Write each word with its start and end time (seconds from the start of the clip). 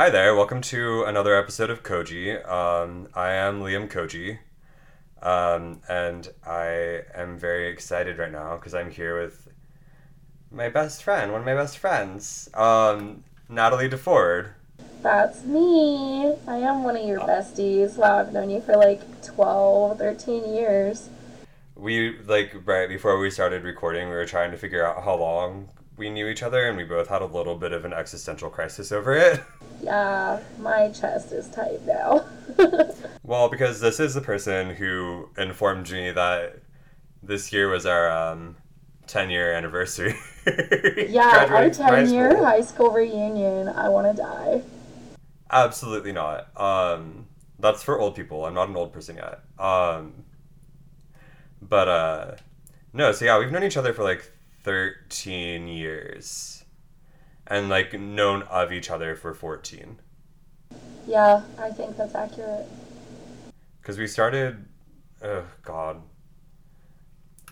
Hi 0.00 0.08
there, 0.08 0.34
welcome 0.34 0.62
to 0.62 1.04
another 1.04 1.36
episode 1.36 1.68
of 1.68 1.82
Koji. 1.82 2.42
Um, 2.50 3.08
I 3.14 3.32
am 3.32 3.60
Liam 3.60 3.86
Koji, 3.86 4.38
um, 5.22 5.82
and 5.90 6.26
I 6.42 7.02
am 7.14 7.36
very 7.36 7.68
excited 7.68 8.16
right 8.16 8.32
now 8.32 8.56
because 8.56 8.72
I'm 8.72 8.90
here 8.90 9.20
with 9.20 9.48
my 10.50 10.70
best 10.70 11.02
friend, 11.02 11.32
one 11.32 11.42
of 11.42 11.46
my 11.46 11.54
best 11.54 11.76
friends, 11.76 12.48
um, 12.54 13.24
Natalie 13.50 13.90
DeFord. 13.90 14.52
That's 15.02 15.44
me. 15.44 16.34
I 16.48 16.56
am 16.56 16.82
one 16.82 16.96
of 16.96 17.06
your 17.06 17.20
besties. 17.20 17.98
Wow, 17.98 18.20
I've 18.20 18.32
known 18.32 18.48
you 18.48 18.62
for 18.62 18.78
like 18.78 19.02
12, 19.22 19.98
13 19.98 20.54
years. 20.54 21.10
We, 21.76 22.18
like, 22.20 22.54
right 22.64 22.88
before 22.88 23.18
we 23.18 23.28
started 23.30 23.64
recording, 23.64 24.08
we 24.08 24.14
were 24.14 24.24
trying 24.24 24.50
to 24.52 24.56
figure 24.56 24.82
out 24.82 25.04
how 25.04 25.16
long 25.16 25.68
we 26.00 26.08
knew 26.08 26.28
each 26.28 26.42
other, 26.42 26.66
and 26.66 26.78
we 26.78 26.82
both 26.82 27.08
had 27.08 27.20
a 27.20 27.26
little 27.26 27.54
bit 27.54 27.72
of 27.72 27.84
an 27.84 27.92
existential 27.92 28.48
crisis 28.50 28.90
over 28.90 29.14
it. 29.14 29.40
Yeah, 29.82 30.40
my 30.58 30.90
chest 30.90 31.32
is 31.32 31.48
tight 31.48 31.86
now. 31.86 32.26
Well, 33.22 33.48
because 33.48 33.80
this 33.80 33.98
is 33.98 34.12
the 34.12 34.20
person 34.20 34.74
who 34.74 35.30
informed 35.38 35.90
me 35.90 36.10
that 36.10 36.56
this 37.22 37.50
year 37.50 37.70
was 37.70 37.86
our 37.86 38.10
um, 38.10 38.56
10 39.06 39.30
year 39.30 39.54
anniversary. 39.54 40.14
yeah, 41.08 41.46
our 41.46 41.46
Graduating 41.46 41.72
from 41.74 41.84
high 41.86 42.04
10 42.04 42.12
year 42.12 42.30
school. 42.32 42.44
high 42.44 42.60
school 42.60 42.90
reunion. 42.90 43.68
I 43.68 43.88
want 43.88 44.14
to 44.14 44.22
die. 44.22 44.62
Absolutely 45.50 46.12
not. 46.12 46.54
Um, 46.60 47.26
that's 47.58 47.82
for 47.82 47.98
old 47.98 48.14
people. 48.14 48.44
I'm 48.44 48.52
not 48.52 48.68
an 48.68 48.76
old 48.76 48.92
person 48.92 49.16
yet. 49.16 49.40
Um, 49.58 50.12
but 51.62 51.88
uh, 51.88 52.34
no, 52.92 53.12
so 53.12 53.24
yeah, 53.24 53.38
we've 53.38 53.50
known 53.50 53.64
each 53.64 53.78
other 53.78 53.94
for 53.94 54.02
like 54.02 54.30
13 54.62 55.68
years 55.68 56.64
and 57.46 57.68
like 57.68 57.98
known 57.98 58.42
of 58.42 58.72
each 58.72 58.90
other 58.90 59.16
for 59.16 59.34
14. 59.34 59.98
Yeah, 61.06 61.42
I 61.58 61.70
think 61.70 61.96
that's 61.96 62.14
accurate. 62.14 62.66
Because 63.80 63.98
we 63.98 64.06
started, 64.06 64.64
oh 65.22 65.44
God. 65.62 66.02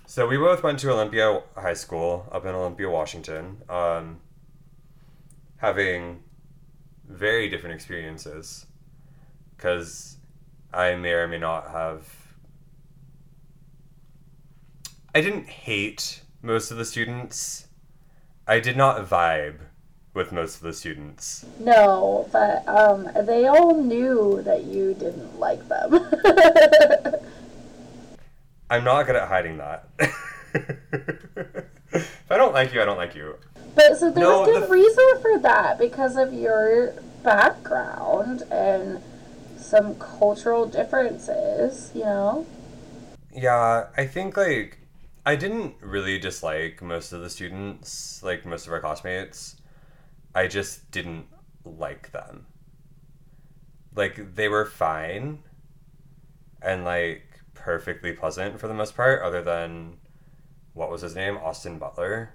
So 0.07 0.27
we 0.27 0.37
both 0.37 0.63
went 0.63 0.79
to 0.81 0.91
Olympia 0.91 1.43
High 1.57 1.75
School 1.75 2.29
up 2.33 2.45
in 2.45 2.55
Olympia, 2.55 2.89
Washington, 2.89 3.63
um, 3.69 4.21
having 5.57 6.23
very 7.07 7.49
different 7.49 7.75
experiences. 7.75 8.67
Because 9.57 10.19
I 10.73 10.95
may 10.95 11.11
or 11.11 11.27
may 11.29 11.39
not 11.39 11.71
have. 11.71 12.07
I 15.15 15.21
didn't 15.21 15.49
hate 15.49 16.23
most 16.43 16.71
of 16.71 16.77
the 16.77 16.85
students. 16.85 17.67
I 18.47 18.61
did 18.61 18.77
not 18.77 19.07
vibe 19.09 19.59
with 20.15 20.33
most 20.33 20.57
of 20.57 20.63
the 20.63 20.73
students. 20.73 21.45
No, 21.61 22.29
but 22.33 22.67
um, 22.67 23.09
they 23.27 23.47
all 23.47 23.75
knew 23.81 24.41
that 24.43 24.65
you 24.65 24.95
didn't 24.95 25.39
like 25.39 25.67
them. 25.69 25.95
I'm 28.71 28.85
not 28.85 29.07
good 29.07 29.17
at 29.17 29.29
hiding 29.29 29.59
that. 29.59 29.89
if 31.93 32.31
I 32.31 32.37
don't 32.37 32.53
like 32.55 32.73
you, 32.75 32.83
I 32.83 32.85
don't 32.85 32.97
like 32.99 33.15
you. 33.15 33.37
but 33.75 33.97
so 33.99 34.11
there 34.11 34.25
No, 34.25 34.41
was 34.41 34.49
good 34.49 34.63
the- 34.65 34.73
reason 34.73 35.05
for 35.23 35.39
that 35.41 35.79
because 35.79 36.17
of 36.17 36.33
your 36.33 36.95
background 37.23 38.43
and 38.51 39.01
some 39.59 39.95
cultural 39.97 40.67
differences, 40.67 41.91
you 41.95 42.05
know? 42.05 42.47
Yeah, 43.35 43.87
I 43.97 44.07
think 44.07 44.37
like 44.37 44.78
I 45.29 45.37
didn't 45.37 45.75
really 45.83 46.19
dislike 46.19 46.81
most 46.81 47.13
of 47.13 47.21
the 47.21 47.29
students, 47.29 48.23
like 48.23 48.47
most 48.47 48.67
of 48.67 48.73
our 48.73 48.81
classmates. 48.81 49.57
I 50.35 50.47
just 50.47 50.91
didn't 50.91 51.27
like 51.67 52.13
them. 52.13 52.47
Like 53.95 54.35
they 54.37 54.49
were 54.49 54.65
fine 54.65 55.41
and 56.63 56.83
like 56.83 57.41
perfectly 57.53 58.13
pleasant 58.13 58.59
for 58.59 58.69
the 58.69 58.75
most 58.75 58.97
part, 58.97 59.21
other 59.23 59.43
than 59.43 59.99
what 60.73 60.91
was 60.91 61.03
his 61.03 61.15
name? 61.15 61.37
Austin 61.37 61.79
Butler. 61.79 62.31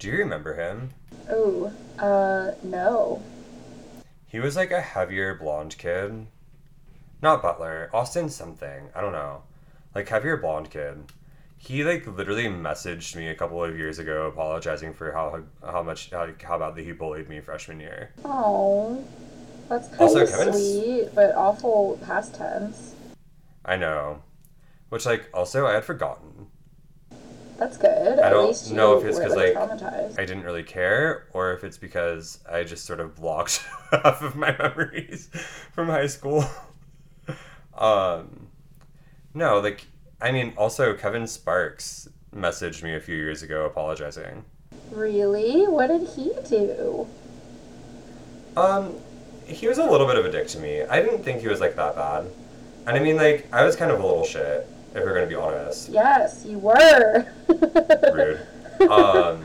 Do 0.00 0.08
you 0.08 0.18
remember 0.18 0.56
him? 0.56 0.90
Oh, 1.30 1.72
uh, 2.00 2.50
no. 2.64 3.22
He 4.26 4.40
was 4.40 4.56
like 4.56 4.72
a 4.72 4.80
heavier 4.80 5.36
blonde 5.36 5.78
kid. 5.78 6.26
Not 7.22 7.42
Butler, 7.42 7.90
Austin 7.94 8.28
something. 8.28 8.88
I 8.92 9.00
don't 9.00 9.12
know. 9.12 9.44
Like 9.94 10.08
heavier 10.08 10.36
blonde 10.36 10.72
kid. 10.72 11.04
He 11.62 11.84
like 11.84 12.06
literally 12.06 12.46
messaged 12.46 13.14
me 13.16 13.28
a 13.28 13.34
couple 13.34 13.62
of 13.62 13.76
years 13.76 13.98
ago 13.98 14.26
apologizing 14.26 14.94
for 14.94 15.12
how 15.12 15.42
how 15.62 15.82
much 15.82 16.10
how, 16.10 16.26
how 16.42 16.58
badly 16.58 16.84
he 16.84 16.92
bullied 16.92 17.28
me 17.28 17.40
freshman 17.40 17.78
year. 17.80 18.12
Oh, 18.24 19.04
that's 19.68 19.88
kind 19.88 20.00
Also, 20.00 20.22
of 20.22 20.30
Kevin's- 20.30 20.56
sweet, 20.56 21.14
but 21.14 21.34
awful 21.34 22.00
past 22.06 22.34
tense. 22.34 22.94
I 23.64 23.76
know. 23.76 24.22
Which 24.88 25.04
like 25.04 25.28
also 25.34 25.66
I 25.66 25.74
had 25.74 25.84
forgotten. 25.84 26.46
That's 27.58 27.76
good. 27.76 28.18
I 28.18 28.28
At 28.28 28.30
don't 28.30 28.72
know 28.72 28.96
if 28.98 29.04
it's 29.04 29.18
because 29.18 29.36
like, 29.36 29.54
like. 29.54 30.18
I 30.18 30.24
didn't 30.24 30.44
really 30.44 30.62
care 30.62 31.26
or 31.34 31.52
if 31.52 31.62
it's 31.62 31.76
because 31.76 32.38
I 32.50 32.64
just 32.64 32.86
sort 32.86 33.00
of 33.00 33.14
blocked 33.16 33.58
half 33.90 34.22
of 34.22 34.34
my 34.34 34.56
memories 34.56 35.28
from 35.72 35.88
high 35.88 36.06
school. 36.06 36.42
um 37.76 38.46
no, 39.34 39.60
like 39.60 39.86
I 40.20 40.32
mean 40.32 40.52
also 40.56 40.94
Kevin 40.94 41.26
Sparks 41.26 42.08
messaged 42.34 42.82
me 42.82 42.94
a 42.94 43.00
few 43.00 43.16
years 43.16 43.42
ago 43.42 43.64
apologizing. 43.66 44.44
Really? 44.90 45.66
What 45.66 45.88
did 45.88 46.08
he 46.08 46.32
do? 46.48 47.06
Um 48.56 48.96
he 49.46 49.66
was 49.66 49.78
a 49.78 49.84
little 49.84 50.06
bit 50.06 50.16
of 50.16 50.24
a 50.24 50.30
dick 50.30 50.46
to 50.48 50.58
me. 50.58 50.82
I 50.82 51.02
didn't 51.02 51.22
think 51.24 51.40
he 51.40 51.48
was 51.48 51.60
like 51.60 51.76
that 51.76 51.96
bad. 51.96 52.26
And 52.86 52.96
I 52.96 53.00
mean 53.00 53.16
like 53.16 53.52
I 53.52 53.64
was 53.64 53.76
kind 53.76 53.90
of 53.90 54.00
a 54.00 54.06
little 54.06 54.24
shit, 54.24 54.66
if 54.94 55.04
we're 55.04 55.14
gonna 55.14 55.26
be 55.26 55.34
honest. 55.34 55.88
Yes, 55.88 56.44
you 56.46 56.58
were. 56.58 57.26
rude. 57.48 58.46
Um, 58.88 59.44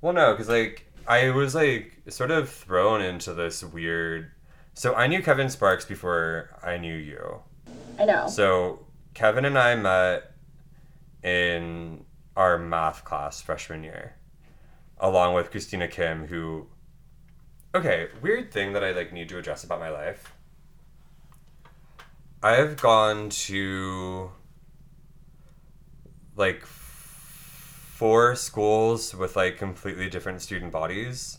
well, 0.00 0.12
no, 0.12 0.32
because 0.32 0.48
like 0.48 0.86
I 1.06 1.30
was 1.30 1.54
like 1.54 1.92
sort 2.08 2.30
of 2.30 2.48
thrown 2.48 3.00
into 3.00 3.34
this 3.34 3.62
weird. 3.64 4.30
So 4.74 4.94
I 4.94 5.06
knew 5.06 5.22
Kevin 5.22 5.48
Sparks 5.48 5.84
before 5.84 6.50
I 6.62 6.76
knew 6.76 6.94
you. 6.94 7.40
I 7.98 8.04
know. 8.04 8.28
So 8.28 8.86
Kevin 9.18 9.44
and 9.44 9.58
I 9.58 9.74
met 9.74 10.30
in 11.24 12.04
our 12.36 12.56
math 12.56 13.04
class 13.04 13.42
freshman 13.42 13.82
year, 13.82 14.14
along 14.96 15.34
with 15.34 15.50
Christina 15.50 15.88
Kim, 15.88 16.28
who. 16.28 16.68
Okay, 17.74 18.06
weird 18.22 18.52
thing 18.52 18.74
that 18.74 18.84
I 18.84 18.92
like 18.92 19.12
need 19.12 19.28
to 19.30 19.38
address 19.38 19.64
about 19.64 19.80
my 19.80 19.90
life. 19.90 20.32
I 22.44 22.52
have 22.52 22.80
gone 22.80 23.30
to 23.30 24.30
like 26.36 26.64
four 26.64 28.36
schools 28.36 29.16
with 29.16 29.34
like 29.34 29.58
completely 29.58 30.08
different 30.08 30.42
student 30.42 30.70
bodies. 30.70 31.38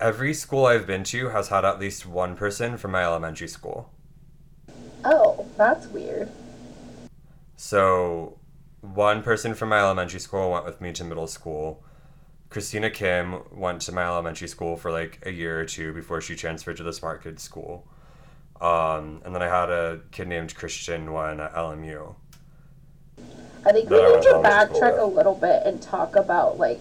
Every 0.00 0.32
school 0.32 0.64
I've 0.64 0.86
been 0.86 1.04
to 1.04 1.28
has 1.28 1.48
had 1.48 1.66
at 1.66 1.78
least 1.78 2.06
one 2.06 2.36
person 2.36 2.78
from 2.78 2.92
my 2.92 3.02
elementary 3.02 3.48
school. 3.48 3.90
Oh, 5.04 5.46
that's 5.56 5.86
weird. 5.86 6.30
So, 7.56 8.38
one 8.80 9.22
person 9.22 9.54
from 9.54 9.70
my 9.70 9.80
elementary 9.80 10.20
school 10.20 10.50
went 10.50 10.64
with 10.64 10.80
me 10.80 10.92
to 10.92 11.04
middle 11.04 11.26
school. 11.26 11.82
Christina 12.50 12.90
Kim 12.90 13.42
went 13.52 13.82
to 13.82 13.92
my 13.92 14.04
elementary 14.04 14.48
school 14.48 14.76
for 14.76 14.90
like 14.90 15.18
a 15.26 15.30
year 15.30 15.60
or 15.60 15.64
two 15.64 15.92
before 15.92 16.20
she 16.20 16.34
transferred 16.34 16.78
to 16.78 16.82
the 16.82 16.92
Smart 16.92 17.22
Kids 17.22 17.42
school. 17.42 17.86
Um, 18.60 19.22
and 19.24 19.34
then 19.34 19.42
I 19.42 19.46
had 19.48 19.70
a 19.70 20.00
kid 20.10 20.28
named 20.28 20.54
Christian 20.54 21.12
one 21.12 21.40
at 21.40 21.54
LMU. 21.54 22.14
I 23.66 23.72
think 23.72 23.90
we 23.90 23.96
need 23.96 24.14
to 24.14 24.20
to 24.22 24.28
elementary 24.28 24.74
school 24.74 24.80
backtrack 24.80 24.98
a 25.00 25.04
little 25.04 25.34
bit 25.34 25.62
and 25.64 25.82
talk 25.82 26.16
about 26.16 26.58
like 26.58 26.80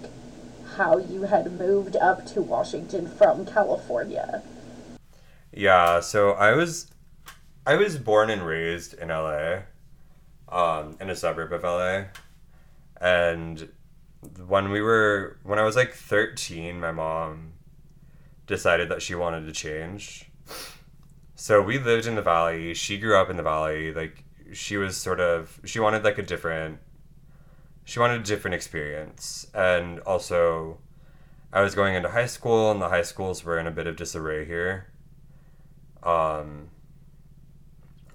how 0.76 0.98
you 0.98 1.24
had 1.24 1.52
moved 1.52 1.96
up 1.96 2.26
to 2.28 2.42
Washington 2.42 3.08
from 3.08 3.46
California. 3.46 4.42
Yeah, 5.52 6.00
so 6.00 6.32
I 6.32 6.54
was 6.54 6.88
I 7.68 7.76
was 7.76 7.98
born 7.98 8.30
and 8.30 8.44
raised 8.44 8.94
in 8.94 9.10
LA, 9.10 9.58
um, 10.48 10.96
in 11.02 11.10
a 11.10 11.16
suburb 11.18 11.52
of 11.52 11.64
LA. 11.64 12.06
And 13.02 13.68
when 14.48 14.72
we 14.72 14.80
were 14.80 15.38
when 15.44 15.60
I 15.60 15.64
was 15.64 15.76
like 15.76 15.94
13, 15.94 16.80
my 16.80 16.94
mom 16.94 17.52
decided 18.46 18.88
that 18.88 19.02
she 19.02 19.16
wanted 19.16 19.46
to 19.48 19.52
change. 19.52 20.32
So 21.36 21.62
we 21.62 21.78
lived 21.78 22.08
in 22.08 22.16
the 22.16 22.22
valley. 22.22 22.74
She 22.74 22.98
grew 22.98 23.18
up 23.18 23.30
in 23.30 23.36
the 23.36 23.44
valley. 23.44 23.94
Like 23.94 24.24
she 24.54 24.78
was 24.78 24.96
sort 24.96 25.20
of 25.20 25.60
she 25.66 25.82
wanted 25.82 26.06
like 26.06 26.18
a 26.18 26.24
different 26.24 26.80
she 27.84 28.00
wanted 28.00 28.22
a 28.22 28.24
different 28.24 28.56
experience. 28.56 29.46
And 29.54 30.00
also 30.00 30.78
I 31.52 31.60
was 31.64 31.76
going 31.76 31.96
into 31.96 32.12
high 32.12 32.28
school 32.28 32.72
and 32.72 32.82
the 32.82 32.88
high 32.88 33.02
schools 33.02 33.44
were 33.44 33.60
in 33.60 33.68
a 33.68 33.72
bit 33.72 33.88
of 33.88 33.98
disarray 33.98 34.46
here. 34.46 34.88
Um, 36.02 36.70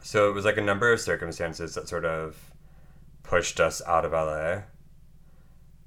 so 0.02 0.28
it 0.28 0.34
was 0.34 0.44
like 0.44 0.56
a 0.56 0.62
number 0.62 0.92
of 0.92 1.00
circumstances 1.00 1.74
that 1.74 1.88
sort 1.88 2.04
of 2.04 2.50
pushed 3.22 3.60
us 3.60 3.80
out 3.86 4.04
of 4.04 4.12
LA. 4.12 4.62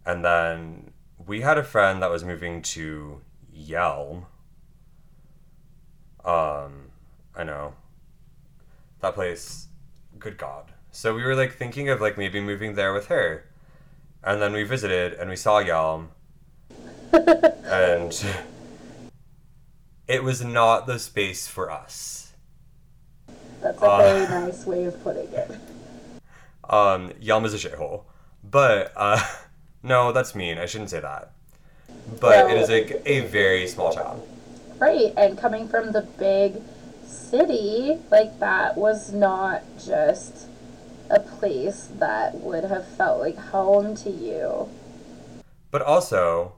And 0.05 0.23
then 0.23 0.93
we 1.25 1.41
had 1.41 1.57
a 1.57 1.63
friend 1.63 2.01
that 2.01 2.09
was 2.09 2.23
moving 2.23 2.61
to 2.61 3.21
Yelm. 3.53 4.25
Um, 6.23 6.91
I 7.35 7.43
know. 7.43 7.73
That 9.01 9.15
place, 9.15 9.67
good 10.17 10.37
God. 10.37 10.71
So 10.91 11.13
we 11.13 11.23
were 11.23 11.35
like 11.35 11.53
thinking 11.53 11.89
of 11.89 11.99
like 11.99 12.17
maybe 12.17 12.39
moving 12.39 12.75
there 12.75 12.93
with 12.93 13.07
her. 13.07 13.45
And 14.23 14.41
then 14.41 14.53
we 14.53 14.63
visited 14.63 15.13
and 15.13 15.29
we 15.29 15.35
saw 15.35 15.61
Yelm. 15.61 16.07
and 17.13 18.25
it 20.07 20.23
was 20.23 20.43
not 20.43 20.87
the 20.87 20.99
space 20.99 21.47
for 21.47 21.69
us. 21.69 22.24
That's 23.65 23.81
a 23.81 23.85
Uh, 23.85 23.97
very 23.97 24.27
nice 24.27 24.63
way 24.67 24.85
of 24.85 25.03
putting 25.03 25.27
it. 25.33 25.49
Um, 26.69 27.11
Yelm 27.19 27.45
is 27.45 27.53
a 27.55 27.57
shithole. 27.57 28.03
But, 28.43 28.93
uh, 28.95 29.19
no, 29.83 30.11
that's 30.11 30.35
mean. 30.35 30.59
I 30.59 30.67
shouldn't 30.67 30.91
say 30.91 30.99
that. 30.99 31.31
But 32.19 32.51
it 32.51 32.57
is 32.57 32.69
like 32.69 33.01
a 33.07 33.21
very 33.21 33.65
small 33.67 33.91
town. 33.91 34.21
Right, 34.77 35.11
and 35.17 35.35
coming 35.35 35.67
from 35.67 35.93
the 35.93 36.01
big 36.01 36.61
city, 37.07 37.97
like 38.11 38.39
that 38.39 38.77
was 38.77 39.11
not 39.11 39.63
just 39.83 40.47
a 41.09 41.19
place 41.19 41.89
that 41.97 42.35
would 42.35 42.65
have 42.65 42.87
felt 42.87 43.19
like 43.19 43.37
home 43.37 43.95
to 43.95 44.11
you. 44.11 44.69
But 45.71 45.81
also, 45.81 46.53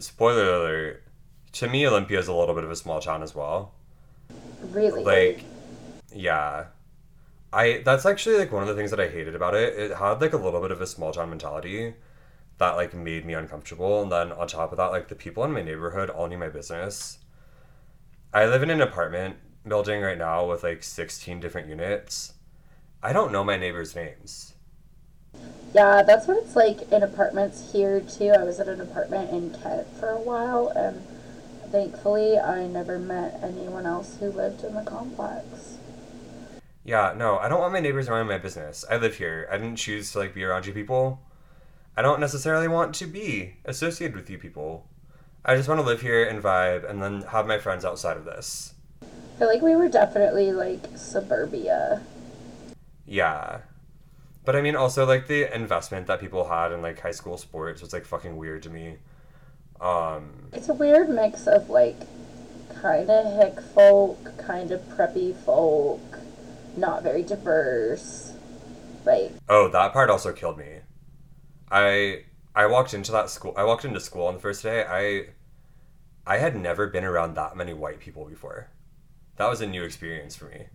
spoiler 0.00 0.54
alert, 0.54 1.04
to 1.52 1.68
me, 1.68 1.86
Olympia 1.86 2.18
is 2.18 2.26
a 2.26 2.34
little 2.34 2.54
bit 2.56 2.64
of 2.64 2.70
a 2.72 2.76
small 2.76 3.00
town 3.00 3.22
as 3.22 3.32
well. 3.32 3.72
Really. 4.72 5.04
Like, 5.04 5.44
yeah. 6.14 6.66
I 7.52 7.82
that's 7.84 8.06
actually 8.06 8.38
like 8.38 8.52
one 8.52 8.62
of 8.62 8.68
the 8.68 8.74
things 8.74 8.90
that 8.90 9.00
I 9.00 9.08
hated 9.08 9.34
about 9.34 9.54
it. 9.54 9.74
It 9.78 9.96
had 9.96 10.20
like 10.20 10.32
a 10.32 10.36
little 10.36 10.60
bit 10.60 10.70
of 10.70 10.80
a 10.80 10.86
small 10.86 11.12
town 11.12 11.30
mentality 11.30 11.94
that 12.58 12.76
like 12.76 12.94
made 12.94 13.24
me 13.26 13.34
uncomfortable. 13.34 14.02
And 14.02 14.12
then 14.12 14.32
on 14.32 14.46
top 14.46 14.70
of 14.70 14.78
that, 14.78 14.92
like 14.92 15.08
the 15.08 15.14
people 15.14 15.44
in 15.44 15.52
my 15.52 15.62
neighborhood 15.62 16.10
all 16.10 16.28
knew 16.28 16.38
my 16.38 16.48
business. 16.48 17.18
I 18.32 18.46
live 18.46 18.62
in 18.62 18.70
an 18.70 18.80
apartment 18.80 19.36
building 19.66 20.00
right 20.02 20.18
now 20.18 20.48
with 20.48 20.62
like 20.62 20.82
16 20.82 21.40
different 21.40 21.68
units. 21.68 22.34
I 23.02 23.12
don't 23.12 23.32
know 23.32 23.42
my 23.42 23.56
neighbors' 23.56 23.96
names. 23.96 24.54
Yeah, 25.74 26.02
that's 26.02 26.26
what 26.26 26.36
it's 26.38 26.56
like 26.56 26.90
in 26.92 27.02
apartments 27.02 27.72
here 27.72 28.00
too. 28.00 28.30
I 28.30 28.44
was 28.44 28.60
at 28.60 28.68
an 28.68 28.80
apartment 28.80 29.30
in 29.30 29.50
Kent 29.62 29.86
for 29.98 30.08
a 30.08 30.20
while, 30.20 30.68
and 30.68 31.02
thankfully, 31.70 32.38
I 32.38 32.66
never 32.66 32.98
met 32.98 33.38
anyone 33.42 33.86
else 33.86 34.16
who 34.18 34.30
lived 34.30 34.64
in 34.64 34.74
the 34.74 34.82
complex. 34.82 35.69
Yeah, 36.84 37.14
no, 37.16 37.38
I 37.38 37.48
don't 37.48 37.60
want 37.60 37.72
my 37.72 37.80
neighbors 37.80 38.08
around 38.08 38.26
my 38.26 38.38
business. 38.38 38.84
I 38.90 38.96
live 38.96 39.16
here. 39.16 39.48
I 39.50 39.58
didn't 39.58 39.76
choose 39.76 40.12
to 40.12 40.18
like 40.18 40.34
be 40.34 40.44
around 40.44 40.66
you 40.66 40.72
people. 40.72 41.20
I 41.96 42.02
don't 42.02 42.20
necessarily 42.20 42.68
want 42.68 42.94
to 42.96 43.06
be 43.06 43.56
associated 43.64 44.16
with 44.16 44.30
you 44.30 44.38
people. 44.38 44.86
I 45.44 45.56
just 45.56 45.68
want 45.68 45.80
to 45.80 45.86
live 45.86 46.00
here 46.00 46.24
and 46.24 46.42
vibe 46.42 46.88
and 46.88 47.02
then 47.02 47.22
have 47.22 47.46
my 47.46 47.58
friends 47.58 47.84
outside 47.84 48.16
of 48.16 48.24
this. 48.24 48.74
I 49.02 49.38
feel 49.38 49.48
like 49.48 49.62
we 49.62 49.76
were 49.76 49.88
definitely 49.88 50.52
like 50.52 50.86
suburbia. 50.96 52.02
Yeah. 53.06 53.60
But 54.44 54.56
I 54.56 54.62
mean 54.62 54.76
also 54.76 55.04
like 55.06 55.26
the 55.26 55.54
investment 55.54 56.06
that 56.06 56.20
people 56.20 56.48
had 56.48 56.72
in 56.72 56.80
like 56.82 57.00
high 57.00 57.10
school 57.10 57.36
sports 57.36 57.82
was 57.82 57.92
like 57.92 58.04
fucking 58.04 58.36
weird 58.36 58.62
to 58.64 58.70
me. 58.70 58.96
Um 59.80 60.48
It's 60.52 60.68
a 60.68 60.74
weird 60.74 61.08
mix 61.08 61.46
of 61.46 61.68
like 61.68 62.00
kind 62.80 63.10
of 63.10 63.36
hick 63.36 63.60
folk, 63.74 64.38
kind 64.38 64.70
of 64.72 64.80
preppy 64.82 65.34
folk, 65.34 66.09
not 66.76 67.02
very 67.02 67.22
diverse. 67.22 68.32
Like, 69.04 69.32
oh, 69.48 69.68
that 69.68 69.92
part 69.92 70.10
also 70.10 70.32
killed 70.32 70.58
me. 70.58 70.80
I 71.70 72.24
I 72.54 72.66
walked 72.66 72.94
into 72.94 73.12
that 73.12 73.30
school 73.30 73.54
I 73.56 73.64
walked 73.64 73.84
into 73.84 74.00
school 74.00 74.26
on 74.26 74.34
the 74.34 74.40
first 74.40 74.62
day. 74.62 74.84
I 74.84 75.30
I 76.26 76.38
had 76.38 76.56
never 76.56 76.86
been 76.86 77.04
around 77.04 77.34
that 77.34 77.56
many 77.56 77.72
white 77.72 78.00
people 78.00 78.24
before. 78.24 78.68
That 79.36 79.48
was 79.48 79.60
a 79.60 79.66
new 79.66 79.84
experience 79.84 80.36
for 80.36 80.46
me. 80.46 80.66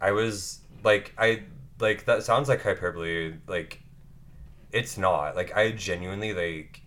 I 0.00 0.12
was 0.12 0.60
like 0.82 1.12
I 1.18 1.42
like 1.80 2.04
that 2.04 2.22
sounds 2.22 2.48
like 2.48 2.62
hyperbole 2.62 3.34
like 3.48 3.80
it's 4.72 4.98
not. 4.98 5.36
Like 5.36 5.56
I 5.56 5.72
genuinely 5.72 6.32
like 6.34 6.80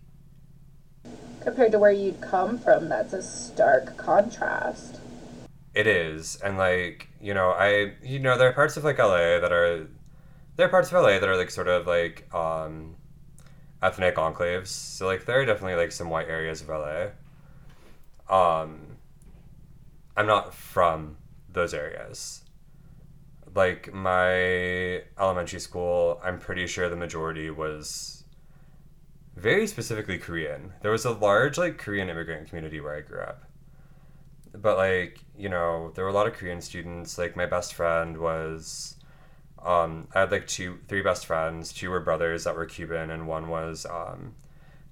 compared 1.42 1.72
to 1.72 1.80
where 1.80 1.92
you'd 1.92 2.20
come 2.20 2.58
from, 2.58 2.90
that's 2.90 3.14
a 3.14 3.22
stark 3.22 3.96
contrast. 3.96 4.97
It 5.78 5.86
is, 5.86 6.38
and 6.38 6.58
like 6.58 7.08
you 7.22 7.36
know, 7.36 7.52
I 7.52 7.94
you 8.02 8.18
know 8.18 8.36
there 8.36 8.50
are 8.50 8.54
parts 8.54 8.78
of 8.78 8.84
like 8.84 8.98
LA 8.98 9.40
that 9.40 9.52
are 9.52 9.88
there 10.56 10.66
are 10.66 10.70
parts 10.70 10.92
of 10.92 10.96
LA 10.96 11.20
that 11.20 11.30
are 11.30 11.38
like 11.38 11.52
sort 11.52 11.68
of 11.68 11.86
like 11.86 12.28
um, 12.34 12.96
ethnic 13.84 14.16
enclaves. 14.16 14.70
So 14.70 15.06
like 15.06 15.26
there 15.26 15.40
are 15.40 15.46
definitely 15.46 15.76
like 15.76 15.92
some 15.92 16.10
white 16.10 16.30
areas 16.30 16.64
of 16.64 16.70
LA. 16.70 17.10
Um, 18.28 18.98
I'm 20.18 20.26
not 20.26 20.52
from 20.52 21.18
those 21.54 21.76
areas. 21.76 22.42
Like 23.54 23.94
my 23.94 25.04
elementary 25.20 25.60
school, 25.60 26.20
I'm 26.24 26.40
pretty 26.40 26.66
sure 26.66 26.90
the 26.90 26.96
majority 26.96 27.52
was 27.52 28.24
very 29.36 29.68
specifically 29.68 30.18
Korean. 30.18 30.74
There 30.82 30.90
was 30.90 31.06
a 31.06 31.12
large 31.12 31.60
like 31.60 31.78
Korean 31.78 32.10
immigrant 32.10 32.48
community 32.48 32.80
where 32.80 32.96
I 32.96 33.02
grew 33.02 33.22
up 33.22 33.47
but 34.54 34.78
like 34.78 35.20
you 35.38 35.50
know 35.50 35.92
there 35.96 36.04
were 36.04 36.10
a 36.10 36.14
lot 36.14 36.28
of 36.28 36.34
korean 36.34 36.62
students. 36.62 37.18
Like 37.18 37.36
my 37.36 37.46
best 37.46 37.74
friend 37.74 38.18
was 38.18 38.96
um, 39.64 40.08
i 40.14 40.22
had 40.22 40.32
like 40.32 40.48
two 40.48 40.80
three 40.88 41.02
best 41.02 41.26
friends. 41.26 41.74
Two 41.74 41.90
were 41.90 42.00
brothers 42.00 42.44
that 42.46 42.56
were 42.56 42.66
cuban 42.66 43.10
and 43.10 43.28
one 43.28 43.50
was 43.50 43.86
um, 43.86 44.36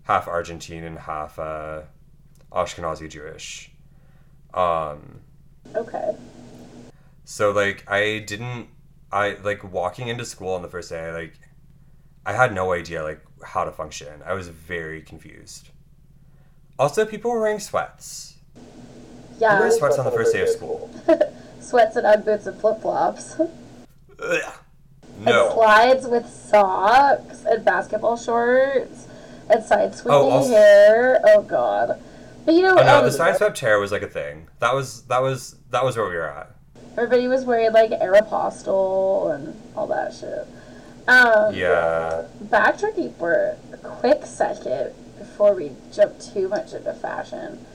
half 0.03 0.27
argentine 0.27 0.83
and 0.83 0.97
half 0.99 1.37
uh, 1.39 1.81
ashkenazi 2.51 3.09
jewish. 3.09 3.71
Um, 4.53 5.21
Okay. 5.75 6.15
so 7.25 7.51
like 7.51 7.89
i 7.89 8.19
didn't 8.19 8.67
i 9.11 9.35
like 9.43 9.63
walking 9.73 10.07
into 10.07 10.23
school 10.23 10.53
on 10.53 10.61
the 10.61 10.67
first 10.69 10.89
day 10.89 11.11
like 11.11 11.33
i 12.25 12.31
had 12.33 12.53
no 12.53 12.71
idea 12.71 13.03
like 13.03 13.19
how 13.43 13.63
to 13.65 13.71
function. 13.71 14.21
I 14.25 14.33
was 14.33 14.47
very 14.47 15.01
confused. 15.01 15.69
Also 16.79 17.05
people 17.05 17.31
were 17.31 17.41
wearing 17.41 17.59
sweats 17.59 18.35
Yeah. 19.39 19.55
who 19.57 19.61
wears 19.63 19.77
sweats 19.77 19.97
on 19.97 20.05
the 20.05 20.11
first 20.11 20.33
day 20.33 20.41
of 20.41 20.49
school 20.49 20.89
Sweats 21.59 21.95
and 21.95 22.05
Ugg 22.05 22.23
boots 22.25 22.45
and 22.45 22.59
flip 22.59 22.81
flops. 22.81 23.35
Ugh. 24.19 24.53
And 25.25 25.51
slides 25.53 26.07
with 26.07 26.27
socks 26.27 27.43
and 27.45 27.63
basketball 27.65 28.17
shorts 28.17 29.07
and 29.49 29.63
side 29.63 29.95
sweeping 29.95 30.11
Oh, 30.19 30.29
also- 30.29 30.49
hair. 30.51 31.21
Oh 31.23 31.41
god. 31.41 32.01
But 32.45 32.53
you 32.53 32.61
know, 32.61 32.73
Oh 32.77 32.83
no, 32.83 32.99
um, 32.99 33.05
the 33.05 33.11
side 33.11 33.37
swept 33.37 33.57
chair 33.57 33.79
was 33.79 33.91
like 33.91 34.03
a 34.03 34.07
thing. 34.07 34.47
That 34.59 34.75
was 34.75 35.03
that 35.03 35.21
was 35.21 35.55
that 35.71 35.83
was 35.83 35.97
where 35.97 36.07
we 36.07 36.15
were 36.15 36.29
at. 36.29 36.51
everybody 36.97 37.27
was 37.27 37.43
wearing 37.45 37.71
like 37.73 37.89
Aeropostale 37.91 39.33
and 39.33 39.59
all 39.75 39.87
that 39.87 40.13
shit. 40.13 40.47
Um, 41.07 41.53
Yeah. 41.55 42.25
backtracking 42.43 43.15
for 43.17 43.57
a 43.73 43.77
quick 43.77 44.25
second 44.25 44.93
before 45.17 45.53
we 45.55 45.71
jump 45.91 46.19
too 46.19 46.47
much 46.47 46.73
into 46.73 46.93
fashion. 46.93 47.65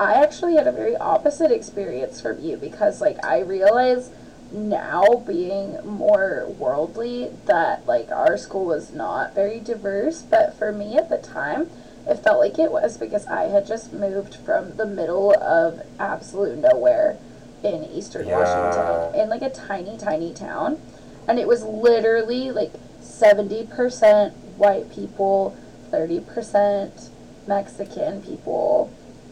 I 0.00 0.14
actually 0.14 0.54
had 0.54 0.66
a 0.66 0.72
very 0.72 0.96
opposite 0.96 1.50
experience 1.50 2.20
from 2.20 2.38
you 2.40 2.56
because 2.56 3.00
like 3.00 3.24
I 3.24 3.40
realize 3.40 4.10
now 4.52 5.22
being 5.26 5.78
more 5.84 6.46
worldly 6.58 7.30
that 7.46 7.86
like 7.86 8.10
our 8.10 8.38
school 8.38 8.64
was 8.66 8.92
not 8.92 9.34
very 9.34 9.60
diverse, 9.60 10.22
but 10.22 10.56
for 10.56 10.72
me 10.72 10.96
at 10.96 11.08
the 11.08 11.18
time 11.18 11.68
it 12.06 12.16
felt 12.16 12.38
like 12.38 12.58
it 12.58 12.70
was 12.70 12.96
because 12.96 13.26
I 13.26 13.44
had 13.44 13.66
just 13.66 13.92
moved 13.92 14.36
from 14.36 14.76
the 14.76 14.86
middle 14.86 15.34
of 15.42 15.82
absolute 15.98 16.58
nowhere 16.58 17.18
in 17.64 17.84
eastern 17.84 18.28
Yeah. 18.28 18.38
Washington 18.38 19.20
in 19.20 19.28
like 19.28 19.42
a 19.42 19.50
tiny 19.50 19.98
tiny 19.98 20.32
town 20.32 20.80
and 21.26 21.38
it 21.38 21.48
was 21.48 21.64
literally 21.64 22.52
like 22.52 22.72
70% 23.02 24.32
white 24.56 24.90
people, 24.92 25.56
30% 25.90 27.10
Mexican 27.46 28.22
people, 28.22 28.90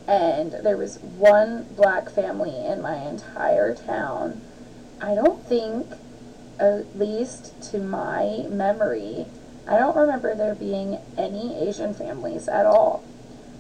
and 0.08 0.52
there 0.64 0.76
was 0.76 0.98
one 0.98 1.64
black 1.76 2.10
family 2.10 2.64
in 2.64 2.80
my 2.82 2.96
entire 2.96 3.75
town. 3.75 4.40
I 5.00 5.14
don't 5.14 5.44
think, 5.46 5.92
at 6.58 6.96
least 6.98 7.60
to 7.70 7.78
my 7.78 8.46
memory, 8.48 9.26
I 9.68 9.78
don't 9.78 9.96
remember 9.96 10.34
there 10.34 10.54
being 10.54 10.98
any 11.18 11.56
Asian 11.56 11.92
families 11.92 12.48
at 12.48 12.66
all. 12.66 13.02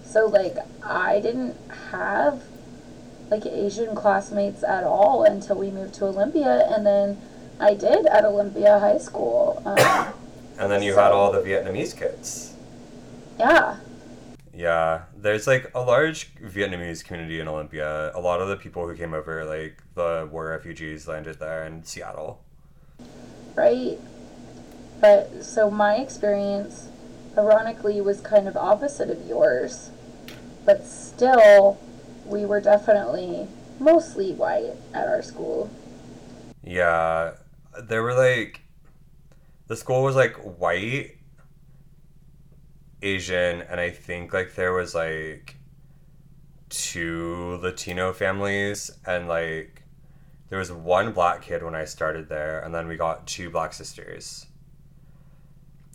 So, 0.04 0.26
like, 0.26 0.56
I 0.84 1.20
didn't 1.20 1.56
have 1.90 2.42
like 3.28 3.44
Asian 3.44 3.94
classmates 3.96 4.62
at 4.62 4.84
all 4.84 5.24
until 5.24 5.56
we 5.56 5.70
moved 5.70 5.94
to 5.94 6.04
Olympia, 6.04 6.64
and 6.70 6.86
then 6.86 7.20
I 7.58 7.74
did 7.74 8.06
at 8.06 8.24
Olympia 8.24 8.78
High 8.78 8.98
School. 8.98 9.62
Um, 9.64 10.12
And 10.58 10.72
then 10.72 10.82
you 10.82 10.94
had 10.94 11.12
all 11.12 11.30
the 11.32 11.42
Vietnamese 11.42 11.94
kids. 11.94 12.54
yeah, 13.38 13.76
Yeah, 14.56 15.02
there's 15.14 15.46
like 15.46 15.70
a 15.74 15.80
large 15.80 16.34
Vietnamese 16.36 17.04
community 17.04 17.40
in 17.40 17.46
Olympia. 17.48 18.10
A 18.14 18.20
lot 18.20 18.40
of 18.40 18.48
the 18.48 18.56
people 18.56 18.88
who 18.88 18.96
came 18.96 19.12
over, 19.12 19.44
like 19.44 19.82
the 19.94 20.26
war 20.32 20.48
refugees, 20.48 21.06
landed 21.06 21.38
there 21.38 21.66
in 21.66 21.84
Seattle. 21.84 22.42
right. 23.54 23.98
But 24.98 25.44
so 25.44 25.70
my 25.70 25.96
experience, 25.96 26.88
ironically, 27.36 28.00
was 28.00 28.22
kind 28.22 28.48
of 28.48 28.56
opposite 28.56 29.10
of 29.10 29.26
yours. 29.26 29.90
but 30.64 30.84
still, 30.86 31.78
we 32.24 32.44
were 32.46 32.60
definitely 32.60 33.46
mostly 33.78 34.32
white 34.32 34.72
at 34.94 35.06
our 35.06 35.22
school. 35.22 35.70
Yeah, 36.64 37.34
there 37.78 38.02
were 38.02 38.14
like 38.14 38.62
the 39.68 39.76
school 39.76 40.02
was 40.02 40.16
like 40.16 40.34
white, 40.36 41.15
Asian, 43.06 43.62
and 43.62 43.78
I 43.80 43.90
think 43.90 44.32
like 44.32 44.54
there 44.54 44.72
was 44.72 44.94
like 44.94 45.56
two 46.68 47.58
Latino 47.62 48.12
families 48.12 48.90
and 49.06 49.28
like 49.28 49.82
there 50.48 50.58
was 50.58 50.72
one 50.72 51.12
black 51.12 51.42
kid 51.42 51.62
when 51.62 51.74
I 51.74 51.84
started 51.84 52.28
there, 52.28 52.60
and 52.60 52.74
then 52.74 52.88
we 52.88 52.96
got 52.96 53.26
two 53.26 53.50
black 53.50 53.72
sisters. 53.72 54.46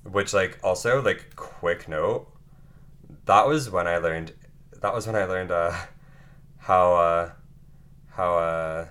Which 0.03 0.33
like 0.33 0.59
also 0.63 1.01
like 1.01 1.35
quick 1.35 1.87
note, 1.87 2.27
that 3.25 3.45
was 3.47 3.69
when 3.69 3.87
I 3.87 3.97
learned 3.97 4.33
that 4.81 4.93
was 4.93 5.05
when 5.05 5.15
I 5.15 5.25
learned 5.25 5.51
uh 5.51 5.73
how 6.57 6.93
uh 6.93 7.31
how 8.09 8.37
uh 8.37 8.85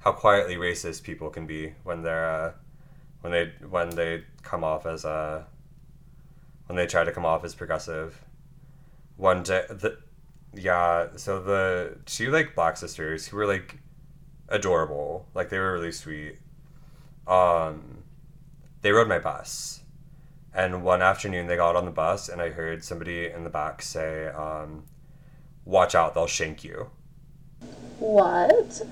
how 0.00 0.12
quietly 0.12 0.56
racist 0.56 1.02
people 1.02 1.30
can 1.30 1.46
be 1.46 1.74
when 1.84 2.02
they're 2.02 2.26
uh 2.26 2.52
when 3.22 3.32
they 3.32 3.52
when 3.68 3.90
they 3.90 4.24
come 4.42 4.64
off 4.64 4.86
as 4.86 5.04
uh 5.04 5.44
when 6.66 6.76
they 6.76 6.86
try 6.86 7.04
to 7.04 7.12
come 7.12 7.24
off 7.24 7.44
as 7.44 7.54
progressive. 7.54 8.24
One 9.16 9.42
day 9.42 9.64
the 9.68 9.98
yeah, 10.54 11.08
so 11.16 11.42
the 11.42 11.98
two 12.04 12.30
like 12.30 12.54
black 12.54 12.76
sisters 12.76 13.26
who 13.26 13.36
were 13.36 13.46
like 13.46 13.78
adorable, 14.48 15.26
like 15.34 15.48
they 15.48 15.58
were 15.58 15.72
really 15.72 15.92
sweet. 15.92 16.38
Um 17.26 17.98
they 18.82 18.92
rode 18.92 19.08
my 19.08 19.18
bus. 19.18 19.80
And 20.54 20.84
one 20.84 21.00
afternoon 21.00 21.46
they 21.46 21.56
got 21.56 21.76
on 21.76 21.84
the 21.84 21.90
bus 21.90 22.28
and 22.28 22.42
I 22.42 22.50
heard 22.50 22.84
somebody 22.84 23.26
in 23.26 23.44
the 23.44 23.50
back 23.50 23.80
say, 23.80 24.26
um, 24.28 24.84
watch 25.64 25.94
out, 25.94 26.14
they'll 26.14 26.26
shank 26.26 26.62
you. 26.62 26.90
What? 27.98 28.82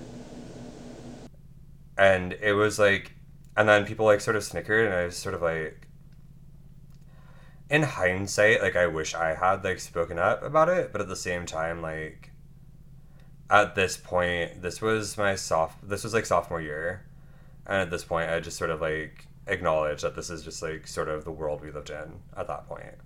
And 1.98 2.32
it 2.40 2.54
was 2.54 2.78
like 2.78 3.12
and 3.56 3.68
then 3.68 3.84
people 3.84 4.06
like 4.06 4.20
sort 4.20 4.36
of 4.36 4.44
snickered 4.44 4.86
and 4.86 4.94
I 4.94 5.04
was 5.06 5.16
sort 5.16 5.34
of 5.34 5.42
like 5.42 5.86
in 7.70 7.84
hindsight, 7.84 8.60
like 8.60 8.74
I 8.74 8.88
wish 8.88 9.14
I 9.14 9.34
had 9.34 9.62
like 9.62 9.78
spoken 9.78 10.18
up 10.18 10.42
about 10.42 10.68
it, 10.68 10.90
but 10.92 11.00
at 11.00 11.08
the 11.08 11.16
same 11.16 11.46
time, 11.46 11.80
like 11.80 12.32
at 13.48 13.76
this 13.76 13.96
point, 13.96 14.60
this 14.60 14.82
was 14.82 15.16
my 15.16 15.36
soft 15.36 15.88
this 15.88 16.02
was 16.02 16.12
like 16.12 16.26
sophomore 16.26 16.60
year. 16.60 17.06
And 17.66 17.82
at 17.82 17.90
this 17.90 18.04
point 18.04 18.28
I 18.28 18.40
just 18.40 18.58
sort 18.58 18.70
of 18.70 18.80
like 18.80 19.26
acknowledged 19.46 20.02
that 20.02 20.16
this 20.16 20.30
is 20.30 20.42
just 20.42 20.62
like 20.62 20.86
sort 20.86 21.08
of 21.08 21.24
the 21.24 21.30
world 21.30 21.60
we 21.60 21.70
lived 21.70 21.90
in 21.90 22.20
at 22.36 22.48
that 22.48 22.66
point. 22.66 22.96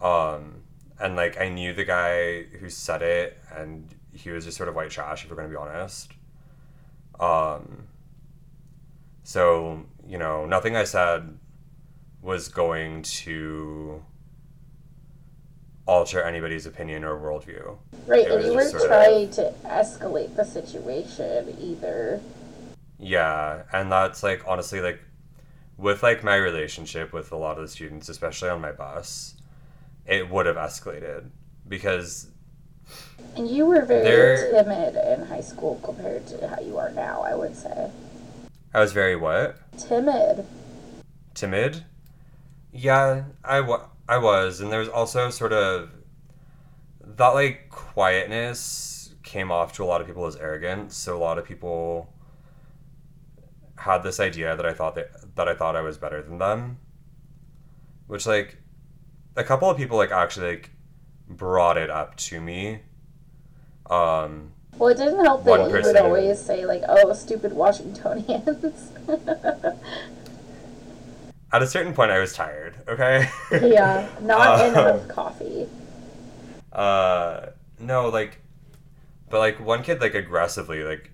Um 0.00 0.62
and 1.00 1.16
like 1.16 1.40
I 1.40 1.48
knew 1.48 1.74
the 1.74 1.84
guy 1.84 2.44
who 2.44 2.70
said 2.70 3.02
it 3.02 3.38
and 3.52 3.92
he 4.12 4.30
was 4.30 4.44
just 4.44 4.56
sort 4.56 4.68
of 4.68 4.76
white 4.76 4.90
trash 4.90 5.24
if 5.24 5.30
we're 5.30 5.36
gonna 5.36 5.48
be 5.48 5.56
honest. 5.56 6.12
Um 7.18 7.88
so, 9.24 9.84
you 10.06 10.18
know, 10.18 10.46
nothing 10.46 10.76
I 10.76 10.84
said 10.84 11.36
was 12.26 12.48
going 12.48 13.02
to 13.02 14.02
alter 15.86 16.20
anybody's 16.24 16.66
opinion 16.66 17.04
or 17.04 17.16
worldview. 17.16 17.78
Right, 18.04 18.26
and 18.26 18.44
you 18.44 18.52
weren't 18.52 18.70
sort 18.70 18.82
of- 18.82 18.88
trying 18.88 19.30
to 19.30 19.54
escalate 19.64 20.34
the 20.34 20.44
situation 20.44 21.56
either. 21.60 22.20
Yeah, 22.98 23.62
and 23.72 23.92
that's 23.92 24.24
like 24.24 24.42
honestly 24.44 24.80
like 24.80 24.98
with 25.78 26.02
like 26.02 26.24
my 26.24 26.34
relationship 26.34 27.12
with 27.12 27.30
a 27.30 27.36
lot 27.36 27.58
of 27.58 27.62
the 27.62 27.68
students, 27.68 28.08
especially 28.08 28.48
on 28.48 28.60
my 28.60 28.72
bus, 28.72 29.34
it 30.04 30.28
would 30.28 30.46
have 30.46 30.56
escalated 30.56 31.30
because 31.68 32.28
And 33.36 33.48
you 33.48 33.66
were 33.66 33.84
very 33.84 34.50
timid 34.50 34.96
in 34.96 35.26
high 35.26 35.42
school 35.42 35.78
compared 35.84 36.26
to 36.28 36.48
how 36.48 36.60
you 36.60 36.76
are 36.78 36.90
now, 36.90 37.22
I 37.22 37.36
would 37.36 37.54
say. 37.54 37.90
I 38.74 38.80
was 38.80 38.92
very 38.92 39.14
what? 39.14 39.58
Timid. 39.78 40.44
Timid? 41.34 41.84
Yeah, 42.76 43.24
I, 43.42 43.60
wa- 43.60 43.86
I 44.08 44.18
was, 44.18 44.60
and 44.60 44.70
there 44.70 44.80
was 44.80 44.88
also 44.88 45.30
sort 45.30 45.52
of 45.52 45.90
that 47.00 47.28
like 47.28 47.70
quietness 47.70 49.14
came 49.22 49.50
off 49.50 49.72
to 49.74 49.84
a 49.84 49.86
lot 49.86 50.00
of 50.00 50.06
people 50.06 50.26
as 50.26 50.36
arrogance. 50.36 50.94
So 50.96 51.16
a 51.16 51.18
lot 51.18 51.38
of 51.38 51.44
people 51.46 52.12
had 53.78 54.02
this 54.02 54.20
idea 54.20 54.54
that 54.56 54.66
I 54.66 54.72
thought 54.72 54.94
that 54.96 55.34
that 55.36 55.48
I 55.48 55.54
thought 55.54 55.74
I 55.76 55.80
was 55.80 55.96
better 55.96 56.22
than 56.22 56.38
them, 56.38 56.78
which 58.06 58.26
like 58.26 58.58
a 59.36 59.44
couple 59.44 59.70
of 59.70 59.76
people 59.76 59.96
like 59.96 60.10
actually 60.10 60.50
like 60.56 60.70
brought 61.28 61.76
it 61.78 61.88
up 61.90 62.16
to 62.16 62.40
me. 62.40 62.80
Um, 63.88 64.52
Well, 64.76 64.90
it 64.90 64.96
didn't 64.98 65.24
help 65.24 65.44
that 65.44 65.70
you 65.70 65.82
would 65.82 65.96
always 65.96 66.40
say, 66.40 66.66
like, 66.66 66.82
oh, 66.88 67.12
stupid 67.14 67.52
Washingtonians. 67.52 68.90
at 71.52 71.62
a 71.62 71.66
certain 71.66 71.94
point, 71.94 72.10
I 72.10 72.18
was 72.18 72.32
tired. 72.32 72.76
Okay. 72.88 73.28
yeah, 73.50 74.08
not 74.20 74.60
Um, 74.60 74.70
enough 74.72 75.08
coffee. 75.08 75.68
Uh, 76.72 77.46
no, 77.78 78.08
like, 78.08 78.40
but 79.30 79.38
like 79.38 79.58
one 79.64 79.82
kid 79.82 80.00
like 80.00 80.14
aggressively 80.14 80.82
like, 80.82 81.10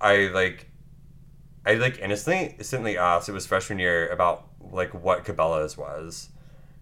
I 0.00 0.28
like, 0.28 0.68
I 1.64 1.74
like 1.74 1.98
innocently 1.98 2.54
instantly 2.58 2.98
asked. 2.98 3.28
It 3.28 3.32
was 3.32 3.46
freshman 3.46 3.78
year 3.78 4.08
about 4.08 4.48
like 4.60 4.92
what 4.92 5.24
Cabela's 5.24 5.76
was, 5.78 6.28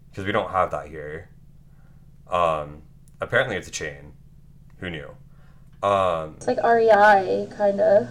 because 0.09 0.25
we 0.25 0.31
don't 0.31 0.51
have 0.51 0.71
that 0.71 0.87
here. 0.87 1.29
Um, 2.27 2.81
apparently 3.21 3.55
it's 3.55 3.67
a 3.67 3.71
chain. 3.71 4.13
Who 4.79 4.89
knew? 4.89 5.09
Um, 5.81 6.35
It's 6.37 6.47
like 6.47 6.61
REI, 6.63 7.47
kind 7.55 7.79
of. 7.79 8.07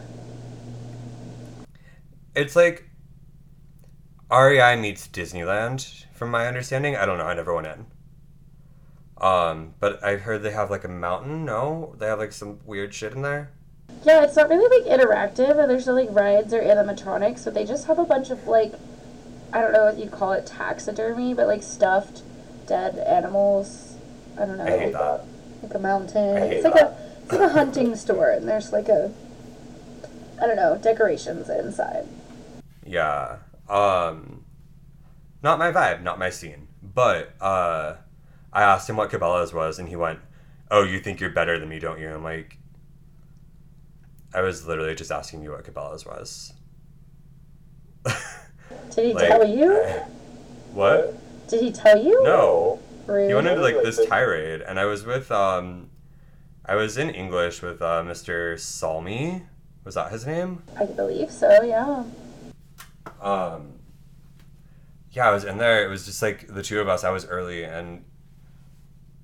it's 2.35 2.57
like 2.57 2.89
REI 4.33 4.77
meets 4.77 5.09
Disneyland, 5.09 6.07
from 6.15 6.31
my 6.31 6.47
understanding. 6.47 6.97
I 6.97 7.05
don't 7.05 7.19
know. 7.19 7.27
I 7.27 7.35
never 7.35 7.55
went 7.55 7.67
in. 7.67 7.87
Um, 9.19 9.75
but 9.79 10.03
I 10.03 10.17
heard 10.17 10.43
they 10.43 10.51
have 10.53 10.71
like 10.71 10.85
a 10.85 10.89
mountain. 10.89 11.45
No, 11.45 11.95
they 11.99 12.07
have 12.07 12.19
like 12.19 12.33
some 12.33 12.59
weird 12.65 12.95
shit 12.95 13.12
in 13.12 13.23
there. 13.23 13.51
Yeah, 14.05 14.25
it's 14.25 14.35
not 14.35 14.49
really 14.49 14.81
like 14.81 15.01
interactive, 15.01 15.57
or 15.57 15.67
there's 15.67 15.87
no 15.87 15.95
like 15.95 16.09
rides 16.11 16.53
or 16.53 16.61
animatronics, 16.61 17.45
but 17.45 17.55
they 17.55 17.65
just 17.65 17.87
have 17.87 17.99
a 17.99 18.05
bunch 18.05 18.31
of 18.31 18.47
like, 18.47 18.73
I 19.53 19.61
don't 19.61 19.73
know 19.73 19.85
what 19.85 19.99
you'd 19.99 20.11
call 20.11 20.33
it, 20.33 20.47
taxidermy, 20.47 21.35
but 21.35 21.47
like 21.47 21.62
stuffed 21.62 22.23
dead 22.67 22.99
animals. 22.99 23.97
I 24.37 24.47
don't 24.47 24.57
know. 24.57 24.65
I 24.65 24.79
hate 24.79 24.93
that. 24.93 25.25
Like 25.62 25.75
a 25.75 25.79
mountain. 25.79 26.37
I 26.37 26.41
hate 26.41 26.53
it's 26.55 26.65
like 26.65 26.75
that. 26.75 26.85
a 26.85 27.23
it's 27.23 27.33
like 27.33 27.41
a 27.43 27.49
hunting 27.53 27.95
store, 28.05 28.31
and 28.31 28.49
there's 28.49 28.73
like 28.73 28.89
a, 28.89 29.12
I 30.41 30.47
don't 30.47 30.57
know, 30.57 30.79
decorations 30.83 31.49
inside. 31.51 32.09
Yeah. 32.85 33.37
Um, 33.69 34.45
not 35.42 35.59
my 35.59 35.73
vibe, 35.73 36.02
not 36.02 36.19
my 36.19 36.31
scene. 36.31 36.69
But 36.83 37.35
uh, 37.40 37.97
I 38.52 38.62
asked 38.62 38.88
him 38.88 38.97
what 38.97 39.11
Cabela's 39.11 39.52
was, 39.52 39.78
and 39.78 39.88
he 39.88 39.97
went, 39.97 40.19
"Oh, 40.71 40.83
you 40.83 41.00
think 41.00 41.21
you're 41.21 41.31
better 41.31 41.59
than 41.59 41.69
me, 41.69 41.78
don't 41.78 42.00
you?" 42.00 42.11
I'm 42.11 42.25
like, 42.25 42.59
I 44.35 44.40
was 44.40 44.66
literally 44.66 44.95
just 44.95 45.11
asking 45.11 45.42
you 45.42 45.50
what 45.52 45.64
Cabela's 45.64 46.04
was. 46.04 46.52
Did 48.04 49.07
he 49.07 49.14
Like, 49.14 49.28
tell 49.28 49.47
you? 49.47 49.73
What? 50.73 51.19
Did 51.49 51.61
he 51.62 51.73
tell 51.73 52.02
you? 52.02 52.23
No. 52.25 52.81
Rude. 53.07 53.28
He 53.28 53.35
went 53.35 53.47
into 53.47 53.61
like 53.62 53.83
this 53.83 54.04
tirade, 54.07 54.62
and 54.62 54.78
I 54.78 54.85
was 54.85 55.04
with 55.04 55.31
um, 55.31 55.90
I 56.64 56.75
was 56.76 56.97
in 56.97 57.11
English 57.11 57.62
with 57.62 57.83
uh, 57.83 58.02
Mr. 58.02 58.59
Salmi. 58.59 59.42
Was 59.85 59.97
that 59.97 60.12
his 60.12 60.26
name? 60.26 60.62
I 60.78 60.85
believe 60.85 61.31
so. 61.31 61.62
Yeah. 61.62 62.04
Um, 63.21 63.78
yeah, 65.12 65.28
I 65.28 65.32
was 65.32 65.44
in 65.44 65.59
there. 65.59 65.85
It 65.85 65.88
was 65.88 66.06
just 66.06 66.23
like 66.23 66.47
the 66.47 66.62
two 66.62 66.80
of 66.80 66.88
us. 66.88 67.04
I 67.04 67.11
was 67.11 67.26
early, 67.26 67.64
and 67.64 68.04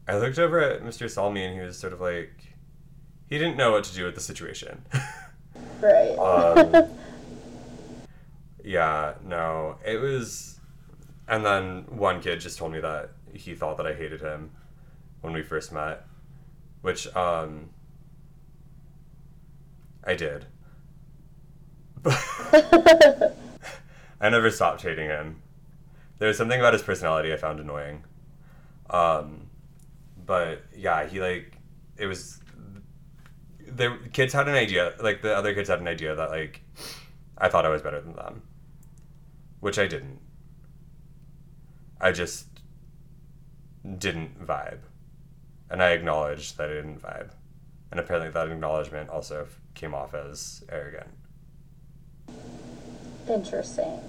I 0.07 0.19
looked 0.19 0.39
over 0.39 0.61
at 0.61 0.83
Mr. 0.83 1.11
Salmi, 1.11 1.45
and 1.45 1.55
he 1.55 1.61
was 1.61 1.79
sort 1.79 1.93
of 1.93 2.01
like, 2.01 2.55
he 3.29 3.39
didn't 3.39 3.57
know 3.57 3.73
what 3.73 3.85
to 3.85 3.95
do 3.95 4.05
with 4.05 4.15
the 4.15 4.21
situation. 4.21 4.85
Right. 5.81 6.17
Um, 6.19 6.91
yeah, 8.65 9.15
no, 9.25 9.77
it 9.85 10.01
was. 10.01 10.59
And 11.29 11.45
then 11.45 11.85
one 11.89 12.21
kid 12.21 12.41
just 12.41 12.59
told 12.59 12.73
me 12.73 12.81
that 12.81 13.11
he 13.33 13.55
thought 13.55 13.77
that 13.77 13.87
I 13.87 13.93
hated 13.93 14.21
him 14.21 14.51
when 15.21 15.33
we 15.33 15.43
first 15.43 15.73
met, 15.73 16.05
which 16.83 17.07
um, 17.15 17.71
I 20.05 20.15
did. 20.15 20.47
I 24.21 24.29
never 24.31 24.51
stopped 24.51 24.83
hating 24.83 25.07
him. 25.07 25.43
There 26.19 26.29
was 26.29 26.37
something 26.37 26.59
about 26.59 26.73
his 26.73 26.83
personality 26.83 27.33
I 27.33 27.37
found 27.37 27.61
annoying. 27.61 28.05
Um, 28.91 29.49
but 30.27 30.63
yeah, 30.77 31.07
he 31.07 31.21
like 31.21 31.53
it 31.97 32.07
was. 32.07 32.41
The 33.67 33.99
kids 34.13 34.33
had 34.33 34.49
an 34.49 34.55
idea, 34.55 34.95
like 35.01 35.23
the 35.23 35.37
other 35.37 35.55
kids 35.55 35.69
had 35.69 35.81
an 35.81 35.89
idea 35.89 36.15
that 36.17 36.31
like 36.31 36.63
I 37.37 37.49
thought 37.49 37.65
I 37.67 37.69
was 37.69 37.83
better 37.83 38.01
than 38.01 38.15
them, 38.15 38.43
which 39.61 39.79
I 39.79 39.87
didn't. 39.87 40.21
I 42.01 42.13
just 42.13 42.47
didn't 43.99 44.45
vibe. 44.47 44.81
and 45.71 45.83
I 45.83 45.91
acknowledged 45.91 46.57
that 46.59 46.71
I 46.71 46.75
didn't 46.75 47.03
vibe. 47.03 47.31
And 47.91 48.01
apparently, 48.01 48.31
that 48.31 48.49
acknowledgement 48.49 49.09
also 49.11 49.47
came 49.75 49.95
off 49.95 50.15
as 50.15 50.65
arrogant. 50.71 51.09
Interesting. 53.29 54.01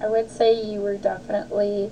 I 0.00 0.08
would 0.08 0.30
say 0.30 0.52
you 0.52 0.80
were 0.80 0.96
definitely 0.96 1.90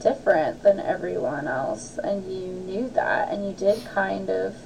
different 0.00 0.62
than 0.62 0.80
everyone 0.80 1.46
else, 1.48 1.98
and 1.98 2.24
you 2.30 2.52
knew 2.52 2.88
that, 2.90 3.30
and 3.30 3.46
you 3.46 3.52
did 3.52 3.84
kind 3.86 4.28
of 4.30 4.56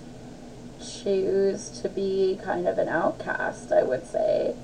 choose 0.80 1.68
to 1.82 1.88
be 1.88 2.38
kind 2.42 2.66
of 2.66 2.78
an 2.78 2.88
outcast, 2.88 3.72
I 3.72 3.82
would 3.82 4.06
say. 4.06 4.54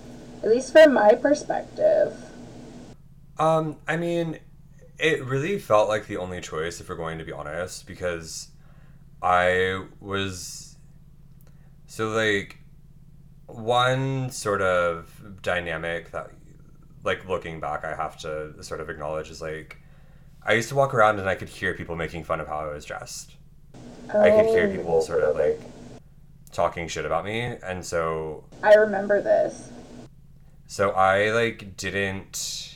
At 0.42 0.48
least 0.48 0.72
from 0.72 0.94
my 0.94 1.14
perspective. 1.14 2.14
Um, 3.38 3.76
I 3.86 3.96
mean, 3.96 4.38
it 4.98 5.24
really 5.24 5.58
felt 5.58 5.88
like 5.88 6.06
the 6.06 6.16
only 6.16 6.40
choice, 6.40 6.80
if 6.80 6.88
we're 6.88 6.96
going 6.96 7.18
to 7.18 7.24
be 7.24 7.32
honest, 7.32 7.86
because 7.86 8.48
I 9.22 9.84
was 10.00 10.76
so 11.86 12.08
like 12.08 12.58
one 13.46 14.30
sort 14.30 14.62
of 14.62 15.42
dynamic 15.42 16.10
that 16.10 16.30
like 17.06 17.26
looking 17.28 17.60
back 17.60 17.84
I 17.84 17.94
have 17.94 18.18
to 18.18 18.62
sort 18.62 18.80
of 18.80 18.90
acknowledge 18.90 19.30
is 19.30 19.40
like 19.40 19.78
I 20.42 20.52
used 20.52 20.68
to 20.68 20.74
walk 20.74 20.92
around 20.92 21.18
and 21.18 21.28
I 21.28 21.34
could 21.34 21.48
hear 21.48 21.72
people 21.74 21.96
making 21.96 22.24
fun 22.24 22.40
of 22.40 22.46
how 22.46 22.58
I 22.58 22.72
was 22.72 22.84
dressed. 22.84 23.32
Oh, 24.12 24.20
I 24.20 24.30
could 24.30 24.46
hear 24.46 24.68
people 24.68 24.96
oh. 24.96 25.00
sort 25.00 25.22
of 25.22 25.36
like 25.36 25.60
talking 26.52 26.88
shit 26.88 27.06
about 27.06 27.24
me 27.24 27.40
and 27.40 27.84
so 27.84 28.44
I 28.62 28.74
remember 28.74 29.22
this. 29.22 29.70
so 30.66 30.90
I 30.90 31.30
like 31.30 31.76
didn't 31.76 32.74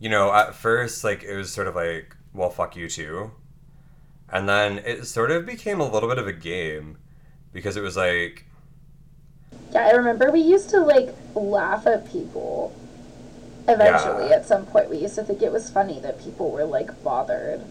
you 0.00 0.08
know, 0.08 0.32
at 0.32 0.54
first 0.54 1.04
like 1.04 1.22
it 1.22 1.36
was 1.36 1.52
sort 1.52 1.68
of 1.68 1.76
like, 1.76 2.16
well 2.32 2.50
fuck 2.50 2.74
you 2.74 2.88
too. 2.88 3.30
And 4.32 4.48
then 4.48 4.78
it 4.78 5.06
sort 5.06 5.30
of 5.30 5.44
became 5.46 5.80
a 5.80 5.88
little 5.88 6.08
bit 6.08 6.18
of 6.18 6.26
a 6.26 6.32
game 6.32 6.98
because 7.52 7.76
it 7.76 7.82
was 7.82 7.96
like 7.96 8.46
Yeah, 9.72 9.86
I 9.86 9.90
remember 9.92 10.30
we 10.30 10.40
used 10.40 10.70
to 10.70 10.80
like 10.80 11.14
laugh 11.34 11.86
at 11.86 12.10
people. 12.10 12.74
Eventually, 13.68 14.30
Yeah. 14.30 14.36
at 14.36 14.46
some 14.46 14.66
point, 14.66 14.90
we 14.90 14.96
used 14.98 15.14
to 15.14 15.22
think 15.22 15.42
it 15.42 15.52
was 15.52 15.70
funny 15.70 16.00
that 16.00 16.20
people 16.22 16.50
were 16.50 16.64
like 16.64 17.02
bothered. 17.04 17.62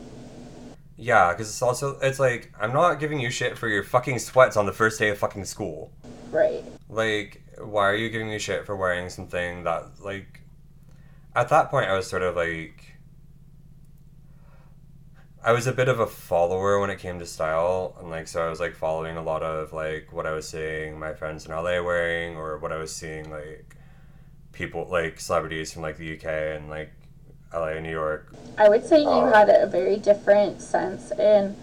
yeah, 0.97 1.31
because 1.33 1.47
it's 1.49 1.61
also 1.61 1.97
it's 2.01 2.19
like 2.19 2.51
I'm 2.59 2.73
not 2.73 2.99
giving 2.99 3.19
you 3.19 3.29
shit 3.29 3.57
for 3.57 3.67
your 3.67 3.83
fucking 3.83 4.19
sweats 4.19 4.55
on 4.57 4.65
the 4.65 4.73
first 4.73 4.99
day 4.99 5.09
of 5.09 5.17
fucking 5.17 5.45
school. 5.45 5.91
Right. 6.31 6.63
Like, 6.89 7.41
why 7.57 7.83
are 7.89 7.95
you 7.95 8.09
giving 8.09 8.29
me 8.29 8.37
shit 8.39 8.65
for 8.65 8.75
wearing 8.75 9.09
something 9.09 9.63
that 9.63 9.85
like 10.01 10.41
at 11.35 11.49
that 11.49 11.69
point 11.69 11.89
I 11.89 11.95
was 11.95 12.07
sort 12.07 12.21
of 12.21 12.35
like 12.35 12.95
I 15.41 15.53
was 15.53 15.67
a 15.67 15.71
bit 15.71 15.87
of 15.87 15.99
a 15.99 16.05
follower 16.07 16.79
when 16.79 16.89
it 16.89 16.99
came 16.99 17.17
to 17.19 17.25
style 17.25 17.95
and 17.99 18.09
like 18.09 18.27
so 18.27 18.45
I 18.45 18.49
was 18.49 18.59
like 18.59 18.75
following 18.75 19.15
a 19.15 19.23
lot 19.23 19.41
of 19.41 19.71
like 19.71 20.11
what 20.11 20.25
I 20.25 20.33
was 20.33 20.47
seeing 20.49 20.99
my 20.99 21.13
friends 21.13 21.45
in 21.45 21.51
LA 21.51 21.81
wearing 21.81 22.35
or 22.35 22.57
what 22.57 22.73
I 22.73 22.77
was 22.77 22.93
seeing 22.93 23.29
like 23.31 23.77
people 24.51 24.87
like 24.91 25.19
celebrities 25.19 25.71
from 25.71 25.81
like 25.81 25.97
the 25.97 26.13
UK 26.15 26.25
and 26.25 26.69
like 26.69 26.91
LA 27.53 27.69
and 27.69 27.83
New 27.83 27.91
York. 27.91 28.33
I 28.57 28.67
would 28.67 28.85
say 28.85 29.01
you 29.01 29.07
Uh, 29.09 29.31
had 29.31 29.49
a 29.49 29.65
very 29.65 29.95
different 29.97 30.61
sense 30.61 31.11
in 31.11 31.55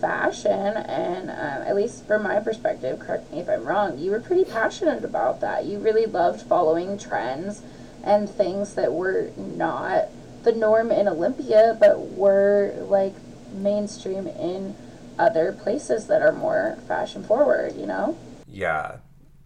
fashion, 0.00 0.76
and 0.76 1.30
um, 1.30 1.68
at 1.68 1.76
least 1.76 2.06
from 2.06 2.22
my 2.22 2.40
perspective, 2.40 2.98
correct 2.98 3.30
me 3.32 3.40
if 3.40 3.48
I'm 3.48 3.64
wrong, 3.64 3.98
you 3.98 4.10
were 4.10 4.20
pretty 4.20 4.44
passionate 4.44 5.04
about 5.04 5.40
that. 5.40 5.64
You 5.66 5.78
really 5.78 6.06
loved 6.06 6.42
following 6.42 6.98
trends 6.98 7.62
and 8.02 8.28
things 8.30 8.74
that 8.74 8.92
were 8.92 9.30
not 9.36 10.08
the 10.44 10.52
norm 10.52 10.90
in 10.90 11.08
Olympia, 11.08 11.76
but 11.78 12.12
were 12.12 12.74
like 12.88 13.14
mainstream 13.52 14.26
in 14.26 14.74
other 15.18 15.52
places 15.52 16.06
that 16.06 16.22
are 16.22 16.32
more 16.32 16.78
fashion 16.86 17.24
forward, 17.24 17.74
you 17.76 17.86
know? 17.86 18.16
Yeah. 18.46 18.98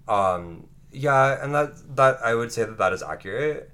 Um 0.08 0.68
yeah, 0.92 1.42
and 1.42 1.54
that 1.54 1.96
that 1.96 2.18
I 2.22 2.34
would 2.34 2.52
say 2.52 2.64
that 2.64 2.78
that 2.78 2.92
is 2.92 3.02
accurate. 3.02 3.70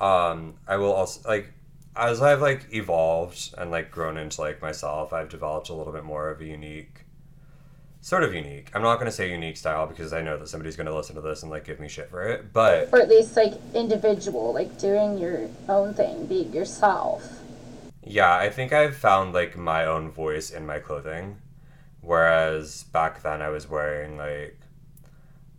Um 0.00 0.54
I 0.66 0.76
will 0.76 0.92
also 0.92 1.28
like 1.28 1.52
as 1.96 2.22
I've 2.22 2.40
like 2.40 2.66
evolved 2.72 3.54
and 3.58 3.70
like 3.70 3.90
grown 3.90 4.16
into 4.16 4.40
like 4.40 4.62
myself, 4.62 5.12
I've 5.12 5.28
developed 5.28 5.68
a 5.68 5.74
little 5.74 5.92
bit 5.92 6.04
more 6.04 6.30
of 6.30 6.40
a 6.40 6.44
unique 6.44 6.99
sort 8.00 8.24
of 8.24 8.34
unique. 8.34 8.70
I'm 8.74 8.82
not 8.82 8.96
going 8.96 9.06
to 9.06 9.12
say 9.12 9.30
unique 9.30 9.56
style 9.56 9.86
because 9.86 10.12
I 10.12 10.22
know 10.22 10.38
that 10.38 10.48
somebody's 10.48 10.76
going 10.76 10.86
to 10.86 10.94
listen 10.94 11.14
to 11.16 11.20
this 11.20 11.42
and 11.42 11.50
like 11.50 11.64
give 11.64 11.80
me 11.80 11.88
shit 11.88 12.10
for 12.10 12.22
it, 12.22 12.52
but 12.52 12.88
Or 12.92 13.00
at 13.00 13.08
least 13.08 13.36
like 13.36 13.54
individual, 13.74 14.52
like 14.54 14.78
doing 14.78 15.18
your 15.18 15.48
own 15.68 15.94
thing, 15.94 16.26
being 16.26 16.52
yourself. 16.52 17.40
Yeah, 18.02 18.34
I 18.34 18.48
think 18.48 18.72
I've 18.72 18.96
found 18.96 19.34
like 19.34 19.56
my 19.56 19.84
own 19.84 20.10
voice 20.10 20.50
in 20.50 20.66
my 20.66 20.78
clothing. 20.78 21.38
Whereas 22.00 22.84
back 22.84 23.22
then 23.22 23.42
I 23.42 23.50
was 23.50 23.68
wearing 23.68 24.16
like 24.16 24.58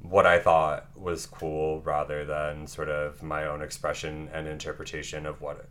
what 0.01 0.25
I 0.25 0.39
thought 0.39 0.87
was 0.95 1.27
cool 1.27 1.81
rather 1.81 2.25
than 2.25 2.65
sort 2.65 2.89
of 2.89 3.21
my 3.21 3.45
own 3.45 3.61
expression 3.61 4.29
and 4.33 4.47
interpretation 4.47 5.27
of 5.27 5.41
what 5.41 5.67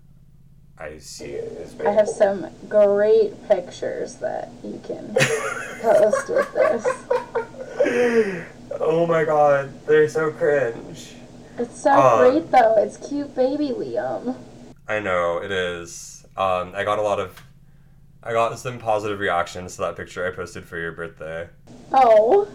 I 0.81 0.97
see 0.99 1.35
as 1.37 1.79
I 1.85 1.90
have 1.90 2.09
some 2.09 2.47
great 2.69 3.47
pictures 3.49 4.14
that 4.16 4.51
you 4.64 4.81
can 4.87 5.14
post 5.83 6.29
with 6.31 6.53
this. 6.55 6.87
oh 8.81 9.07
my 9.07 9.25
god, 9.25 9.71
they're 9.87 10.09
so 10.09 10.31
cringe. 10.31 11.16
It's 11.59 11.83
so 11.83 11.90
Uh, 11.90 12.31
great 12.31 12.51
though. 12.51 12.77
It's 12.79 12.97
cute 12.97 13.35
baby 13.37 13.69
Liam. 13.69 14.35
I 14.88 15.01
know 15.01 15.38
it 15.38 15.51
is. 15.51 16.27
Um, 16.37 16.73
I 16.75 16.85
got 16.85 16.99
a 16.99 17.03
lot 17.03 17.21
of, 17.21 17.38
I 18.23 18.33
got 18.33 18.59
some 18.59 18.79
positive 18.79 19.19
reactions 19.21 19.75
to 19.77 19.83
that 19.83 19.97
picture 19.97 20.27
I 20.27 20.35
posted 20.35 20.64
for 20.64 20.79
your 20.79 20.93
birthday. 20.93 21.49
Oh, 21.93 22.49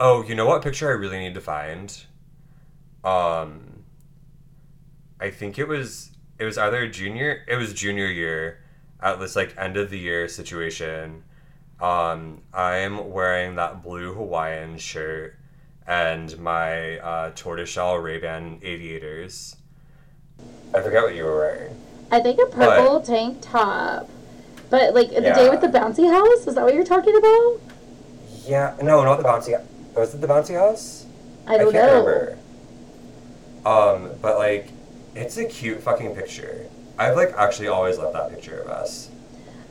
Oh, 0.00 0.22
you 0.24 0.34
know 0.34 0.46
what 0.46 0.62
picture 0.62 0.88
I 0.88 0.94
really 0.94 1.18
need 1.18 1.34
to 1.34 1.40
find? 1.40 1.96
Um 3.04 3.84
I 5.20 5.30
think 5.30 5.58
it 5.58 5.68
was 5.68 6.10
it 6.38 6.44
was 6.44 6.58
either 6.58 6.88
junior 6.88 7.44
it 7.48 7.56
was 7.56 7.72
junior 7.72 8.06
year 8.06 8.60
at 9.00 9.18
this 9.20 9.36
like 9.36 9.54
end 9.58 9.76
of 9.76 9.90
the 9.90 9.98
year 9.98 10.28
situation. 10.28 11.22
Um 11.80 12.42
I'm 12.52 13.10
wearing 13.10 13.56
that 13.56 13.82
blue 13.82 14.14
Hawaiian 14.14 14.78
shirt 14.78 15.36
and 15.86 16.36
my 16.38 16.98
uh, 16.98 17.30
tortoiseshell 17.34 17.96
Ray-Ban 17.98 18.58
aviators. 18.62 19.56
I 20.74 20.80
forget 20.80 21.02
what 21.02 21.14
you 21.14 21.24
were 21.24 21.36
wearing. 21.36 21.76
I 22.10 22.20
think 22.20 22.40
a 22.40 22.46
purple 22.46 23.00
tank 23.00 23.38
top. 23.40 24.10
But 24.68 24.94
like 24.94 25.10
the 25.10 25.20
day 25.20 25.48
with 25.48 25.60
the 25.60 25.68
bouncy 25.68 26.10
house, 26.10 26.46
is 26.46 26.54
that 26.56 26.64
what 26.64 26.74
you're 26.74 26.84
talking 26.84 27.16
about? 27.16 27.60
Yeah, 28.44 28.76
no, 28.82 29.04
not 29.04 29.18
the 29.18 29.24
bouncy. 29.24 29.60
Was 29.94 30.14
it 30.14 30.20
the 30.20 30.26
bouncy 30.26 30.54
house? 30.54 31.06
I 31.46 31.56
don't 31.56 31.72
can't 31.72 31.86
know. 31.86 32.04
remember. 32.04 32.38
Um, 33.64 34.10
but 34.20 34.38
like, 34.38 34.70
it's 35.16 35.36
a 35.38 35.44
cute 35.44 35.82
fucking 35.82 36.14
picture. 36.14 36.66
I've 36.98 37.16
like 37.16 37.32
actually 37.36 37.68
always 37.68 37.98
loved 37.98 38.14
that 38.14 38.30
picture 38.30 38.60
of 38.60 38.68
us. 38.68 39.10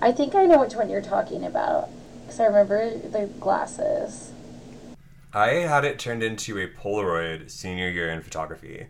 I 0.02 0.12
think 0.12 0.36
I 0.36 0.46
know 0.46 0.60
which 0.60 0.76
one 0.76 0.90
you're 0.90 1.02
talking 1.02 1.46
about. 1.46 1.90
Because 2.26 2.40
I 2.40 2.46
remember 2.46 2.98
the 2.98 3.28
glasses. 3.40 4.32
I 5.32 5.50
had 5.50 5.86
it 5.86 6.00
turned 6.00 6.24
into 6.24 6.58
a 6.58 6.68
Polaroid 6.68 7.52
senior 7.52 7.88
year 7.90 8.10
in 8.10 8.22
photography. 8.22 8.88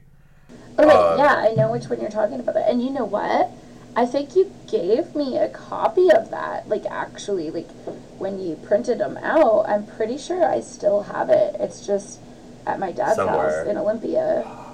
Okay, 0.80 0.90
Um, 0.90 1.20
yeah, 1.20 1.36
I 1.36 1.54
know 1.54 1.72
which 1.72 1.88
one 1.88 2.00
you're 2.00 2.10
talking 2.10 2.40
about. 2.40 2.56
And 2.56 2.82
you 2.82 2.92
know 2.92 3.04
what? 3.04 3.52
I 3.96 4.06
think 4.06 4.36
you 4.36 4.54
gave 4.68 5.16
me 5.16 5.38
a 5.38 5.50
copy 5.50 6.10
of 6.12 6.30
that. 6.32 6.70
Like, 6.70 6.86
actually, 6.86 7.50
like, 7.50 7.70
when 8.18 8.40
you 8.40 8.56
printed 8.56 9.00
them 9.00 9.18
out, 9.18 9.66
I'm 9.68 9.86
pretty 9.86 10.18
sure 10.18 10.46
I 10.46 10.60
still 10.62 11.04
have 11.04 11.30
it. 11.30 11.56
It's 11.60 11.86
just 11.86 12.20
at 12.66 12.80
my 12.80 12.92
dad's 12.92 13.16
Somewhere. 13.16 13.60
house 13.60 13.68
in 13.68 13.78
Olympia. 13.78 14.46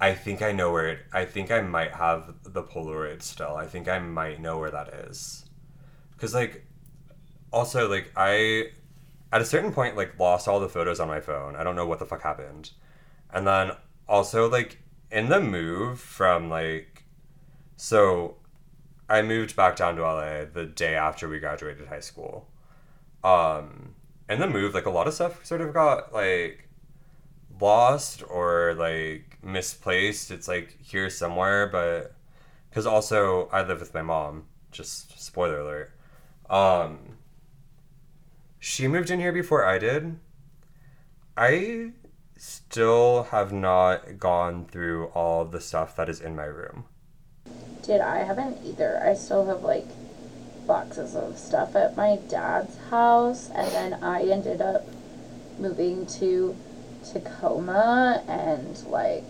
I 0.00 0.14
think 0.14 0.42
I 0.42 0.52
know 0.52 0.72
where 0.72 0.88
it. 0.88 0.98
I 1.12 1.24
think 1.24 1.50
I 1.50 1.60
might 1.62 1.92
have 1.92 2.34
the 2.42 2.62
Polaroid 2.62 3.22
still. 3.22 3.56
I 3.56 3.66
think 3.66 3.88
I 3.88 3.98
might 3.98 4.40
know 4.40 4.58
where 4.58 4.70
that 4.70 4.88
is. 4.88 5.46
Cause 6.18 6.34
like, 6.34 6.66
also 7.52 7.88
like 7.88 8.12
I, 8.16 8.70
at 9.32 9.40
a 9.40 9.44
certain 9.44 9.72
point 9.72 9.96
like 9.96 10.18
lost 10.18 10.48
all 10.48 10.60
the 10.60 10.68
photos 10.68 11.00
on 11.00 11.08
my 11.08 11.20
phone. 11.20 11.56
I 11.56 11.64
don't 11.64 11.76
know 11.76 11.86
what 11.86 11.98
the 11.98 12.06
fuck 12.06 12.22
happened, 12.22 12.70
and 13.32 13.46
then 13.46 13.72
also 14.08 14.48
like 14.48 14.78
in 15.10 15.28
the 15.28 15.40
move 15.40 16.00
from 16.00 16.50
like, 16.50 17.04
so, 17.76 18.36
I 19.08 19.22
moved 19.22 19.54
back 19.54 19.76
down 19.76 19.96
to 19.96 20.02
LA 20.02 20.46
the 20.52 20.64
day 20.66 20.94
after 20.94 21.28
we 21.28 21.38
graduated 21.38 21.86
high 21.86 22.00
school. 22.00 22.48
Um, 23.22 23.94
in 24.28 24.40
the 24.40 24.46
move 24.46 24.74
like 24.74 24.86
a 24.86 24.90
lot 24.90 25.06
of 25.06 25.14
stuff 25.14 25.44
sort 25.44 25.60
of 25.60 25.72
got 25.72 26.12
like 26.12 26.68
lost 27.60 28.22
or 28.28 28.74
like 28.74 29.35
misplaced. 29.46 30.30
It's 30.30 30.48
like 30.48 30.76
here 30.82 31.08
somewhere, 31.08 31.66
but 31.66 32.14
because 32.68 32.86
also 32.86 33.48
I 33.52 33.62
live 33.62 33.80
with 33.80 33.94
my 33.94 34.02
mom. 34.02 34.46
Just 34.70 35.18
spoiler 35.18 35.60
alert. 35.60 35.92
Um, 36.50 37.16
she 38.58 38.88
moved 38.88 39.10
in 39.10 39.20
here 39.20 39.32
before 39.32 39.64
I 39.64 39.78
did. 39.78 40.18
I 41.36 41.92
still 42.36 43.24
have 43.30 43.52
not 43.52 44.18
gone 44.18 44.66
through 44.66 45.06
all 45.06 45.44
the 45.44 45.60
stuff 45.60 45.96
that 45.96 46.08
is 46.08 46.20
in 46.20 46.36
my 46.36 46.44
room. 46.44 46.84
Did 47.82 48.00
I 48.00 48.18
haven't 48.18 48.58
either. 48.64 49.00
I 49.02 49.14
still 49.14 49.46
have, 49.46 49.62
like, 49.62 49.86
boxes 50.66 51.14
of 51.14 51.38
stuff 51.38 51.76
at 51.76 51.96
my 51.96 52.18
dad's 52.28 52.76
house, 52.90 53.50
and 53.54 53.70
then 53.72 54.02
I 54.02 54.22
ended 54.24 54.60
up 54.60 54.86
moving 55.58 56.06
to 56.06 56.56
Tacoma, 57.12 58.22
and 58.26 58.76
like 58.88 59.24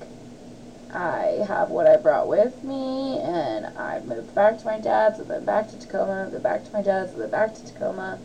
I 0.93 1.45
have 1.47 1.71
what 1.71 1.87
I 1.87 1.97
brought 1.97 2.29
with 2.29 2.63
me, 2.65 3.19
and 3.19 3.67
I 3.79 4.01
moved 4.01 4.35
back 4.35 4.59
to 4.59 4.65
my 4.65 4.79
dad's, 4.79 5.19
and 5.19 5.29
then 5.29 5.45
back 5.45 5.69
to 5.71 5.79
Tacoma, 5.79 6.25
and 6.25 6.33
then 6.33 6.43
back 6.43 6.65
to 6.65 6.73
my 6.73 6.83
dad's, 6.83 7.13
and 7.13 7.23
then 7.23 7.31
back 7.31 7.55
to 7.55 7.67
Tacoma, 7.67 8.19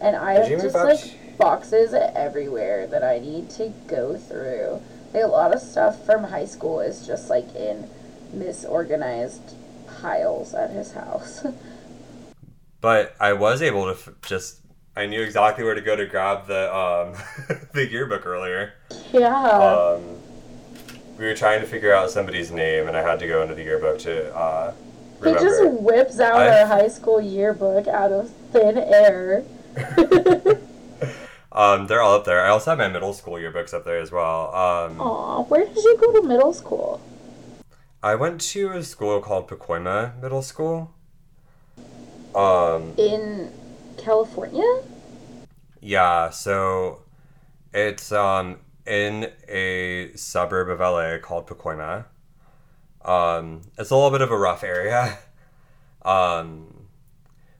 and 0.00 0.16
I 0.16 0.48
Did 0.48 0.60
have 0.60 0.62
just 0.62 0.74
like 0.74 1.38
boxes 1.38 1.94
everywhere 1.94 2.86
that 2.86 3.02
I 3.02 3.18
need 3.18 3.50
to 3.50 3.72
go 3.86 4.16
through. 4.16 4.82
Like 5.14 5.24
a 5.24 5.26
lot 5.26 5.54
of 5.54 5.60
stuff 5.60 6.04
from 6.04 6.24
high 6.24 6.46
school 6.46 6.80
is 6.80 7.06
just 7.06 7.28
like 7.30 7.54
in 7.54 7.88
misorganized 8.34 9.54
piles 10.00 10.54
at 10.54 10.70
his 10.70 10.92
house. 10.92 11.46
But 12.82 13.14
I 13.20 13.32
was 13.32 13.62
able 13.62 13.84
to 13.84 13.92
f- 13.92 14.08
just. 14.22 14.58
I 14.96 15.06
knew 15.06 15.22
exactly 15.22 15.64
where 15.64 15.74
to 15.74 15.80
go 15.80 15.94
to 15.96 16.04
grab 16.04 16.48
the 16.48 16.74
um 16.74 17.14
the 17.72 17.88
yearbook 17.88 18.26
earlier. 18.26 18.74
yeah. 19.12 19.48
Um, 19.48 20.18
we 21.22 21.28
were 21.28 21.34
trying 21.34 21.60
to 21.60 21.66
figure 21.68 21.94
out 21.94 22.10
somebody's 22.10 22.50
name, 22.50 22.88
and 22.88 22.96
I 22.96 23.02
had 23.02 23.20
to 23.20 23.28
go 23.28 23.42
into 23.42 23.54
the 23.54 23.62
yearbook 23.62 24.00
to 24.00 24.34
uh, 24.34 24.74
he 25.22 25.32
just 25.34 25.62
whips 25.80 26.18
out 26.18 26.34
I- 26.34 26.62
our 26.62 26.66
high 26.66 26.88
school 26.88 27.20
yearbook 27.20 27.86
out 27.86 28.10
of 28.10 28.28
thin 28.50 28.76
air. 28.76 29.44
um, 31.52 31.86
they're 31.86 32.02
all 32.02 32.16
up 32.16 32.24
there. 32.24 32.44
I 32.44 32.48
also 32.48 32.72
have 32.72 32.78
my 32.78 32.88
middle 32.88 33.14
school 33.14 33.34
yearbooks 33.34 33.72
up 33.72 33.84
there 33.84 33.98
as 33.98 34.10
well. 34.10 34.52
Um, 34.52 35.00
Aw, 35.00 35.44
where 35.44 35.64
did 35.64 35.76
you 35.76 35.96
go 35.96 36.20
to 36.20 36.26
middle 36.26 36.52
school? 36.52 37.00
I 38.02 38.16
went 38.16 38.40
to 38.40 38.72
a 38.72 38.82
school 38.82 39.20
called 39.20 39.46
Pacoima 39.46 40.20
Middle 40.20 40.42
School. 40.42 40.92
Um, 42.34 42.94
In 42.96 43.52
California? 43.96 44.82
yeah, 45.80 46.30
so 46.30 47.02
it's 47.72 48.10
um 48.10 48.58
in 48.86 49.30
a 49.48 50.12
suburb 50.16 50.68
of 50.68 50.80
LA 50.80 51.18
called 51.18 51.46
Pacoima. 51.46 52.06
Um, 53.04 53.62
it's 53.78 53.90
a 53.90 53.94
little 53.94 54.10
bit 54.10 54.20
of 54.20 54.30
a 54.30 54.38
rough 54.38 54.64
area. 54.64 55.18
Um, 56.04 56.88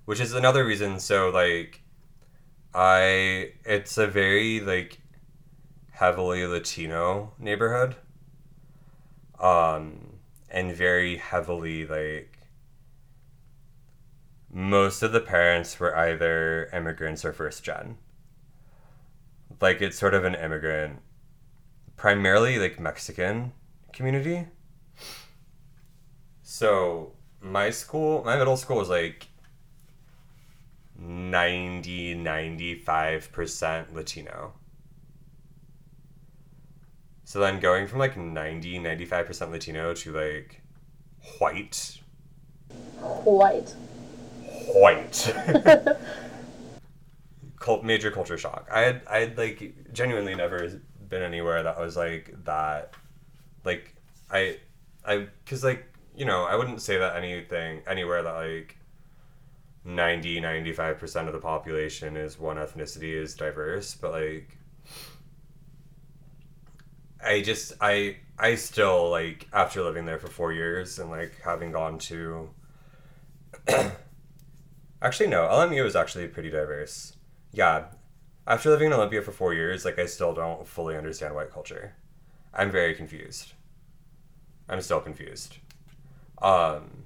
which 0.04 0.18
is 0.18 0.34
another 0.34 0.64
reason 0.64 0.98
so 0.98 1.30
like 1.30 1.80
I 2.74 3.52
it's 3.64 3.98
a 3.98 4.06
very 4.08 4.58
like 4.58 4.98
heavily 5.92 6.44
Latino 6.46 7.34
neighborhood. 7.38 7.94
Um, 9.38 10.14
and 10.50 10.74
very 10.74 11.16
heavily 11.16 11.86
like 11.86 12.38
most 14.52 15.02
of 15.02 15.12
the 15.12 15.20
parents 15.20 15.80
were 15.80 15.96
either 15.96 16.68
immigrants 16.72 17.24
or 17.24 17.32
first 17.32 17.64
gen. 17.64 17.96
Like 19.60 19.80
it's 19.80 19.98
sort 19.98 20.14
of 20.14 20.24
an 20.24 20.34
immigrant, 20.34 21.00
primarily 22.02 22.58
like 22.58 22.80
Mexican 22.80 23.52
community. 23.92 24.44
So 26.42 27.12
my 27.40 27.70
school, 27.70 28.24
my 28.24 28.36
middle 28.36 28.56
school 28.56 28.78
was 28.78 28.88
like 28.88 29.28
90, 30.98 32.16
95% 32.16 33.94
Latino. 33.94 34.52
So 37.22 37.38
then 37.38 37.60
going 37.60 37.86
from 37.86 38.00
like 38.00 38.16
90, 38.16 38.80
95% 38.80 39.52
Latino 39.52 39.94
to 39.94 40.12
like 40.12 40.60
white, 41.38 42.00
White. 42.98 43.76
white. 44.74 45.36
Cult, 47.60 47.84
major 47.84 48.10
culture 48.10 48.36
shock. 48.36 48.68
I 48.72 48.80
had 48.80 49.02
I 49.08 49.18
had 49.18 49.38
like 49.38 49.92
genuinely 49.92 50.34
never 50.34 50.80
been 51.12 51.22
anywhere 51.22 51.62
that 51.62 51.78
was 51.78 51.96
like 51.96 52.34
that. 52.44 52.94
Like 53.64 53.94
I 54.30 54.58
I 55.04 55.28
cuz 55.46 55.62
like, 55.62 55.84
you 56.16 56.24
know, 56.24 56.44
I 56.44 56.56
wouldn't 56.56 56.82
say 56.82 56.98
that 56.98 57.16
anything 57.16 57.82
anywhere 57.86 58.22
that 58.22 58.34
like 58.34 58.78
90 59.84 60.40
95% 60.40 61.26
of 61.26 61.32
the 61.32 61.38
population 61.38 62.16
is 62.16 62.38
one 62.38 62.56
ethnicity 62.56 63.12
is 63.12 63.34
diverse, 63.34 63.94
but 63.94 64.12
like 64.12 64.56
I 67.22 67.42
just 67.42 67.74
I 67.80 68.16
I 68.38 68.54
still 68.56 69.10
like 69.10 69.48
after 69.52 69.82
living 69.82 70.06
there 70.06 70.18
for 70.18 70.28
4 70.28 70.52
years 70.52 70.98
and 70.98 71.10
like 71.10 71.40
having 71.44 71.72
gone 71.72 71.98
to 72.10 72.50
Actually, 75.02 75.28
no. 75.28 75.42
LMU 75.42 75.84
is 75.84 75.96
actually 75.96 76.28
pretty 76.28 76.48
diverse. 76.50 77.16
Yeah. 77.52 77.86
After 78.46 78.70
living 78.70 78.88
in 78.88 78.92
Olympia 78.92 79.22
for 79.22 79.30
four 79.30 79.54
years, 79.54 79.84
like, 79.84 79.98
I 79.98 80.06
still 80.06 80.34
don't 80.34 80.66
fully 80.66 80.96
understand 80.96 81.34
white 81.34 81.52
culture. 81.52 81.94
I'm 82.52 82.70
very 82.70 82.94
confused. 82.94 83.52
I'm 84.68 84.80
still 84.80 85.00
confused. 85.00 85.58
Um, 86.40 87.04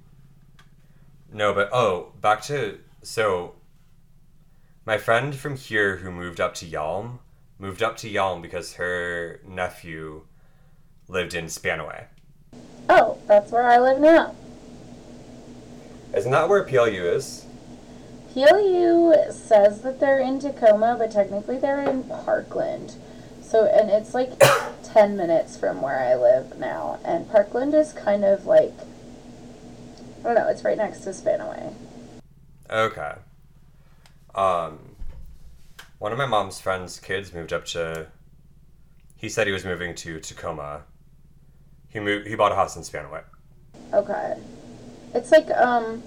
no, 1.31 1.53
but, 1.53 1.69
oh, 1.71 2.13
back 2.21 2.41
to, 2.43 2.79
so, 3.03 3.53
my 4.85 4.97
friend 4.97 5.35
from 5.35 5.55
here 5.57 5.97
who 5.97 6.11
moved 6.11 6.41
up 6.41 6.55
to 6.55 6.65
Yelm 6.65 7.19
moved 7.59 7.83
up 7.83 7.97
to 7.97 8.09
Yelm 8.09 8.41
because 8.41 8.73
her 8.73 9.39
nephew 9.47 10.23
lived 11.07 11.35
in 11.35 11.45
Spanaway. 11.45 12.05
Oh, 12.89 13.19
that's 13.27 13.51
where 13.51 13.63
I 13.63 13.77
live 13.79 13.99
now. 13.99 14.35
Isn't 16.15 16.31
that 16.31 16.49
where 16.49 16.63
PLU 16.63 17.03
is? 17.03 17.46
PLU 18.37 19.15
says 19.31 19.81
that 19.81 19.99
they're 19.99 20.19
in 20.19 20.39
Tacoma, 20.39 20.95
but 20.95 21.11
technically 21.11 21.57
they're 21.57 21.81
in 21.81 22.03
Parkland. 22.03 22.93
So, 23.41 23.65
and 23.65 23.89
it's 23.89 24.13
like 24.13 24.39
10 24.83 25.17
minutes 25.17 25.57
from 25.57 25.81
where 25.81 25.99
I 25.99 26.13
live 26.13 26.59
now. 26.59 26.99
And 27.03 27.27
Parkland 27.27 27.73
is 27.73 27.93
kind 27.93 28.23
of 28.23 28.45
like, 28.45 28.73
I 30.19 30.23
don't 30.23 30.35
know, 30.35 30.47
it's 30.49 30.63
right 30.63 30.77
next 30.77 30.99
to 31.01 31.09
Spanaway. 31.09 31.73
Okay. 32.69 33.13
Um, 34.35 34.95
one 35.97 36.11
of 36.11 36.19
my 36.19 36.27
mom's 36.27 36.59
friends' 36.59 36.99
kids 36.99 37.33
moved 37.33 37.51
up 37.51 37.65
to. 37.67 38.05
He 39.15 39.29
said 39.29 39.47
he 39.47 39.53
was 39.53 39.65
moving 39.65 39.95
to 39.95 40.19
Tacoma. 40.19 40.83
He 41.89 41.99
moved. 41.99 42.27
He 42.27 42.35
bought 42.35 42.51
a 42.51 42.55
house 42.55 42.75
in 42.75 42.83
Spanaway. 42.83 43.23
Okay. 43.93 44.37
It's 45.15 45.31
like, 45.31 45.49
um, 45.51 46.03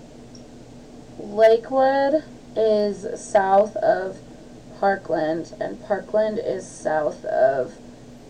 Lakewood 1.23 2.25
is 2.57 3.07
south 3.21 3.77
of 3.77 4.19
Parkland, 4.79 5.53
and 5.61 5.83
Parkland 5.85 6.39
is 6.39 6.67
south 6.67 7.25
of 7.27 7.75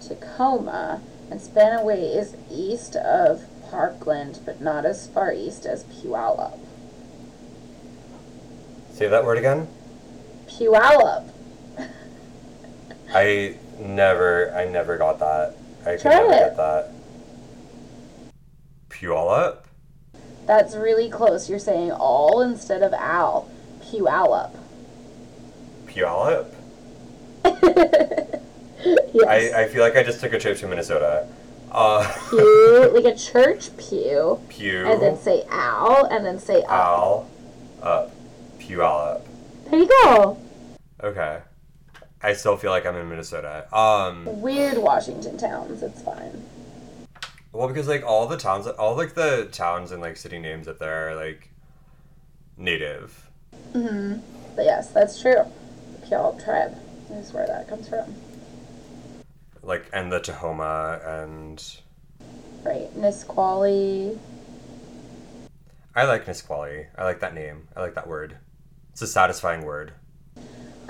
Tacoma, 0.01 1.01
and 1.31 1.41
Spanaway 1.41 2.17
is 2.17 2.37
east 2.51 2.97
of 2.97 3.45
Parkland, 3.71 4.41
but 4.45 4.61
not 4.61 4.85
as 4.85 5.07
far 5.07 5.33
east 5.33 5.65
as 5.67 5.85
Puyallup. 5.85 6.59
Say 8.93 9.07
that 9.07 9.25
word 9.25 9.39
again. 9.39 9.69
Puyallup. 10.49 11.31
I 13.15 13.57
never. 13.79 14.53
I 14.55 14.65
never 14.69 14.99
got 14.99 15.21
that. 15.21 15.57
I 15.83 15.93
could 15.93 16.01
Try 16.03 16.11
never 16.15 16.33
it. 16.33 16.39
get 16.39 16.57
that. 16.57 16.93
Puyallup. 18.91 19.59
That's 20.47 20.75
really 20.75 21.09
close. 21.09 21.49
You're 21.49 21.59
saying 21.59 21.93
all 21.93 22.41
instead 22.41 22.83
of 22.83 22.93
al. 22.93 23.51
Puyallup. 23.83 24.57
Puyallup. 25.87 26.53
yes. 27.45 29.27
I, 29.27 29.63
I 29.63 29.69
feel 29.69 29.83
like 29.83 29.97
I 29.97 30.03
just 30.03 30.21
took 30.21 30.33
a 30.33 30.39
trip 30.39 30.59
to 30.59 30.69
Minnesota. 30.69 31.27
Uh, 31.71 32.13
pew, 32.31 32.91
like 32.95 33.05
a 33.05 33.17
church 33.17 33.77
pew, 33.77 34.41
Pew. 34.49 34.87
and 34.87 35.01
then 35.01 35.17
say 35.17 35.45
owl, 35.51 36.05
and 36.07 36.25
then 36.25 36.39
say 36.39 36.63
up. 36.63 36.71
Owl. 36.71 37.31
Up. 37.83 38.11
Puyallup. 38.59 39.23
There 39.71 39.79
you 39.79 39.89
go. 39.89 40.39
Okay. 41.03 41.39
I 42.23 42.33
still 42.35 42.57
feel 42.57 42.71
like 42.71 42.85
I'm 42.87 42.97
in 42.97 43.09
Minnesota. 43.09 43.67
Um. 43.77 44.41
Weird 44.41 44.79
Washington 44.79 45.39
towns. 45.39 45.83
It's 45.83 46.03
fine. 46.03 46.45
Well, 47.53 47.69
because 47.69 47.89
like 47.89 48.05
all 48.05 48.27
the 48.27 48.37
towns, 48.37 48.67
all 48.67 48.97
like 48.97 49.15
the 49.15 49.49
towns 49.51 49.91
and 49.91 50.01
like 50.01 50.17
city 50.17 50.39
names 50.39 50.69
up 50.69 50.79
there 50.79 51.11
are 51.11 51.17
like 51.17 51.51
native. 52.57 53.29
hmm 53.73 54.17
But 54.55 54.65
yes, 54.65 54.91
that's 54.91 55.21
true. 55.21 55.45
The 56.01 56.07
Puyallup 56.07 56.45
tribe 56.45 56.77
is 57.13 57.33
where 57.33 57.47
that 57.47 57.69
comes 57.69 57.89
from. 57.89 58.15
Like 59.63 59.87
and 59.93 60.13
the 60.13 60.21
Tahoma 60.21 61.23
and 61.23 61.81
Right. 62.63 62.95
Nisqually. 62.97 64.19
I 65.95 66.05
like 66.05 66.27
Nisqually. 66.27 66.87
I 66.97 67.05
like 67.05 67.21
that 67.21 67.35
name. 67.35 67.69
I 67.75 67.81
like 67.81 67.95
that 67.95 68.07
word. 68.07 68.37
It's 68.93 69.03
a 69.03 69.07
satisfying 69.07 69.63
word. 69.63 69.93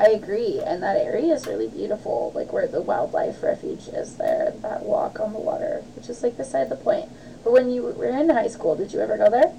I 0.00 0.12
agree. 0.12 0.60
And 0.64 0.82
that 0.82 0.96
area 0.96 1.34
is 1.34 1.46
really 1.46 1.68
beautiful. 1.68 2.32
Like 2.34 2.52
where 2.54 2.66
the 2.66 2.80
wildlife 2.80 3.42
refuge 3.42 3.88
is 3.88 4.16
there, 4.16 4.54
that 4.62 4.82
walk 4.82 5.20
on 5.20 5.34
the 5.34 5.38
water, 5.38 5.84
which 5.94 6.08
is 6.08 6.22
like 6.22 6.38
beside 6.38 6.70
the 6.70 6.76
point. 6.76 7.10
But 7.44 7.52
when 7.52 7.70
you 7.70 7.82
were 7.82 8.06
in 8.06 8.30
high 8.30 8.48
school, 8.48 8.74
did 8.74 8.92
you 8.94 9.00
ever 9.00 9.18
go 9.18 9.28
there? 9.30 9.54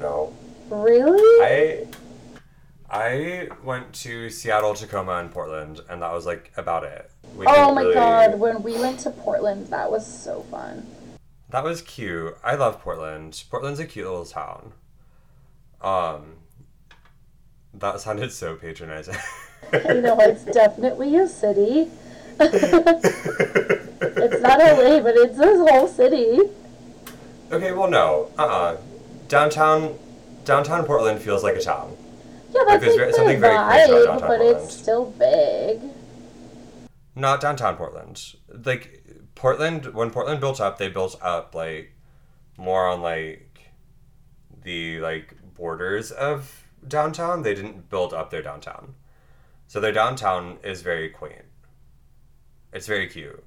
No. 0.00 0.34
Really? 0.68 1.44
I 1.44 1.86
I 2.90 3.48
went 3.62 3.92
to 3.94 4.28
Seattle, 4.28 4.74
Tacoma, 4.74 5.18
and 5.18 5.30
Portland, 5.30 5.80
and 5.88 6.02
that 6.02 6.12
was 6.12 6.26
like 6.26 6.52
about 6.56 6.82
it. 6.82 7.08
We 7.36 7.46
oh 7.46 7.72
my 7.72 7.82
really- 7.82 7.94
god, 7.94 8.40
when 8.40 8.62
we 8.64 8.72
went 8.78 8.98
to 9.00 9.10
Portland, 9.10 9.68
that 9.68 9.90
was 9.90 10.04
so 10.04 10.42
fun. 10.50 10.84
That 11.50 11.62
was 11.62 11.80
cute. 11.80 12.36
I 12.42 12.56
love 12.56 12.80
Portland. 12.80 13.44
Portland's 13.50 13.78
a 13.78 13.86
cute 13.86 14.06
little 14.06 14.24
town. 14.24 14.72
Um, 15.80 16.38
that 17.78 18.00
sounded 18.00 18.32
so 18.32 18.56
patronizing. 18.56 19.16
You 19.72 20.00
know, 20.00 20.16
it's 20.20 20.44
definitely 20.44 21.16
a 21.16 21.28
city. 21.28 21.90
it's 22.38 22.62
not 24.42 24.58
LA, 24.58 25.00
but 25.00 25.16
it's 25.16 25.36
this 25.36 25.70
whole 25.70 25.88
city. 25.88 26.40
okay, 27.50 27.72
well, 27.72 27.90
no. 27.90 28.30
Uh 28.38 28.42
uh 28.42 28.76
Downtown, 29.28 29.98
downtown 30.44 30.84
Portland 30.84 31.20
feels 31.20 31.42
like 31.42 31.56
a 31.56 31.60
town. 31.60 31.96
Yeah, 32.54 32.62
that's 32.68 32.86
like 32.86 32.96
the 32.96 33.12
something 33.12 33.40
very 33.40 33.56
vibe, 33.56 34.20
but 34.20 34.20
Portland. 34.20 34.56
it's 34.58 34.74
still 34.74 35.06
big. 35.18 35.80
Not 37.16 37.40
downtown 37.40 37.76
Portland. 37.76 38.34
Like, 38.64 39.02
Portland, 39.34 39.86
when 39.94 40.10
Portland 40.10 40.40
built 40.40 40.60
up, 40.60 40.78
they 40.78 40.88
built 40.88 41.18
up, 41.20 41.54
like, 41.54 41.92
more 42.56 42.86
on, 42.86 43.02
like, 43.02 43.58
the, 44.62 45.00
like, 45.00 45.34
borders 45.54 46.12
of 46.12 46.65
downtown. 46.88 47.42
They 47.42 47.54
didn't 47.54 47.88
build 47.90 48.12
up 48.12 48.30
their 48.30 48.42
downtown. 48.42 48.94
So 49.66 49.80
their 49.80 49.92
downtown 49.92 50.58
is 50.62 50.82
very 50.82 51.10
quaint. 51.10 51.44
It's 52.72 52.86
very 52.86 53.08
cute. 53.08 53.44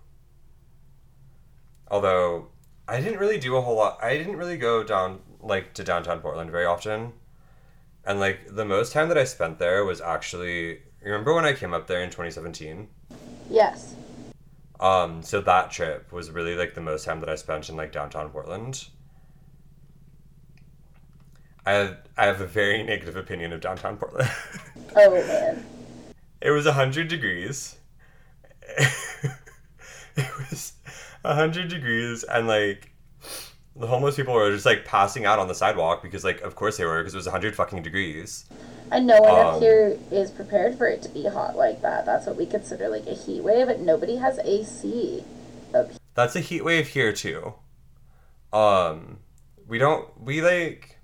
Although, 1.89 2.49
I 2.87 2.99
didn't 3.01 3.19
really 3.19 3.39
do 3.39 3.55
a 3.55 3.61
whole 3.61 3.75
lot. 3.75 3.99
I 4.01 4.17
didn't 4.17 4.37
really 4.37 4.57
go 4.57 4.83
down, 4.83 5.19
like, 5.39 5.73
to 5.75 5.83
downtown 5.83 6.19
Portland 6.19 6.51
very 6.51 6.65
often. 6.65 7.13
And, 8.05 8.19
like, 8.19 8.39
the 8.49 8.65
most 8.65 8.93
time 8.93 9.07
that 9.09 9.17
I 9.17 9.23
spent 9.23 9.59
there 9.59 9.85
was 9.85 10.01
actually. 10.01 10.81
Remember 11.01 11.33
when 11.33 11.45
I 11.45 11.53
came 11.53 11.73
up 11.73 11.87
there 11.87 12.01
in 12.01 12.09
2017? 12.09 12.87
Yes. 13.49 13.95
Um, 14.79 15.21
so 15.23 15.41
that 15.41 15.71
trip 15.71 16.11
was 16.11 16.31
really 16.31 16.55
like 16.55 16.73
the 16.73 16.81
most 16.81 17.05
time 17.05 17.19
that 17.19 17.29
I 17.29 17.35
spent 17.35 17.69
in 17.69 17.75
like 17.75 17.91
downtown 17.91 18.29
Portland. 18.29 18.87
I 21.69 21.73
have, 21.73 21.97
I 22.17 22.25
have 22.25 22.41
a 22.41 22.47
very 22.47 22.81
negative 22.81 23.15
opinion 23.15 23.53
of 23.53 23.61
downtown 23.61 23.97
Portland. 23.97 24.29
Oh 24.95 25.11
man. 25.11 25.63
it 26.41 26.49
was 26.49 26.65
100 26.65 27.07
degrees. 27.07 27.75
it 28.77 30.31
was 30.39 30.73
100 31.21 31.67
degrees 31.67 32.23
and 32.23 32.47
like 32.47 32.91
the 33.75 33.85
homeless 33.85 34.15
people 34.15 34.33
were 34.33 34.51
just 34.51 34.65
like 34.65 34.83
passing 34.83 35.25
out 35.25 35.37
on 35.37 35.47
the 35.47 35.53
sidewalk 35.53 36.01
because 36.01 36.23
like 36.23 36.41
of 36.41 36.55
course 36.55 36.77
they 36.77 36.85
were 36.85 37.01
because 37.01 37.13
it 37.13 37.17
was 37.17 37.27
100 37.27 37.55
fucking 37.55 37.83
degrees. 37.83 38.45
And 38.91 39.05
no 39.05 39.21
one 39.21 39.29
up 39.29 39.53
Um, 39.55 39.61
here 39.61 39.99
is 40.11 40.31
prepared 40.31 40.75
for 40.75 40.87
it 40.87 41.03
to 41.03 41.09
be 41.09 41.27
hot 41.27 41.55
like 41.55 41.83
that. 41.83 42.07
That's 42.07 42.25
what 42.25 42.35
we 42.35 42.47
consider 42.47 42.89
like 42.89 43.05
a 43.05 43.13
heat 43.13 43.43
wave, 43.43 43.67
and 43.67 43.85
nobody 43.85 44.15
has 44.15 44.39
AC 44.39 45.23
up 45.75 45.89
here. 45.91 45.99
That's 46.15 46.35
a 46.35 46.39
heat 46.39 46.65
wave 46.65 46.87
here 46.87 47.13
too. 47.13 47.53
Um, 48.51 49.19
we 49.67 49.77
don't 49.77 50.19
we 50.19 50.41
like 50.41 50.98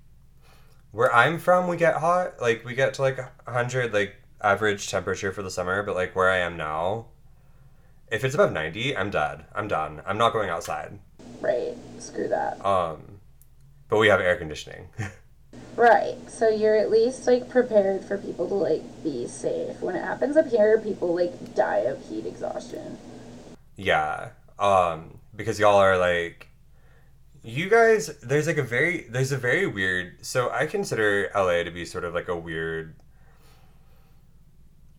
where 0.96 1.14
I'm 1.14 1.38
from. 1.38 1.68
We 1.68 1.76
get 1.76 1.96
hot, 1.96 2.40
like 2.40 2.64
we 2.64 2.74
get 2.74 2.94
to 2.94 3.02
like 3.02 3.18
hundred 3.46 3.92
like 3.92 4.16
average 4.40 4.88
temperature 4.88 5.30
for 5.30 5.42
the 5.42 5.50
summer. 5.50 5.82
But 5.82 5.94
like 5.94 6.16
where 6.16 6.30
I 6.30 6.38
am 6.38 6.56
now, 6.56 7.06
if 8.10 8.24
it's 8.24 8.34
above 8.34 8.52
ninety, 8.52 8.96
I'm 8.96 9.10
dead. 9.10 9.44
I'm 9.54 9.68
done. 9.68 10.00
I'm 10.06 10.16
not 10.16 10.32
going 10.32 10.48
outside. 10.48 10.98
Right. 11.40 11.74
Screw 11.98 12.28
that. 12.28 12.64
Um, 12.64 13.20
but 13.88 13.98
we 13.98 14.08
have 14.08 14.20
air 14.20 14.36
conditioning. 14.36 14.88
Right. 15.74 16.16
So 16.30 16.48
you're 16.48 16.74
at 16.74 16.90
least 16.90 17.26
like 17.26 17.50
prepared 17.50 18.02
for 18.02 18.16
people 18.16 18.48
to 18.48 18.54
like 18.54 18.82
be 19.04 19.26
safe. 19.26 19.78
When 19.82 19.94
it 19.94 20.02
happens 20.02 20.34
up 20.34 20.48
here, 20.48 20.80
people 20.80 21.14
like 21.14 21.54
die 21.54 21.80
of 21.80 22.02
heat 22.08 22.24
exhaustion. 22.24 22.96
Yeah. 23.76 24.30
Um, 24.58 25.18
because 25.34 25.60
y'all 25.60 25.76
are 25.76 25.98
like 25.98 26.48
you 27.46 27.70
guys 27.70 28.08
there's 28.24 28.48
like 28.48 28.58
a 28.58 28.62
very 28.62 29.06
there's 29.08 29.30
a 29.30 29.36
very 29.36 29.68
weird 29.68 30.18
so 30.20 30.50
I 30.50 30.66
consider 30.66 31.30
LA 31.32 31.62
to 31.62 31.70
be 31.70 31.84
sort 31.84 32.02
of 32.02 32.12
like 32.12 32.26
a 32.26 32.36
weird 32.36 32.96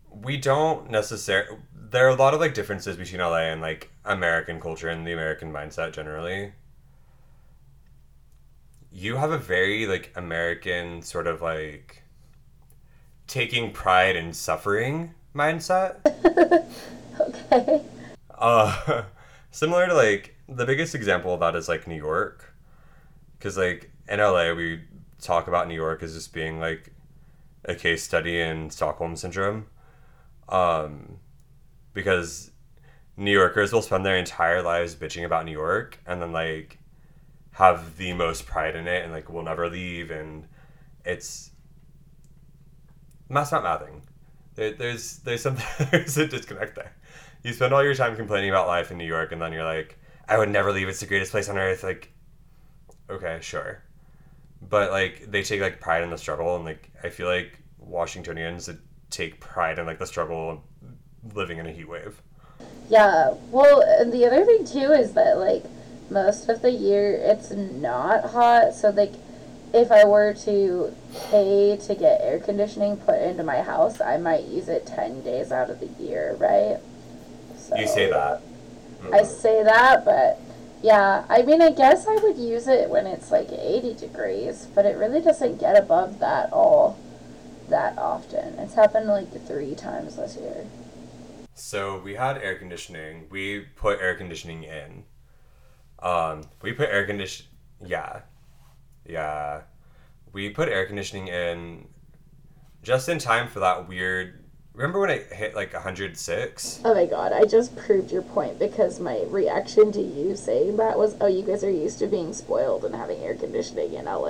we 0.10 0.38
don't 0.38 0.90
necessarily 0.90 1.58
there 1.76 2.06
are 2.06 2.10
a 2.10 2.16
lot 2.16 2.34
of 2.34 2.40
like 2.40 2.54
differences 2.54 2.96
between 2.96 3.20
LA 3.20 3.50
and 3.52 3.60
like 3.60 3.92
American 4.06 4.62
culture 4.62 4.88
and 4.88 5.06
the 5.06 5.12
American 5.12 5.52
mindset 5.52 5.94
generally. 5.94 6.54
You 8.92 9.18
have 9.18 9.32
a 9.32 9.38
very 9.38 9.86
like 9.86 10.12
American 10.16 11.02
sort 11.02 11.28
of 11.28 11.42
like 11.42 12.04
taking 13.28 13.72
pride 13.72 14.16
in 14.16 14.34
suffering 14.34 15.14
mindset. 15.36 15.98
Okay. 17.20 17.82
Uh, 18.38 19.02
similar 19.52 19.88
to 19.88 19.94
like 19.96 20.37
the 20.48 20.66
biggest 20.66 20.96
example 20.96 21.34
of 21.34 21.40
that 21.40 21.56
is 21.56 21.68
like 21.68 21.88
New 21.88 21.96
York, 21.96 22.54
because 23.38 23.58
like 23.58 23.92
in 24.08 24.20
LA 24.20 24.54
we 24.54 24.82
talk 25.22 25.48
about 25.48 25.68
New 25.68 25.76
York 25.76 26.04
as 26.04 26.14
just 26.14 26.34
being 26.34 26.60
like 26.60 26.94
a 27.66 27.76
case 27.76 28.04
study 28.04 28.40
in 28.40 28.70
Stockholm 28.70 29.16
syndrome, 29.16 29.68
um, 30.50 31.20
because 31.94 32.52
New 33.18 33.32
Yorkers 33.32 33.74
will 33.74 33.82
spend 33.82 34.06
their 34.06 34.18
entire 34.18 34.62
lives 34.62 34.96
bitching 34.96 35.26
about 35.26 35.46
New 35.46 35.52
York 35.52 36.00
and 36.06 36.22
then 36.22 36.32
like 36.32 36.80
have 37.52 37.98
the 37.98 38.14
most 38.14 38.46
pride 38.46 38.76
in 38.76 38.88
it 38.88 39.04
and 39.04 39.12
like 39.12 39.30
will 39.30 39.42
never 39.42 39.68
leave 39.70 40.12
and 40.12 40.48
it's 41.04 41.52
that's 43.30 43.52
not 43.52 43.64
mathing. 43.64 44.02
There, 44.56 44.74
there's 44.74 45.20
there's 45.20 45.42
some 45.42 45.58
there's 45.92 46.18
a 46.18 46.28
disconnect 46.28 46.76
there. 46.76 46.94
You 47.44 47.54
spend 47.54 47.74
all 47.74 47.84
your 47.84 47.96
time 47.96 48.16
complaining 48.16 48.50
about 48.50 48.68
life 48.68 48.92
in 48.92 48.98
New 48.98 49.06
York, 49.06 49.32
and 49.32 49.42
then 49.42 49.54
you're 49.54 49.64
like, 49.64 49.97
I 50.30 50.38
would 50.38 50.50
never 50.50 50.72
leave. 50.72 50.88
It's 50.88 51.00
the 51.00 51.06
greatest 51.06 51.32
place 51.32 51.50
on 51.50 51.58
earth. 51.58 51.84
Like, 51.84 52.12
okay, 53.10 53.40
sure, 53.42 53.82
but 54.62 54.92
like 54.92 55.32
they 55.32 55.44
take 55.44 55.62
like 55.62 55.80
pride 55.80 56.04
in 56.04 56.10
the 56.10 56.18
struggle, 56.18 56.56
and 56.56 56.66
like 56.66 56.92
I 57.04 57.10
feel 57.10 57.28
like 57.28 57.60
Washingtonians 57.80 58.70
take 59.10 59.40
pride 59.40 59.80
in 59.80 59.86
like 59.86 60.00
the 60.00 60.08
struggle 60.08 60.50
of 60.50 61.36
living 61.36 61.58
in 61.58 61.66
a 61.66 61.72
heat 61.72 61.88
wave. 61.88 62.22
Yeah. 62.90 63.34
Well, 63.52 63.82
and 63.82 64.12
the 64.12 64.26
other 64.26 64.46
thing 64.46 64.66
too 64.66 64.92
is 64.92 65.14
that 65.14 65.38
like 65.38 65.64
most 66.10 66.50
of 66.50 66.62
the 66.62 66.72
year 66.72 67.14
it's 67.14 67.52
not 67.52 68.32
hot. 68.32 68.74
So 68.74 68.90
like 68.90 69.14
if 69.74 69.92
I 69.92 70.06
were 70.06 70.34
to 70.34 70.96
pay 71.30 71.78
to 71.78 71.96
get 71.96 72.22
air 72.22 72.40
conditioning 72.40 72.98
put 72.98 73.22
into 73.22 73.44
my 73.44 73.62
house, 73.62 74.00
I 74.00 74.18
might 74.18 74.46
use 74.46 74.70
it 74.70 74.86
10 74.86 75.22
days 75.24 75.52
out 75.52 75.70
of 75.70 75.80
the 75.80 75.88
year, 76.02 76.36
right? 76.40 76.80
So, 77.58 77.76
You 77.76 77.88
say 77.88 78.10
that. 78.10 78.42
I 79.12 79.24
say 79.24 79.64
that, 79.64 80.06
but 80.06 80.40
yeah, 80.82 81.26
I 81.30 81.42
mean, 81.42 81.62
I 81.62 81.72
guess 81.72 82.08
I 82.08 82.16
would 82.16 82.38
use 82.38 82.68
it 82.68 82.90
when 82.90 83.08
it's 83.08 83.32
like 83.32 83.52
80 83.52 83.96
degrees, 83.96 84.68
but 84.76 84.86
it 84.86 84.98
really 84.98 85.22
doesn't 85.22 85.60
get 85.60 85.78
above 85.78 86.20
that 86.20 86.52
all 86.54 86.98
that 87.70 87.98
often. 87.98 88.60
It's 88.60 88.76
happened 88.76 89.08
like 89.08 89.46
three 89.48 89.76
times 89.76 90.16
this 90.16 90.38
year. 90.38 90.66
So 91.54 92.00
we 92.00 92.14
had 92.14 92.38
air 92.38 92.56
conditioning. 92.56 93.28
We 93.30 93.62
put 93.76 94.00
air 94.00 94.16
conditioning 94.16 94.64
in. 94.64 95.04
Um, 96.00 96.44
we 96.62 96.74
put 96.74 96.90
air 96.90 97.06
condition. 97.06 97.48
Yeah, 97.84 98.22
yeah. 99.06 99.62
We 100.32 100.50
put 100.52 100.70
air 100.70 100.86
conditioning 100.86 101.28
in 101.28 101.88
just 102.84 103.10
in 103.10 103.18
time 103.18 103.48
for 103.48 103.60
that 103.60 103.88
weird. 103.88 104.44
Remember 104.78 105.00
when 105.00 105.10
it 105.10 105.34
hit 105.34 105.56
like 105.56 105.74
106? 105.74 106.82
Oh 106.86 106.94
my 106.94 107.08
god, 107.08 107.34
I 107.34 107.46
just 107.46 107.76
proved 107.76 108.12
your 108.12 108.22
point 108.22 108.60
because 108.60 109.00
my 109.00 109.24
reaction 109.28 109.92
to 109.94 110.00
you 110.00 110.36
saying 110.36 110.78
that 110.78 111.00
was, 111.00 111.16
oh, 111.20 111.26
you 111.26 111.42
guys 111.42 111.64
are 111.64 111.72
used 111.72 111.98
to 111.98 112.06
being 112.06 112.32
spoiled 112.32 112.86
and 112.86 112.94
having 112.94 113.18
air 113.24 113.34
conditioning 113.34 113.96
in 113.96 114.06
LA. 114.06 114.30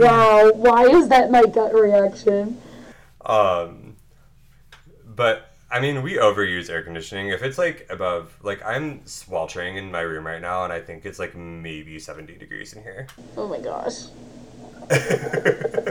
wow, 0.00 0.50
why 0.54 0.84
is 0.84 1.08
that 1.08 1.30
my 1.30 1.42
gut 1.42 1.74
reaction? 1.74 2.58
Um, 3.26 3.96
but 5.04 5.50
I 5.70 5.80
mean, 5.80 6.02
we 6.02 6.14
overuse 6.14 6.70
air 6.70 6.82
conditioning. 6.82 7.28
If 7.28 7.42
it's 7.42 7.58
like 7.58 7.86
above, 7.90 8.34
like 8.42 8.64
I'm 8.64 9.06
sweltering 9.06 9.76
in 9.76 9.90
my 9.90 10.00
room 10.00 10.26
right 10.26 10.40
now, 10.40 10.64
and 10.64 10.72
I 10.72 10.80
think 10.80 11.04
it's 11.04 11.18
like 11.18 11.36
maybe 11.36 11.98
70 11.98 12.36
degrees 12.36 12.72
in 12.72 12.82
here. 12.82 13.08
Oh 13.36 13.46
my 13.46 13.60
gosh. 13.60 14.04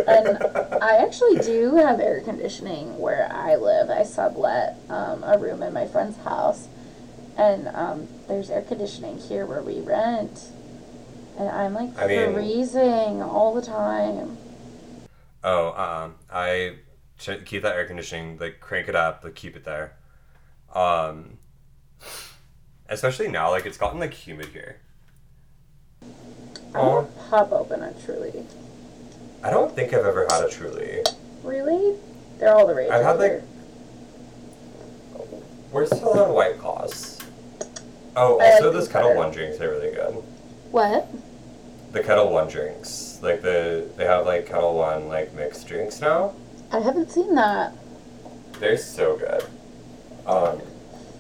And 0.06 0.38
I 0.84 0.98
actually 0.98 1.38
do 1.40 1.76
have 1.76 2.00
air 2.00 2.22
conditioning 2.22 3.00
where 3.00 3.32
I 3.32 3.56
live. 3.56 3.90
I 3.90 4.04
sublet 4.04 4.78
um, 4.90 5.24
a 5.24 5.38
room 5.38 5.64
in 5.64 5.74
my 5.74 5.88
friend's 5.88 6.18
house, 6.18 6.68
and 7.38 7.68
um, 7.70 8.08
there's 8.28 8.50
air 8.50 8.62
conditioning 8.62 9.18
here 9.18 9.46
where 9.46 9.62
we 9.62 9.80
rent. 9.80 10.50
And 11.38 11.50
I'm 11.50 11.74
like 11.74 11.98
I 11.98 12.08
mean- 12.08 12.34
freezing 12.34 13.22
all 13.22 13.54
the 13.56 13.62
time. 13.62 14.38
Oh, 15.44 15.70
uh, 15.70 16.10
I 16.32 16.76
ch- 17.18 17.44
keep 17.46 17.64
that 17.64 17.76
air 17.76 17.86
conditioning, 17.86 18.38
like 18.38 18.60
crank 18.60 18.88
it 18.88 18.96
up, 18.96 19.24
like 19.24 19.36
keep 19.36 19.56
it 19.56 19.66
there. 19.66 19.94
Um, 20.74 21.38
especially 22.88 23.28
now, 23.28 23.50
like 23.52 23.66
it's 23.66 23.78
gotten 23.78 24.00
like 24.00 24.14
humid 24.14 24.48
here. 24.48 24.78
I 26.76 26.80
want 26.80 27.14
to 27.14 27.24
pop 27.30 27.52
open 27.52 27.84
a 27.84 27.94
Truly. 28.06 28.46
I 29.44 29.50
don't 29.50 29.74
think 29.76 29.94
I've 29.94 30.06
ever 30.06 30.26
had 30.30 30.44
a 30.44 30.50
Truly. 30.50 31.04
Really? 31.44 31.98
They're 32.40 32.54
all 32.56 32.66
the 32.66 32.74
rage. 32.74 32.90
I've 32.90 33.04
had, 33.04 33.20
like, 33.20 33.32
here. 33.32 33.44
We're 35.72 35.86
still 35.86 36.20
on 36.20 36.34
White 36.34 36.60
Claws. 36.60 37.20
Oh, 38.16 38.40
I 38.40 38.44
like 38.44 38.54
also 38.54 38.66
these 38.72 38.74
those 38.74 38.88
Ketel 38.88 39.10
better. 39.10 39.20
One 39.20 39.32
drinks 39.32 39.60
are 39.60 39.70
really 39.72 39.92
good. 39.92 40.14
What? 40.72 41.08
The 41.94 42.02
Ketel 42.02 42.30
One 42.32 42.48
drinks, 42.48 43.20
like 43.24 43.42
the 43.42 43.88
they 43.98 44.06
have 44.06 44.26
like 44.28 44.46
Ketel 44.46 44.76
One 44.76 45.08
like 45.08 45.34
mixed 45.34 45.68
drinks 45.68 46.00
now. 46.00 46.34
I 46.72 46.80
haven't 46.80 47.12
seen 47.12 47.34
that. 47.36 47.74
They're 48.60 48.78
so 48.78 49.18
good. 49.18 49.44
Um, 50.28 50.60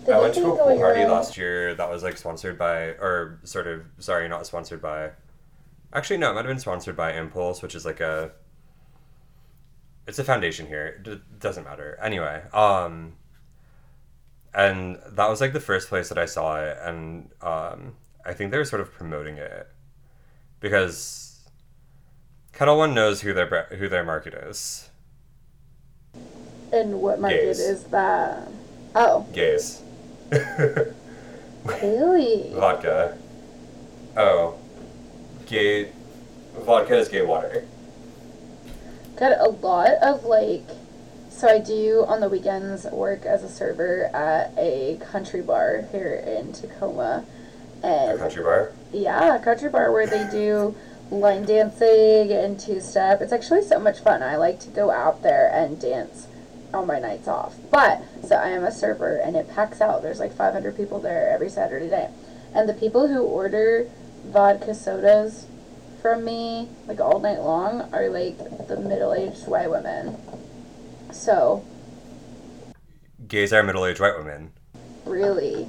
Did 0.05 0.13
I 0.15 0.19
went 0.21 0.35
to 0.35 0.45
a 0.45 0.55
pool 0.55 0.77
party 0.77 1.01
own- 1.01 1.11
last 1.11 1.35
year 1.35 1.73
that 1.75 1.89
was 1.89 2.03
like 2.03 2.17
sponsored 2.17 2.57
by, 2.59 2.89
or 3.01 3.39
sort 3.43 3.65
of, 3.67 3.81
sorry, 3.99 4.27
not 4.29 4.45
sponsored 4.45 4.81
by. 4.81 5.11
Actually, 5.93 6.17
no, 6.17 6.31
it 6.31 6.33
might 6.33 6.45
have 6.45 6.47
been 6.47 6.59
sponsored 6.59 6.97
by 6.97 7.13
Impulse, 7.13 7.61
which 7.61 7.75
is 7.75 7.85
like 7.85 7.99
a. 7.99 8.31
It's 10.07 10.19
a 10.19 10.23
foundation 10.23 10.65
here. 10.67 11.01
It 11.05 11.39
doesn't 11.39 11.63
matter. 11.63 11.97
Anyway, 12.01 12.41
um, 12.51 13.13
and 14.53 14.97
that 15.11 15.29
was 15.29 15.39
like 15.39 15.53
the 15.53 15.59
first 15.59 15.87
place 15.87 16.09
that 16.09 16.17
I 16.17 16.25
saw 16.25 16.59
it, 16.59 16.77
and 16.81 17.29
um, 17.41 17.95
I 18.25 18.33
think 18.33 18.51
they 18.51 18.57
were 18.57 18.65
sort 18.65 18.81
of 18.81 18.91
promoting 18.91 19.37
it 19.37 19.67
because 20.59 21.47
Ketel 22.53 22.77
One 22.77 22.95
knows 22.95 23.21
who 23.21 23.33
their 23.33 23.67
who 23.77 23.87
their 23.87 24.03
market 24.03 24.33
is. 24.33 24.89
And 26.71 27.01
what 27.01 27.21
market 27.21 27.43
Gays. 27.43 27.59
is 27.59 27.83
that? 27.85 28.49
Oh, 28.95 29.27
Gays. 29.31 29.81
really? 31.63 32.51
Vodka. 32.55 33.15
Oh. 34.17 34.57
Gay. 35.53 35.91
Vodka 36.65 36.97
is 36.97 37.09
gay 37.09 37.21
water. 37.21 37.63
Got 39.17 39.39
a 39.39 39.49
lot 39.49 39.91
of 40.01 40.23
like. 40.23 40.67
So 41.29 41.47
I 41.47 41.59
do 41.59 42.05
on 42.07 42.21
the 42.21 42.27
weekends 42.27 42.85
work 42.85 43.23
as 43.27 43.43
a 43.43 43.49
server 43.49 44.05
at 44.15 44.51
a 44.57 44.99
country 45.11 45.43
bar 45.43 45.87
here 45.91 46.15
in 46.25 46.53
Tacoma, 46.53 47.23
A 47.83 47.85
and 47.85 48.19
country 48.19 48.41
bar. 48.41 48.71
yeah, 48.91 49.35
a 49.35 49.43
country 49.43 49.69
bar 49.69 49.91
where 49.91 50.07
they 50.07 50.27
do 50.31 50.75
line 51.11 51.45
dancing 51.45 52.31
and 52.31 52.59
two 52.59 52.81
step. 52.81 53.21
It's 53.21 53.31
actually 53.31 53.61
so 53.61 53.77
much 53.77 53.99
fun. 53.99 54.23
I 54.23 54.37
like 54.37 54.59
to 54.61 54.69
go 54.69 54.89
out 54.89 55.21
there 55.21 55.51
and 55.53 55.79
dance 55.79 56.25
on 56.73 56.87
my 56.87 56.97
nights 56.97 57.27
off. 57.27 57.53
But 57.69 58.01
so 58.27 58.37
I 58.37 58.47
am 58.47 58.63
a 58.63 58.71
server 58.71 59.17
and 59.17 59.35
it 59.35 59.53
packs 59.53 59.81
out. 59.81 60.01
There's 60.01 60.19
like 60.19 60.35
500 60.35 60.75
people 60.75 60.99
there 60.99 61.29
every 61.29 61.49
Saturday 61.49 61.91
night, 61.91 62.09
and 62.55 62.67
the 62.67 62.73
people 62.73 63.07
who 63.07 63.21
order 63.21 63.87
vodka 64.25 64.73
sodas 64.73 65.45
from 66.01 66.25
me 66.25 66.67
like 66.87 66.99
all 66.99 67.19
night 67.19 67.39
long 67.39 67.81
are 67.93 68.09
like 68.09 68.37
the 68.67 68.77
middle-aged 68.77 69.47
white 69.47 69.69
women. 69.69 70.17
So 71.11 71.63
Gays 73.27 73.53
are 73.53 73.63
middle 73.63 73.85
aged 73.85 73.99
white 74.01 74.17
women. 74.17 74.51
really, 75.05 75.67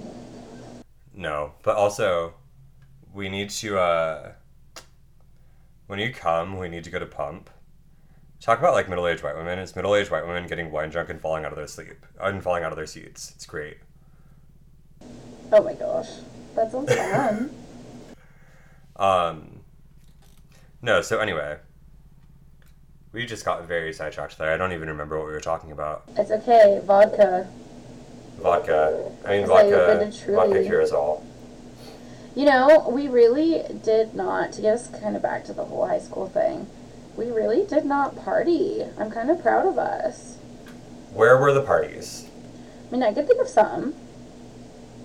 No. 1.14 1.52
But 1.62 1.76
also, 1.76 2.34
we 3.12 3.28
need 3.28 3.50
to, 3.50 3.78
uh. 3.78 4.32
When 5.86 5.98
you 5.98 6.12
come, 6.12 6.58
we 6.58 6.68
need 6.68 6.82
to 6.84 6.90
go 6.90 6.98
to 6.98 7.06
Pump. 7.06 7.50
Talk 8.40 8.58
about 8.58 8.74
like 8.74 8.88
middle 8.88 9.06
aged 9.06 9.22
white 9.22 9.36
women. 9.36 9.58
It's 9.58 9.76
middle 9.76 9.94
aged 9.94 10.10
white 10.10 10.26
women 10.26 10.46
getting 10.46 10.70
wine 10.72 10.90
drunk 10.90 11.10
and 11.10 11.20
falling 11.20 11.44
out 11.44 11.52
of 11.52 11.56
their 11.56 11.66
sleep. 11.68 12.04
And 12.20 12.42
falling 12.42 12.64
out 12.64 12.72
of 12.72 12.76
their 12.76 12.86
seats. 12.86 13.32
It's 13.36 13.46
great. 13.46 13.78
oh 15.52 15.62
my 15.62 15.74
gosh, 15.74 16.08
that 16.56 16.72
sounds 16.72 16.92
fun. 16.94 17.50
Um. 18.96 19.61
No, 20.83 21.00
so 21.02 21.18
anyway. 21.18 21.59
We 23.12 23.26
just 23.26 23.44
got 23.44 23.66
very 23.68 23.92
sidetracked 23.92 24.38
there. 24.38 24.52
I 24.52 24.57
don't 24.57 24.72
even 24.72 24.88
remember 24.88 25.16
what 25.18 25.26
we 25.28 25.33
were 25.33 25.40
talking 25.40 25.70
about. 25.70 26.02
it's 26.16 26.33
okay, 26.33 26.80
vodka. 26.85 27.46
Vodka. 28.38 29.12
I 29.24 29.28
mean, 29.30 29.40
That's 29.42 29.50
why 29.50 29.62
you've 29.62 29.78
vodka. 29.78 29.98
been 30.00 30.11
to 30.11 30.18
Truly. 30.24 30.48
Vodka 30.48 30.64
cures 30.64 30.90
all. 30.90 31.24
You 32.35 32.44
know, 32.46 32.88
we 32.90 33.07
really 33.07 33.62
did 33.85 34.14
not, 34.16 34.52
to 34.54 34.62
get 34.62 34.74
us 34.74 34.88
kind 35.00 35.14
of 35.14 35.22
back 35.22 35.44
to 35.44 35.52
the 35.52 35.64
whole 35.64 35.87
high 35.87 36.00
school 36.00 36.28
thing, 36.28 36.66
we 37.16 37.26
really 37.30 37.64
did 37.64 37.85
not 37.85 38.16
party. 38.24 38.83
I'm 38.98 39.12
kind 39.12 39.30
of 39.30 39.40
proud 39.40 39.66
of 39.66 39.78
us. 39.78 40.38
Where 41.12 41.38
were 41.38 41.52
the 41.52 41.62
parties? 41.62 42.28
I 42.88 42.90
mean, 42.90 43.04
I 43.04 43.14
could 43.14 43.28
think 43.28 43.40
of 43.40 43.46
some, 43.48 43.94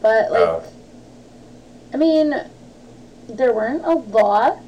but 0.02 0.32
like, 0.32 0.42
Oh. 0.42 0.64
I 1.94 1.98
mean, 1.98 2.34
there 3.30 3.54
weren't 3.54 3.86
a 3.86 3.94
lot, 3.94 4.60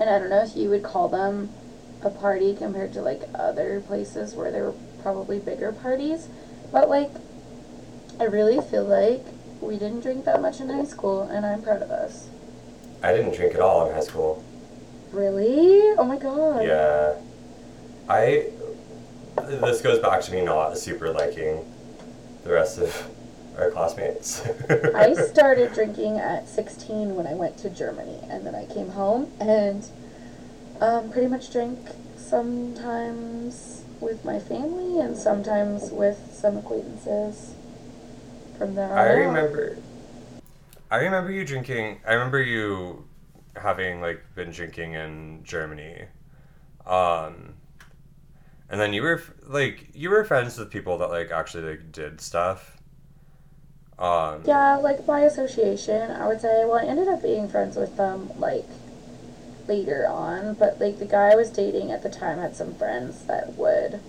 and 0.00 0.10
I 0.10 0.18
don't 0.18 0.30
know 0.30 0.42
if 0.42 0.56
you 0.56 0.68
would 0.70 0.82
call 0.82 1.08
them 1.08 1.50
a 2.02 2.10
party 2.10 2.54
compared 2.54 2.92
to 2.94 3.02
like 3.02 3.22
other 3.34 3.80
places 3.80 4.34
where 4.34 4.50
there 4.50 4.64
were 4.64 4.74
probably 5.02 5.38
bigger 5.38 5.72
parties, 5.72 6.28
but 6.72 6.88
like, 6.88 7.10
I 8.18 8.24
really 8.24 8.60
feel 8.60 8.84
like 8.84 9.24
we 9.60 9.78
didn't 9.78 10.00
drink 10.00 10.24
that 10.24 10.40
much 10.42 10.60
in 10.60 10.68
high 10.68 10.84
school, 10.84 11.22
and 11.22 11.44
I'm 11.46 11.62
proud 11.62 11.82
of 11.82 11.90
us. 11.90 12.28
I 13.02 13.12
didn't 13.12 13.34
drink 13.34 13.54
at 13.54 13.60
all 13.60 13.86
in 13.86 13.94
high 13.94 14.00
school. 14.00 14.44
Really? 15.12 15.94
Oh 15.98 16.04
my 16.04 16.18
god. 16.18 16.64
Yeah. 16.64 17.14
I. 18.08 18.50
This 19.36 19.80
goes 19.80 19.98
back 20.00 20.20
to 20.22 20.32
me 20.32 20.42
not 20.42 20.76
super 20.76 21.10
liking 21.12 21.64
the 22.44 22.52
rest 22.52 22.78
of 22.78 23.10
our 23.58 23.70
classmates. 23.70 24.42
I 24.94 25.12
started 25.30 25.72
drinking 25.72 26.18
at 26.18 26.48
16 26.48 27.14
when 27.14 27.26
I 27.26 27.34
went 27.34 27.58
to 27.58 27.70
Germany, 27.70 28.18
and 28.28 28.46
then 28.46 28.54
I 28.54 28.66
came 28.66 28.90
home 28.90 29.30
and 29.40 29.86
um, 30.80 31.10
pretty 31.10 31.28
much 31.28 31.52
drank 31.52 31.78
sometimes 32.16 33.84
with 34.00 34.24
my 34.24 34.38
family 34.38 35.00
and 35.00 35.16
sometimes 35.16 35.90
with 35.90 36.30
some 36.32 36.56
acquaintances. 36.56 37.54
From 38.56 38.74
there 38.74 38.92
I 38.92 39.12
remember. 39.12 39.78
I 40.90 40.96
remember 40.96 41.30
you 41.30 41.44
drinking. 41.44 42.00
I 42.06 42.14
remember 42.14 42.42
you 42.42 43.04
having 43.56 44.00
like 44.00 44.22
been 44.34 44.50
drinking 44.50 44.94
in 44.94 45.40
Germany, 45.44 46.04
um, 46.86 47.54
and 48.68 48.80
then 48.80 48.92
you 48.92 49.02
were 49.02 49.22
like 49.46 49.88
you 49.94 50.10
were 50.10 50.24
friends 50.24 50.58
with 50.58 50.70
people 50.70 50.98
that 50.98 51.08
like 51.08 51.30
actually 51.30 51.70
like 51.70 51.92
did 51.92 52.20
stuff. 52.20 52.79
Um, 54.00 54.42
Yeah, 54.46 54.76
like 54.76 55.04
by 55.04 55.20
association, 55.20 56.10
I 56.10 56.26
would 56.26 56.40
say. 56.40 56.64
Well, 56.64 56.76
I 56.78 56.84
ended 56.84 57.06
up 57.08 57.22
being 57.22 57.48
friends 57.48 57.76
with 57.76 57.96
them 57.96 58.30
like 58.38 58.64
later 59.68 60.06
on, 60.08 60.54
but 60.54 60.80
like 60.80 60.98
the 60.98 61.04
guy 61.04 61.30
I 61.32 61.36
was 61.36 61.50
dating 61.50 61.92
at 61.92 62.02
the 62.02 62.08
time 62.08 62.38
had 62.38 62.56
some 62.56 62.74
friends 62.74 63.24
that 63.26 63.54
would 63.56 64.00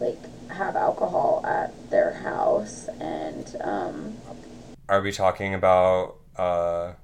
like 0.00 0.18
have 0.48 0.74
alcohol 0.74 1.42
at 1.46 1.72
their 1.90 2.12
house, 2.14 2.88
and 3.00 3.56
um, 3.60 4.16
Are 4.88 5.00
we 5.00 5.12
talking 5.12 5.54
about? 5.54 6.16
Uh, 6.36 6.94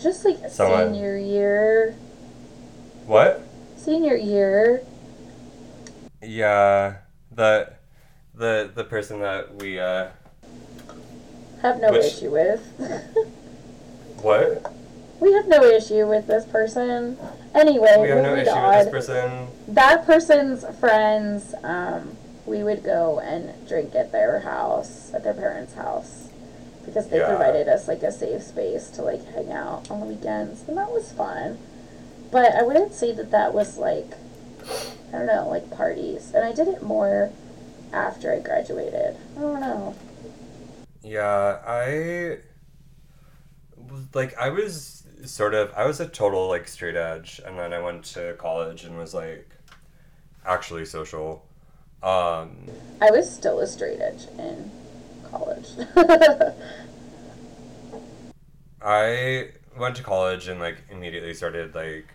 just 0.00 0.24
like 0.24 0.38
Someone- 0.50 0.94
senior 0.94 1.18
year, 1.18 1.94
what? 3.06 3.42
senior 3.76 4.16
year. 4.16 4.82
Yeah, 6.22 6.96
the 7.30 7.72
the 8.40 8.70
the 8.74 8.82
person 8.84 9.20
that 9.20 9.54
we 9.56 9.78
uh 9.78 10.08
Have 11.62 11.80
no 11.80 11.92
Which- 11.92 12.06
issue 12.06 12.30
with. 12.32 12.60
what? 14.22 14.72
we 15.20 15.32
have 15.34 15.46
no 15.46 15.62
issue 15.62 16.06
with 16.08 16.26
this 16.26 16.46
person. 16.46 17.18
Anyway, 17.54 17.94
We 18.00 18.08
have 18.08 18.22
no 18.22 18.34
issue 18.34 18.50
on. 18.50 18.76
with 18.78 18.84
this 18.86 19.06
person. 19.06 19.48
that 19.68 20.06
person's 20.06 20.64
friends, 20.78 21.54
um, 21.62 22.16
we 22.46 22.62
would 22.62 22.82
go 22.82 23.20
and 23.20 23.52
drink 23.68 23.94
at 23.94 24.12
their 24.12 24.40
house, 24.40 25.12
at 25.12 25.22
their 25.22 25.34
parents' 25.34 25.74
house, 25.74 26.28
because 26.86 27.08
they 27.08 27.18
Yeah. 27.18 27.28
provided 27.28 27.68
us 27.68 27.86
like 27.86 28.02
a 28.02 28.10
safe 28.10 28.42
space 28.42 28.88
to 28.92 29.02
like 29.02 29.22
hang 29.34 29.52
out 29.52 29.90
on 29.90 30.00
the 30.00 30.06
weekends, 30.06 30.62
and 30.66 30.78
that 30.78 30.90
was 30.90 31.12
fun. 31.12 31.58
But 32.30 32.54
I 32.54 32.62
wouldn't 32.62 32.94
say 32.94 33.12
that 33.12 33.30
that 33.32 33.52
was 33.52 33.76
like, 33.76 34.14
I 35.12 35.18
don't 35.18 35.26
know, 35.26 35.48
like 35.50 35.70
parties, 35.70 36.32
and 36.34 36.44
I 36.46 36.52
did 36.52 36.66
it 36.68 36.82
more 36.82 37.30
after 37.92 38.32
I 38.32 38.40
graduated. 38.40 39.16
I 39.36 39.40
don't 39.40 39.60
know. 39.60 39.94
Yeah, 41.02 41.58
I 41.66 42.38
was 43.90 44.14
like 44.14 44.36
I 44.38 44.50
was 44.50 45.04
sort 45.24 45.54
of 45.54 45.72
I 45.74 45.86
was 45.86 46.00
a 46.00 46.06
total 46.06 46.48
like 46.48 46.68
straight 46.68 46.96
edge 46.96 47.40
and 47.44 47.58
then 47.58 47.72
I 47.72 47.80
went 47.80 48.04
to 48.06 48.34
college 48.38 48.84
and 48.84 48.96
was 48.96 49.14
like 49.14 49.48
actually 50.44 50.84
social. 50.84 51.44
Um 52.02 52.66
I 53.00 53.10
was 53.10 53.30
still 53.30 53.60
a 53.60 53.66
straight 53.66 54.00
edge 54.00 54.26
in 54.38 54.70
college. 55.30 55.68
I 58.82 59.50
went 59.78 59.96
to 59.96 60.02
college 60.02 60.48
and 60.48 60.60
like 60.60 60.78
immediately 60.90 61.34
started 61.34 61.74
like 61.74 62.06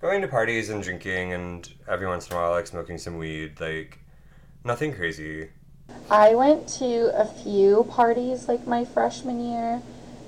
going 0.00 0.22
to 0.22 0.28
parties 0.28 0.70
and 0.70 0.82
drinking 0.82 1.32
and 1.32 1.68
every 1.88 2.06
once 2.06 2.28
in 2.28 2.36
a 2.36 2.36
while 2.36 2.50
like 2.50 2.66
smoking 2.66 2.98
some 2.98 3.18
weed, 3.18 3.60
like 3.60 3.98
nothing 4.64 4.94
crazy. 4.94 5.50
I 6.10 6.34
went 6.34 6.68
to 6.78 7.12
a 7.18 7.24
few 7.24 7.84
parties 7.90 8.48
like 8.48 8.66
my 8.66 8.84
freshman 8.84 9.40
year, 9.44 9.82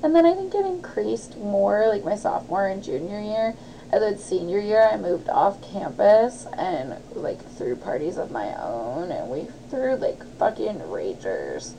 And 0.05 0.17
then 0.17 0.27
I 0.27 0.35
think 0.35 0.53
it 0.53 0.67
increased 0.67 1.37
more 1.39 1.87
like 1.87 2.05
my 2.05 2.17
sophomore 2.17 2.67
and 2.67 2.83
junior 2.83 3.21
year. 3.21 3.55
And 3.93 4.03
then 4.03 4.19
senior 4.19 4.59
year, 4.59 4.89
I 4.93 4.97
moved 4.97 5.29
off 5.29 5.63
campus 5.63 6.47
and 6.59 6.97
like 7.15 7.41
threw 7.57 7.77
parties 7.77 8.17
of 8.17 8.31
my 8.33 8.53
own, 8.61 9.13
and 9.13 9.31
we 9.31 9.47
threw 9.71 9.95
like 9.97 10.25
fucking 10.39 10.81
ragers. 10.81 11.75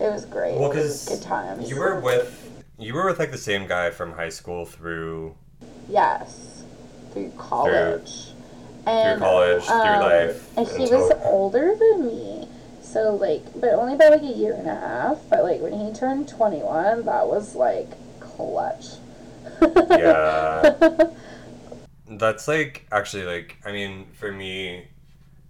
It 0.00 0.10
was 0.10 0.24
great. 0.24 0.56
Well, 0.58 0.72
it 0.72 0.76
was 0.76 1.06
'cause 1.06 1.18
good 1.20 1.22
times. 1.28 1.70
You 1.70 1.76
were 1.76 2.00
with 2.00 2.50
you 2.78 2.94
were 2.94 3.06
with 3.06 3.18
like 3.20 3.30
the 3.30 3.38
same 3.38 3.66
guy 3.68 3.90
from 3.90 4.12
high 4.12 4.30
school 4.30 4.64
through 4.64 5.36
Yes, 5.88 6.64
through 7.12 7.30
college. 7.38 8.27
And, 8.86 9.20
college, 9.20 9.64
through 9.64 9.74
um, 9.74 10.00
life, 10.00 10.56
And 10.56 10.66
he 10.66 10.92
was 10.92 11.12
older 11.24 11.74
than 11.74 12.06
me. 12.06 12.48
So, 12.82 13.14
like, 13.14 13.42
but 13.60 13.74
only 13.74 13.96
by 13.96 14.08
like 14.08 14.22
a 14.22 14.26
year 14.26 14.54
and 14.54 14.66
a 14.66 14.74
half. 14.74 15.18
But, 15.28 15.44
like, 15.44 15.60
when 15.60 15.72
he 15.72 15.92
turned 15.92 16.28
21, 16.28 17.04
that 17.04 17.26
was 17.26 17.54
like 17.54 17.90
clutch. 18.20 18.86
Yeah. 19.60 20.74
That's 22.10 22.48
like 22.48 22.86
actually 22.90 23.24
like 23.24 23.58
I 23.64 23.72
mean 23.72 24.06
for 24.14 24.32
me 24.32 24.86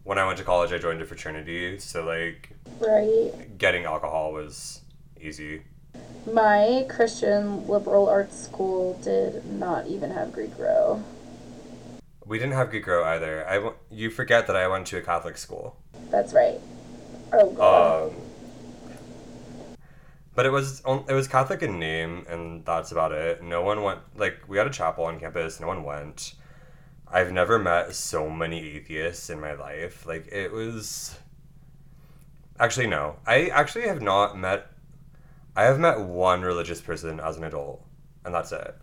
when 0.03 0.19
I 0.19 0.27
went 0.27 0.39
to 0.39 0.45
college 0.45 0.73
I 0.73 0.79
joined 0.79 1.01
a 1.01 1.05
fraternity 1.05 1.79
so 1.79 2.05
like 2.05 2.51
right. 2.81 3.33
getting 3.59 3.85
alcohol 3.85 4.33
was 4.33 4.81
easy. 5.21 5.63
My 6.31 6.85
Christian 6.89 7.67
liberal 7.67 8.09
arts 8.09 8.45
school 8.45 8.99
did 9.03 9.45
not 9.47 9.87
even 9.87 10.11
have 10.11 10.33
Greek 10.33 10.51
row. 10.59 11.03
We 12.29 12.39
didn't 12.39 12.53
have 12.55 12.71
good 12.71 12.87
row 12.87 13.05
either. 13.05 13.49
I 13.49 13.55
w- 13.55 13.75
you 13.91 14.11
forget 14.11 14.47
that 14.49 14.55
I 14.55 14.69
went 14.69 14.87
to 14.89 14.99
a 14.99 15.03
Catholic 15.03 15.39
school. 15.39 15.77
That's 16.11 16.35
right. 16.35 16.61
Oh, 17.33 17.51
God. 17.53 18.11
Um, 18.11 18.17
but 20.35 20.45
it 20.47 20.51
was 20.51 20.83
it 21.09 21.13
was 21.15 21.27
Catholic 21.27 21.63
in 21.63 21.79
name, 21.81 22.27
and 22.29 22.65
that's 22.67 22.93
about 22.93 23.13
it. 23.13 23.43
No 23.43 23.63
one 23.63 23.83
went. 23.83 24.01
Like 24.15 24.41
we 24.47 24.59
had 24.59 24.67
a 24.67 24.71
chapel 24.71 25.05
on 25.07 25.19
campus. 25.19 25.59
No 25.59 25.67
one 25.67 25.83
went. 25.83 26.35
I've 27.11 27.33
never 27.33 27.59
met 27.59 27.95
so 27.95 28.29
many 28.29 28.61
atheists 28.77 29.31
in 29.31 29.41
my 29.41 29.55
life. 29.55 30.07
Like 30.07 30.29
it 30.31 30.53
was. 30.53 31.17
Actually, 32.61 32.89
no. 32.89 33.17
I 33.27 33.47
actually 33.47 33.89
have 33.89 34.03
not 34.03 34.39
met. 34.39 34.71
I 35.57 35.65
have 35.65 35.81
met 35.81 35.99
one 35.99 36.43
religious 36.43 36.81
person 36.81 37.21
as 37.21 37.37
an 37.39 37.45
adult, 37.45 37.83
and 38.25 38.35
that's 38.35 38.53
it. 38.53 38.77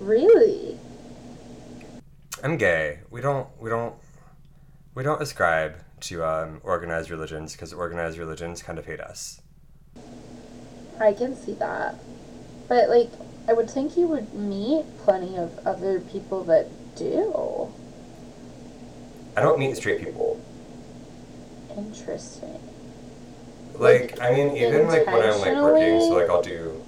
really? 0.00 0.78
I'm 2.42 2.56
gay. 2.56 2.98
We 3.10 3.20
don't. 3.20 3.46
We 3.60 3.70
don't. 3.70 3.94
We 4.94 5.02
don't 5.02 5.22
ascribe 5.22 5.76
to 6.00 6.24
um, 6.24 6.60
organized 6.64 7.10
religions 7.10 7.52
because 7.52 7.72
organized 7.72 8.18
religions 8.18 8.62
kind 8.62 8.78
of 8.78 8.86
hate 8.86 9.00
us. 9.00 9.40
I 11.00 11.12
can 11.12 11.36
see 11.36 11.54
that. 11.54 11.94
But, 12.68 12.88
like, 12.88 13.10
I 13.48 13.52
would 13.52 13.70
think 13.70 13.96
you 13.96 14.06
would 14.08 14.34
meet 14.34 14.84
plenty 14.98 15.36
of 15.36 15.58
other 15.66 16.00
people 16.00 16.44
that 16.44 16.68
do. 16.96 17.72
I 19.36 19.40
don't 19.40 19.58
meet 19.58 19.76
straight 19.76 20.02
people. 20.02 20.40
Interesting. 21.76 22.60
Like, 23.74 24.20
I 24.20 24.32
mean, 24.32 24.56
even 24.56 24.88
like 24.88 25.06
when 25.06 25.22
I'm 25.22 25.40
like 25.40 25.56
working, 25.56 26.00
so 26.00 26.14
like 26.14 26.28
I'll 26.28 26.42
do, 26.42 26.84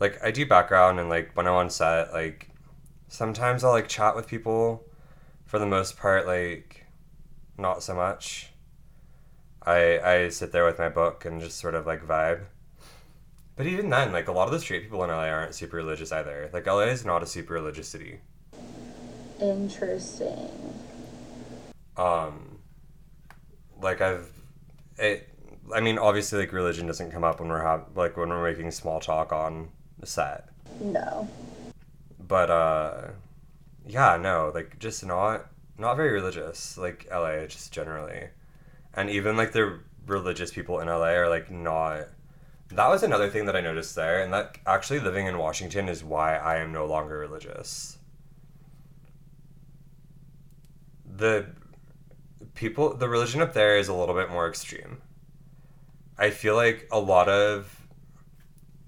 like 0.00 0.22
I 0.24 0.30
do 0.30 0.44
background 0.44 0.98
and 0.98 1.08
like 1.08 1.30
when 1.34 1.46
I'm 1.46 1.54
on 1.54 1.70
set, 1.70 2.12
like 2.12 2.48
sometimes 3.08 3.64
I'll 3.64 3.72
like 3.72 3.88
chat 3.88 4.16
with 4.16 4.26
people. 4.28 4.84
For 5.46 5.58
the 5.60 5.66
most 5.66 5.96
part, 5.96 6.26
like 6.26 6.86
not 7.56 7.82
so 7.82 7.94
much. 7.94 8.50
I 9.64 9.98
I 10.00 10.28
sit 10.28 10.52
there 10.52 10.64
with 10.64 10.78
my 10.78 10.88
book 10.88 11.24
and 11.24 11.40
just 11.40 11.58
sort 11.58 11.74
of 11.74 11.86
like 11.86 12.02
vibe. 12.06 12.44
But 13.56 13.66
even 13.66 13.88
then, 13.90 14.12
like 14.12 14.28
a 14.28 14.32
lot 14.32 14.46
of 14.48 14.52
the 14.52 14.60
straight 14.60 14.82
people 14.82 15.02
in 15.04 15.10
LA 15.10 15.28
aren't 15.28 15.54
super 15.54 15.76
religious 15.76 16.12
either. 16.12 16.50
Like 16.52 16.66
LA 16.66 16.82
is 16.82 17.04
not 17.04 17.22
a 17.22 17.26
super 17.26 17.54
religious 17.54 17.88
city. 17.88 18.20
Interesting. 19.40 20.50
um 21.98 22.58
like 23.82 24.00
i've 24.00 24.30
it 24.98 25.28
i 25.74 25.80
mean 25.80 25.98
obviously 25.98 26.38
like 26.38 26.52
religion 26.52 26.86
doesn't 26.86 27.10
come 27.10 27.24
up 27.24 27.40
when 27.40 27.48
we're 27.48 27.62
have 27.62 27.84
like 27.94 28.16
when 28.16 28.28
we're 28.30 28.50
making 28.50 28.70
small 28.70 29.00
talk 29.00 29.32
on 29.32 29.68
the 29.98 30.06
set 30.06 30.48
No. 30.80 31.28
But 32.26 32.50
uh 32.50 33.08
yeah 33.86 34.16
no 34.16 34.50
like 34.54 34.78
just 34.78 35.04
not 35.04 35.46
not 35.78 35.96
very 35.96 36.12
religious 36.12 36.78
like 36.78 37.06
la 37.10 37.46
just 37.46 37.72
generally. 37.72 38.28
And 38.94 39.10
even 39.10 39.36
like 39.36 39.52
the 39.52 39.80
religious 40.06 40.52
people 40.52 40.80
in 40.80 40.88
la 40.88 41.06
are 41.06 41.28
like 41.28 41.50
not 41.50 42.08
that 42.70 42.88
was 42.88 43.02
another 43.02 43.28
thing 43.28 43.46
that 43.46 43.54
i 43.54 43.60
noticed 43.60 43.94
there 43.94 44.22
and 44.22 44.32
that 44.32 44.58
actually 44.66 44.98
living 44.98 45.26
in 45.26 45.38
washington 45.38 45.88
is 45.88 46.02
why 46.02 46.36
i 46.36 46.56
am 46.56 46.72
no 46.72 46.86
longer 46.86 47.18
religious. 47.18 47.98
The 51.16 51.46
people 52.54 52.94
the 52.94 53.08
religion 53.08 53.40
up 53.42 53.52
there 53.52 53.78
is 53.78 53.88
a 53.88 53.94
little 53.94 54.14
bit 54.14 54.30
more 54.30 54.48
extreme. 54.48 54.98
I 56.18 56.30
feel 56.30 56.54
like 56.54 56.88
a 56.90 56.98
lot 56.98 57.28
of 57.28 57.75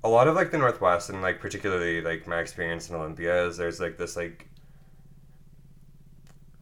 a 0.05 0.09
lot 0.09 0.29
of 0.29 0.35
like 0.35 0.51
the 0.51 0.59
northwest 0.59 1.11
and 1.11 1.23
like 1.23 1.41
particularly 1.41 2.01
like 2.01 2.27
my 2.27 2.39
experience 2.39 2.89
in 2.89 2.97
olympia 2.97 3.47
is 3.47 3.57
there's 3.57 3.81
like 3.81 3.99
this 3.99 4.17
like 4.17 4.49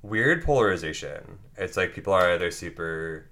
weird 0.06 0.44
polarization. 0.44 1.38
It's 1.56 1.76
like 1.76 1.94
people 1.94 2.12
are 2.12 2.32
either 2.32 2.50
super 2.50 3.28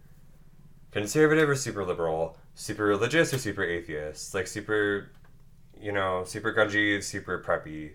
conservative 0.90 1.48
or 1.48 1.57
super 1.57 1.84
liberal 1.84 2.36
super 2.57 2.84
religious 2.84 3.34
or 3.34 3.38
super 3.38 3.64
atheist 3.64 4.32
like 4.32 4.46
super 4.46 5.11
you 5.80 5.90
know 5.90 6.22
super 6.24 6.52
grungy 6.52 7.02
super 7.02 7.42
preppy. 7.44 7.92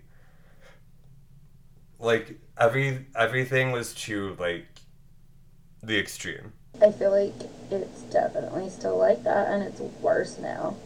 Like 1.98 2.38
every 2.58 3.06
everything 3.14 3.72
was 3.72 3.94
to 4.06 4.36
like 4.38 4.66
the 5.82 5.98
extreme. 5.98 6.52
I 6.82 6.90
feel 6.92 7.10
like 7.10 7.34
it's 7.70 8.02
definitely 8.02 8.70
still 8.70 8.96
like 8.96 9.22
that, 9.24 9.48
and 9.48 9.62
it's 9.62 9.80
worse 9.80 10.38
now. 10.38 10.76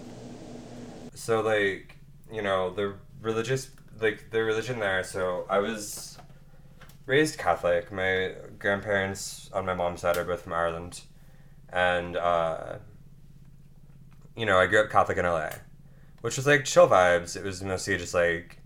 So 1.14 1.40
like 1.40 1.96
you 2.32 2.42
know 2.42 2.70
the 2.70 2.94
religious 3.22 3.70
like 4.00 4.30
the 4.30 4.42
religion 4.42 4.78
there 4.80 5.02
so 5.04 5.46
i 5.48 5.58
was 5.58 6.18
raised 7.06 7.38
catholic 7.38 7.90
my 7.92 8.32
grandparents 8.58 9.50
on 9.52 9.64
my 9.64 9.74
mom's 9.74 10.00
side 10.00 10.16
are 10.16 10.24
both 10.24 10.42
from 10.42 10.52
ireland 10.52 11.02
and 11.72 12.16
uh 12.16 12.74
you 14.36 14.44
know 14.44 14.58
i 14.58 14.66
grew 14.66 14.80
up 14.80 14.90
catholic 14.90 15.16
in 15.18 15.24
la 15.24 15.48
which 16.22 16.36
was 16.36 16.46
like 16.46 16.64
chill 16.64 16.88
vibes 16.88 17.36
it 17.36 17.44
was 17.44 17.62
mostly 17.62 17.96
just 17.96 18.14
like 18.14 18.58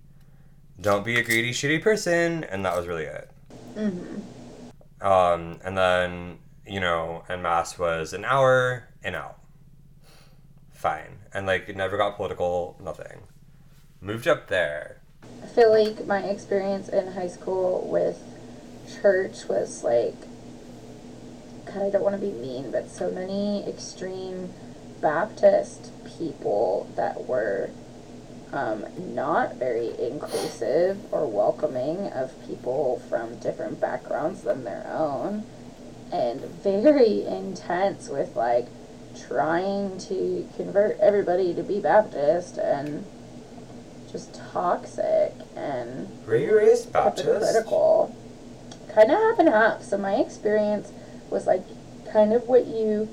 don't 0.80 1.04
be 1.04 1.18
a 1.18 1.22
greedy 1.22 1.50
shitty 1.50 1.82
person 1.82 2.44
and 2.44 2.64
that 2.64 2.76
was 2.76 2.86
really 2.86 3.04
it 3.04 3.30
Mm-hmm. 3.76 5.06
um, 5.06 5.60
and 5.64 5.76
then, 5.78 6.38
you 6.66 6.80
know, 6.80 7.22
and 7.28 7.42
mass 7.42 7.78
was 7.78 8.12
an 8.12 8.24
hour 8.24 8.88
and 9.04 9.14
out. 9.14 9.38
Fine. 10.72 11.17
And 11.32 11.46
like 11.46 11.68
it 11.68 11.76
never 11.76 11.96
got 11.96 12.16
political, 12.16 12.76
nothing. 12.82 13.22
Moved 14.00 14.28
up 14.28 14.48
there. 14.48 15.00
I 15.42 15.46
feel 15.46 15.70
like 15.70 16.06
my 16.06 16.20
experience 16.20 16.88
in 16.88 17.12
high 17.12 17.28
school 17.28 17.86
with 17.90 18.22
church 19.00 19.46
was 19.48 19.82
like, 19.82 20.16
God, 21.66 21.82
I 21.82 21.90
don't 21.90 22.02
want 22.02 22.18
to 22.18 22.26
be 22.26 22.32
mean, 22.32 22.70
but 22.70 22.90
so 22.90 23.10
many 23.10 23.66
extreme 23.68 24.52
Baptist 25.00 25.92
people 26.18 26.90
that 26.96 27.26
were 27.26 27.70
um, 28.52 28.86
not 28.96 29.56
very 29.56 29.98
inclusive 30.00 30.98
or 31.12 31.26
welcoming 31.26 32.08
of 32.08 32.32
people 32.46 33.02
from 33.08 33.38
different 33.38 33.80
backgrounds 33.80 34.42
than 34.42 34.64
their 34.64 34.86
own, 34.88 35.44
and 36.10 36.40
very 36.40 37.22
intense 37.26 38.08
with 38.08 38.34
like 38.34 38.66
trying 39.26 39.98
to 39.98 40.48
convert 40.56 40.98
everybody 41.00 41.54
to 41.54 41.62
be 41.62 41.80
Baptist 41.80 42.58
and 42.58 43.04
just 44.10 44.34
toxic 44.52 45.34
and 45.56 46.08
you 46.26 46.56
raised 46.56 46.92
Baptist? 46.92 47.26
hypocritical. 47.26 48.16
Kind 48.94 49.10
of 49.10 49.18
half 49.18 49.38
and 49.38 49.48
half. 49.48 49.82
So 49.82 49.98
my 49.98 50.14
experience 50.14 50.92
was 51.30 51.46
like 51.46 51.64
kind 52.12 52.32
of 52.32 52.48
what 52.48 52.66
you 52.66 53.08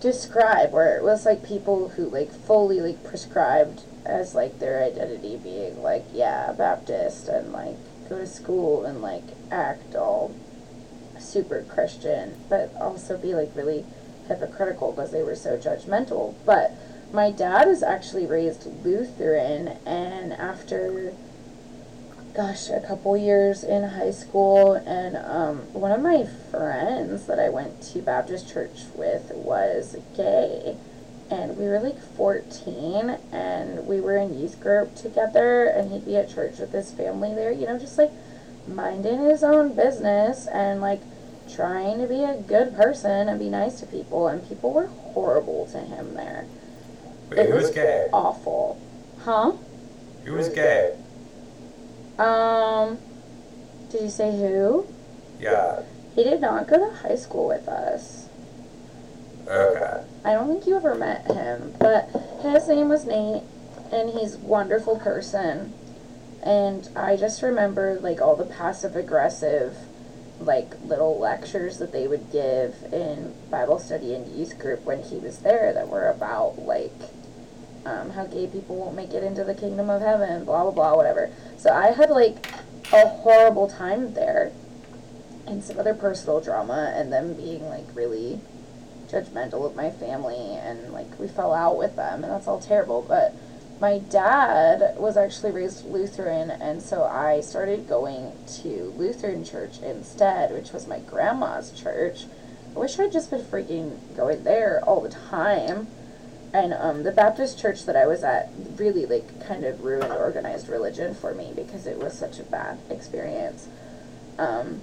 describe, 0.00 0.72
where 0.72 0.96
it 0.96 1.02
was 1.04 1.24
like 1.24 1.44
people 1.44 1.90
who 1.90 2.08
like 2.08 2.32
fully 2.32 2.80
like 2.80 3.04
prescribed 3.04 3.82
as 4.04 4.34
like 4.34 4.58
their 4.58 4.82
identity 4.82 5.36
being 5.36 5.80
like 5.80 6.04
yeah 6.12 6.52
Baptist 6.52 7.28
and 7.28 7.52
like 7.52 7.76
go 8.08 8.18
to 8.18 8.26
school 8.26 8.84
and 8.84 9.00
like 9.00 9.22
act 9.50 9.94
all 9.94 10.34
super 11.18 11.64
Christian, 11.68 12.34
but 12.48 12.74
also 12.80 13.16
be 13.16 13.34
like 13.34 13.50
really 13.54 13.84
hypocritical 14.28 14.92
because 14.92 15.12
they 15.12 15.22
were 15.22 15.36
so 15.36 15.56
judgmental. 15.56 16.34
But 16.44 16.72
my 17.12 17.30
dad 17.30 17.68
is 17.68 17.82
actually 17.82 18.26
raised 18.26 18.66
Lutheran, 18.84 19.78
and 19.86 20.32
after 20.32 21.12
gosh, 22.34 22.70
a 22.70 22.80
couple 22.80 23.14
years 23.14 23.62
in 23.62 23.84
high 23.84 24.10
school, 24.10 24.72
and 24.72 25.16
um, 25.18 25.58
one 25.74 25.92
of 25.92 26.00
my 26.00 26.24
friends 26.50 27.26
that 27.26 27.38
I 27.38 27.50
went 27.50 27.82
to 27.92 28.00
Baptist 28.00 28.50
church 28.50 28.84
with 28.94 29.30
was 29.34 29.96
gay, 30.16 30.76
and 31.32 31.56
we 31.56 31.64
were 31.64 31.80
like 31.80 31.98
14 32.16 33.16
and 33.32 33.86
we 33.86 34.00
were 34.00 34.18
in 34.18 34.38
youth 34.38 34.60
group 34.60 34.94
together 34.94 35.64
and 35.64 35.90
he'd 35.90 36.04
be 36.04 36.16
at 36.16 36.28
church 36.28 36.58
with 36.58 36.72
his 36.72 36.92
family 36.92 37.34
there 37.34 37.50
you 37.50 37.66
know 37.66 37.78
just 37.78 37.96
like 37.96 38.10
minding 38.68 39.20
his 39.20 39.42
own 39.42 39.74
business 39.74 40.46
and 40.46 40.82
like 40.82 41.00
trying 41.50 41.98
to 41.98 42.06
be 42.06 42.22
a 42.24 42.36
good 42.36 42.74
person 42.74 43.28
and 43.28 43.38
be 43.38 43.48
nice 43.48 43.80
to 43.80 43.86
people 43.86 44.28
and 44.28 44.46
people 44.48 44.72
were 44.72 44.86
horrible 44.86 45.66
to 45.66 45.78
him 45.78 46.14
there 46.14 46.46
Wait, 47.30 47.40
it 47.40 47.48
who 47.48 47.54
was 47.54 47.64
was 47.64 47.74
gay? 47.74 48.08
awful 48.12 48.80
huh 49.20 49.52
Who 50.24 50.34
was 50.34 50.48
gay? 50.48 50.96
um 52.18 52.98
did 53.90 54.02
you 54.02 54.08
say 54.08 54.30
who 54.30 54.86
Yeah. 55.38 55.82
he 56.14 56.22
did 56.24 56.40
not 56.40 56.66
go 56.68 56.76
to 56.90 56.96
high 56.96 57.16
school 57.16 57.46
with 57.48 57.68
us 57.68 58.28
Okay. 59.48 60.02
I 60.24 60.32
don't 60.34 60.46
think 60.48 60.66
you 60.68 60.76
ever 60.76 60.94
met 60.94 61.26
him, 61.30 61.74
but 61.80 62.08
his 62.42 62.68
name 62.68 62.88
was 62.88 63.04
Nate, 63.04 63.42
and 63.90 64.08
he's 64.10 64.36
a 64.36 64.38
wonderful 64.38 64.96
person. 65.00 65.74
And 66.44 66.88
I 66.94 67.16
just 67.16 67.42
remember 67.42 67.98
like 68.00 68.20
all 68.22 68.36
the 68.36 68.44
passive 68.44 68.94
aggressive, 68.94 69.76
like 70.46 70.74
little 70.84 71.18
lectures 71.18 71.78
that 71.78 71.92
they 71.92 72.06
would 72.06 72.30
give 72.32 72.74
in 72.92 73.34
Bible 73.50 73.78
study 73.78 74.14
and 74.14 74.26
youth 74.36 74.58
group 74.58 74.84
when 74.84 75.02
he 75.02 75.16
was 75.16 75.38
there 75.38 75.72
that 75.72 75.88
were 75.88 76.08
about 76.08 76.58
like 76.58 76.92
um, 77.84 78.10
how 78.10 78.26
gay 78.26 78.46
people 78.46 78.76
won't 78.76 78.94
make 78.94 79.12
it 79.12 79.24
into 79.24 79.44
the 79.44 79.54
kingdom 79.54 79.90
of 79.90 80.00
heaven, 80.00 80.44
blah 80.44 80.62
blah 80.62 80.70
blah, 80.70 80.96
whatever. 80.96 81.30
So 81.56 81.72
I 81.72 81.92
had 81.92 82.10
like 82.10 82.52
a 82.92 83.08
horrible 83.08 83.68
time 83.68 84.14
there, 84.14 84.52
and 85.46 85.64
some 85.64 85.78
other 85.78 85.94
personal 85.94 86.40
drama, 86.40 86.92
and 86.94 87.12
them 87.12 87.34
being 87.34 87.68
like 87.68 87.86
really 87.94 88.40
judgmental 89.12 89.66
of 89.66 89.76
my 89.76 89.90
family 89.90 90.56
and 90.56 90.92
like 90.92 91.18
we 91.20 91.28
fell 91.28 91.52
out 91.52 91.76
with 91.76 91.96
them 91.96 92.24
and 92.24 92.32
that's 92.32 92.46
all 92.46 92.58
terrible 92.58 93.04
but 93.06 93.34
my 93.82 93.98
dad 93.98 94.96
was 94.96 95.16
actually 95.16 95.50
raised 95.50 95.84
lutheran 95.86 96.52
and 96.52 96.80
so 96.80 97.02
i 97.02 97.40
started 97.40 97.88
going 97.88 98.32
to 98.46 98.94
lutheran 98.96 99.44
church 99.44 99.80
instead 99.80 100.52
which 100.52 100.70
was 100.72 100.86
my 100.86 101.00
grandma's 101.00 101.72
church. 101.72 102.26
I 102.76 102.78
wish 102.78 102.96
i'd 103.00 103.10
just 103.10 103.28
been 103.28 103.40
freaking 103.42 103.98
going 104.16 104.44
there 104.44 104.80
all 104.84 105.00
the 105.00 105.08
time. 105.08 105.88
And 106.54 106.74
um, 106.74 107.02
the 107.02 107.10
baptist 107.10 107.58
church 107.58 107.84
that 107.86 107.96
i 107.96 108.06
was 108.06 108.22
at 108.22 108.50
really 108.76 109.04
like 109.04 109.44
kind 109.44 109.64
of 109.64 109.82
ruined 109.82 110.12
organized 110.12 110.68
religion 110.68 111.12
for 111.12 111.34
me 111.34 111.52
because 111.54 111.84
it 111.84 111.98
was 111.98 112.16
such 112.16 112.38
a 112.38 112.44
bad 112.44 112.78
experience. 112.88 113.66
Um, 114.38 114.80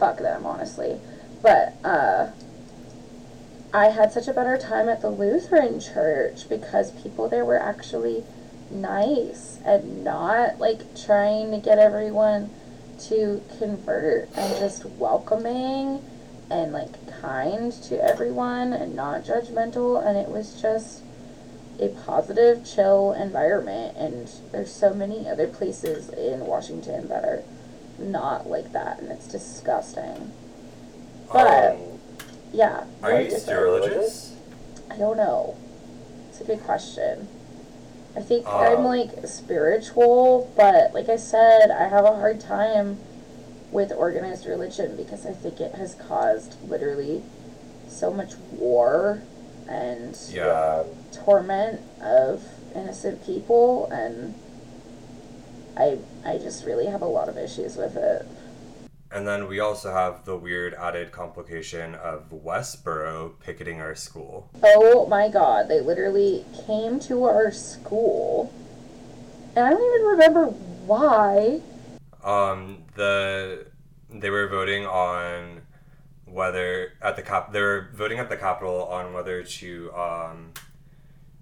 fuck 0.00 0.18
them 0.18 0.44
honestly. 0.44 0.98
But 1.40 1.74
uh 1.84 2.32
I 3.74 3.86
had 3.88 4.12
such 4.12 4.28
a 4.28 4.34
better 4.34 4.58
time 4.58 4.88
at 4.88 5.00
the 5.00 5.10
Lutheran 5.10 5.80
church 5.80 6.48
because 6.48 6.90
people 7.02 7.28
there 7.28 7.44
were 7.44 7.58
actually 7.58 8.24
nice 8.70 9.58
and 9.64 10.04
not 10.04 10.58
like 10.58 10.94
trying 11.00 11.50
to 11.52 11.58
get 11.58 11.78
everyone 11.78 12.50
to 13.08 13.42
convert 13.58 14.28
and 14.36 14.56
just 14.58 14.84
welcoming 14.84 16.02
and 16.50 16.72
like 16.72 17.20
kind 17.22 17.72
to 17.84 18.02
everyone 18.02 18.74
and 18.74 18.94
not 18.94 19.24
judgmental. 19.24 20.06
And 20.06 20.18
it 20.18 20.28
was 20.28 20.60
just 20.60 21.02
a 21.80 21.88
positive 21.88 22.66
chill 22.66 23.12
environment. 23.12 23.96
And 23.96 24.30
there's 24.52 24.70
so 24.72 24.92
many 24.92 25.26
other 25.28 25.46
places 25.48 26.10
in 26.10 26.40
Washington 26.40 27.08
that 27.08 27.24
are 27.24 27.42
not 27.98 28.48
like 28.50 28.72
that. 28.72 29.00
And 29.00 29.10
it's 29.10 29.26
disgusting. 29.28 30.30
But- 31.32 31.72
Um, 31.72 31.91
Yeah. 32.52 32.84
are 33.02 33.20
you 33.20 33.30
still 33.38 33.62
religious? 33.62 34.34
I 34.90 34.96
don't 34.96 35.16
know. 35.16 35.56
It's 36.28 36.40
a 36.40 36.44
good 36.44 36.62
question. 36.64 37.28
I 38.14 38.20
think 38.20 38.46
Um, 38.46 38.60
I'm 38.60 38.84
like 38.84 39.26
spiritual, 39.26 40.50
but 40.56 40.92
like 40.92 41.08
I 41.08 41.16
said, 41.16 41.70
I 41.70 41.88
have 41.88 42.04
a 42.04 42.14
hard 42.14 42.40
time 42.40 42.98
with 43.70 43.90
organized 43.90 44.46
religion 44.46 44.96
because 44.96 45.24
I 45.24 45.32
think 45.32 45.60
it 45.60 45.74
has 45.76 45.94
caused 45.94 46.56
literally 46.68 47.22
so 47.88 48.10
much 48.12 48.34
war 48.52 49.22
and 49.66 50.16
Yeah. 50.30 50.82
torment 51.10 51.80
of 52.02 52.42
innocent 52.74 53.24
people 53.24 53.88
and 53.90 54.34
I 55.76 55.98
I 56.24 56.36
just 56.36 56.66
really 56.66 56.86
have 56.86 57.00
a 57.00 57.06
lot 57.06 57.28
of 57.30 57.38
issues 57.38 57.76
with 57.76 57.96
it. 57.96 58.26
And 59.12 59.28
then 59.28 59.46
we 59.46 59.60
also 59.60 59.92
have 59.92 60.24
the 60.24 60.36
weird 60.36 60.72
added 60.74 61.12
complication 61.12 61.94
of 61.96 62.30
Westboro 62.30 63.38
picketing 63.40 63.80
our 63.80 63.94
school. 63.94 64.48
Oh 64.64 65.06
my 65.06 65.28
god, 65.28 65.68
they 65.68 65.80
literally 65.80 66.46
came 66.66 66.98
to 67.00 67.24
our 67.24 67.52
school. 67.52 68.52
And 69.54 69.66
I 69.66 69.70
don't 69.70 69.94
even 69.94 70.06
remember 70.06 70.46
why. 70.46 71.60
Um, 72.24 72.78
the 72.94 73.66
they 74.08 74.30
were 74.30 74.48
voting 74.48 74.86
on 74.86 75.60
whether 76.24 76.92
at 77.02 77.16
the 77.16 77.22
cap 77.22 77.52
they 77.52 77.60
were 77.60 77.90
voting 77.92 78.18
at 78.18 78.30
the 78.30 78.36
Capitol 78.36 78.84
on 78.84 79.12
whether 79.12 79.42
to 79.42 79.92
um 79.94 80.52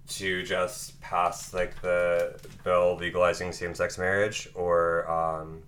to 0.09 0.43
just 0.43 0.99
pass 0.99 1.53
like 1.53 1.81
the 1.81 2.37
bill 2.65 2.97
legalizing 2.97 3.53
same 3.53 3.73
sex 3.73 3.97
marriage 3.97 4.49
or 4.55 5.09
um 5.09 5.61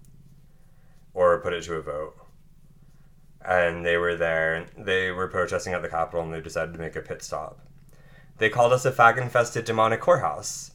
or 1.14 1.40
put 1.40 1.54
it 1.54 1.64
to 1.64 1.76
a 1.76 1.82
vote. 1.82 2.16
And 3.46 3.86
they 3.86 3.98
were 3.98 4.16
there. 4.16 4.66
They 4.78 5.12
were 5.12 5.28
protesting 5.28 5.74
at 5.74 5.82
the 5.82 5.90
Capitol, 5.90 6.22
and 6.24 6.34
they 6.34 6.42
decided 6.42 6.74
to 6.74 6.80
make 6.80 6.96
a 6.96 7.02
pit 7.02 7.22
stop. 7.22 7.60
They 8.38 8.50
called 8.50 8.74
us 8.74 8.86
a 8.86 8.92
fag-infested 8.92 9.66
demonic 9.66 10.02
whorehouse. 10.02 10.72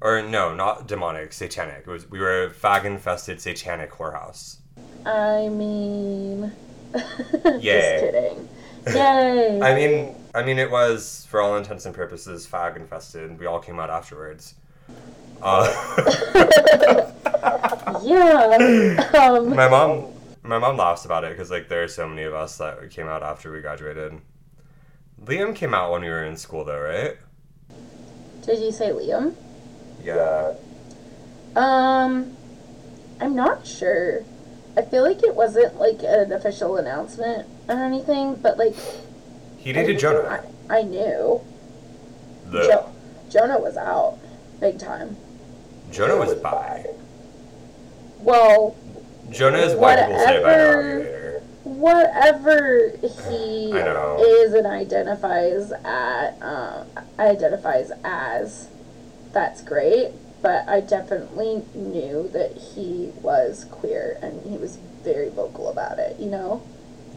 Or 0.00 0.20
no, 0.20 0.54
not 0.54 0.86
demonic, 0.86 1.32
satanic. 1.32 1.84
It 1.86 1.86
was 1.86 2.10
we 2.10 2.18
were 2.18 2.44
a 2.44 2.50
fag-infested 2.50 3.40
satanic 3.40 3.92
whorehouse. 3.92 4.58
I 5.06 5.48
mean, 5.48 6.52
Yay. 6.92 7.60
just 7.60 7.64
kidding. 7.64 8.48
Yay! 8.94 9.60
I 9.62 9.74
mean, 9.74 10.14
I 10.34 10.42
mean, 10.42 10.58
it 10.58 10.70
was 10.70 11.26
for 11.30 11.40
all 11.40 11.56
intents 11.56 11.86
and 11.86 11.94
purposes 11.94 12.46
fag-infested. 12.46 13.38
We 13.38 13.46
all 13.46 13.58
came 13.58 13.80
out 13.80 13.90
afterwards. 13.90 14.54
Uh, 15.42 15.66
yeah. 18.02 18.56
Um, 19.14 19.54
my 19.54 19.68
mom, 19.68 20.12
my 20.42 20.58
mom 20.58 20.76
laughs 20.76 21.04
about 21.04 21.24
it 21.24 21.30
because 21.30 21.50
like 21.50 21.68
there 21.68 21.82
are 21.82 21.88
so 21.88 22.08
many 22.08 22.22
of 22.22 22.34
us 22.34 22.58
that 22.58 22.90
came 22.90 23.06
out 23.06 23.22
after 23.22 23.52
we 23.52 23.60
graduated. 23.60 24.20
Liam 25.24 25.54
came 25.54 25.74
out 25.74 25.92
when 25.92 26.02
we 26.02 26.08
were 26.08 26.24
in 26.24 26.36
school, 26.36 26.64
though, 26.64 26.80
right? 26.80 27.16
did 28.44 28.60
you 28.60 28.70
say 28.70 28.90
Liam? 28.90 29.34
Yeah. 30.02 30.54
Um, 31.56 32.36
I'm 33.20 33.34
not 33.34 33.66
sure. 33.66 34.24
I 34.76 34.82
feel 34.82 35.02
like 35.02 35.22
it 35.24 35.34
wasn't 35.34 35.80
like 35.80 36.00
an 36.02 36.32
official 36.32 36.76
announcement 36.76 37.48
or 37.68 37.76
anything, 37.76 38.36
but 38.36 38.56
like 38.56 38.76
He 39.58 39.72
dated 39.72 39.98
Jonah. 39.98 40.44
I, 40.70 40.78
I 40.78 40.82
knew. 40.82 41.40
The 42.50 42.62
Jo- 42.62 42.92
Jonah 43.30 43.58
was 43.58 43.76
out 43.76 44.18
big 44.60 44.78
time. 44.78 45.16
Jonah 45.96 46.16
was 46.16 46.34
bi. 46.34 46.84
Well, 48.20 48.76
Jonah 49.30 49.58
is 49.58 49.74
white 49.74 49.98
people 49.98 50.18
say 50.18 50.42
Whatever. 50.42 50.82
alligator. 50.92 51.42
whatever 51.64 52.92
he 53.00 53.70
is 53.72 54.52
and 54.52 54.66
identifies 54.66 55.72
at 55.72 56.30
um, 56.42 56.86
identifies 57.18 57.90
as, 58.04 58.68
that's 59.32 59.62
great. 59.62 60.12
But 60.42 60.68
I 60.68 60.80
definitely 60.80 61.64
knew 61.74 62.28
that 62.34 62.52
he 62.56 63.10
was 63.22 63.64
queer, 63.70 64.18
and 64.22 64.42
he 64.42 64.58
was 64.58 64.76
very 65.02 65.30
vocal 65.30 65.70
about 65.70 65.98
it. 65.98 66.20
You 66.20 66.30
know. 66.30 66.62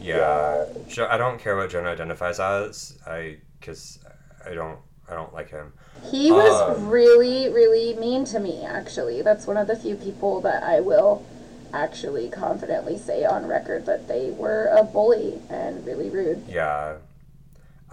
Yeah. 0.00 0.64
I 1.10 1.18
don't 1.18 1.38
care 1.38 1.54
what 1.56 1.68
Jonah 1.70 1.90
identifies 1.90 2.40
as. 2.40 2.98
I 3.06 3.36
because 3.60 3.98
I 4.46 4.54
don't 4.54 4.78
I 5.10 5.14
don't 5.14 5.32
like 5.34 5.50
him. 5.50 5.72
He 6.10 6.30
was 6.30 6.76
Um. 6.78 6.88
really, 6.88 7.48
really 7.48 7.94
mean 7.94 8.24
to 8.26 8.38
me, 8.38 8.64
actually. 8.64 9.22
That's 9.22 9.46
one 9.46 9.56
of 9.56 9.66
the 9.66 9.76
few 9.76 9.96
people 9.96 10.40
that 10.42 10.62
I 10.62 10.80
will 10.80 11.24
actually 11.72 12.28
confidently 12.28 12.98
say 12.98 13.24
on 13.24 13.46
record 13.46 13.86
that 13.86 14.08
they 14.08 14.30
were 14.30 14.66
a 14.66 14.82
bully 14.82 15.40
and 15.48 15.84
really 15.86 16.10
rude. 16.10 16.44
Yeah. 16.48 16.96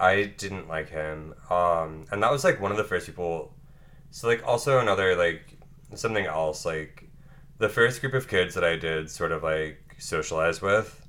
I 0.00 0.24
didn't 0.36 0.68
like 0.68 0.88
him. 0.90 1.34
Um 1.50 2.06
and 2.10 2.22
that 2.22 2.30
was 2.30 2.44
like 2.44 2.60
one 2.60 2.70
of 2.70 2.76
the 2.76 2.84
first 2.84 3.06
people 3.06 3.52
so 4.10 4.26
like 4.28 4.46
also 4.46 4.78
another 4.78 5.14
like 5.16 5.42
something 5.94 6.24
else 6.26 6.64
like 6.64 7.08
the 7.58 7.68
first 7.68 8.00
group 8.00 8.14
of 8.14 8.26
kids 8.28 8.54
that 8.54 8.64
I 8.64 8.76
did 8.76 9.10
sort 9.10 9.32
of 9.32 9.42
like 9.42 9.96
socialize 9.98 10.60
with 10.62 11.06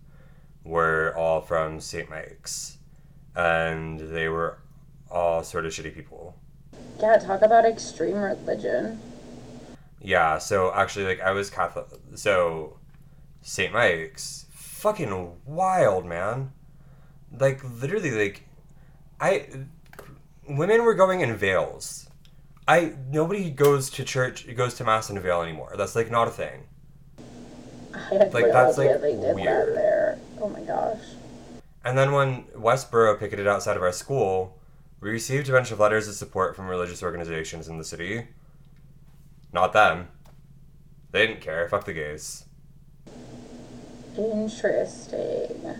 were 0.63 1.13
all 1.17 1.41
from 1.41 1.79
St. 1.79 2.09
Mike's 2.09 2.77
and 3.35 3.99
they 3.99 4.27
were 4.27 4.57
all 5.11 5.43
sort 5.43 5.65
of 5.65 5.71
shitty 5.71 5.93
people. 5.93 6.35
Yeah, 6.99 7.17
talk 7.17 7.41
about 7.41 7.65
extreme 7.65 8.17
religion. 8.17 8.99
Yeah, 10.01 10.37
so 10.37 10.73
actually, 10.73 11.05
like, 11.05 11.21
I 11.21 11.31
was 11.31 11.49
Catholic. 11.49 11.87
So, 12.15 12.77
St. 13.41 13.73
Mike's, 13.73 14.45
fucking 14.51 15.33
wild, 15.45 16.05
man. 16.05 16.51
Like, 17.37 17.61
literally, 17.81 18.11
like, 18.11 18.43
I. 19.19 19.47
women 20.47 20.83
were 20.83 20.95
going 20.95 21.21
in 21.21 21.35
veils. 21.35 22.07
I 22.67 22.93
nobody 23.09 23.49
goes 23.49 23.89
to 23.91 24.03
church 24.03 24.47
goes 24.55 24.75
to 24.75 24.83
mass 24.83 25.09
in 25.09 25.17
a 25.17 25.19
veil 25.19 25.41
anymore. 25.41 25.73
That's 25.75 25.95
like 25.95 26.11
not 26.11 26.27
a 26.27 26.31
thing. 26.31 26.63
I 27.93 28.15
Like, 28.31 28.51
that's, 28.51 28.77
like, 28.77 29.01
they 29.01 29.13
did 29.13 29.35
weird. 29.35 29.69
that 29.69 29.75
there. 29.75 30.19
Oh 30.39 30.49
my 30.49 30.61
gosh. 30.61 31.01
And 31.83 31.97
then 31.97 32.11
when 32.11 32.43
Westboro 32.55 33.19
picketed 33.19 33.47
outside 33.47 33.75
of 33.75 33.83
our 33.83 33.91
school, 33.91 34.58
we 35.01 35.09
received 35.09 35.49
a 35.49 35.51
bunch 35.51 35.71
of 35.71 35.79
letters 35.79 36.07
of 36.07 36.15
support 36.15 36.55
from 36.55 36.67
religious 36.67 37.01
organizations 37.01 37.67
in 37.67 37.77
the 37.77 37.83
city. 37.83 38.27
Not 39.53 39.73
them. 39.73 40.09
They 41.11 41.25
didn't 41.25 41.41
care. 41.41 41.67
Fuck 41.69 41.85
the 41.85 41.93
gays. 41.93 42.45
Interesting. 44.17 45.75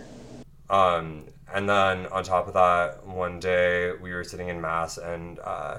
Um, 0.68 1.24
and 1.52 1.68
then 1.68 2.06
on 2.06 2.24
top 2.24 2.48
of 2.48 2.54
that, 2.54 3.06
one 3.06 3.38
day 3.40 3.92
we 4.00 4.12
were 4.12 4.24
sitting 4.24 4.48
in 4.48 4.60
mass, 4.60 4.98
and 4.98 5.38
uh, 5.40 5.78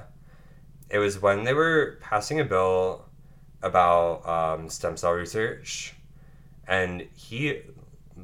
it 0.90 0.98
was 0.98 1.20
when 1.20 1.44
they 1.44 1.54
were 1.54 1.98
passing 2.00 2.40
a 2.40 2.44
bill 2.44 3.06
about 3.62 4.26
um, 4.26 4.68
stem 4.68 4.96
cell 4.96 5.12
research, 5.12 5.94
and 6.68 7.08
he, 7.14 7.62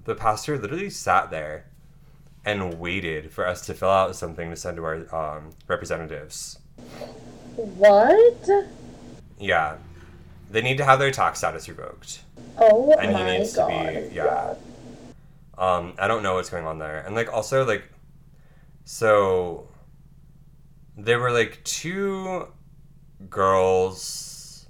the 0.05 0.15
pastor, 0.15 0.59
literally 0.59 0.91
sat 0.91 1.31
there 1.31 1.67
and 2.49 2.81
waited 2.81 3.31
for 3.31 3.47
us 3.47 3.67
to 3.67 3.75
fill 3.75 3.91
out 3.91 4.17
something 4.17 4.49
to 4.49 4.57
send 4.57 4.79
to 4.79 4.85
our 4.85 5.15
um, 5.15 5.51
representatives. 5.67 6.59
What? 7.57 8.49
Yeah, 9.39 9.77
they 10.51 10.63
need 10.63 10.79
to 10.79 10.85
have 10.85 10.99
their 10.99 11.11
tax 11.11 11.41
status 11.41 11.69
revoked. 11.69 12.21
Oh 12.57 12.95
and 12.95 13.11
he 13.11 13.23
my 13.23 13.39
needs 13.39 13.55
god. 13.55 13.69
to 13.69 14.09
be 14.09 14.15
yeah. 14.15 14.55
Um, 15.59 15.93
I 15.99 16.09
don't 16.09 16.23
know 16.23 16.35
what's 16.35 16.49
going 16.49 16.65
on 16.65 16.79
there, 16.79 17.01
and 17.01 17.15
like 17.15 17.31
also 17.31 17.67
like, 17.67 17.85
so 18.85 19.69
there 20.97 21.19
were 21.19 21.33
like 21.33 21.63
two 21.65 22.49
girls 23.29 24.67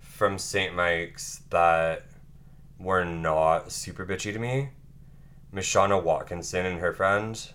from 0.00 0.38
St. 0.38 0.74
Mike's 0.74 1.42
that 1.50 2.06
were 2.80 3.04
not 3.04 3.70
super 3.70 4.04
bitchy 4.04 4.32
to 4.32 4.40
me. 4.40 4.70
Mishana 5.52 6.02
Watkinson 6.02 6.66
and 6.66 6.80
her 6.80 6.92
friend. 6.92 7.52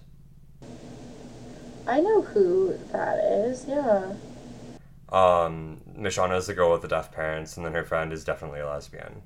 I 1.87 1.99
know 1.99 2.21
who 2.21 2.77
that 2.91 3.19
is, 3.19 3.65
yeah. 3.67 4.13
Um, 5.09 5.81
Mishana 5.97 6.37
is 6.37 6.47
the 6.47 6.53
girl 6.53 6.71
with 6.71 6.81
the 6.81 6.87
deaf 6.87 7.11
parents, 7.11 7.57
and 7.57 7.65
then 7.65 7.73
her 7.73 7.83
friend 7.83 8.13
is 8.13 8.23
definitely 8.23 8.61
a 8.61 8.67
lesbian, 8.67 9.21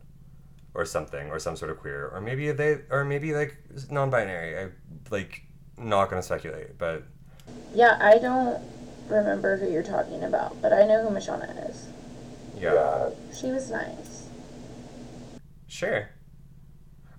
or 0.73 0.85
something, 0.85 1.29
or 1.29 1.39
some 1.39 1.55
sort 1.55 1.71
of 1.71 1.79
queer, 1.79 2.07
or 2.09 2.21
maybe 2.21 2.51
they, 2.51 2.79
or 2.89 3.05
maybe 3.05 3.33
like 3.33 3.57
non-binary. 3.91 4.57
I 4.65 4.69
like 5.11 5.43
not 5.77 6.09
gonna 6.09 6.23
speculate, 6.23 6.77
but 6.77 7.03
Yeah, 7.73 7.97
I 8.01 8.17
don't 8.17 8.61
remember 9.09 9.57
who 9.57 9.69
you're 9.69 9.83
talking 9.83 10.23
about, 10.23 10.59
but 10.61 10.73
I 10.73 10.85
know 10.85 11.07
who 11.07 11.15
Mishana 11.15 11.69
is. 11.69 11.87
yeah, 12.59 13.09
She 13.33 13.51
was 13.51 13.69
nice. 13.69 14.29
sure. 15.67 16.09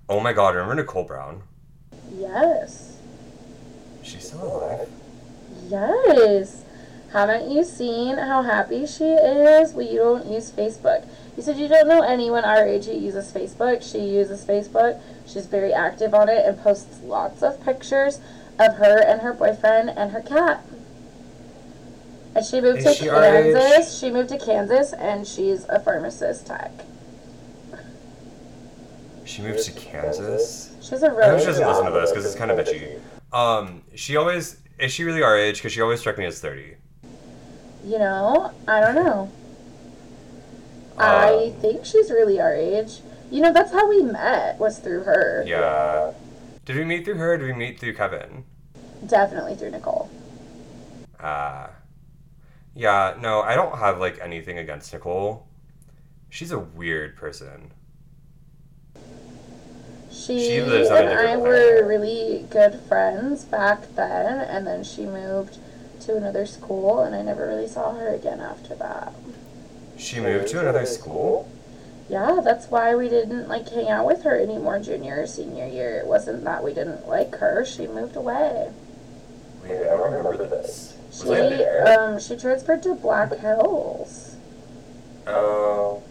Oh 0.09 0.20
my 0.20 0.32
God! 0.32 0.54
Remember 0.54 0.76
Nicole 0.76 1.04
Brown? 1.04 1.42
Yes. 2.12 2.98
She's 4.02 4.28
still 4.28 4.57
alive. 4.57 4.88
Yes. 5.68 6.64
Haven't 7.12 7.50
you 7.50 7.64
seen 7.64 8.18
how 8.18 8.42
happy 8.42 8.86
she 8.86 9.04
is? 9.04 9.72
Well, 9.72 9.86
you 9.86 9.98
don't 9.98 10.26
use 10.26 10.50
Facebook. 10.50 11.07
You 11.36 11.42
said 11.42 11.57
you 11.57 11.68
don't 11.68 11.88
know 11.88 12.02
anyone 12.02 12.44
our 12.44 12.66
age 12.66 12.86
who 12.86 12.92
uses 12.92 13.32
Facebook. 13.32 13.82
She 13.82 13.98
uses 13.98 14.44
Facebook. 14.44 15.00
She's 15.26 15.46
very 15.46 15.72
active 15.72 16.14
on 16.14 16.28
it 16.28 16.44
and 16.46 16.59
posts 16.59 17.00
lots 17.02 17.42
of 17.42 17.62
pictures 17.64 18.20
of 18.59 18.76
her 18.76 18.98
and 19.00 19.22
her 19.22 19.32
boyfriend 19.32 19.90
and 19.90 20.12
her 20.12 20.20
cat. 20.22 20.64
And 22.34 22.44
she 22.44 22.61
moved 22.61 22.86
Is 22.86 22.98
to? 22.98 23.04
Kansas. 23.04 23.98
She 23.98 24.11
moved 24.11 24.28
to 24.28 24.38
Kansas 24.38 24.92
and 24.92 25.26
she's 25.26 25.64
a 25.68 25.80
pharmacist 25.80 26.46
tech. 26.46 26.70
She 29.27 29.43
moved 29.43 29.64
to 29.64 29.72
Kansas. 29.72 30.72
She's 30.81 31.03
a 31.03 31.07
I 31.07 31.31
hope 31.31 31.41
she 31.41 31.47
doesn't 31.47 31.66
listen 31.66 31.85
to 31.87 31.91
this 31.91 32.11
because 32.11 32.24
it's 32.24 32.37
kind 32.37 32.51
of 32.51 32.59
bitchy. 32.59 33.01
Um, 33.33 33.83
she 33.95 34.16
always 34.16 34.62
is 34.79 34.93
she 34.93 35.05
really 35.05 35.22
our 35.22 35.37
age? 35.37 35.57
Because 35.57 35.72
she 35.72 35.81
always 35.81 36.01
struck 36.01 36.16
me 36.16 36.24
as 36.24 36.41
thirty. 36.41 36.77
You 37.85 37.99
know, 37.99 38.53
I 38.68 38.81
don't 38.81 38.95
know. 38.95 39.31
I 40.99 41.53
Um, 41.55 41.61
think 41.61 41.85
she's 41.85 42.11
really 42.11 42.41
our 42.41 42.55
age. 42.55 43.01
You 43.31 43.43
know, 43.43 43.53
that's 43.53 43.72
how 43.72 43.89
we 43.89 44.03
met 44.03 44.59
was 44.59 44.79
through 44.79 45.03
her. 45.03 45.45
Yeah. 45.47 46.12
Did 46.64 46.77
we 46.77 46.85
meet 46.85 47.05
through 47.05 47.14
her? 47.16 47.35
Or 47.35 47.39
did 47.39 47.47
we 47.47 47.53
meet 47.53 47.79
through 47.81 47.95
Kevin? 47.95 48.45
Definitely 49.07 49.57
through 49.57 49.70
Nicole. 49.72 50.11
Uh, 51.18 51.68
yeah, 52.74 53.16
no, 53.20 53.41
I 53.43 53.55
don't 53.55 53.77
have 53.77 53.99
like 53.99 54.18
anything 54.22 54.59
against 54.59 54.93
Nicole. 54.93 55.47
She's 56.31 56.53
a 56.53 56.59
weird 56.59 57.16
person. 57.16 57.72
She, 60.27 60.41
She 60.41 60.61
lives 60.61 60.89
and 60.89 61.09
I 61.09 61.37
were 61.37 61.87
really 61.87 62.47
good 62.51 62.81
friends 62.89 63.45
back 63.45 63.95
then, 63.95 64.41
and 64.41 64.66
then 64.66 64.83
she 64.83 65.07
moved 65.07 65.59
to 66.01 66.16
another 66.16 66.47
school, 66.47 67.01
and 67.01 67.14
I 67.14 67.22
never 67.22 67.47
really 67.47 67.68
saw 67.68 67.95
her 67.95 68.09
again 68.12 68.41
after 68.41 68.74
that. 68.74 69.12
She 69.97 70.18
moved 70.18 70.49
to 70.49 70.61
another 70.61 70.85
school. 70.85 71.49
Yeah, 72.09 72.41
that's 72.43 72.66
why 72.66 72.97
we 72.97 73.09
didn't 73.09 73.49
like 73.49 73.68
hang 73.68 73.89
out 73.89 74.05
with 74.07 74.24
her 74.24 74.37
anymore 74.37 74.81
junior 74.81 75.22
or 75.22 75.27
senior 75.29 75.66
year. 75.66 75.99
It 75.99 76.07
wasn't 76.07 76.43
that 76.45 76.64
we 76.64 76.74
didn't 76.74 77.09
like 77.09 77.37
her; 77.37 77.64
she 77.64 77.87
moved 77.87 78.16
away. 78.16 78.72
Wait, 79.62 79.81
I 79.81 79.97
don't 79.97 80.12
remember 80.12 80.37
this. 80.49 80.97
Was 81.24 81.49
She 81.57 81.64
um 81.64 82.18
she 82.20 82.37
transferred 82.37 82.83
to 82.83 82.95
Black 82.95 83.33
Hills, 83.39 84.37
Oh, 85.27 86.03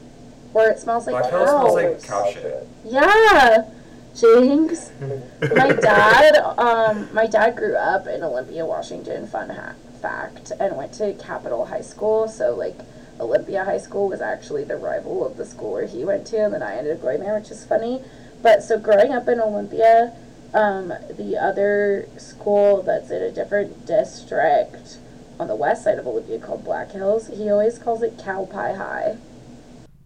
where 0.54 0.72
it 0.72 0.80
smells 0.80 1.06
like 1.06 1.22
Black 1.22 1.32
Hills 1.32 1.50
smells 1.50 1.74
like 1.76 2.04
cow 2.04 2.32
shit. 2.32 2.68
Yeah, 2.86 3.66
Jinx. 4.16 4.92
my 5.42 5.72
dad 5.74 6.36
um 6.58 7.14
my 7.14 7.28
dad 7.28 7.56
grew 7.56 7.76
up 7.76 8.08
in 8.08 8.24
olympia 8.24 8.66
washington 8.66 9.28
fun 9.28 9.50
ha- 9.50 9.74
fact 10.02 10.52
and 10.60 10.76
went 10.78 10.94
to 10.94 11.14
capital 11.16 11.66
high 11.66 11.82
school 11.82 12.28
so 12.28 12.56
like 12.56 12.80
olympia 13.20 13.64
high 13.66 13.78
school 13.78 14.08
was 14.08 14.22
actually 14.22 14.64
the 14.64 14.78
rival 14.78 15.26
of 15.26 15.38
the 15.38 15.46
school 15.46 15.74
where 15.74 15.86
he 15.86 16.04
went 16.06 16.26
to 16.26 16.38
and 16.44 16.54
then 16.54 16.64
i 16.64 16.76
ended 16.76 16.96
up 16.96 17.02
going 17.02 17.20
there 17.20 17.38
which 17.38 17.52
is 17.52 17.66
funny 17.66 18.02
but 18.42 18.64
so 18.64 18.80
growing 18.80 19.12
up 19.12 19.28
in 19.28 19.40
olympia 19.40 20.14
um, 20.54 20.94
the 21.18 21.38
other 21.38 22.08
school 22.18 22.82
that's 22.82 23.12
in 23.12 23.22
a 23.22 23.32
different 23.32 23.86
district 23.86 24.98
on 25.38 25.48
the 25.48 25.56
west 25.56 25.84
side 25.84 26.00
of 26.00 26.08
olympia 26.08 26.40
called 26.40 26.64
black 26.64 26.92
hills 26.92 27.28
he 27.28 27.50
always 27.50 27.78
calls 27.78 28.02
it 28.02 28.18
cow 28.18 28.46
pie 28.46 28.74
high 28.74 29.18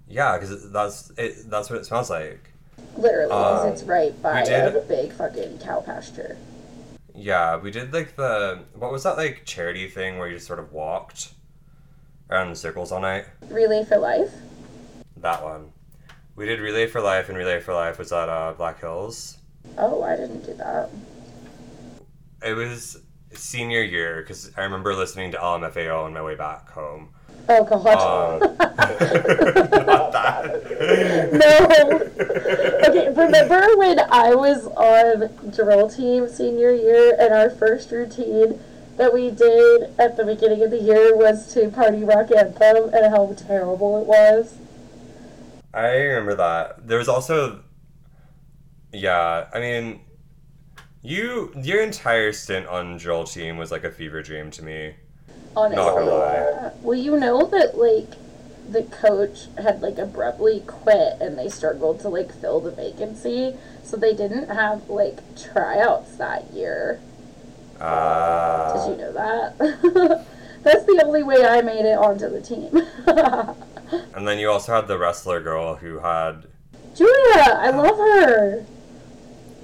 Yeah, 0.07 0.37
because 0.39 0.71
that's 0.71 1.11
it. 1.17 1.49
That's 1.49 1.69
what 1.69 1.77
it 1.79 1.85
smells 1.85 2.09
like. 2.09 2.48
Literally 2.97 3.29
'cause 3.29 3.65
Um, 3.65 3.71
it's 3.71 3.83
right 3.83 4.21
by 4.21 4.43
we 4.43 4.49
a 4.49 4.83
big 4.87 5.11
fucking 5.13 5.59
cow 5.59 5.81
pasture 5.81 6.37
Yeah, 7.15 7.57
we 7.57 7.71
did 7.71 7.93
like 7.93 8.15
the 8.15 8.59
what 8.75 8.91
was 8.91 9.03
that 9.03 9.17
like 9.17 9.43
charity 9.45 9.87
thing 9.87 10.17
where 10.17 10.27
you 10.27 10.35
just 10.35 10.47
sort 10.47 10.59
of 10.59 10.71
walked 10.73 11.29
around 12.29 12.49
in 12.49 12.55
circles 12.55 12.91
all 12.91 13.01
night. 13.01 13.25
relay 13.49 13.83
for 13.83 13.97
life 13.97 14.31
That 15.17 15.43
one. 15.43 15.71
We 16.35 16.45
did 16.45 16.61
Relay 16.61 16.87
for 16.87 17.01
Life, 17.01 17.27
and 17.27 17.37
Relay 17.37 17.59
for 17.59 17.73
Life 17.73 17.99
was 17.99 18.13
at 18.13 18.29
uh, 18.29 18.53
Black 18.53 18.79
Hills. 18.79 19.39
Oh, 19.77 20.01
I 20.03 20.15
didn't 20.15 20.45
do 20.45 20.53
that. 20.53 20.89
It 22.41 22.53
was 22.53 23.01
senior 23.33 23.81
year 23.81 24.21
because 24.21 24.49
I 24.55 24.61
remember 24.63 24.95
listening 24.95 25.31
to 25.33 25.37
LMFAO 25.37 26.05
on 26.05 26.13
my 26.13 26.21
way 26.21 26.35
back 26.35 26.69
home. 26.69 27.09
Oh 27.49 27.65
god. 27.65 28.41
Um, 28.41 28.55
not 29.85 30.11
that. 30.13 30.63
no. 31.33 32.67
Remember 33.19 33.75
when 33.77 33.99
I 33.99 34.33
was 34.33 34.65
on 34.67 35.51
drill 35.53 35.89
team 35.89 36.29
senior 36.29 36.71
year 36.71 37.15
and 37.19 37.33
our 37.33 37.49
first 37.49 37.91
routine 37.91 38.59
that 38.95 39.13
we 39.13 39.29
did 39.29 39.93
at 39.99 40.15
the 40.15 40.23
beginning 40.23 40.63
of 40.63 40.71
the 40.71 40.79
year 40.79 41.15
was 41.15 41.53
to 41.53 41.69
party 41.69 42.03
rock 42.03 42.31
anthem 42.31 42.93
and 42.93 43.13
how 43.13 43.33
terrible 43.37 44.01
it 44.01 44.07
was? 44.07 44.57
I 45.73 45.87
remember 45.87 46.35
that. 46.35 46.87
There 46.87 46.97
was 46.97 47.09
also, 47.09 47.61
yeah. 48.93 49.47
I 49.53 49.59
mean, 49.59 50.01
you 51.01 51.51
your 51.61 51.81
entire 51.81 52.31
stint 52.31 52.67
on 52.67 52.97
drill 52.97 53.25
team 53.25 53.57
was 53.57 53.69
like 53.69 53.83
a 53.83 53.91
fever 53.91 54.23
dream 54.23 54.49
to 54.51 54.63
me. 54.63 54.95
Honestly. 55.55 55.75
Not 55.75 55.93
gonna 55.95 56.11
lie. 56.11 56.71
Well, 56.81 56.97
you 56.97 57.17
know 57.17 57.45
that 57.47 57.77
like 57.77 58.13
the 58.71 58.83
coach 58.83 59.47
had 59.57 59.81
like 59.81 59.97
abruptly 59.97 60.61
quit 60.65 61.17
and 61.19 61.37
they 61.37 61.49
struggled 61.49 61.99
to 62.01 62.09
like 62.09 62.33
fill 62.33 62.59
the 62.59 62.71
vacancy, 62.71 63.55
so 63.83 63.97
they 63.97 64.13
didn't 64.13 64.49
have 64.49 64.89
like 64.89 65.19
tryouts 65.39 66.15
that 66.17 66.51
year. 66.53 66.99
Uh, 67.79 68.87
Did 68.87 68.91
you 68.91 68.97
know 68.97 69.13
that? 69.13 70.25
That's 70.63 70.85
the 70.85 71.01
only 71.05 71.23
way 71.23 71.45
I 71.45 71.61
made 71.61 71.85
it 71.85 71.97
onto 71.97 72.29
the 72.29 72.41
team. 72.41 72.85
and 74.15 74.27
then 74.27 74.37
you 74.39 74.49
also 74.49 74.73
had 74.73 74.87
the 74.87 74.97
wrestler 74.97 75.39
girl 75.41 75.75
who 75.75 75.99
had. 75.99 76.43
Julia, 76.95 77.43
I 77.57 77.69
love 77.69 77.97
her. 77.97 78.65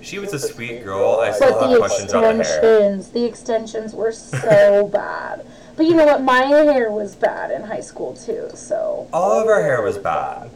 She 0.01 0.19
was 0.19 0.33
a 0.33 0.39
sweet 0.39 0.83
girl. 0.83 1.19
I 1.19 1.31
still 1.31 1.51
But 1.51 1.61
have 1.61 1.71
the 1.71 1.77
questions 1.79 2.13
on 2.13 2.21
the 2.21 2.27
hair. 2.29 2.37
extensions, 2.39 3.09
the 3.09 3.25
extensions 3.25 3.93
were 3.93 4.11
so 4.11 4.87
bad. 4.93 5.45
But 5.75 5.85
you 5.87 5.93
know 5.95 6.05
what? 6.05 6.23
My 6.23 6.41
hair 6.45 6.91
was 6.91 7.15
bad 7.15 7.51
in 7.51 7.63
high 7.63 7.81
school 7.81 8.15
too. 8.15 8.49
So 8.55 9.07
All 9.11 9.39
of 9.41 9.45
her 9.47 9.61
hair 9.61 9.81
was 9.81 9.97
bad. 9.97 10.49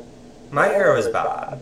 My 0.51 0.67
hair 0.67 0.93
was 0.93 1.07
bad. 1.07 1.61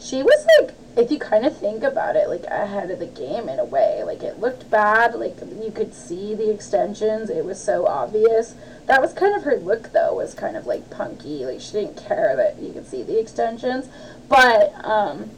she 0.00 0.22
was 0.22 0.46
like, 0.60 0.74
if 0.96 1.10
you 1.10 1.18
kind 1.18 1.44
of 1.44 1.54
think 1.58 1.82
about 1.82 2.16
it, 2.16 2.28
like 2.28 2.44
ahead 2.44 2.90
of 2.90 2.98
the 3.00 3.06
game 3.06 3.48
in 3.50 3.58
a 3.58 3.64
way. 3.64 4.02
Like 4.04 4.22
it 4.22 4.38
looked 4.40 4.70
bad. 4.70 5.14
Like 5.14 5.36
you 5.62 5.70
could 5.74 5.92
see 5.92 6.34
the 6.34 6.50
extensions. 6.50 7.28
It 7.28 7.44
was 7.44 7.62
so 7.62 7.86
obvious. 7.86 8.54
That 8.86 9.02
was 9.02 9.12
kind 9.12 9.34
of 9.34 9.42
her 9.42 9.56
look 9.56 9.92
though. 9.92 10.14
Was 10.14 10.32
kind 10.32 10.56
of 10.56 10.66
like 10.66 10.88
punky. 10.90 11.44
Like 11.44 11.60
she 11.60 11.72
didn't 11.72 11.96
care 11.96 12.34
that 12.36 12.58
you 12.62 12.72
could 12.72 12.86
see 12.86 13.02
the 13.02 13.18
extensions. 13.20 13.88
But 14.28 14.72
um. 14.84 15.30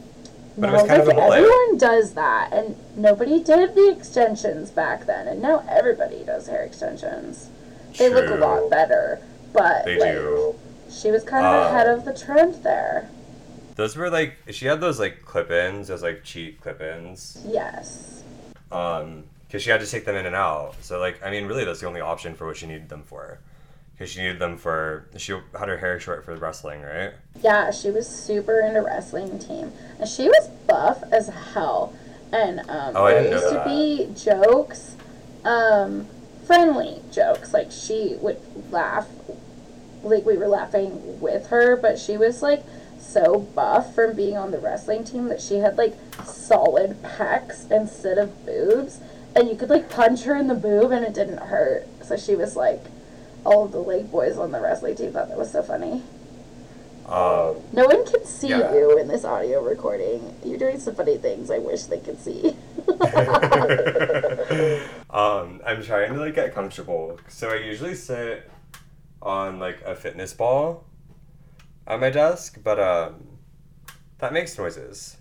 But 0.57 0.69
it 0.69 0.73
was 0.73 0.83
kind 0.87 1.01
of 1.01 1.07
like, 1.07 1.15
a 1.17 1.19
mullet. 1.19 1.37
everyone 1.39 1.77
does 1.77 2.13
that, 2.15 2.51
and 2.51 2.75
nobody 2.95 3.41
did 3.43 3.75
the 3.75 3.89
extensions 3.91 4.71
back 4.71 5.05
then, 5.05 5.27
and 5.27 5.41
now 5.41 5.63
everybody 5.69 6.23
does 6.25 6.47
hair 6.47 6.63
extensions. 6.63 7.49
They 7.97 8.09
look 8.09 8.29
a 8.29 8.35
lot 8.35 8.69
better, 8.69 9.19
but 9.53 9.85
They 9.85 9.99
like, 9.99 10.11
do. 10.13 10.55
she 10.89 11.11
was 11.11 11.23
kind 11.23 11.45
of 11.45 11.53
Uh, 11.53 11.69
ahead 11.69 11.87
of 11.87 12.05
the 12.05 12.13
trend 12.13 12.55
there. 12.63 13.09
Those 13.75 13.95
were 13.95 14.09
like 14.09 14.35
she 14.51 14.65
had 14.65 14.81
those 14.81 14.99
like 14.99 15.23
clip-ins, 15.25 15.87
those 15.87 16.03
like 16.03 16.23
cheap 16.23 16.61
clip-ins. 16.61 17.41
Yes. 17.47 18.23
Um, 18.71 19.23
because 19.47 19.63
she 19.63 19.69
had 19.71 19.79
to 19.79 19.87
take 19.87 20.05
them 20.05 20.15
in 20.15 20.25
and 20.27 20.35
out. 20.35 20.75
So 20.81 20.99
like, 20.99 21.23
I 21.23 21.31
mean, 21.31 21.45
really, 21.47 21.63
that's 21.65 21.79
the 21.79 21.87
only 21.87 22.01
option 22.01 22.35
for 22.35 22.45
what 22.45 22.57
she 22.57 22.67
needed 22.67 22.89
them 22.89 23.03
for. 23.03 23.39
Because 23.99 24.13
she 24.13 24.21
needed 24.21 24.39
them 24.39 24.55
for 24.55 25.07
she 25.17 25.33
had 25.33 25.67
her 25.67 25.77
hair 25.77 25.99
short 25.99 26.23
for 26.23 26.33
wrestling, 26.33 26.81
right? 26.83 27.11
Yeah, 27.43 27.69
she 27.69 27.91
was 27.91 28.07
super 28.07 28.61
into 28.61 28.81
wrestling 28.81 29.39
team, 29.39 29.73
and 29.99 30.07
she 30.07 30.29
was 30.29 30.47
buff 30.67 31.03
as 31.11 31.27
hell. 31.27 31.93
And 32.31 32.61
um, 32.61 32.95
Oh, 32.95 33.07
there 33.07 33.29
used 33.29 33.49
to 33.49 33.61
be 33.65 34.07
jokes, 34.17 34.95
um, 35.43 36.07
friendly 36.47 37.01
jokes. 37.11 37.53
Like 37.53 37.73
she 37.73 38.15
would 38.21 38.39
laugh, 38.71 39.09
like 40.01 40.25
we 40.25 40.37
were 40.37 40.47
laughing 40.47 41.19
with 41.19 41.47
her, 41.47 41.75
but 41.75 41.99
she 41.99 42.15
was 42.15 42.41
like 42.41 42.63
so 43.01 43.39
buff 43.53 43.93
from 43.93 44.15
being 44.15 44.37
on 44.37 44.51
the 44.51 44.59
wrestling 44.59 45.03
team 45.03 45.27
that 45.27 45.41
she 45.41 45.55
had 45.55 45.77
like 45.77 45.97
solid 46.23 47.03
pecs 47.03 47.69
instead 47.69 48.17
of 48.17 48.45
boobs, 48.45 49.01
and 49.35 49.49
you 49.49 49.57
could 49.57 49.69
like 49.69 49.89
punch 49.89 50.23
her 50.23 50.37
in 50.37 50.47
the 50.47 50.55
boob 50.55 50.93
and 50.93 51.03
it 51.03 51.13
didn't 51.13 51.39
hurt. 51.39 51.85
So 52.01 52.15
she 52.15 52.33
was 52.33 52.55
like, 52.55 52.85
all 53.45 53.67
the 53.67 53.79
leg 53.79 54.11
boys 54.11 54.37
on 54.37 54.51
the 54.51 54.59
wrestling 54.59 54.95
team 54.95 55.11
thought 55.13 55.29
that 55.29 55.37
was 55.37 55.51
so 55.51 55.63
funny. 55.63 56.03
Um, 57.05 57.55
No 57.73 57.85
one 57.85 58.05
can 58.05 58.23
see 58.25 58.49
Yeah. 58.49 58.73
you 58.73 58.97
in 58.99 59.07
this 59.07 59.25
audio 59.25 59.63
recording. 59.63 60.35
You're 60.43 60.59
doing 60.59 60.79
some 60.79 60.93
funny 60.95 61.17
things 61.17 61.49
I 61.49 61.57
wish 61.57 61.83
they 61.83 61.99
could 61.99 62.19
see. 62.19 62.55
um, 65.09 65.61
I'm 65.65 65.81
trying 65.83 66.13
to 66.13 66.19
like 66.19 66.35
get 66.35 66.53
comfortable. 66.53 67.19
So 67.27 67.49
I 67.49 67.55
usually 67.57 67.95
sit 67.95 68.49
on 69.21 69.59
like 69.59 69.81
a 69.85 69.95
fitness 69.95 70.33
ball 70.33 70.85
at 71.87 71.99
my 71.99 72.09
desk, 72.09 72.59
but 72.63 72.79
um, 72.79 73.27
that 74.19 74.31
makes 74.33 74.57
noises. 74.57 75.17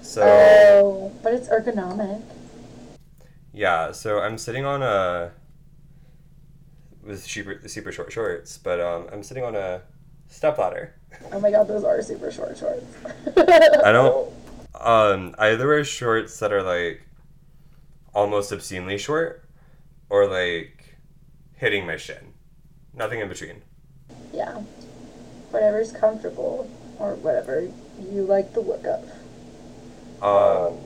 So 0.00 0.22
oh, 0.24 1.12
but 1.22 1.34
it's 1.34 1.48
ergonomic. 1.48 2.22
yeah, 3.52 3.92
so 3.92 4.18
I'm 4.20 4.38
sitting 4.38 4.64
on 4.64 4.82
a 4.82 5.32
with 7.02 7.24
super 7.24 7.68
super 7.68 7.92
short 7.92 8.12
shorts, 8.12 8.58
but 8.58 8.80
um, 8.80 9.08
I'm 9.12 9.22
sitting 9.22 9.44
on 9.44 9.54
a 9.56 9.82
step 10.28 10.58
ladder. 10.58 10.94
Oh 11.32 11.40
my 11.40 11.50
god, 11.50 11.68
those 11.68 11.84
are 11.84 12.00
super 12.02 12.30
short 12.30 12.56
shorts. 12.56 12.84
I 13.36 13.92
don't. 13.92 14.32
Um, 14.74 15.34
I 15.38 15.50
either 15.52 15.66
wear 15.66 15.84
shorts 15.84 16.38
that 16.40 16.52
are 16.52 16.62
like 16.62 17.02
almost 18.14 18.52
obscenely 18.52 18.98
short, 18.98 19.44
or 20.08 20.26
like 20.26 20.96
hitting 21.54 21.86
my 21.86 21.96
shin. 21.96 22.34
Nothing 22.94 23.20
in 23.20 23.28
between. 23.28 23.62
Yeah. 24.32 24.62
Whatever's 25.50 25.92
comfortable 25.92 26.70
or 26.98 27.14
whatever 27.16 27.68
you 28.00 28.24
like 28.24 28.52
the 28.52 28.60
look 28.60 28.84
of. 28.84 29.04
Um, 30.22 30.78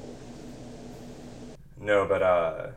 no, 1.81 2.07
but 2.07 2.23
uh, 2.23 2.69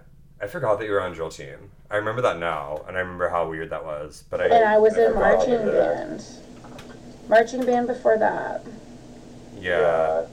I 0.41 0.47
forgot 0.47 0.79
that 0.79 0.85
you 0.85 0.91
were 0.91 1.01
on 1.01 1.13
drill 1.13 1.29
team. 1.29 1.71
I 1.91 1.97
remember 1.97 2.21
that 2.21 2.37
now, 2.37 2.83
and 2.87 2.95
I 2.95 2.99
remember 2.99 3.29
how 3.29 3.49
weird 3.49 3.71
that 3.71 3.83
was. 3.83 4.23
But 4.29 4.41
I 4.41 4.45
And 4.45 4.65
I 4.65 4.77
was 4.77 4.95
in 4.97 5.13
marching 5.15 5.53
you 5.53 5.71
band. 5.71 6.23
Marching 7.27 7.65
band 7.65 7.87
before 7.87 8.17
that. 8.17 8.63
Yeah, 9.59 10.25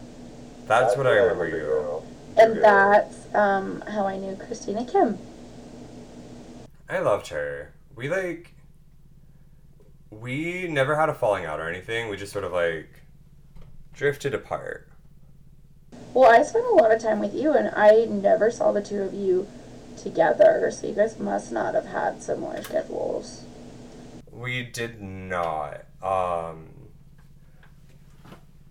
that's 0.66 0.96
what 0.96 1.07
I 1.07 1.11
remember 1.12 1.48
you. 1.48 2.02
And 2.36 2.62
that's 2.62 3.34
um, 3.34 3.82
how 3.88 4.07
I 4.07 4.18
knew 4.18 4.36
Christina 4.36 4.84
Kim. 4.84 5.18
I 6.88 6.98
loved 7.00 7.28
her. 7.28 7.72
We 7.94 8.09
like. 8.09 8.52
We 10.11 10.68
never 10.68 10.96
had 10.96 11.09
a 11.09 11.14
falling 11.14 11.46
out 11.46 11.59
or 11.59 11.68
anything. 11.68 12.11
We 12.11 12.16
just 12.16 12.32
sort 12.32 12.44
of 12.44 12.52
like 12.52 13.00
drifted 13.94 14.34
apart. 14.34 14.88
Well, 16.12 16.30
I 16.30 16.42
spent 16.42 16.66
a 16.66 16.70
lot 16.70 16.92
of 16.92 17.02
time 17.02 17.18
with 17.18 17.34
you, 17.34 17.52
and 17.52 17.70
I 17.74 18.04
never 18.04 18.50
saw 18.50 18.72
the 18.72 18.82
two 18.82 19.02
of 19.02 19.14
you 19.14 19.48
together, 19.97 20.70
so 20.70 20.86
you 20.86 20.94
guys 20.94 21.18
must 21.18 21.53
not 21.53 21.74
have 21.74 21.86
had 21.86 22.22
similar 22.22 22.62
schedules. 22.62 23.44
We 24.30 24.62
did 24.62 25.01
not. 25.01 25.84
Um. 26.03 26.68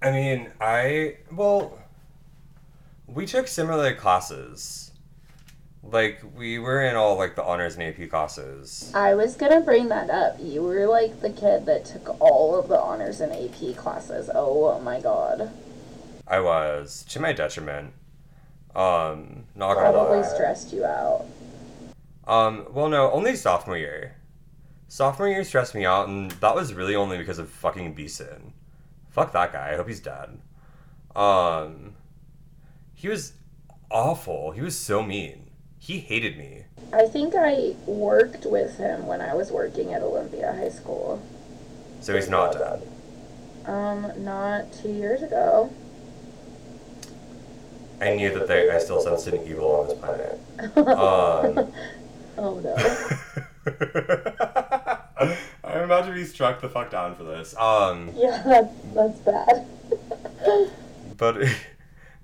I 0.01 0.11
mean, 0.11 0.51
I 0.61 1.17
well. 1.31 1.79
We 3.07 3.25
took 3.25 3.47
similar 3.47 3.93
classes. 3.93 4.91
Like 5.83 6.21
we 6.35 6.57
were 6.57 6.81
in 6.81 6.95
all 6.95 7.15
like 7.17 7.35
the 7.35 7.43
honors 7.43 7.75
and 7.77 7.83
AP 7.83 8.09
classes. 8.09 8.91
I 8.95 9.13
was 9.13 9.35
gonna 9.35 9.61
bring 9.61 9.89
that 9.89 10.09
up. 10.09 10.37
You 10.39 10.63
were 10.63 10.87
like 10.87 11.21
the 11.21 11.29
kid 11.29 11.65
that 11.67 11.85
took 11.85 12.19
all 12.19 12.55
of 12.57 12.67
the 12.67 12.79
honors 12.79 13.21
and 13.21 13.31
AP 13.31 13.75
classes. 13.77 14.29
Oh 14.33 14.79
my 14.79 14.99
god. 14.99 15.51
I 16.27 16.39
was 16.39 17.05
to 17.09 17.19
my 17.19 17.33
detriment. 17.33 17.93
Um, 18.75 19.45
not 19.55 19.75
gonna 19.75 19.91
Probably 19.91 20.19
lie. 20.19 20.27
stressed 20.27 20.73
you 20.73 20.85
out. 20.85 21.25
Um, 22.27 22.67
well, 22.71 22.89
no, 22.89 23.11
only 23.11 23.35
sophomore 23.35 23.77
year. 23.77 24.15
Sophomore 24.87 25.29
year 25.29 25.43
stressed 25.43 25.75
me 25.75 25.85
out, 25.85 26.07
and 26.07 26.31
that 26.31 26.55
was 26.55 26.73
really 26.73 26.95
only 26.95 27.17
because 27.17 27.39
of 27.39 27.49
fucking 27.49 27.93
Beeson. 27.93 28.53
Fuck 29.11 29.31
that 29.33 29.53
guy. 29.53 29.71
I 29.71 29.75
hope 29.75 29.87
he's 29.87 29.99
dead. 29.99 30.39
Um, 31.15 31.95
he 32.93 33.07
was 33.07 33.33
awful. 33.89 34.51
He 34.51 34.61
was 34.61 34.77
so 34.77 35.01
mean. 35.01 35.49
He 35.79 35.99
hated 35.99 36.37
me. 36.37 36.65
I 36.91 37.05
think 37.05 37.33
I 37.37 37.75
worked 37.85 38.45
with 38.45 38.77
him 38.77 39.05
when 39.05 39.21
I 39.21 39.33
was 39.35 39.51
working 39.51 39.93
at 39.93 40.01
Olympia 40.01 40.53
High 40.53 40.69
School. 40.69 41.21
So 42.01 42.15
he's 42.15 42.29
not 42.29 42.53
dead. 42.53 42.87
Um, 43.65 44.11
not 44.23 44.71
two 44.73 44.91
years 44.91 45.21
ago. 45.21 45.71
I 48.01 48.15
knew 48.15 48.33
that 48.37 48.47
they, 48.47 48.69
I 48.69 48.77
still 48.79 49.01
sensed 49.01 49.27
an 49.27 49.45
evil 49.47 49.71
on 49.71 49.87
this 49.87 49.97
planet. 49.97 50.39
Um, 50.77 51.71
oh 52.37 52.59
no. 52.59 52.75
I'm 55.63 55.81
about 55.83 56.05
to 56.05 56.13
be 56.13 56.23
struck 56.25 56.61
the 56.61 56.69
fuck 56.69 56.91
down 56.91 57.15
for 57.15 57.23
this. 57.23 57.55
Um, 57.57 58.11
Yeah, 58.15 58.41
that's 58.45 58.73
that's 58.93 59.19
bad. 59.19 59.67
but 61.17 61.37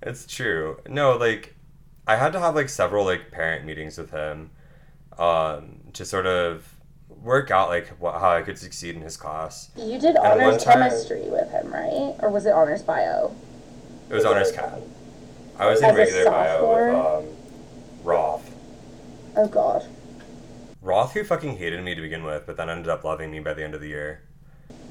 it's 0.02 0.26
true. 0.28 0.80
No, 0.88 1.18
like 1.18 1.56
I 2.08 2.16
had 2.18 2.34
to 2.34 2.40
have 2.40 2.56
like 2.56 2.70
several 2.70 3.06
like 3.06 3.32
parent 3.32 3.66
meetings 3.66 3.98
with 3.98 4.12
him, 4.12 4.52
um, 5.18 5.80
to 5.94 6.06
sort 6.06 6.26
of 6.28 6.68
work 7.24 7.52
out 7.52 7.70
like 7.70 7.88
what, 8.00 8.20
how 8.20 8.32
I 8.32 8.42
could 8.42 8.58
succeed 8.58 8.96
in 8.96 9.02
his 9.02 9.16
class. 9.18 9.70
You 9.76 10.00
did 10.00 10.16
And 10.16 10.18
one 10.18 10.42
honors 10.42 10.64
time- 10.64 10.80
chemistry 10.80 11.30
with 11.30 11.50
him, 11.52 11.72
right? 11.72 12.16
Or 12.20 12.30
was 12.30 12.46
it 12.46 12.52
honors 12.54 12.82
bio? 12.82 13.34
It 14.10 14.14
was 14.14 14.26
honors 14.26 14.52
cat. 14.52 14.80
I 15.62 15.70
was 15.70 15.82
in 15.84 15.94
regular 15.94 16.26
bio 16.26 16.74
with 16.74 17.30
um, 17.30 17.38
Roth. 18.04 18.56
Oh 19.38 19.48
god. 19.48 19.88
Roth, 20.82 21.14
who 21.14 21.24
fucking 21.24 21.58
hated 21.58 21.84
me 21.84 21.94
to 21.94 22.02
begin 22.02 22.24
with, 22.24 22.48
but 22.48 22.58
then 22.58 22.68
ended 22.68 22.90
up 22.90 23.04
loving 23.04 23.30
me 23.30 23.40
by 23.40 23.54
the 23.54 23.64
end 23.64 23.76
of 23.76 23.82
the 23.82 23.88
year. 23.88 24.24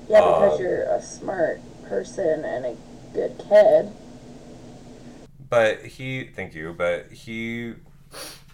Yeah, 0.09 0.21
because 0.21 0.59
Um, 0.59 0.65
you're 0.65 0.83
a 0.83 1.03
smart 1.03 1.61
person 1.89 2.45
and 2.45 2.65
a 2.65 2.77
good 3.13 3.37
kid. 3.49 3.91
But 5.49 5.85
he, 5.85 6.27
thank 6.29 6.55
you, 6.55 6.73
but 6.79 7.11
he, 7.11 7.75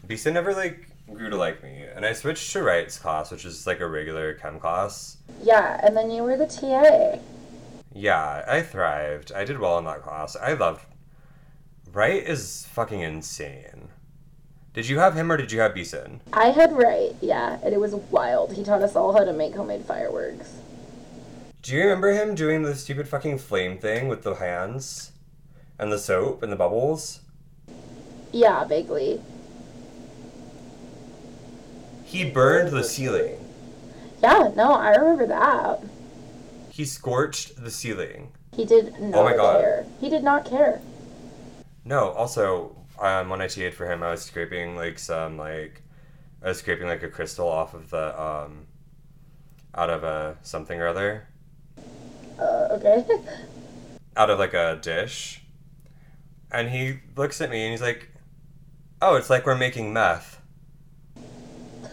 Beeson 0.06 0.32
never 0.32 0.54
like 0.54 0.88
grew 1.12 1.28
to 1.28 1.36
like 1.36 1.62
me, 1.62 1.84
and 1.94 2.06
I 2.06 2.14
switched 2.14 2.50
to 2.54 2.62
Wright's 2.62 2.98
class, 2.98 3.30
which 3.30 3.44
is 3.44 3.66
like 3.66 3.80
a 3.80 3.86
regular 3.86 4.32
chem 4.32 4.58
class. 4.58 5.18
Yeah, 5.42 5.78
and 5.84 5.94
then 5.94 6.10
you 6.10 6.22
were 6.22 6.38
the 6.38 6.46
TA. 6.46 7.18
Yeah, 7.92 8.42
I 8.48 8.62
thrived. 8.62 9.32
I 9.32 9.44
did 9.44 9.58
well 9.58 9.76
in 9.76 9.84
that 9.84 10.00
class. 10.02 10.34
I 10.34 10.54
loved. 10.54 10.80
Wright 11.96 12.22
is 12.28 12.66
fucking 12.72 13.00
insane. 13.00 13.88
Did 14.74 14.86
you 14.86 14.98
have 14.98 15.14
him 15.14 15.32
or 15.32 15.38
did 15.38 15.50
you 15.50 15.60
have 15.60 15.72
Beeson? 15.72 16.20
I 16.30 16.48
had 16.50 16.74
Wright, 16.74 17.16
yeah, 17.22 17.58
and 17.64 17.72
it 17.72 17.80
was 17.80 17.94
wild. 17.94 18.52
He 18.52 18.62
taught 18.62 18.82
us 18.82 18.94
all 18.94 19.14
how 19.16 19.24
to 19.24 19.32
make 19.32 19.54
homemade 19.54 19.82
fireworks. 19.86 20.56
Do 21.62 21.74
you 21.74 21.84
remember 21.84 22.12
him 22.12 22.34
doing 22.34 22.64
the 22.64 22.74
stupid 22.74 23.08
fucking 23.08 23.38
flame 23.38 23.78
thing 23.78 24.08
with 24.08 24.24
the 24.24 24.34
hands? 24.34 25.12
and 25.78 25.90
the 25.90 25.98
soap 25.98 26.42
and 26.42 26.52
the 26.52 26.56
bubbles. 26.56 27.20
Yeah, 28.30 28.64
vaguely. 28.64 29.22
He 32.04 32.30
burned 32.30 32.76
the 32.76 32.84
ceiling. 32.84 33.38
Yeah, 34.22 34.52
no, 34.54 34.72
I 34.74 34.96
remember 34.96 35.26
that. 35.28 35.82
He 36.68 36.84
scorched 36.84 37.62
the 37.64 37.70
ceiling. 37.70 38.32
He 38.54 38.66
did 38.66 39.00
not 39.00 39.18
Oh 39.18 39.24
my 39.24 39.34
God. 39.34 39.60
care. 39.62 39.86
He 39.98 40.10
did 40.10 40.22
not 40.24 40.44
care. 40.44 40.82
No, 41.86 42.10
also, 42.10 42.74
um, 42.98 43.28
when 43.30 43.40
I 43.40 43.46
TA'd 43.46 43.72
for 43.72 43.90
him, 43.90 44.02
I 44.02 44.10
was 44.10 44.22
scraping 44.22 44.74
like 44.74 44.98
some 44.98 45.38
like, 45.38 45.82
I 46.42 46.48
was 46.48 46.58
scraping 46.58 46.88
like 46.88 47.04
a 47.04 47.08
crystal 47.08 47.48
off 47.48 47.74
of 47.74 47.90
the 47.90 48.20
um, 48.20 48.66
out 49.72 49.88
of 49.88 50.02
a 50.02 50.36
something 50.42 50.80
or 50.80 50.88
other, 50.88 51.28
Uh, 52.40 52.68
okay. 52.72 53.04
out 54.16 54.30
of 54.30 54.40
like 54.40 54.52
a 54.52 54.80
dish, 54.82 55.42
and 56.50 56.70
he 56.70 56.98
looks 57.14 57.40
at 57.40 57.50
me 57.50 57.62
and 57.62 57.70
he's 57.70 57.82
like, 57.82 58.10
"Oh, 59.00 59.14
it's 59.14 59.30
like 59.30 59.46
we're 59.46 59.54
making 59.54 59.92
meth." 59.92 60.40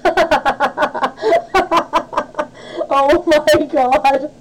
oh 2.89 3.23
my 3.27 3.65
god. 3.67 4.31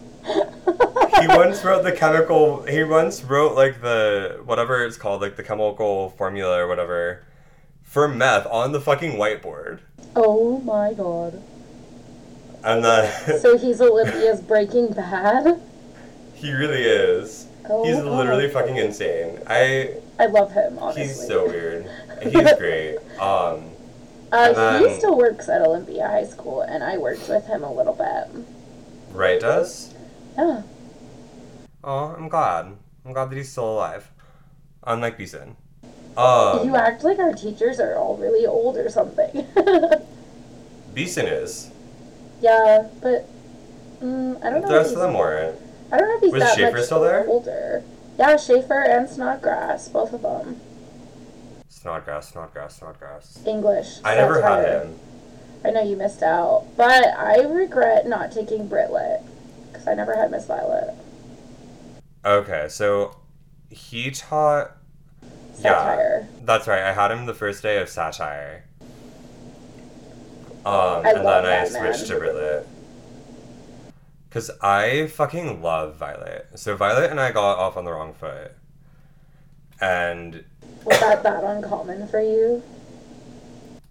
He 1.22 1.28
once 1.28 1.64
wrote 1.64 1.82
the 1.84 1.92
chemical. 1.92 2.62
He 2.64 2.82
once 2.84 3.22
wrote 3.22 3.54
like 3.54 3.80
the 3.80 4.40
whatever 4.44 4.84
it's 4.84 4.96
called, 4.96 5.20
like 5.22 5.36
the 5.36 5.42
chemical 5.42 6.10
formula 6.10 6.58
or 6.58 6.66
whatever, 6.68 7.24
for 7.82 8.08
meth 8.08 8.46
on 8.46 8.72
the 8.72 8.80
fucking 8.80 9.12
whiteboard, 9.12 9.80
Oh 10.16 10.58
my 10.60 10.92
god. 10.94 11.42
and 12.64 12.84
then 12.84 13.40
So 13.40 13.56
he's 13.58 13.80
Olympia's 13.80 14.40
Breaking 14.40 14.92
Bad? 14.92 15.60
he 16.34 16.52
really 16.52 16.82
is. 16.82 17.46
Oh 17.68 17.84
He's 17.84 18.02
literally 18.02 18.46
God. 18.48 18.54
fucking 18.54 18.76
insane. 18.76 19.38
I 19.46 19.94
I 20.18 20.26
love 20.26 20.52
him, 20.52 20.78
honestly. 20.78 21.04
He's 21.04 21.26
so 21.26 21.46
weird. 21.46 21.86
He's 22.22 22.52
great. 22.58 22.96
Um, 23.18 23.70
Uh, 24.32 24.54
And 24.56 24.86
he 24.86 24.94
still 24.98 25.16
works 25.16 25.48
at 25.48 25.60
Olympia 25.62 26.08
High 26.08 26.24
School, 26.24 26.62
and 26.62 26.82
I 26.82 26.96
worked 26.98 27.28
with 27.28 27.46
him 27.46 27.62
a 27.62 27.72
little 27.72 27.92
bit. 27.94 28.44
Wright 29.12 29.40
does. 29.40 29.92
Yeah. 30.38 30.62
Oh, 31.84 32.14
I'm 32.16 32.28
glad. 32.28 32.76
I'm 33.04 33.12
glad 33.12 33.30
that 33.30 33.36
he's 33.36 33.50
still 33.50 33.70
alive. 33.72 34.10
Unlike 34.84 35.18
Beeson. 35.18 35.56
Um, 36.16 36.66
you 36.66 36.76
act 36.76 37.04
like 37.04 37.18
our 37.18 37.32
teachers 37.32 37.80
are 37.80 37.96
all 37.96 38.16
really 38.16 38.46
old 38.46 38.76
or 38.76 38.88
something. 38.90 39.46
Beeson 40.94 41.26
is. 41.26 41.70
yeah, 42.42 42.86
but 43.00 43.26
mm, 44.02 44.36
I 44.44 44.50
don't 44.50 44.60
know. 44.62 44.68
The 44.68 44.74
rest 44.74 44.92
of 44.94 45.00
them 45.00 45.14
weren't. 45.14 45.58
I 45.90 45.96
don't 45.98 46.08
know 46.08 46.16
if 46.16 46.20
he's 46.22 46.32
Was 46.32 46.42
that 46.42 46.56
Schaefer 46.56 46.76
much 46.76 46.84
still 46.84 47.00
there? 47.00 47.26
older. 47.26 47.82
Yeah, 48.18 48.36
Schaefer 48.36 48.82
and 48.82 49.08
Snodgrass, 49.08 49.88
both 49.88 50.12
of 50.12 50.22
them. 50.22 50.60
Snodgrass, 51.68 52.30
Snodgrass, 52.30 52.76
Snodgrass. 52.76 53.42
English. 53.46 53.98
I 54.04 54.14
never 54.14 54.42
had 54.42 54.62
satire. 54.64 54.80
him. 54.84 54.98
I 55.64 55.70
know 55.70 55.82
you 55.82 55.96
missed 55.96 56.22
out, 56.22 56.66
but 56.76 57.04
I 57.16 57.40
regret 57.40 58.06
not 58.06 58.32
taking 58.32 58.68
Brit 58.68 58.92
Lit 58.92 59.22
because 59.72 59.86
I 59.88 59.94
never 59.94 60.14
had 60.14 60.30
Miss 60.30 60.46
Violet. 60.46 60.94
Okay, 62.24 62.66
so 62.68 63.16
he 63.70 64.10
taught. 64.10 64.76
Satire. 65.54 66.28
Yeah, 66.30 66.40
that's 66.44 66.66
right. 66.66 66.82
I 66.82 66.92
had 66.92 67.10
him 67.10 67.26
the 67.26 67.34
first 67.34 67.62
day 67.62 67.78
of 67.78 67.88
satire. 67.88 68.64
Um, 70.64 71.04
I 71.04 71.10
and 71.10 71.16
then 71.18 71.26
I 71.26 71.40
that 71.42 71.72
man. 71.72 71.94
switched 71.94 72.06
to 72.08 72.18
Brit 72.18 72.34
Lit. 72.34 72.68
Cause 74.30 74.50
I 74.62 75.08
fucking 75.08 75.60
love 75.60 75.96
Violet. 75.96 76.48
So 76.54 76.74
Violet 76.76 77.10
and 77.10 77.20
I 77.20 77.32
got 77.32 77.58
off 77.58 77.76
on 77.76 77.84
the 77.84 77.92
wrong 77.92 78.14
foot, 78.14 78.52
and 79.80 80.44
Was 80.84 80.98
that 81.00 81.22
that 81.22 81.44
uncommon 81.44 82.08
for 82.08 82.20
you? 82.20 82.62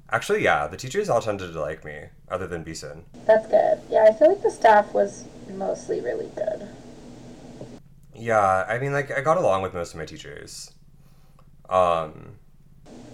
actually, 0.09 0.43
yeah, 0.43 0.67
the 0.67 0.75
teachers 0.77 1.09
all 1.09 1.21
tended 1.21 1.53
to 1.53 1.61
like 1.61 1.85
me, 1.85 2.05
other 2.29 2.47
than 2.47 2.63
Beeson. 2.63 3.03
That's 3.25 3.47
good. 3.47 3.79
Yeah, 3.89 4.05
I 4.09 4.13
feel 4.13 4.29
like 4.29 4.41
the 4.41 4.51
staff 4.51 4.93
was 4.93 5.25
mostly 5.49 6.01
really 6.01 6.29
good. 6.35 6.67
Yeah, 8.21 8.65
I 8.69 8.77
mean, 8.77 8.93
like 8.93 9.09
I 9.09 9.21
got 9.21 9.37
along 9.37 9.63
with 9.63 9.73
most 9.73 9.93
of 9.93 9.97
my 9.99 10.05
teachers. 10.05 10.71
Um, 11.67 12.37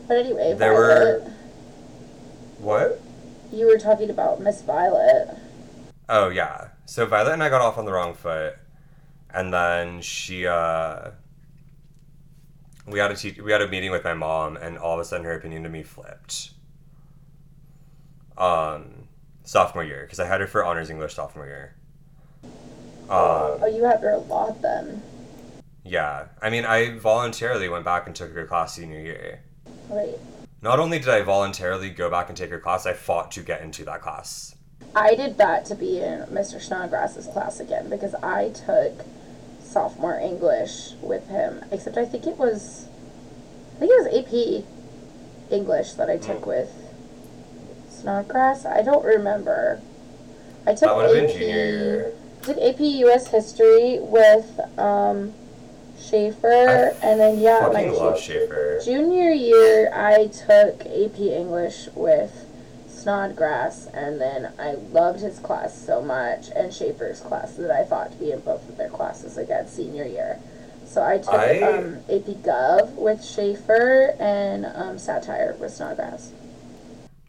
But 0.05 0.17
anyway, 0.17 0.53
There 0.53 0.73
Violet, 0.73 1.23
were- 1.23 1.31
what? 2.59 3.01
you 3.49 3.67
were 3.67 3.77
talking 3.77 4.09
about 4.09 4.41
Miss 4.41 4.61
Violet. 4.63 5.29
Oh 6.09 6.27
yeah. 6.27 6.69
So 6.85 7.05
Violet 7.05 7.31
and 7.31 7.41
I 7.41 7.47
got 7.47 7.61
off 7.61 7.77
on 7.77 7.85
the 7.85 7.93
wrong 7.93 8.13
foot, 8.15 8.55
and 9.33 9.53
then 9.53 10.01
she 10.01 10.45
uh, 10.45 11.11
we 12.85 12.99
had 12.99 13.09
a 13.11 13.15
te- 13.15 13.39
we 13.39 13.53
had 13.53 13.61
a 13.61 13.67
meeting 13.69 13.91
with 13.91 14.03
my 14.03 14.13
mom, 14.13 14.57
and 14.57 14.77
all 14.77 14.95
of 14.95 14.99
a 14.99 15.05
sudden 15.05 15.25
her 15.25 15.31
opinion 15.37 15.63
to 15.63 15.69
me 15.69 15.83
flipped. 15.83 16.51
Um, 18.37 19.07
sophomore 19.45 19.85
year, 19.85 20.01
because 20.01 20.19
I 20.19 20.27
had 20.27 20.41
her 20.41 20.47
for 20.47 20.65
honors 20.65 20.89
English 20.89 21.13
sophomore 21.15 21.47
year. 21.47 21.75
Um, 23.09 23.59
Oh, 23.61 23.67
you 23.71 23.83
had 23.85 24.01
her 24.01 24.11
a 24.11 24.17
lot 24.19 24.61
then. 24.61 25.01
yeah. 25.83 26.25
I 26.41 26.49
mean, 26.49 26.65
I 26.65 26.97
voluntarily 26.97 27.69
went 27.69 27.85
back 27.85 28.05
and 28.07 28.15
took 28.15 28.33
her 28.33 28.45
class 28.45 28.75
senior 28.75 28.99
year. 28.99 29.39
Wait. 29.89 30.15
Not 30.61 30.79
only 30.79 30.99
did 30.99 31.09
I 31.09 31.21
voluntarily 31.21 31.89
go 31.89 32.09
back 32.09 32.29
and 32.29 32.37
take 32.37 32.49
her 32.49 32.59
class, 32.59 32.85
I 32.85 32.93
fought 32.93 33.31
to 33.31 33.41
get 33.41 33.61
into 33.61 33.85
that 33.85 34.01
class. 34.01 34.55
I 34.95 35.15
did 35.15 35.37
that 35.37 35.65
to 35.65 35.75
be 35.75 35.99
in 35.99 36.21
Mr. 36.23 36.59
Snodgrass's 36.59 37.27
class 37.27 37.59
again 37.59 37.89
because 37.89 38.15
I 38.15 38.49
took 38.49 39.05
sophomore 39.61 40.17
English 40.19 40.93
with 41.01 41.27
him. 41.29 41.63
Except 41.71 41.97
I 41.97 42.05
think 42.05 42.25
it 42.25 42.37
was, 42.37 42.87
I 43.75 43.79
think 43.79 43.91
it 43.91 44.03
was 44.03 44.07
AP 44.07 45.53
English 45.53 45.93
that 45.93 46.09
I 46.09 46.17
took 46.17 46.41
Mm. 46.41 46.47
with 46.47 46.73
Snodgrass. 47.89 48.65
I 48.65 48.81
don't 48.81 49.05
remember. 49.05 49.79
I 50.65 50.71
took 50.71 50.81
That 50.81 50.95
would 50.95 51.05
have 51.05 51.13
been 51.13 51.25
AP 51.29 51.37
junior 51.37 51.55
year. 51.55 52.13
Took 52.47 52.59
AP 52.59 52.79
U.S. 52.79 53.27
History 53.27 53.99
with 53.99 54.57
um, 54.79 55.33
Schaefer, 55.99 56.47
I 56.47 57.05
and 57.05 57.19
then 57.19 57.39
yeah, 57.39 57.69
my 57.73 57.87
love 57.87 58.17
Schaefer. 58.17 58.79
Junior 58.85 59.31
year, 59.31 59.91
I 59.93 60.27
took 60.27 60.79
AP 60.85 61.19
English 61.19 61.89
with 61.93 62.45
Snodgrass, 62.87 63.87
and 63.87 64.21
then 64.21 64.53
I 64.57 64.75
loved 64.75 65.19
his 65.19 65.39
class 65.39 65.77
so 65.77 66.01
much, 66.01 66.47
and 66.55 66.73
Schaefer's 66.73 67.19
class 67.19 67.57
that 67.57 67.69
I 67.69 67.83
thought 67.83 68.13
to 68.13 68.17
be 68.17 68.31
in 68.31 68.39
both 68.39 68.69
of 68.69 68.77
their 68.77 68.89
classes 68.91 69.37
again 69.37 69.67
senior 69.67 70.05
year. 70.05 70.39
So 70.85 71.03
I 71.03 71.17
took 71.17 71.33
I- 71.33 71.59
um, 71.63 71.97
AP 72.09 72.27
Gov 72.43 72.93
with 72.93 73.25
Schaefer 73.25 74.15
and 74.21 74.65
um, 74.67 74.97
Satire 74.97 75.53
with 75.59 75.73
Snodgrass. 75.73 76.31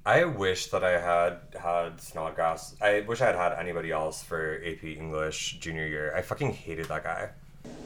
I 0.08 0.24
wish 0.24 0.68
that 0.68 0.82
I 0.82 0.98
had 0.98 1.36
had 1.60 2.00
Snodgrass. 2.00 2.74
I 2.80 3.00
wish 3.00 3.20
I 3.20 3.26
had 3.26 3.34
had 3.34 3.52
anybody 3.52 3.92
else 3.92 4.22
for 4.22 4.58
AP 4.64 4.82
English 4.84 5.58
junior 5.60 5.86
year. 5.86 6.14
I 6.16 6.22
fucking 6.22 6.54
hated 6.54 6.86
that 6.86 7.04
guy. 7.04 7.28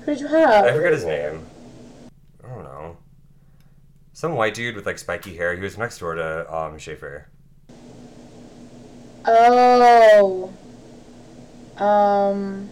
Who 0.04 0.12
did 0.12 0.20
you 0.20 0.28
have? 0.28 0.66
I 0.66 0.72
forget 0.72 0.92
his 0.92 1.04
name. 1.04 1.44
I 2.44 2.48
don't 2.48 2.62
know. 2.62 2.96
Some 4.12 4.36
white 4.36 4.54
dude 4.54 4.76
with 4.76 4.86
like 4.86 5.00
spiky 5.00 5.36
hair. 5.36 5.56
He 5.56 5.60
was 5.60 5.76
next 5.76 5.98
door 5.98 6.14
to 6.14 6.54
um 6.54 6.78
Schaefer. 6.78 7.26
Oh. 9.26 10.52
Um. 11.76 12.70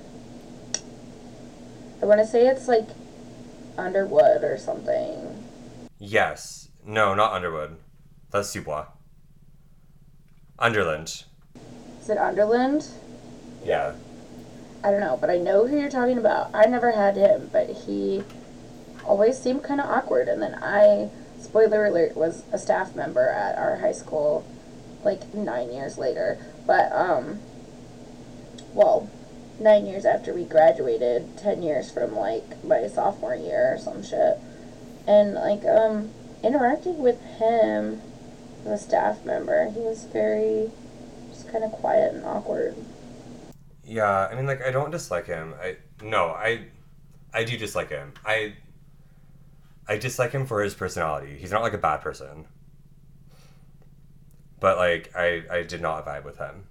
I 2.01 2.07
want 2.07 2.21
to 2.21 2.27
say 2.27 2.47
it's 2.47 2.69
like 2.69 2.87
Underwood 3.77 4.45
or 4.45 4.57
something. 4.59 5.45
Yes. 5.99 6.69
No, 6.87 7.15
not 7.15 7.33
Underwood. 7.33 7.79
That's 8.31 8.53
Dubois. 8.53 8.87
Underland. 10.61 11.25
Is 12.01 12.11
it 12.11 12.19
Underland? 12.19 12.87
Yeah. 13.65 13.95
I 14.85 14.91
don't 14.91 15.01
know, 15.01 15.17
but 15.21 15.31
I 15.31 15.39
know 15.39 15.67
who 15.67 15.79
you're 15.79 15.91
talking 15.91 16.19
about. 16.19 16.55
I 16.55 16.67
never 16.67 16.93
had 16.93 17.17
him, 17.17 17.49
but 17.53 17.71
he 17.71 18.23
always 19.05 19.39
seemed 19.39 19.63
kind 19.63 19.81
of 19.81 19.89
awkward. 19.89 20.29
And 20.29 20.43
then 20.43 20.55
I, 20.63 21.11
spoiler 21.39 21.87
alert, 21.87 22.17
was 22.17 22.45
a 22.53 22.59
staff 22.59 22.95
member 22.95 23.29
at 23.29 23.57
our 23.57 23.77
high 23.77 23.93
school 23.93 24.47
like 25.03 25.33
nine 25.35 25.73
years 25.73 25.97
later. 25.97 26.39
But, 26.67 26.93
um, 26.93 27.41
well, 28.75 29.11
nine 29.59 29.87
years 29.87 30.05
after 30.05 30.35
we 30.35 30.45
graduated, 30.45 31.39
ten 31.39 31.63
years 31.63 31.91
from 31.91 32.15
like 32.15 32.63
my 32.65 32.87
sophomore 32.87 33.35
year 33.35 33.75
or 33.75 33.79
some 33.79 34.03
shit. 34.03 34.39
And 35.07 35.35
like, 35.35 35.65
um, 35.65 36.11
interacting 36.43 36.99
with 36.99 37.21
him 37.39 38.01
a 38.67 38.79
staff 38.79 39.25
member, 39.25 39.71
he 39.71 39.81
was 39.81 40.05
very 40.05 40.71
just 41.31 41.51
kind 41.51 41.65
of 41.65 41.73
quiet 41.73 42.15
and 42.15 42.25
awkward. 42.25 42.75
Yeah, 43.85 44.29
I 44.31 44.35
mean 44.35 44.47
like 44.47 44.63
I 44.63 44.71
don't 44.71 44.91
dislike 44.91 45.27
him. 45.27 45.55
I 45.61 45.77
no, 46.03 46.27
I 46.29 46.67
I 47.33 47.45
do 47.45 47.57
dislike 47.57 47.91
him. 47.91 48.13
I 48.25 48.55
I 49.89 49.97
dislike 49.97 50.33
him 50.33 50.47
for 50.47 50.63
his 50.63 50.75
personality. 50.75 51.37
He's 51.39 51.51
not 51.51 51.63
like 51.63 51.73
a 51.73 51.79
bad 51.79 51.99
person. 51.99 52.47
But 54.61 54.77
like 54.77 55.11
I 55.17 55.43
I 55.51 55.63
did 55.63 55.81
not 55.81 56.07
vibe 56.07 56.25
with 56.25 56.39
him. 56.39 56.67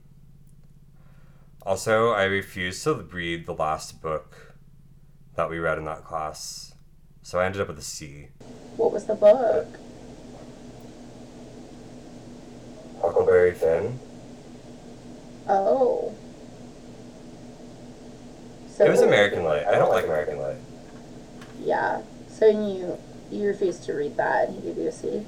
Also, 1.63 2.11
I 2.11 2.23
refused 2.23 2.83
to 2.85 2.93
read 2.93 3.45
the 3.45 3.53
last 3.53 4.01
book 4.01 4.55
that 5.35 5.49
we 5.49 5.59
read 5.59 5.77
in 5.77 5.85
that 5.85 6.05
class. 6.05 6.73
So 7.21 7.39
I 7.39 7.45
ended 7.45 7.61
up 7.61 7.67
with 7.67 7.77
a 7.77 7.83
C. 7.83 8.29
What 8.77 8.91
was 8.93 9.05
the 9.05 9.15
book? 9.15 9.67
Huckleberry 13.01 13.53
Finn. 13.53 13.99
Oh. 15.47 16.13
So 18.75 18.85
It 18.85 18.89
was 18.89 19.01
American 19.01 19.43
Lit. 19.43 19.65
I 19.67 19.73
don't 19.75 19.89
like 19.89 20.05
American 20.05 20.39
Lit. 20.39 20.57
Yeah. 21.59 22.01
So 22.29 22.47
you 22.47 22.97
you 23.31 23.47
refused 23.47 23.83
to 23.83 23.93
read 23.93 24.17
that, 24.17 24.47
and 24.49 24.55
he 24.55 24.61
gave 24.67 24.77
you 24.77 24.87
a 24.87 24.91
C. 24.91 25.25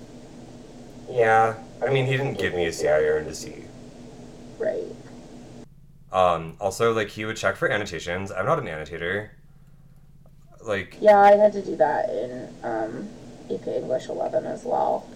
Yeah. 1.10 1.56
I 1.86 1.92
mean, 1.92 2.06
he 2.06 2.12
didn't 2.18 2.38
give 2.38 2.54
me 2.54 2.66
a 2.66 2.72
C. 2.72 2.88
I 2.88 3.02
earned 3.02 3.28
a 3.28 3.36
C. 3.36 3.66
Right. 4.58 4.86
Um, 6.12 6.56
also, 6.60 6.94
like, 6.94 7.10
he 7.10 7.26
would 7.26 7.38
check 7.38 7.56
for 7.56 7.70
annotations. 7.70 8.32
I'm 8.32 8.46
not 8.46 8.60
an 8.60 8.68
annotator. 8.68 9.32
Like, 10.64 10.98
Yeah, 11.00 11.20
I 11.20 11.32
had 11.32 11.54
to 11.54 11.62
do 11.62 11.76
that 11.78 12.10
in 12.10 12.54
um, 12.64 13.10
AP 13.52 13.68
English 13.68 14.10
11 14.10 14.46
as 14.46 14.64
well. 14.64 15.08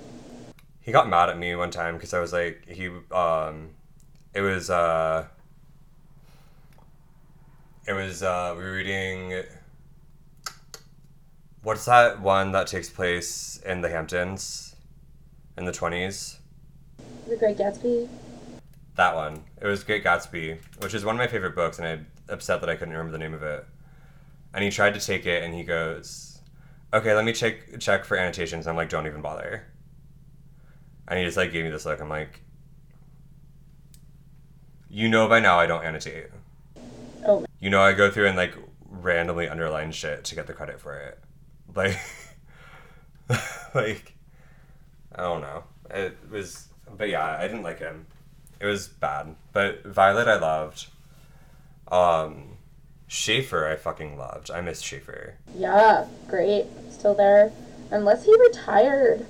He 0.85 0.91
got 0.91 1.09
mad 1.09 1.29
at 1.29 1.37
me 1.39 1.55
one 1.55 1.71
time 1.71 1.95
because 1.95 2.13
I 2.13 2.19
was 2.19 2.31
like, 2.31 2.63
he, 2.67 2.89
um, 3.11 3.71
it 4.35 4.41
was, 4.41 4.69
uh, 4.69 5.25
it 7.87 7.93
was, 7.93 8.21
uh, 8.21 8.53
we 8.55 8.63
were 8.63 8.73
reading, 8.73 9.43
what's 11.63 11.85
that 11.85 12.21
one 12.21 12.51
that 12.51 12.67
takes 12.67 12.87
place 12.87 13.59
in 13.65 13.81
the 13.81 13.89
Hamptons 13.89 14.75
in 15.57 15.65
the 15.65 15.71
20s? 15.71 16.37
The 17.27 17.35
Great 17.35 17.57
Gatsby. 17.57 18.07
That 18.95 19.15
one. 19.15 19.43
It 19.59 19.65
was 19.65 19.83
Great 19.83 20.03
Gatsby, 20.03 20.59
which 20.83 20.93
is 20.93 21.03
one 21.03 21.15
of 21.15 21.19
my 21.19 21.27
favorite 21.27 21.55
books, 21.55 21.79
and 21.79 21.87
I'm 21.87 22.07
upset 22.29 22.61
that 22.61 22.69
I 22.69 22.75
couldn't 22.75 22.93
remember 22.93 23.11
the 23.11 23.17
name 23.17 23.33
of 23.33 23.41
it. 23.41 23.65
And 24.53 24.63
he 24.63 24.69
tried 24.69 24.93
to 24.93 24.99
take 24.99 25.25
it, 25.25 25.41
and 25.41 25.53
he 25.53 25.63
goes, 25.63 26.39
"Okay, 26.93 27.13
let 27.13 27.25
me 27.25 27.33
check 27.33 27.79
check 27.79 28.05
for 28.05 28.15
annotations." 28.15 28.67
I'm 28.67 28.77
like, 28.77 28.87
"Don't 28.87 29.05
even 29.05 29.21
bother." 29.21 29.65
And 31.07 31.19
he 31.19 31.25
just 31.25 31.37
like 31.37 31.51
gave 31.51 31.63
me 31.63 31.69
this 31.71 31.85
look. 31.85 31.99
I'm 32.01 32.09
like, 32.09 32.41
"You 34.89 35.07
know 35.09 35.27
by 35.27 35.39
now 35.39 35.59
I 35.59 35.65
don't 35.67 35.83
annotate. 35.83 36.27
Oh, 37.27 37.45
You 37.59 37.69
know 37.69 37.81
I 37.81 37.93
go 37.93 38.09
through 38.11 38.27
and 38.27 38.37
like 38.37 38.55
randomly 38.89 39.47
underline 39.47 39.91
shit 39.91 40.23
to 40.25 40.35
get 40.35 40.47
the 40.47 40.53
credit 40.53 40.79
for 40.79 40.95
it. 40.97 41.19
Like, 41.75 41.99
like, 43.75 44.13
I 45.13 45.21
don't 45.23 45.41
know. 45.41 45.63
It 45.89 46.17
was, 46.31 46.67
but 46.97 47.09
yeah, 47.09 47.37
I 47.39 47.47
didn't 47.47 47.63
like 47.63 47.79
him. 47.79 48.05
It 48.59 48.65
was 48.65 48.87
bad. 48.87 49.35
But 49.51 49.83
Violet, 49.85 50.27
I 50.27 50.37
loved. 50.37 50.87
Um, 51.89 52.57
Schaefer, 53.07 53.67
I 53.67 53.75
fucking 53.75 54.17
loved. 54.17 54.49
I 54.49 54.61
miss 54.61 54.81
Schaefer. 54.81 55.35
yeah, 55.55 56.05
great. 56.27 56.65
Still 56.91 57.13
there. 57.13 57.51
Unless 57.91 58.25
he 58.25 58.35
retired 58.47 59.25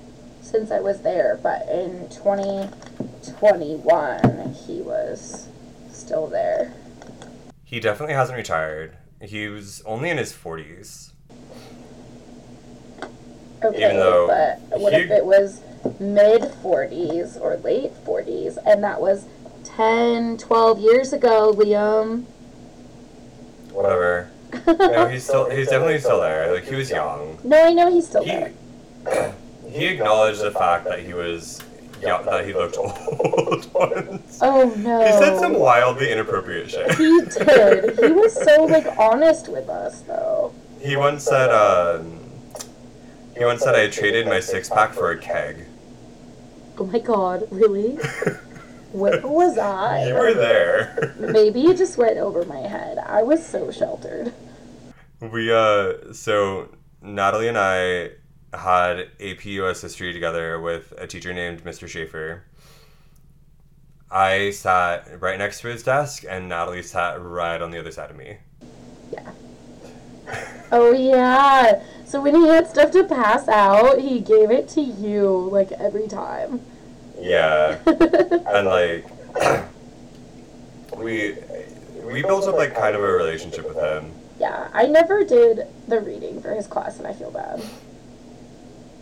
since 0.46 0.70
I 0.70 0.78
was 0.80 1.00
there, 1.02 1.38
but 1.42 1.68
in 1.68 2.08
2021, 2.08 4.54
he 4.66 4.80
was 4.80 5.48
still 5.90 6.26
there. 6.28 6.72
He 7.64 7.80
definitely 7.80 8.14
hasn't 8.14 8.38
retired. 8.38 8.96
He 9.20 9.48
was 9.48 9.82
only 9.84 10.08
in 10.10 10.18
his 10.18 10.32
forties. 10.32 11.10
Okay, 13.64 13.84
Even 13.84 13.96
though 13.96 14.26
but 14.28 14.60
what 14.80 14.92
he- 14.92 15.00
if 15.00 15.10
it 15.10 15.24
was 15.24 15.60
mid 15.98 16.42
40s 16.42 17.40
or 17.40 17.56
late 17.56 17.92
40s 18.04 18.58
and 18.66 18.84
that 18.84 19.00
was 19.00 19.24
10, 19.64 20.36
12 20.38 20.78
years 20.78 21.12
ago, 21.12 21.52
Liam? 21.56 22.24
Whatever. 23.72 24.30
No, 24.66 25.06
he's 25.08 25.24
still. 25.24 25.50
He's 25.50 25.68
definitely 25.68 25.98
still 25.98 26.20
there. 26.20 26.54
Like 26.54 26.64
he 26.64 26.74
was 26.76 26.88
young. 26.90 27.38
no, 27.44 27.64
I 27.66 27.72
know 27.72 27.90
he's 27.92 28.06
still 28.08 28.22
He 28.24 28.30
there. 28.30 28.52
he 29.68 29.86
acknowledged 29.86 30.40
the 30.40 30.50
fact 30.50 30.84
that 30.84 31.00
he 31.00 31.14
was 31.14 31.62
yeah, 32.02 32.20
that 32.22 32.46
he 32.46 32.52
looked 32.52 32.76
old 32.76 33.72
once. 33.72 34.38
Oh 34.42 34.72
no. 34.76 35.04
He 35.04 35.12
said 35.12 35.38
some 35.38 35.58
wildly 35.58 36.12
inappropriate 36.12 36.70
shit. 36.70 36.94
He 36.96 37.20
did. 37.22 37.98
He 37.98 38.12
was 38.12 38.34
so 38.34 38.64
like 38.66 38.86
honest 38.98 39.48
with 39.48 39.68
us 39.68 40.02
though. 40.02 40.52
He 40.80 40.96
once 40.96 41.24
said, 41.24 41.50
um, 41.50 42.20
he 43.36 43.44
once 43.44 43.62
said 43.62 43.74
I 43.74 43.88
traded 43.88 44.26
my 44.26 44.40
six 44.40 44.68
pack 44.68 44.92
for 44.92 45.10
a 45.10 45.18
keg. 45.18 45.64
Oh 46.78 46.84
my 46.84 46.98
god, 46.98 47.48
really? 47.50 47.92
Where 48.92 49.20
was 49.26 49.58
I? 49.58 50.08
You 50.08 50.14
were 50.14 50.34
there. 50.34 51.14
Maybe 51.18 51.62
it 51.64 51.78
just 51.78 51.96
went 51.96 52.18
over 52.18 52.44
my 52.44 52.60
head. 52.60 52.98
I 52.98 53.22
was 53.22 53.44
so 53.44 53.70
sheltered. 53.70 54.32
We 55.20 55.50
uh, 55.50 56.12
so 56.12 56.68
Natalie 57.00 57.48
and 57.48 57.58
I 57.58 58.10
had 58.52 59.10
AP 59.20 59.44
US 59.46 59.82
history 59.82 60.12
together 60.12 60.60
with 60.60 60.92
a 60.98 61.06
teacher 61.06 61.32
named 61.32 61.64
Mr. 61.64 61.88
Schaefer. 61.88 62.44
I 64.10 64.50
sat 64.50 65.20
right 65.20 65.38
next 65.38 65.60
to 65.62 65.68
his 65.68 65.82
desk, 65.82 66.24
and 66.28 66.48
Natalie 66.48 66.82
sat 66.82 67.20
right 67.20 67.60
on 67.60 67.70
the 67.72 67.78
other 67.78 67.90
side 67.90 68.10
of 68.10 68.16
me. 68.16 68.38
Yeah. 69.12 69.32
Oh 70.72 70.92
yeah. 70.92 71.82
So 72.04 72.20
when 72.22 72.34
he 72.34 72.46
had 72.48 72.68
stuff 72.68 72.90
to 72.92 73.04
pass 73.04 73.48
out, 73.48 73.98
he 74.00 74.20
gave 74.20 74.50
it 74.50 74.68
to 74.70 74.80
you 74.80 75.48
like 75.52 75.72
every 75.72 76.06
time. 76.08 76.60
Yeah. 77.18 77.78
and 77.86 78.66
like 78.68 79.06
we 80.96 81.36
we 82.02 82.22
built 82.22 82.46
up 82.46 82.56
like 82.56 82.74
kind 82.74 82.94
of 82.96 83.02
a 83.02 83.06
relationship 83.12 83.66
with 83.66 83.76
him. 83.76 84.12
yeah, 84.38 84.68
I 84.72 84.86
never 84.86 85.24
did 85.24 85.66
the 85.88 86.00
reading 86.00 86.40
for 86.40 86.54
his 86.54 86.66
class 86.66 86.98
and 86.98 87.06
I 87.06 87.12
feel 87.12 87.30
bad. 87.30 87.62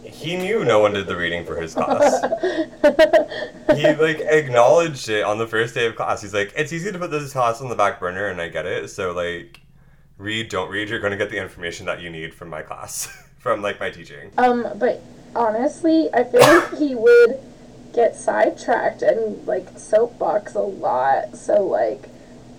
He 0.05 0.37
knew 0.37 0.65
no 0.65 0.79
one 0.81 0.93
did 0.93 1.07
the 1.07 1.17
reading 1.17 1.45
for 1.45 1.61
his 1.61 1.75
class. 1.75 2.21
he 3.77 3.95
like 3.95 4.21
acknowledged 4.21 5.09
it 5.09 5.25
on 5.25 5.39
the 5.39 5.47
first 5.47 5.75
day 5.75 5.87
of 5.87 5.97
class. 5.97 6.23
He's 6.23 6.35
like, 6.35 6.53
"It's 6.57 6.73
easy 6.73 6.93
to 6.93 6.99
put 6.99 7.11
this 7.11 7.33
class 7.33 7.61
on 7.61 7.69
the 7.69 7.75
back 7.75 8.01
burner, 8.01 8.27
and 8.29 8.41
I 8.41 8.49
get 8.49 8.67
it. 8.67 8.89
So 8.91 9.13
like, 9.13 9.61
read, 10.19 10.49
don't 10.51 10.71
read. 10.71 10.89
You're 10.89 11.01
going 11.01 11.13
to 11.13 11.17
get 11.17 11.31
the 11.31 11.39
information 11.43 11.87
that 11.87 12.01
you 12.01 12.11
need 12.11 12.35
from 12.35 12.49
my 12.51 12.63
class, 12.63 13.07
from 13.39 13.63
like 13.63 13.81
my 13.81 13.91
teaching." 13.91 14.31
um, 14.39 14.67
but 14.77 15.03
honestly, 15.35 16.09
I 16.13 16.25
feel 16.25 16.41
like 16.41 16.79
he 16.79 16.95
would 16.95 17.39
get 17.95 18.17
sidetracked 18.17 19.03
and 19.03 19.47
like 19.47 19.79
soapbox 19.79 20.55
a 20.55 20.61
lot. 20.61 21.37
So 21.37 21.65
like, 21.67 22.09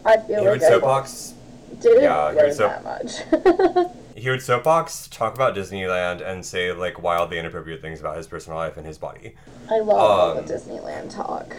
I 0.05 0.17
feel 0.17 0.41
He 0.41 0.47
like 0.47 0.59
would 0.59 0.63
I 0.63 0.69
soapbox. 0.69 1.33
didn't 1.81 2.03
yeah, 2.03 2.31
he 2.31 2.37
learn 2.37 2.57
that 2.57 2.83
much. 2.83 3.91
He 4.16 4.30
would 4.30 4.41
soapbox, 4.41 5.09
talk 5.09 5.36
about 5.36 5.55
Disneyland, 5.55 6.26
and 6.26 6.45
say 6.45 6.72
like 6.72 7.01
wildly 7.01 7.38
inappropriate 7.38 7.82
things 7.82 7.99
about 7.99 8.16
his 8.16 8.28
personal 8.28 8.57
life 8.57 8.78
and 8.78 8.86
his 8.86 8.97
body. 8.97 9.36
I 9.70 9.80
love 9.80 9.89
all 9.89 10.38
Um, 10.38 10.45
the 10.45 10.53
Disneyland 10.53 11.13
talk. 11.13 11.53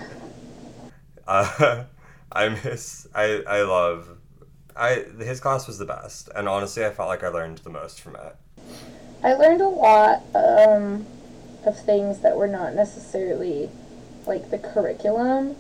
Uh, 1.29 1.85
I 2.33 2.49
miss. 2.49 3.07
I 3.15 3.43
I 3.47 3.63
love. 3.63 4.09
I 4.75 5.05
his 5.19 5.39
class 5.39 5.67
was 5.67 5.77
the 5.79 5.85
best, 5.85 6.31
and 6.35 6.49
honestly, 6.49 6.85
I 6.85 6.91
felt 6.91 7.09
like 7.09 7.23
I 7.23 7.29
learned 7.29 7.59
the 7.59 7.71
most 7.71 8.01
from 8.01 8.17
it. 8.17 8.37
I 9.23 9.35
learned 9.35 9.61
a 9.61 9.69
lot 9.69 10.23
um, 10.35 11.07
of 11.67 11.79
things 11.85 12.21
that 12.21 12.37
were 12.37 12.49
not 12.49 12.75
necessarily 12.75 13.71
like 14.27 14.51
the 14.51 14.59
curriculum. 14.59 15.57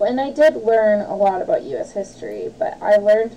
And 0.00 0.20
I 0.20 0.30
did 0.32 0.56
learn 0.56 1.00
a 1.00 1.14
lot 1.14 1.40
about 1.40 1.62
U.S. 1.62 1.92
history, 1.92 2.52
but 2.58 2.76
I 2.82 2.96
learned 2.96 3.36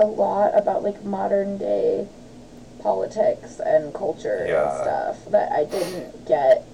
a 0.00 0.06
lot 0.06 0.56
about 0.56 0.82
like 0.82 1.04
modern 1.04 1.58
day 1.58 2.08
politics 2.80 3.60
and 3.60 3.92
culture 3.92 4.44
Yeah. 4.48 4.62
and 4.70 4.82
stuff 4.82 5.30
that 5.32 5.52
I 5.52 5.64
didn't 5.64 6.26
get 6.26 6.64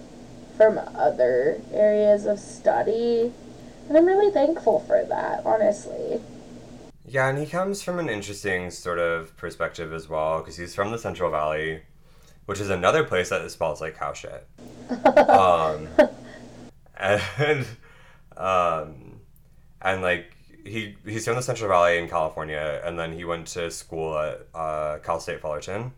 from 0.56 0.78
other 0.94 1.60
areas 1.72 2.26
of 2.26 2.38
study. 2.38 3.32
And 3.88 3.98
I'm 3.98 4.06
really 4.06 4.30
thankful 4.32 4.80
for 4.80 5.04
that, 5.04 5.44
honestly. 5.44 6.20
Yeah, 7.06 7.28
and 7.28 7.38
he 7.38 7.46
comes 7.46 7.82
from 7.82 7.98
an 7.98 8.08
interesting 8.08 8.70
sort 8.70 8.98
of 8.98 9.36
perspective 9.36 9.92
as 9.92 10.08
well, 10.08 10.38
because 10.38 10.56
he's 10.56 10.74
from 10.74 10.90
the 10.90 10.98
Central 10.98 11.30
Valley, 11.30 11.82
which 12.46 12.60
is 12.60 12.70
another 12.70 13.04
place 13.04 13.28
that 13.30 13.48
spells 13.50 13.80
like 13.80 13.98
cow 13.98 14.12
shit. 14.12 14.46
Um, 15.28 15.88
and 16.96 17.66
um, 18.36 19.20
and 19.82 20.02
like 20.02 20.33
he 20.64 20.96
he's 21.04 21.24
from 21.24 21.36
the 21.36 21.42
Central 21.42 21.68
Valley 21.68 21.98
in 21.98 22.08
California, 22.08 22.80
and 22.84 22.98
then 22.98 23.12
he 23.12 23.24
went 23.24 23.46
to 23.48 23.70
school 23.70 24.16
at 24.18 24.46
uh, 24.54 24.98
Cal 24.98 25.20
State 25.20 25.40
Fullerton. 25.40 25.92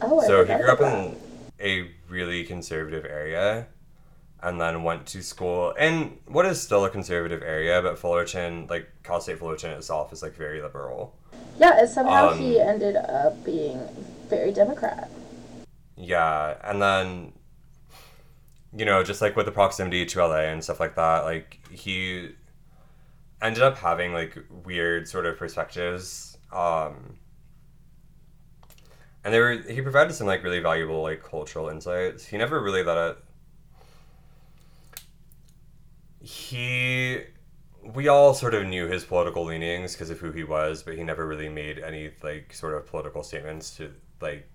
Oh, 0.00 0.20
I 0.20 0.26
So 0.26 0.44
he 0.44 0.54
grew 0.54 0.70
up 0.70 0.80
about 0.80 0.98
in 1.08 1.16
a 1.60 1.90
really 2.08 2.44
conservative 2.44 3.04
area, 3.04 3.66
and 4.42 4.60
then 4.60 4.82
went 4.82 5.06
to 5.06 5.22
school 5.22 5.72
in 5.72 6.18
what 6.26 6.46
is 6.46 6.60
still 6.60 6.84
a 6.84 6.90
conservative 6.90 7.42
area, 7.42 7.80
but 7.82 7.98
Fullerton, 7.98 8.66
like 8.68 8.88
Cal 9.02 9.20
State 9.20 9.38
Fullerton 9.38 9.70
itself, 9.70 10.12
is 10.12 10.22
like 10.22 10.34
very 10.34 10.60
liberal. 10.62 11.16
Yeah, 11.58 11.78
and 11.78 11.88
somehow 11.88 12.32
he 12.32 12.60
Um, 12.60 12.68
ended 12.68 12.96
up 12.96 13.44
being 13.44 13.80
very 14.28 14.52
Democrat. 14.52 15.10
Yeah, 15.96 16.56
and 16.64 16.80
then 16.80 17.32
you 18.74 18.84
know, 18.84 19.02
just 19.04 19.20
like 19.20 19.36
with 19.36 19.46
the 19.46 19.52
proximity 19.52 20.06
to 20.06 20.18
LA 20.26 20.40
and 20.40 20.64
stuff 20.64 20.80
like 20.80 20.94
that, 20.96 21.24
like 21.24 21.58
he 21.70 22.30
ended 23.42 23.62
up 23.62 23.76
having 23.76 24.12
like 24.12 24.38
weird 24.64 25.08
sort 25.08 25.26
of 25.26 25.36
perspectives. 25.36 26.38
Um 26.52 27.16
and 29.24 29.32
they 29.32 29.40
were 29.40 29.52
he 29.52 29.80
provided 29.80 30.14
some 30.14 30.26
like 30.26 30.42
really 30.42 30.60
valuable 30.60 31.02
like 31.02 31.22
cultural 31.22 31.68
insights. 31.68 32.26
He 32.26 32.36
never 32.36 32.60
really 32.60 32.82
let 32.82 32.98
it. 32.98 33.18
He, 36.20 37.20
we 37.82 38.06
all 38.06 38.32
sort 38.32 38.54
of 38.54 38.64
knew 38.66 38.86
his 38.86 39.04
political 39.04 39.44
leanings 39.44 39.92
because 39.92 40.10
of 40.10 40.20
who 40.20 40.30
he 40.30 40.44
was, 40.44 40.82
but 40.84 40.96
he 40.96 41.02
never 41.02 41.26
really 41.26 41.48
made 41.48 41.80
any 41.80 42.10
like 42.22 42.52
sort 42.54 42.74
of 42.74 42.86
political 42.86 43.22
statements 43.24 43.76
to 43.76 43.92
like 44.20 44.48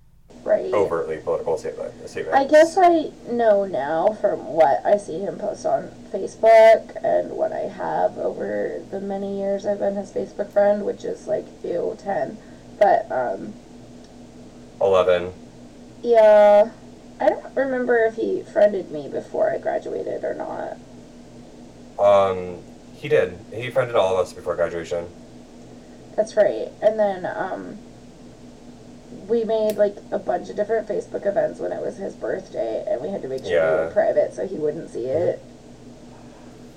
Right. 0.43 0.73
overtly 0.73 1.17
political 1.17 1.57
statement. 1.57 1.93
I 2.34 2.45
guess 2.45 2.78
I 2.78 3.11
know 3.30 3.65
now 3.65 4.17
from 4.21 4.45
what 4.53 4.82
I 4.86 4.95
see 4.97 5.19
him 5.19 5.38
post 5.38 5.65
on 5.65 5.89
Facebook 6.13 6.95
and 7.03 7.32
what 7.32 7.51
I 7.51 7.67
have 7.67 8.17
over 8.17 8.82
the 8.89 9.01
many 9.01 9.39
years 9.39 9.65
I've 9.65 9.80
been 9.80 9.95
his 9.95 10.09
Facebook 10.11 10.49
friend, 10.51 10.86
which 10.86 11.03
is 11.03 11.28
like 11.28 11.45
ew 11.65 11.97
ten. 12.01 12.38
But 12.80 13.11
um 13.11 13.53
eleven. 14.80 15.34
yeah. 16.01 16.71
I 17.19 17.30
don't 17.30 17.55
remember 17.55 17.97
if 18.05 18.15
he 18.15 18.43
friended 18.43 18.91
me 18.91 19.09
before 19.09 19.51
I 19.51 19.57
graduated 19.57 20.23
or 20.23 20.36
not. 20.36 20.78
Um, 21.99 22.59
he 22.93 23.09
did. 23.09 23.38
He 23.51 23.71
friended 23.71 23.95
all 23.95 24.13
of 24.13 24.19
us 24.19 24.32
before 24.34 24.55
graduation. 24.55 25.07
That's 26.15 26.38
right. 26.38 26.69
And 26.82 26.97
then 26.99 27.25
um 27.25 27.80
we 29.28 29.43
made 29.43 29.75
like 29.78 29.95
a 30.11 30.19
bunch 30.19 30.49
of 30.49 30.55
different 30.55 30.88
Facebook 30.88 31.25
events 31.25 31.59
when 31.59 31.71
it 31.71 31.82
was 31.82 31.97
his 31.97 32.15
birthday 32.15 32.86
and 32.88 33.01
we 33.01 33.09
had 33.09 33.21
to 33.21 33.28
make 33.28 33.43
sure 33.43 33.49
they 33.78 33.86
were 33.86 33.91
private 33.91 34.34
so 34.34 34.47
he 34.47 34.55
wouldn't 34.55 34.89
see 34.89 35.05
it. 35.05 35.43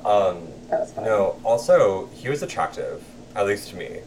Um, 0.04 0.48
That 0.70 0.80
was 0.80 0.92
fun. 0.92 1.04
no. 1.04 1.40
Also, 1.44 2.06
he 2.14 2.28
was 2.28 2.42
attractive, 2.42 3.04
at 3.36 3.46
least 3.46 3.68
to 3.70 3.76
me. 3.76 4.00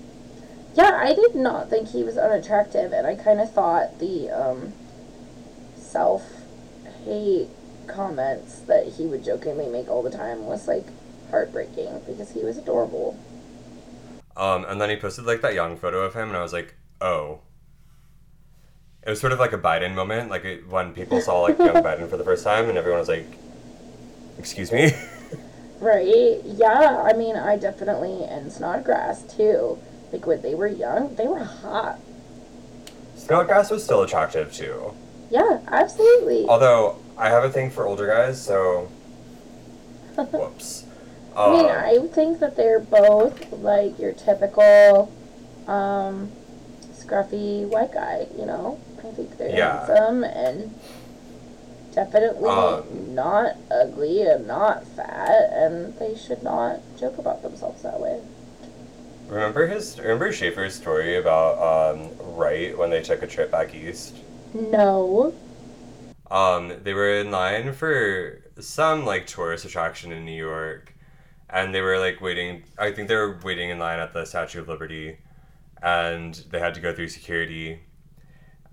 Yeah, 0.75 0.99
I 1.01 1.13
did 1.13 1.35
not 1.35 1.69
think 1.69 1.89
he 1.89 2.03
was 2.03 2.17
unattractive, 2.17 2.91
and 2.93 3.05
I 3.05 3.13
kind 3.15 3.39
of 3.39 3.53
thought 3.53 3.99
the 3.99 4.31
um, 4.31 4.73
self 5.75 6.23
hate 7.05 7.49
comments 7.85 8.59
that 8.61 8.87
he 8.87 9.05
would 9.05 9.23
jokingly 9.23 9.67
make 9.67 9.87
all 9.87 10.01
the 10.01 10.09
time 10.09 10.45
was 10.45 10.67
like 10.67 10.87
heartbreaking 11.29 12.01
because 12.07 12.31
he 12.31 12.43
was 12.43 12.57
adorable. 12.57 13.17
Um, 14.35 14.65
and 14.65 14.81
then 14.81 14.89
he 14.89 14.95
posted 14.95 15.25
like 15.25 15.41
that 15.41 15.53
young 15.53 15.77
photo 15.77 15.99
of 16.01 16.15
him, 16.15 16.29
and 16.29 16.37
I 16.37 16.41
was 16.41 16.53
like, 16.53 16.73
oh. 17.01 17.39
It 19.05 19.09
was 19.09 19.19
sort 19.19 19.33
of 19.33 19.39
like 19.39 19.51
a 19.53 19.57
Biden 19.57 19.93
moment, 19.95 20.29
like 20.29 20.45
it, 20.45 20.67
when 20.69 20.93
people 20.93 21.19
saw 21.19 21.41
like 21.41 21.57
young 21.57 21.75
Biden 21.83 22.09
for 22.09 22.17
the 22.17 22.23
first 22.23 22.43
time, 22.43 22.69
and 22.69 22.77
everyone 22.77 22.99
was 22.99 23.09
like, 23.09 23.27
"Excuse 24.37 24.71
me." 24.71 24.91
Right? 25.79 26.39
Yeah, 26.45 27.03
I 27.03 27.11
mean, 27.11 27.35
I 27.35 27.57
definitely, 27.57 28.23
and 28.23 28.49
Snodgrass 28.49 29.23
too. 29.23 29.77
Like 30.13 30.25
when 30.25 30.41
they 30.41 30.55
were 30.55 30.67
young, 30.67 31.13
they 31.15 31.27
were 31.27 31.43
hot. 31.43 31.99
Snodgrass 33.17 33.69
was 33.69 33.83
still 33.83 34.01
attractive 34.01 34.53
too. 34.53 34.93
Yeah, 35.29 35.59
absolutely. 35.67 36.45
Although 36.47 36.95
I 37.17 37.27
have 37.27 37.43
a 37.43 37.49
thing 37.49 37.69
for 37.69 37.85
older 37.85 38.07
guys, 38.07 38.41
so 38.41 38.87
whoops. 40.15 40.85
I 41.35 41.51
mean, 41.51 41.65
Um, 41.65 41.71
I 41.71 42.07
think 42.13 42.39
that 42.39 42.55
they're 42.55 42.79
both 42.79 43.51
like 43.51 43.99
your 43.99 44.13
typical 44.13 45.11
um, 45.67 46.31
scruffy 46.93 47.67
white 47.67 47.91
guy, 47.93 48.27
you 48.37 48.45
know? 48.45 48.79
I 49.05 49.11
think 49.11 49.37
they're 49.37 49.49
Yeah. 49.55 49.85
handsome 49.85 50.23
and 50.23 50.79
definitely 51.93 52.49
Um, 52.49 53.13
not 53.13 53.55
ugly 53.69 54.23
and 54.23 54.47
not 54.47 54.85
fat, 54.85 55.49
and 55.51 55.97
they 55.99 56.15
should 56.15 56.41
not 56.43 56.79
joke 56.97 57.17
about 57.17 57.41
themselves 57.43 57.81
that 57.83 57.99
way. 57.99 58.21
remember 59.29 59.65
his 59.67 59.99
remember 59.99 60.31
Schaefer's 60.31 60.75
story 60.75 61.15
about 61.17 61.57
um, 61.95 62.09
Wright 62.35 62.77
when 62.77 62.89
they 62.89 63.01
took 63.01 63.23
a 63.23 63.27
trip 63.27 63.49
back 63.51 63.73
east. 63.73 64.15
No. 64.53 65.33
Um, 66.29 66.73
they 66.83 66.93
were 66.93 67.09
in 67.09 67.31
line 67.31 67.73
for 67.73 68.41
some 68.59 69.05
like 69.05 69.25
tourist 69.25 69.65
attraction 69.65 70.11
in 70.11 70.25
New 70.25 70.31
York, 70.37 70.93
and 71.49 71.73
they 71.73 71.81
were 71.81 71.99
like 71.99 72.21
waiting. 72.21 72.63
I 72.77 72.91
think 72.91 73.07
they 73.07 73.15
were 73.15 73.39
waiting 73.43 73.69
in 73.69 73.79
line 73.79 73.99
at 73.99 74.13
the 74.13 74.25
Statue 74.25 74.59
of 74.61 74.67
Liberty, 74.67 75.17
and 75.81 76.35
they 76.51 76.59
had 76.59 76.73
to 76.75 76.81
go 76.81 76.93
through 76.93 77.07
security. 77.09 77.79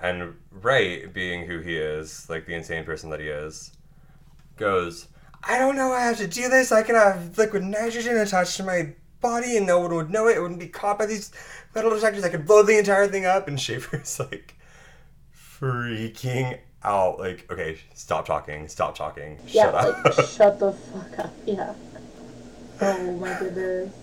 And 0.02 0.34
Wright, 0.50 1.12
being 1.12 1.46
who 1.46 1.60
he 1.60 1.76
is, 1.76 2.28
like 2.30 2.46
the 2.46 2.54
insane 2.54 2.84
person 2.84 3.10
that 3.10 3.20
he 3.20 3.26
is, 3.28 3.72
goes, 4.56 5.08
"I 5.44 5.58
don't 5.58 5.76
know. 5.76 5.92
I 5.92 6.00
have 6.04 6.16
to 6.18 6.26
do 6.26 6.48
this. 6.48 6.72
I 6.72 6.82
can 6.82 6.94
have 6.94 7.36
liquid 7.36 7.62
nitrogen 7.64 8.16
attached 8.16 8.56
to 8.56 8.62
my 8.62 8.94
body, 9.20 9.56
and 9.58 9.66
no 9.66 9.80
one 9.80 9.94
would 9.94 10.10
know 10.10 10.26
it. 10.28 10.36
It 10.36 10.40
wouldn't 10.40 10.60
be 10.60 10.68
caught 10.68 10.98
by 10.98 11.06
these 11.06 11.30
metal 11.74 11.90
detectors. 11.90 12.24
I 12.24 12.30
could 12.30 12.46
blow 12.46 12.62
the 12.62 12.78
entire 12.78 13.08
thing 13.08 13.26
up." 13.26 13.46
And 13.48 13.60
Schaefer's 13.60 14.18
like 14.30 14.54
freaking 15.36 16.58
out. 16.82 17.18
Like, 17.18 17.50
okay, 17.50 17.78
stop 17.94 18.26
talking. 18.26 18.68
Stop 18.68 18.96
talking. 18.96 19.38
Yeah, 19.48 19.64
Shut 19.64 19.74
up. 19.74 20.04
like, 20.04 20.26
shut 20.28 20.58
the 20.58 20.72
fuck 20.72 21.18
up. 21.26 21.32
Yeah. 21.46 21.74
Oh 22.80 23.12
my 23.16 23.38
goodness. 23.38 23.94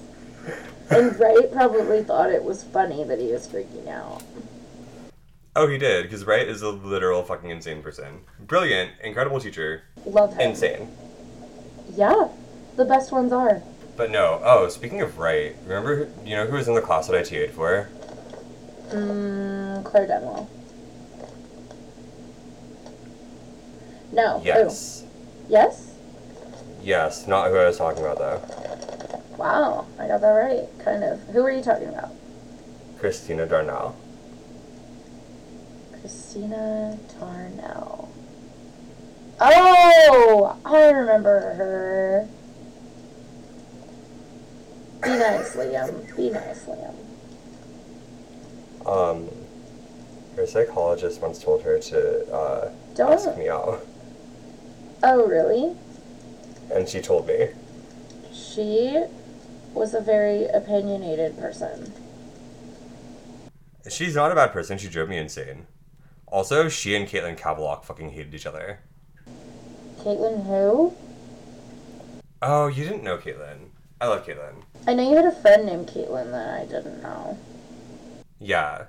And 0.89 1.19
Wright 1.19 1.51
probably 1.51 2.03
thought 2.03 2.29
it 2.31 2.43
was 2.43 2.63
funny 2.63 3.03
that 3.03 3.19
he 3.19 3.31
was 3.31 3.47
freaking 3.47 3.87
out. 3.87 4.21
Oh, 5.58 5.68
he 5.68 5.78
did, 5.78 6.03
because 6.03 6.24
Wright 6.26 6.47
is 6.47 6.62
a 6.62 6.70
literal 6.70 7.24
fucking 7.24 7.49
insane 7.49 7.82
person. 7.82 8.22
Brilliant, 8.39 8.91
incredible 9.03 9.39
teacher, 9.39 9.84
Love 10.05 10.34
him. 10.34 10.41
insane. 10.51 10.89
Yeah, 11.95 12.30
the 12.76 12.86
best 12.86 13.12
ones 13.12 13.32
are. 13.34 13.62
But 13.97 14.12
no. 14.12 14.39
Oh, 14.43 14.70
speaking 14.70 15.01
of 15.01 15.18
Wright, 15.18 15.55
remember, 15.64 16.05
who- 16.05 16.30
you 16.30 16.36
know 16.36 16.45
who 16.45 16.55
was 16.55 16.68
in 16.68 16.76
the 16.76 16.82
class 16.82 17.08
that 17.08 17.18
I 17.18 17.24
TA'd 17.24 17.51
for? 17.51 17.89
Mm, 18.89 19.84
Claire 19.84 20.08
Denwell. 20.08 20.47
No. 24.12 24.39
who? 24.39 24.45
Yes. 24.45 25.03
Yes? 25.49 25.93
Yes, 26.82 27.28
not 27.28 27.49
who 27.49 27.58
I 27.58 27.66
was 27.66 27.78
talking 27.78 28.03
about 28.03 28.18
though. 28.18 28.41
Wow, 29.38 29.86
I 29.99 30.08
got 30.08 30.22
that 30.22 30.30
right. 30.30 30.68
Kind 30.84 31.03
of. 31.03 31.20
Who 31.30 31.43
were 31.43 31.51
you 31.51 31.62
talking 31.62 31.89
about? 31.89 32.10
Christina 32.99 33.45
Darnell. 33.45 33.95
Christina 36.01 36.97
Tarnell. 37.19 38.09
Oh, 39.39 40.57
I 40.65 40.89
remember 40.91 41.39
her. 41.53 42.29
Be 45.03 45.09
nice, 45.09 45.55
Liam. 45.55 46.15
Be 46.17 46.29
nice, 46.31 46.65
Liam. 46.65 46.95
Um, 48.87 49.29
her 50.35 50.47
psychologist 50.47 51.21
once 51.21 51.43
told 51.43 51.61
her 51.63 51.77
to 51.79 52.33
uh, 52.33 52.71
ask 52.71 52.95
Don't. 52.95 53.11
ask 53.11 53.37
me 53.37 53.49
out, 53.49 53.86
Oh, 55.03 55.28
really? 55.28 55.75
and 56.74 56.87
she 56.89 56.99
told 57.01 57.28
me. 57.28 57.49
She 58.33 59.05
was 59.74 59.93
a 59.93 60.01
very 60.01 60.45
opinionated 60.45 61.37
person. 61.37 61.93
She's 63.89 64.15
not 64.15 64.32
a 64.32 64.36
bad 64.36 64.51
person. 64.51 64.78
She 64.78 64.89
drove 64.89 65.07
me 65.09 65.17
insane. 65.17 65.65
Also, 66.28 66.67
she 66.70 66.95
and 66.95 67.08
Caitlin 67.08 67.37
Cavalock 67.37 67.83
fucking 67.86 68.09
hated 68.12 68.33
each 68.33 68.45
other. 68.45 68.79
Caitlin, 69.99 70.45
who? 70.45 70.93
Oh, 72.41 72.67
you 72.67 72.83
didn't 72.83 73.04
know 73.04 73.17
Caitlin. 73.17 73.70
I 73.99 74.08
love 74.08 74.25
Caitlin. 74.25 74.63
I 74.86 74.93
know 74.93 75.09
you 75.09 75.16
had 75.16 75.25
a 75.25 75.32
friend 75.32 75.66
named 75.66 75.87
Caitlin 75.87 76.32
that 76.32 76.62
I 76.62 76.66
didn't 76.66 77.01
know. 77.01 77.37
Yeah. 78.39 78.86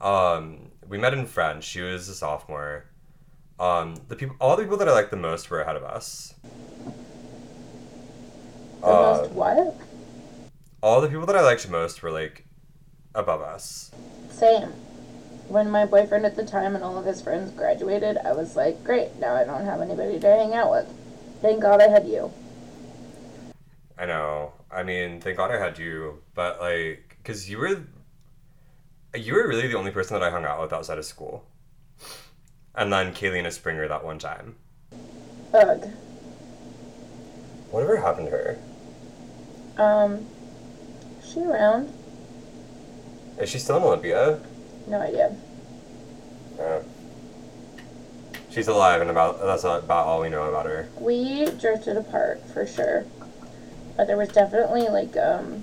Um, 0.00 0.70
we 0.88 0.96
met 0.96 1.12
in 1.12 1.26
French. 1.26 1.64
She 1.64 1.80
was 1.82 2.08
a 2.08 2.14
sophomore. 2.14 2.86
Um, 3.58 3.96
the 4.08 4.16
people, 4.16 4.36
all 4.40 4.56
the 4.56 4.62
people 4.62 4.78
that 4.78 4.88
I 4.88 4.92
liked 4.92 5.10
the 5.10 5.16
most 5.18 5.50
were 5.50 5.60
ahead 5.60 5.76
of 5.76 5.84
us. 5.84 6.34
The 8.80 8.86
Uh, 8.86 9.18
most 9.18 9.30
what? 9.32 9.76
all 10.82 11.02
the 11.02 11.08
people 11.08 11.26
that 11.26 11.36
I 11.36 11.42
liked 11.42 11.68
most 11.68 12.02
were 12.02 12.10
like 12.10 12.46
above 13.14 13.42
us. 13.42 13.90
Same. 14.30 14.72
When 15.50 15.68
my 15.68 15.84
boyfriend 15.84 16.24
at 16.24 16.36
the 16.36 16.46
time 16.46 16.76
and 16.76 16.84
all 16.84 16.96
of 16.96 17.04
his 17.04 17.20
friends 17.20 17.50
graduated, 17.50 18.16
I 18.18 18.30
was 18.30 18.54
like, 18.54 18.84
great, 18.84 19.16
now 19.16 19.34
I 19.34 19.42
don't 19.42 19.64
have 19.64 19.80
anybody 19.80 20.20
to 20.20 20.26
hang 20.28 20.54
out 20.54 20.70
with. 20.70 20.86
Thank 21.42 21.60
God 21.60 21.82
I 21.82 21.88
had 21.88 22.06
you. 22.06 22.32
I 23.98 24.06
know. 24.06 24.52
I 24.70 24.84
mean, 24.84 25.20
thank 25.20 25.38
God 25.38 25.50
I 25.50 25.58
had 25.58 25.76
you, 25.76 26.22
but 26.36 26.60
like, 26.60 27.18
cause 27.24 27.48
you 27.48 27.58
were, 27.58 27.82
you 29.12 29.34
were 29.34 29.48
really 29.48 29.66
the 29.66 29.76
only 29.76 29.90
person 29.90 30.14
that 30.14 30.22
I 30.22 30.30
hung 30.30 30.44
out 30.44 30.60
with 30.60 30.72
outside 30.72 30.98
of 30.98 31.04
school. 31.04 31.44
And 32.76 32.92
then 32.92 33.12
Kaylina 33.12 33.50
Springer 33.50 33.88
that 33.88 34.04
one 34.04 34.20
time. 34.20 34.54
Ugh. 35.52 35.90
Whatever 37.72 37.96
happened 37.96 38.26
to 38.26 38.30
her? 38.30 38.58
Um, 39.78 40.26
is 41.20 41.32
she 41.32 41.40
around? 41.40 41.92
Is 43.40 43.48
she 43.48 43.58
still 43.58 43.78
in 43.78 43.82
Olympia? 43.82 44.38
No 44.90 45.00
idea. 45.00 45.36
Yeah. 46.58 46.82
She's 48.50 48.66
alive, 48.66 49.00
and 49.00 49.08
about 49.08 49.38
that's 49.40 49.62
about 49.62 50.06
all 50.06 50.20
we 50.20 50.28
know 50.28 50.48
about 50.48 50.66
her. 50.66 50.88
We 50.98 51.44
drifted 51.44 51.96
apart 51.96 52.42
for 52.52 52.66
sure. 52.66 53.06
But 53.96 54.08
there 54.08 54.16
was 54.16 54.30
definitely 54.30 54.88
like 54.88 55.16
um 55.16 55.62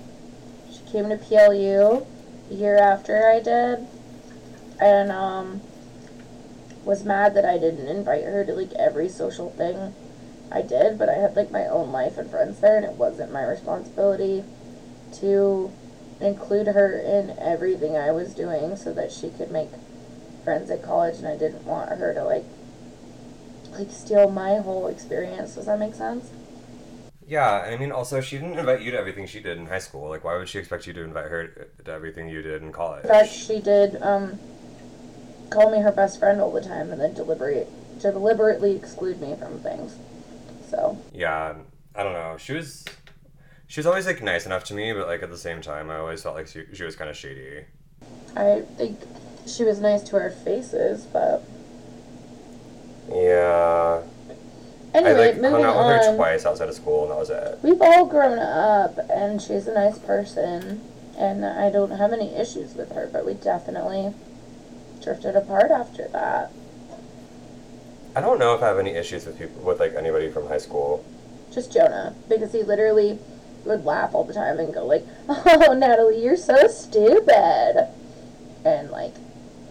she 0.71 0.79
came 0.89 1.09
to 1.09 1.17
PLU 1.17 2.05
a 2.49 2.53
year 2.53 2.77
after 2.77 3.27
I 3.27 3.41
did. 3.41 3.85
And 4.79 5.11
um 5.11 5.59
was 6.85 7.03
mad 7.03 7.35
that 7.35 7.43
I 7.43 7.57
didn't 7.57 7.89
invite 7.89 8.23
her 8.23 8.45
to 8.45 8.53
like 8.53 8.71
every 8.79 9.09
social 9.09 9.49
thing 9.49 9.93
I 10.49 10.61
did, 10.61 10.97
but 10.97 11.09
I 11.09 11.15
had 11.15 11.35
like 11.35 11.51
my 11.51 11.67
own 11.67 11.91
life 11.91 12.17
and 12.17 12.31
friends 12.31 12.61
there, 12.61 12.77
and 12.77 12.85
it 12.85 12.93
wasn't 12.93 13.33
my 13.33 13.43
responsibility 13.43 14.45
to 15.19 15.73
include 16.19 16.68
her 16.68 16.98
in 16.98 17.38
everything 17.39 17.95
I 17.95 18.11
was 18.11 18.34
doing 18.34 18.76
so 18.76 18.94
that 18.94 19.11
she 19.11 19.30
could 19.30 19.52
make 19.52 19.69
friends 20.44 20.69
at 20.69 20.81
college, 20.81 21.18
and 21.18 21.27
I 21.27 21.38
didn't 21.38 21.65
want 21.65 21.89
her 21.89 22.14
to 22.14 22.23
like 22.23 22.45
like 23.73 23.91
steal 23.91 24.30
my 24.30 24.57
whole 24.57 24.88
experience. 24.88 25.56
Does 25.56 25.65
that 25.65 25.80
make 25.80 25.94
sense? 25.94 26.31
Yeah, 27.27 27.65
and 27.65 27.76
I 27.76 27.77
mean, 27.77 27.91
also, 27.91 28.22
she 28.22 28.38
didn't 28.38 28.57
invite 28.57 28.81
you 28.81 28.91
to 28.91 28.98
everything 28.98 29.27
she 29.27 29.41
did 29.41 29.57
in 29.57 29.65
high 29.65 29.80
school. 29.80 30.07
Like, 30.07 30.23
why 30.23 30.38
would 30.38 30.48
she 30.48 30.60
expect 30.60 30.88
you 30.88 30.94
to 30.94 31.03
invite 31.03 31.26
her 31.26 31.69
to 31.84 31.91
everything 31.91 32.30
you 32.30 32.41
did 32.41 32.64
in 32.64 32.72
college? 32.72 33.03
In 33.03 33.10
fact, 33.10 33.30
she 33.30 33.60
did 33.60 34.02
um, 34.02 34.39
call 35.49 35.69
me 35.69 35.81
her 35.81 35.91
best 35.91 36.19
friend 36.19 36.39
all 36.39 36.52
the 36.52 36.61
time, 36.61 36.91
and 36.91 37.02
then 37.02 37.14
deliberate 37.14 37.68
deliberately 37.99 38.76
exclude 38.76 39.19
me 39.19 39.35
from 39.35 39.60
things. 39.60 39.98
So 40.69 40.98
Yeah, 41.14 41.56
I 41.95 42.03
don't 42.03 42.14
know. 42.14 42.38
She 42.38 42.53
was, 42.53 42.85
she 43.68 43.80
was 43.80 43.85
always 43.85 44.06
like 44.06 44.22
nice 44.22 44.45
enough 44.45 44.64
to 44.65 44.73
me, 44.73 44.94
but 44.94 45.07
like 45.07 45.23
at 45.23 45.30
the 45.30 45.38
same 45.38 45.61
time, 45.61 45.89
I 45.89 45.98
always 45.98 46.23
felt 46.23 46.35
like 46.35 46.48
she, 46.48 46.64
she 46.73 46.84
was 46.84 46.95
kind 46.95 47.10
of 47.10 47.18
shady. 47.18 47.65
I 48.35 48.61
think 48.77 48.99
she 49.45 49.64
was 49.64 49.80
nice 49.80 50.03
to 50.03 50.15
our 50.18 50.30
faces, 50.30 51.06
but 51.06 51.44
Yeah, 53.10 54.02
I 54.94 54.98
anyway, 54.98 55.27
like 55.27 55.35
moving 55.35 55.52
hung 55.52 55.64
out 55.64 55.77
with 55.77 55.85
her 56.06 56.10
on. 56.11 56.15
twice 56.15 56.45
outside 56.45 56.69
of 56.69 56.76
school, 56.76 57.03
and 57.03 57.11
that 57.11 57.18
was 57.18 57.30
it. 57.30 57.60
We've 57.64 57.81
all 57.81 58.06
grown 58.06 58.39
up, 58.39 58.98
and 59.10 59.41
she's 59.41 59.68
a 59.68 59.73
nice 59.73 59.98
person, 59.99 60.81
and 61.18 61.45
I 61.45 61.69
don't 61.69 61.91
have 61.91 62.14
any 62.14 62.34
issues 62.35 62.73
with 62.76 62.91
her, 62.94 63.10
but 63.11 63.26
we 63.26 63.34
definitely 63.34 64.14
drifted 65.02 65.35
apart 65.35 65.72
after 65.72 66.07
that. 66.10 66.52
I 68.15 68.22
don't 68.22 68.39
know 68.39 68.56
if 68.56 68.61
I 68.64 68.68
have 68.68 68.80
any 68.80 68.91
issues 68.91 69.26
with 69.26 69.38
people 69.38 69.61
with 69.61 69.80
like 69.80 69.94
anybody 69.95 70.30
from 70.30 70.48
high 70.48 70.57
school. 70.57 71.03
Just 71.53 71.72
Jonah, 71.72 72.15
because 72.27 72.52
he 72.52 72.64
literally 72.64 73.19
would 73.65 73.85
laugh 73.85 74.13
all 74.13 74.23
the 74.23 74.34
time 74.34 74.59
and 74.59 74.73
go 74.73 74.85
like, 74.85 75.05
"Oh, 75.29 75.73
Natalie, 75.77 76.23
you're 76.23 76.38
so 76.38 76.67
stupid," 76.67 77.88
and 78.65 78.89
like, 78.91 79.13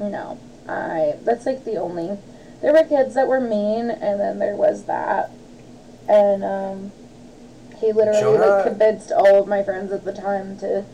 you 0.01 0.09
know, 0.09 0.39
I. 0.69 1.15
That's 1.23 1.47
like 1.47 1.65
the 1.65 1.77
only. 1.77 2.19
There 2.63 2.73
were 2.73 2.85
kids 2.85 3.15
that 3.15 3.29
were 3.29 3.41
mean, 3.41 3.91
and 3.91 4.19
then 4.21 4.39
there 4.39 4.57
was 4.57 4.85
that, 4.85 5.31
and 6.09 6.43
um, 6.43 6.93
he 7.79 7.93
literally 7.93 8.21
Jonah- 8.21 8.47
like 8.47 8.67
convinced 8.67 9.13
all 9.13 9.41
of 9.43 9.49
my 9.49 9.63
friends 9.63 9.93
at 9.93 10.05
the 10.05 10.13
time 10.13 10.59
to 10.59 10.85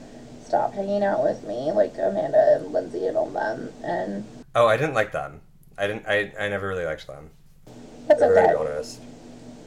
stop 0.45 0.75
hanging 0.75 1.03
out 1.03 1.23
with 1.23 1.45
me, 1.45 1.71
like 1.73 1.95
Amanda 1.99 2.59
and 2.61 2.73
Lindsay 2.73 3.07
and 3.07 3.17
all 3.17 3.31
them, 3.31 3.73
and 3.83 4.25
Oh, 4.55 4.67
I 4.67 4.77
didn't 4.77 4.95
like 4.95 5.13
them. 5.13 5.41
I 5.79 5.87
didn't. 5.87 6.07
I, 6.07 6.33
I 6.39 6.49
never 6.49 6.69
really 6.69 6.85
liked 6.85 7.07
them. 7.07 7.31
that's 8.07 8.21
okay. 8.23 8.49
be 8.49 8.55
honest. 8.55 9.01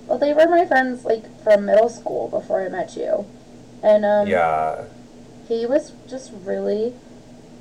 Well, 0.08 0.20
they 0.20 0.34
were 0.34 0.48
my 0.48 0.66
friends 0.66 1.04
like 1.06 1.26
from 1.44 1.66
middle 1.66 1.90
school 1.90 2.28
before 2.30 2.64
I 2.64 2.70
met 2.70 2.96
you, 2.96 3.26
and 3.82 4.06
um, 4.06 4.28
Yeah. 4.28 4.84
he 5.48 5.66
was 5.66 5.94
just 6.08 6.32
really, 6.44 6.94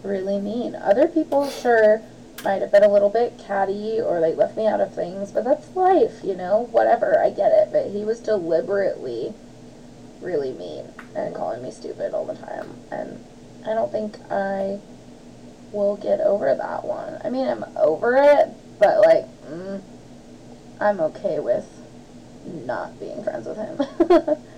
really 0.03 0.39
mean. 0.41 0.75
Other 0.75 1.09
people, 1.09 1.49
sure, 1.49 2.03
might 2.45 2.61
have 2.61 2.71
been 2.71 2.85
a 2.85 2.93
little 2.93 3.09
bit 3.09 3.39
catty 3.39 4.01
or 4.01 4.21
like 4.21 4.37
left 4.37 4.57
me 4.57 4.67
out 4.67 4.81
of 4.81 4.95
things, 4.95 5.31
but 5.33 5.45
that's 5.45 5.75
life, 5.75 6.21
you 6.23 6.35
know? 6.37 6.69
Whatever, 6.71 7.19
I 7.19 7.31
get 7.31 7.53
it. 7.53 7.71
But 7.73 7.87
he 7.91 8.05
was 8.05 8.21
deliberately 8.21 9.33
really 10.21 10.53
mean 10.53 10.87
and 11.15 11.35
calling 11.35 11.63
me 11.63 11.71
stupid 11.71 12.13
all 12.13 12.27
the 12.27 12.35
time. 12.35 12.69
And 12.91 13.25
I 13.67 13.73
don't 13.75 13.91
think 13.91 14.19
I 14.31 14.81
will 15.73 15.97
get 15.97 16.21
over 16.21 16.55
that 16.55 16.85
one. 16.85 17.19
I 17.25 17.31
mean, 17.31 17.49
I'm 17.49 17.65
over 17.77 18.17
it, 18.17 18.49
but 18.79 19.01
like, 19.01 19.25
mm, 19.47 19.81
I'm 20.81 21.01
okay 21.01 21.41
with 21.41 21.74
not 22.45 22.99
being 23.01 23.23
friends 23.23 23.47
with 23.47 23.57
him. 23.57 24.37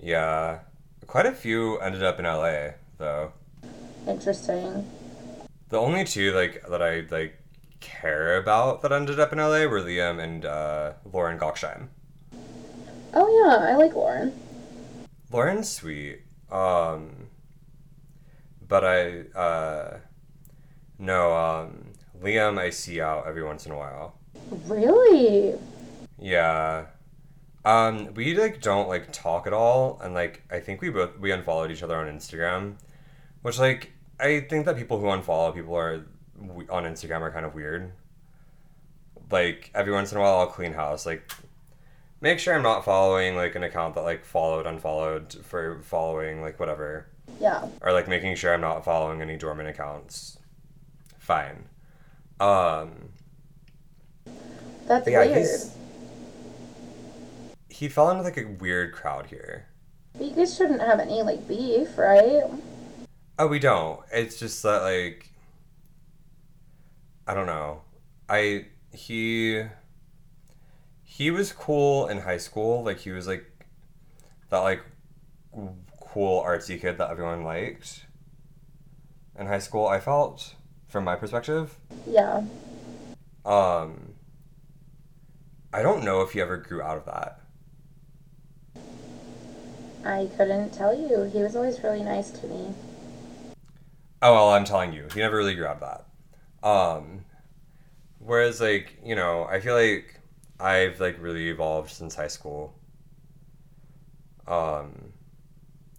Yeah. 0.00 0.60
Quite 1.06 1.26
a 1.26 1.32
few 1.32 1.78
ended 1.78 2.02
up 2.02 2.18
in 2.18 2.24
LA 2.24 2.70
though. 2.98 3.32
Interesting. 4.06 4.88
The 5.70 5.78
only 5.78 6.04
two 6.04 6.32
like 6.32 6.64
that 6.68 6.82
I 6.82 7.04
like 7.10 7.38
care 7.80 8.36
about 8.38 8.82
that 8.82 8.92
ended 8.92 9.18
up 9.18 9.32
in 9.32 9.38
LA 9.38 9.66
were 9.66 9.80
Liam 9.80 10.22
and 10.22 10.44
uh, 10.44 10.92
Lauren 11.12 11.38
Goksheim. 11.38 11.88
Oh, 13.14 13.28
yeah, 13.48 13.72
I 13.72 13.76
like 13.76 13.94
Lauren. 13.94 14.32
Lauren's 15.30 15.68
sweet. 15.68 16.20
Um 16.50 17.26
but 18.66 18.84
I 18.84 19.22
uh 19.36 19.98
no, 20.98 21.34
um 21.34 21.92
Liam 22.22 22.58
I 22.58 22.70
see 22.70 23.00
out 23.00 23.26
every 23.26 23.42
once 23.42 23.66
in 23.66 23.72
a 23.72 23.76
while. 23.76 24.18
Really? 24.66 25.54
Yeah. 26.18 26.86
Um, 27.64 28.14
we 28.14 28.34
like 28.38 28.60
don't 28.62 28.88
like 28.88 29.12
talk 29.12 29.46
at 29.46 29.52
all, 29.52 30.00
and 30.02 30.14
like 30.14 30.42
I 30.50 30.60
think 30.60 30.80
we 30.80 30.90
both 30.90 31.18
we 31.18 31.32
unfollowed 31.32 31.70
each 31.70 31.82
other 31.82 31.96
on 31.96 32.06
Instagram, 32.06 32.74
which 33.42 33.58
like 33.58 33.92
I 34.20 34.40
think 34.40 34.64
that 34.66 34.76
people 34.76 34.98
who 34.98 35.06
unfollow 35.06 35.54
people 35.54 35.74
are 35.76 36.04
on 36.70 36.84
Instagram 36.84 37.20
are 37.20 37.30
kind 37.32 37.44
of 37.44 37.54
weird. 37.54 37.92
Like 39.30 39.70
every 39.74 39.92
once 39.92 40.12
in 40.12 40.18
a 40.18 40.20
while, 40.20 40.38
I'll 40.38 40.46
clean 40.46 40.72
house. 40.72 41.04
Like, 41.04 41.30
make 42.20 42.38
sure 42.38 42.54
I'm 42.54 42.62
not 42.62 42.84
following 42.84 43.36
like 43.36 43.54
an 43.54 43.62
account 43.64 43.94
that 43.96 44.02
like 44.02 44.24
followed 44.24 44.66
unfollowed 44.66 45.34
for 45.44 45.80
following 45.82 46.40
like 46.40 46.58
whatever, 46.58 47.06
Yeah. 47.40 47.68
or 47.82 47.92
like 47.92 48.08
making 48.08 48.36
sure 48.36 48.54
I'm 48.54 48.60
not 48.62 48.84
following 48.84 49.20
any 49.20 49.36
dormant 49.36 49.68
accounts. 49.68 50.38
Fine. 51.18 51.66
Um, 52.40 53.10
That's 54.86 55.06
yeah, 55.08 55.24
weird. 55.26 55.36
he's 55.38 55.74
he 57.78 57.88
fell 57.88 58.10
into 58.10 58.24
like 58.24 58.36
a 58.36 58.44
weird 58.44 58.92
crowd 58.92 59.26
here. 59.26 59.68
You 60.18 60.30
guys 60.32 60.56
shouldn't 60.56 60.80
have 60.80 60.98
any 60.98 61.22
like 61.22 61.46
beef, 61.46 61.96
right? 61.96 62.42
Oh, 63.38 63.46
we 63.46 63.60
don't. 63.60 64.00
It's 64.10 64.36
just 64.36 64.60
that 64.64 64.82
like 64.82 65.30
I 67.28 67.34
don't 67.34 67.46
know. 67.46 67.82
I 68.28 68.66
he 68.92 69.62
he 71.04 71.30
was 71.30 71.52
cool 71.52 72.08
in 72.08 72.18
high 72.18 72.38
school. 72.38 72.82
Like 72.82 72.98
he 72.98 73.12
was 73.12 73.28
like 73.28 73.48
that 74.50 74.58
like 74.58 74.82
cool 76.00 76.42
artsy 76.42 76.80
kid 76.80 76.98
that 76.98 77.10
everyone 77.10 77.44
liked 77.44 78.06
in 79.38 79.46
high 79.46 79.60
school. 79.60 79.86
I 79.86 80.00
felt 80.00 80.56
from 80.88 81.04
my 81.04 81.14
perspective. 81.14 81.78
Yeah. 82.08 82.42
Um 83.44 84.14
I 85.72 85.82
don't 85.82 86.02
know 86.02 86.22
if 86.22 86.32
he 86.32 86.40
ever 86.40 86.56
grew 86.56 86.82
out 86.82 86.96
of 86.96 87.04
that. 87.04 87.40
I 90.04 90.28
couldn't 90.36 90.70
tell 90.72 90.94
you. 90.94 91.24
He 91.24 91.42
was 91.42 91.56
always 91.56 91.82
really 91.82 92.02
nice 92.02 92.30
to 92.30 92.46
me. 92.46 92.74
Oh 94.20 94.34
well, 94.34 94.50
I'm 94.50 94.64
telling 94.64 94.92
you, 94.92 95.06
he 95.12 95.20
never 95.20 95.36
really 95.36 95.54
grabbed 95.54 95.82
that. 95.82 96.06
Um, 96.66 97.24
whereas 98.18 98.60
like 98.60 98.98
you 99.04 99.14
know, 99.14 99.44
I 99.44 99.60
feel 99.60 99.74
like 99.74 100.20
I've 100.58 101.00
like 101.00 101.20
really 101.20 101.48
evolved 101.48 101.90
since 101.90 102.14
high 102.14 102.28
school. 102.28 102.74
Um, 104.46 105.12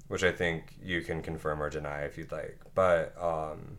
which 0.08 0.24
I 0.24 0.32
think 0.32 0.74
you 0.84 1.02
can 1.02 1.22
confirm 1.22 1.62
or 1.62 1.70
deny 1.70 2.02
if 2.02 2.18
you'd 2.18 2.32
like, 2.32 2.60
but 2.74 3.14
um, 3.22 3.78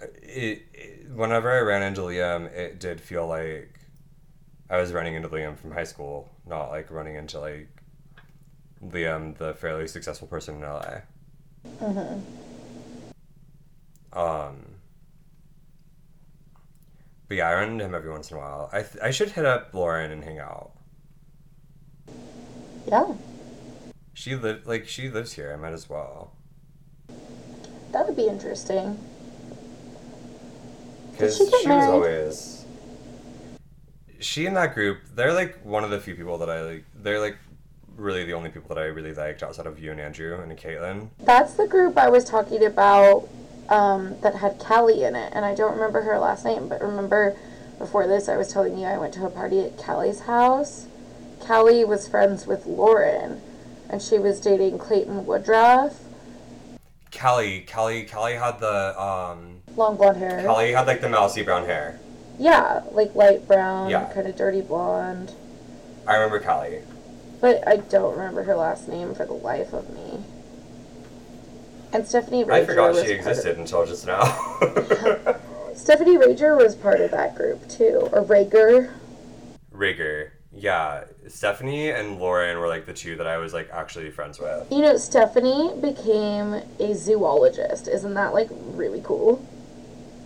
it, 0.00 0.62
it 0.72 1.10
whenever 1.10 1.50
I 1.50 1.58
ran 1.60 1.82
into 1.82 2.02
Liam, 2.02 2.46
it 2.52 2.78
did 2.78 3.00
feel 3.00 3.26
like 3.26 3.80
I 4.70 4.76
was 4.76 4.92
running 4.92 5.14
into 5.14 5.28
Liam 5.28 5.58
from 5.58 5.72
high 5.72 5.84
school, 5.84 6.30
not 6.46 6.70
like 6.70 6.90
running 6.90 7.16
into 7.16 7.40
like 7.40 7.77
Liam, 8.84 9.36
the 9.36 9.54
fairly 9.54 9.86
successful 9.88 10.28
person 10.28 10.56
in 10.56 10.62
LA. 10.62 11.00
hmm 11.80 12.20
Um, 14.12 14.56
but 17.28 17.36
yeah, 17.36 17.48
I 17.48 17.54
run 17.54 17.70
into 17.72 17.84
him 17.84 17.94
every 17.94 18.10
once 18.10 18.30
in 18.30 18.36
a 18.36 18.40
while. 18.40 18.70
I, 18.72 18.82
th- 18.82 19.02
I 19.02 19.10
should 19.10 19.30
hit 19.30 19.44
up 19.44 19.74
Lauren 19.74 20.10
and 20.10 20.24
hang 20.24 20.38
out. 20.38 20.70
Yeah. 22.86 23.14
She 24.14 24.34
live 24.34 24.66
like 24.66 24.88
she 24.88 25.10
lives 25.10 25.32
here. 25.32 25.52
I 25.52 25.56
might 25.56 25.72
as 25.74 25.88
well 25.88 26.32
That 27.92 28.06
would 28.06 28.16
be 28.16 28.26
interesting. 28.26 28.98
because 31.12 31.36
she 31.36 31.44
she, 31.62 31.68
was 31.68 31.84
always. 31.84 32.64
She 34.20 34.46
and 34.46 34.56
that 34.56 34.74
group, 34.74 34.98
they're 35.14 35.32
like 35.34 35.58
one 35.64 35.84
of 35.84 35.90
the 35.90 36.00
few 36.00 36.14
people 36.14 36.38
that 36.38 36.50
I 36.50 36.62
like. 36.62 36.84
They're 36.96 37.20
like 37.20 37.36
really 37.98 38.24
the 38.24 38.32
only 38.32 38.48
people 38.48 38.74
that 38.74 38.80
I 38.80 38.86
really 38.86 39.12
liked 39.12 39.42
outside 39.42 39.66
of 39.66 39.78
you 39.78 39.90
and 39.90 40.00
Andrew 40.00 40.40
and 40.40 40.56
Caitlin. 40.56 41.08
That's 41.20 41.54
the 41.54 41.66
group 41.66 41.98
I 41.98 42.08
was 42.08 42.24
talking 42.24 42.64
about 42.64 43.28
um, 43.68 44.18
that 44.22 44.36
had 44.36 44.58
Callie 44.58 45.02
in 45.04 45.14
it, 45.16 45.32
and 45.34 45.44
I 45.44 45.54
don't 45.54 45.74
remember 45.74 46.02
her 46.02 46.18
last 46.18 46.44
name, 46.44 46.68
but 46.68 46.80
remember 46.80 47.36
before 47.78 48.06
this 48.06 48.28
I 48.28 48.36
was 48.36 48.52
telling 48.52 48.78
you 48.78 48.86
I 48.86 48.96
went 48.98 49.12
to 49.14 49.26
a 49.26 49.30
party 49.30 49.60
at 49.60 49.76
Callie's 49.76 50.20
house. 50.20 50.86
Callie 51.40 51.84
was 51.84 52.08
friends 52.08 52.46
with 52.46 52.66
Lauren, 52.66 53.40
and 53.90 54.00
she 54.00 54.18
was 54.18 54.40
dating 54.40 54.78
Clayton 54.78 55.26
Woodruff. 55.26 55.98
Callie, 57.16 57.60
Callie, 57.72 58.04
Callie 58.04 58.34
had 58.34 58.60
the 58.60 59.00
um 59.00 59.60
long 59.76 59.96
blonde 59.96 60.18
hair. 60.18 60.42
Kelly 60.42 60.72
had 60.72 60.86
like 60.86 61.00
the 61.00 61.08
mousy 61.08 61.42
brown 61.42 61.64
hair. 61.64 61.98
Yeah, 62.38 62.82
like 62.92 63.14
light 63.14 63.46
brown, 63.48 63.90
Yeah. 63.90 64.04
kind 64.12 64.26
of 64.28 64.36
dirty 64.36 64.60
blonde. 64.60 65.32
I 66.06 66.14
remember 66.14 66.38
Kelly. 66.38 66.80
But 67.40 67.66
I 67.66 67.76
don't 67.76 68.16
remember 68.16 68.42
her 68.42 68.56
last 68.56 68.88
name 68.88 69.14
for 69.14 69.24
the 69.24 69.32
life 69.32 69.72
of 69.72 69.88
me. 69.90 70.24
And 71.92 72.06
Stephanie 72.06 72.44
Rager 72.44 72.52
I 72.52 72.64
forgot 72.64 72.92
was 72.92 73.02
she 73.02 73.14
part 73.16 73.20
of- 73.20 73.26
existed 73.28 73.58
until 73.58 73.86
just 73.86 74.06
now. 74.06 74.22
Stephanie 75.74 76.16
Rager 76.16 76.56
was 76.56 76.74
part 76.74 77.00
of 77.00 77.10
that 77.12 77.34
group 77.36 77.66
too, 77.68 78.08
or 78.12 78.22
Rager. 78.24 78.92
Rigger. 79.70 80.32
Yeah. 80.52 81.04
Stephanie 81.28 81.90
and 81.90 82.18
Lauren 82.18 82.58
were 82.58 82.68
like 82.68 82.84
the 82.86 82.92
two 82.92 83.16
that 83.16 83.26
I 83.26 83.36
was 83.38 83.52
like 83.54 83.70
actually 83.72 84.10
friends 84.10 84.40
with. 84.40 84.70
You 84.72 84.80
know, 84.80 84.96
Stephanie 84.96 85.72
became 85.80 86.62
a 86.80 86.94
zoologist. 86.94 87.86
Isn't 87.86 88.14
that 88.14 88.34
like 88.34 88.48
really 88.50 89.00
cool? 89.04 89.46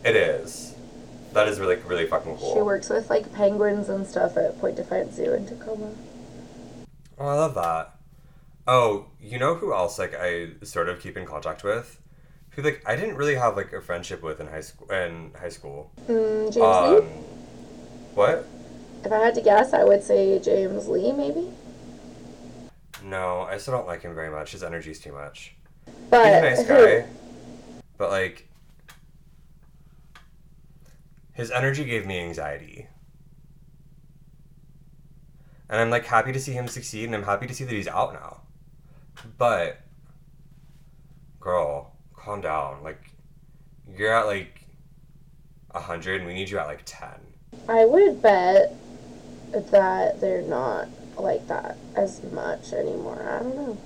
It 0.04 0.16
is. 0.16 0.74
That 1.32 1.48
is 1.48 1.60
really, 1.60 1.76
really 1.76 2.06
fucking 2.06 2.38
cool. 2.38 2.54
She 2.54 2.60
works 2.62 2.88
with 2.88 3.08
like 3.10 3.32
penguins 3.34 3.88
and 3.88 4.06
stuff 4.06 4.36
at 4.36 4.58
Point 4.60 4.76
Defiance 4.76 5.16
Zoo 5.16 5.32
in 5.32 5.46
Tacoma. 5.46 5.92
Oh, 7.18 7.26
I 7.28 7.34
love 7.34 7.54
that. 7.54 7.96
Oh, 8.66 9.06
you 9.20 9.38
know 9.38 9.54
who 9.56 9.72
else 9.72 9.98
like 9.98 10.14
I 10.18 10.50
sort 10.62 10.88
of 10.88 11.00
keep 11.00 11.16
in 11.16 11.26
contact 11.26 11.64
with? 11.64 11.98
Who 12.50 12.62
like 12.62 12.82
I 12.86 12.96
didn't 12.96 13.16
really 13.16 13.34
have 13.34 13.56
like 13.56 13.72
a 13.72 13.80
friendship 13.80 14.22
with 14.22 14.40
in 14.40 14.46
high 14.46 14.60
school 14.60 14.90
in 14.90 15.32
high 15.38 15.48
school. 15.48 15.90
Mm, 16.08 16.52
James 16.52 16.56
Um, 16.56 16.94
Lee. 16.94 17.00
what? 18.14 18.46
If 19.04 19.10
I 19.10 19.18
had 19.18 19.34
to 19.34 19.40
guess, 19.40 19.72
I 19.72 19.82
would 19.84 20.02
say 20.02 20.38
James 20.38 20.86
Lee, 20.88 21.12
maybe. 21.12 21.50
No, 23.02 23.40
I 23.42 23.58
still 23.58 23.74
don't 23.74 23.86
like 23.86 24.02
him 24.02 24.14
very 24.14 24.30
much. 24.30 24.52
His 24.52 24.62
energy's 24.62 25.00
too 25.00 25.12
much. 25.12 25.54
But 26.08 26.26
He's 26.26 26.34
a 26.36 26.40
nice 26.42 26.68
who- 26.68 26.86
guy, 27.02 27.06
but 27.98 28.10
like 28.10 28.46
his 31.32 31.50
energy 31.50 31.84
gave 31.84 32.06
me 32.06 32.20
anxiety. 32.20 32.86
And 35.72 35.80
I'm 35.80 35.88
like 35.88 36.04
happy 36.04 36.32
to 36.32 36.38
see 36.38 36.52
him 36.52 36.68
succeed 36.68 37.06
and 37.06 37.14
I'm 37.14 37.22
happy 37.22 37.46
to 37.46 37.54
see 37.54 37.64
that 37.64 37.72
he's 37.72 37.88
out 37.88 38.12
now. 38.12 38.42
But 39.38 39.80
girl, 41.40 41.96
calm 42.14 42.42
down. 42.42 42.82
Like 42.82 43.00
you're 43.96 44.12
at 44.12 44.26
like 44.26 44.66
a 45.70 45.80
hundred 45.80 46.20
and 46.20 46.26
we 46.26 46.34
need 46.34 46.50
you 46.50 46.58
at 46.58 46.66
like 46.66 46.82
ten. 46.84 47.18
I 47.70 47.86
would 47.86 48.20
bet 48.20 48.74
that 49.52 50.20
they're 50.20 50.42
not 50.42 50.88
like 51.16 51.48
that 51.48 51.78
as 51.96 52.22
much 52.24 52.74
anymore. 52.74 53.26
I 53.26 53.42
don't 53.42 53.56
know. 53.56 53.78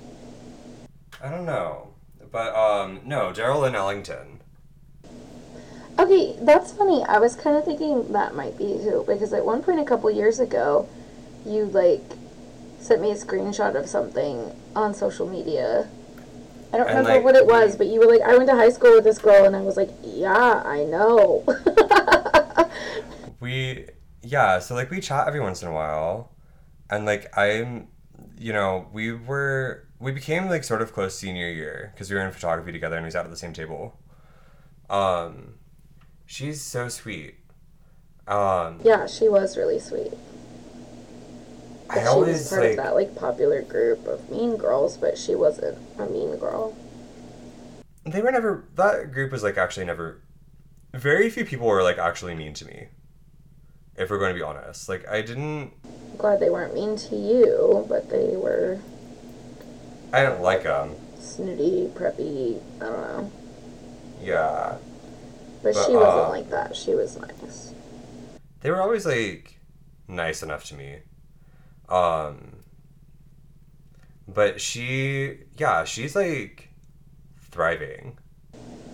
I 1.23 1.29
don't 1.29 1.45
know. 1.45 1.87
But 2.33 2.53
um 2.53 2.99
no, 3.05 3.31
Daryl 3.31 3.65
and 3.65 3.77
Ellington. 3.77 4.41
Okay, 5.97 6.35
that's 6.41 6.73
funny. 6.73 7.05
I 7.05 7.19
was 7.19 7.37
kind 7.37 7.55
of 7.55 7.63
thinking 7.63 8.11
that 8.11 8.35
might 8.35 8.57
be 8.57 8.73
who 8.73 9.05
because 9.07 9.31
at 9.31 9.45
one 9.45 9.63
point 9.63 9.79
a 9.79 9.85
couple 9.85 10.11
years 10.11 10.41
ago, 10.41 10.89
you 11.47 11.65
like 11.65 12.03
sent 12.79 13.01
me 13.01 13.11
a 13.11 13.15
screenshot 13.15 13.75
of 13.75 13.87
something 13.87 14.53
on 14.75 14.93
social 14.93 15.27
media. 15.27 15.89
I 16.73 16.77
don't 16.77 16.87
And, 16.87 16.97
remember 16.97 17.09
like, 17.15 17.23
what 17.23 17.35
it 17.35 17.45
was, 17.45 17.75
but 17.77 17.87
you 17.87 17.99
were 17.99 18.07
like, 18.07 18.21
"I 18.21 18.35
went 18.37 18.49
to 18.49 18.55
high 18.55 18.69
school 18.69 18.93
with 18.95 19.03
this 19.05 19.19
girl," 19.19 19.45
and 19.45 19.55
I 19.55 19.61
was 19.61 19.77
like, 19.77 19.89
"Yeah, 20.03 20.61
I 20.65 20.83
know." 20.83 21.45
we 23.39 23.87
yeah 24.23 24.59
so 24.59 24.75
like 24.75 24.89
we 24.89 24.99
chat 24.99 25.27
every 25.27 25.39
once 25.39 25.61
in 25.61 25.67
a 25.67 25.71
while 25.71 26.31
and 26.89 27.05
like 27.05 27.35
i'm 27.37 27.87
you 28.37 28.51
know 28.51 28.87
we 28.91 29.11
were 29.13 29.87
we 29.99 30.11
became 30.11 30.47
like 30.49 30.63
sort 30.63 30.81
of 30.81 30.91
close 30.93 31.17
senior 31.17 31.47
year 31.49 31.91
because 31.93 32.09
we 32.09 32.15
were 32.15 32.25
in 32.25 32.31
photography 32.31 32.71
together 32.71 32.95
and 32.95 33.05
we 33.05 33.11
sat 33.11 33.25
at 33.25 33.31
the 33.31 33.37
same 33.37 33.53
table 33.53 33.99
um 34.89 35.53
she's 36.25 36.61
so 36.61 36.87
sweet 36.89 37.35
um 38.27 38.79
yeah, 38.83 39.05
she 39.07 39.29
was 39.29 39.55
really 39.55 39.79
sweet. 39.79 40.11
I 41.89 42.01
she 42.03 42.19
was 42.19 42.49
part 42.49 42.61
like 42.61 42.71
of 42.71 42.77
that 42.77 42.95
like 42.95 43.15
popular 43.15 43.61
group 43.61 44.05
of 44.07 44.29
mean 44.29 44.57
girls, 44.57 44.97
but 44.97 45.17
she 45.17 45.35
wasn't 45.35 45.77
a 45.97 46.05
mean 46.07 46.35
girl. 46.37 46.75
they 48.05 48.21
were 48.21 48.31
never 48.31 48.63
that 48.75 49.11
group 49.11 49.31
was 49.31 49.43
like 49.43 49.57
actually 49.57 49.85
never 49.85 50.19
very 50.93 51.29
few 51.29 51.45
people 51.45 51.67
were 51.67 51.83
like 51.83 51.97
actually 51.97 52.33
mean 52.35 52.53
to 52.53 52.65
me 52.65 52.87
if 53.97 54.09
we're 54.09 54.17
going 54.19 54.33
to 54.33 54.37
be 54.39 54.43
honest 54.43 54.87
like 54.87 55.07
i 55.09 55.21
didn't 55.21 55.71
I'm 55.83 56.17
glad 56.17 56.39
they 56.39 56.49
weren't 56.49 56.73
mean 56.73 56.95
to 56.97 57.15
you, 57.15 57.85
but 57.89 58.09
they 58.09 58.35
were 58.35 58.79
i 60.13 60.23
didn't 60.23 60.41
like 60.41 60.63
them 60.63 60.95
snooty, 61.19 61.89
preppy. 61.93 62.61
I 62.81 62.85
don't 62.85 63.01
know. 63.01 63.31
yeah 64.21 64.77
But, 65.63 65.73
But, 65.73 65.85
she 65.85 65.93
wasn't 65.95 66.27
uh, 66.27 66.29
like 66.29 66.49
that. 66.49 66.75
She 66.75 66.95
was 66.95 67.17
nice. 67.19 67.73
they 68.61 68.71
were 68.71 68.81
always 68.81 69.05
like 69.05 69.59
nice 70.07 70.41
enough 70.43 70.63
to 70.65 70.75
me 70.75 70.97
um 71.89 72.53
but 74.27 74.59
she 74.59 75.37
yeah 75.57 75.83
she's 75.83 76.15
like 76.15 76.69
thriving 77.49 78.17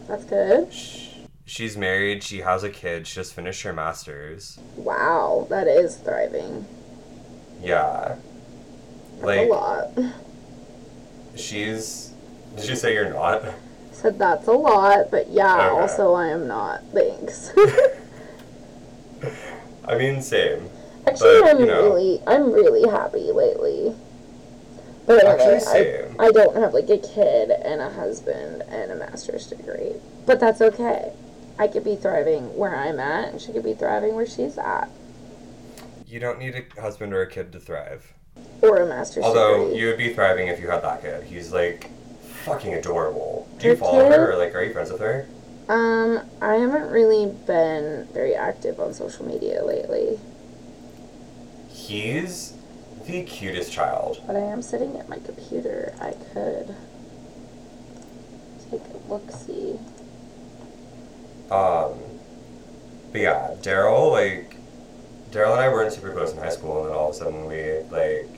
That's 0.08 0.24
good. 0.26 0.72
Sh- 0.74 1.08
she's 1.46 1.76
married 1.76 2.24
she 2.24 2.40
has 2.40 2.64
a 2.64 2.70
kid 2.70 3.06
she 3.08 3.16
just 3.16 3.34
finished 3.34 3.64
her 3.64 3.74
masters 3.74 4.60
Wow, 4.76 5.48
that 5.50 5.68
is 5.68 5.96
thriving. 5.98 6.66
yeah 7.62 8.16
That's 9.16 9.24
like 9.26 9.48
a 9.48 9.52
lot. 9.52 9.90
she's 11.36 12.12
did 12.56 12.70
you 12.70 12.76
say 12.76 12.94
you're 12.94 13.10
not 13.14 13.44
Said 13.92 14.18
that's 14.20 14.48
a 14.48 14.52
lot, 14.52 15.10
but 15.12 15.30
yeah, 15.30 15.68
Okay. 15.70 15.80
also 15.82 16.14
I 16.14 16.28
am 16.28 16.48
not. 16.48 16.82
Thanks. 16.94 17.52
i 19.88 19.98
mean 19.98 20.22
same 20.22 20.70
Actually, 21.14 21.42
But, 21.42 21.50
I'm 21.52 21.60
you 21.60 21.66
know. 21.66 21.84
really, 21.84 22.22
I'm 22.28 22.52
really 22.52 22.90
happy 22.90 23.32
lately. 23.32 23.96
But 25.06 25.26
Actually, 25.26 25.44
anyway, 25.46 25.60
same. 25.60 26.16
I, 26.20 26.26
I 26.28 26.32
don't 26.32 26.56
have 26.56 26.74
like 26.74 26.90
a 26.90 26.98
kid 26.98 27.52
and 27.52 27.82
a 27.82 27.90
husband 27.90 28.64
and 28.70 28.92
a 28.92 28.96
master's 28.96 29.48
degree. 29.48 29.94
But 30.26 30.40
that's 30.40 30.62
okay. 30.62 31.12
I 31.60 31.68
could 31.68 31.84
be 31.84 31.96
thriving 31.96 32.56
where 32.58 32.76
I'm 32.76 33.00
at, 33.00 33.30
and 33.30 33.42
she 33.42 33.52
could 33.52 33.64
be 33.64 33.74
thriving 33.74 34.16
where 34.16 34.26
she's 34.26 34.58
at, 34.58 34.90
you 36.08 36.20
don't 36.20 36.38
need 36.40 36.54
a 36.56 36.82
husband 36.82 37.12
or 37.14 37.22
a 37.24 37.28
kid 37.28 37.52
to 37.54 37.60
thrive 37.60 38.14
or 38.62 38.78
a 38.78 38.86
master's 38.86 39.24
degree. 39.24 39.28
although 39.28 39.64
degree. 39.66 39.80
you 39.80 39.88
would 39.88 39.98
be 39.98 40.14
thriving 40.14 40.48
if 40.48 40.60
you 40.60 40.70
had 40.70 40.84
that 40.84 41.02
kid 41.02 41.24
he's 41.24 41.52
like 41.52 41.90
fucking 42.46 42.72
adorable 42.76 43.48
do 43.58 43.66
you 43.70 43.74
Her 43.74 43.78
follow 43.78 44.04
kid? 44.10 44.12
her 44.20 44.32
or 44.34 44.38
like 44.38 44.54
are 44.54 44.62
you 44.62 44.72
friends 44.74 44.92
with 44.92 45.02
her 45.02 45.26
Um, 45.70 46.20
I 46.40 46.56
haven't 46.56 46.92
really 46.92 47.26
been 47.48 48.08
very 48.14 48.36
active 48.36 48.80
on 48.80 48.94
social 48.94 49.26
media 49.26 49.64
lately, 49.66 50.20
He's 51.88 52.54
the 53.06 53.24
cutest 53.24 53.74
child. 53.74 54.22
but 54.26 54.38
I 54.38 54.40
am 54.40 54.62
sitting 54.62 54.96
at 54.98 55.10
my 55.10 55.18
computer. 55.20 55.94
I 56.00 56.12
could 56.12 56.74
take 58.72 58.82
a 58.82 59.12
look 59.12 59.30
see. 59.32 59.78
Um, 61.52 62.00
but 63.12 63.20
yeah, 63.20 63.56
Daryl, 63.62 64.12
like, 64.12 64.56
Daryl 65.32 65.52
and 65.52 65.60
I 65.60 65.68
weren't 65.68 65.92
super 65.92 66.14
close 66.14 66.32
in 66.32 66.38
high 66.38 66.50
school, 66.50 66.80
and 66.80 66.90
then 66.90 66.96
all 66.96 67.10
of 67.10 67.16
a 67.16 67.18
sudden 67.18 67.46
we, 67.48 67.80
like, 67.92 68.30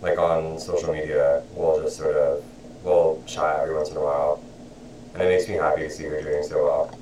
like 0.00 0.18
on 0.18 0.58
social 0.58 0.92
media, 0.92 1.44
we'll 1.54 1.80
just 1.80 1.96
sort 1.96 2.16
of, 2.16 2.44
we'll 2.82 3.22
chat 3.24 3.60
every 3.60 3.76
once 3.76 3.90
in 3.90 3.96
a 3.96 4.00
while. 4.00 4.42
And 5.14 5.22
it 5.22 5.26
makes 5.26 5.48
me 5.48 5.54
happy 5.54 5.82
to 5.82 5.90
see 5.90 6.04
her 6.04 6.20
doing 6.20 6.42
so 6.42 6.64
well. 6.64 6.98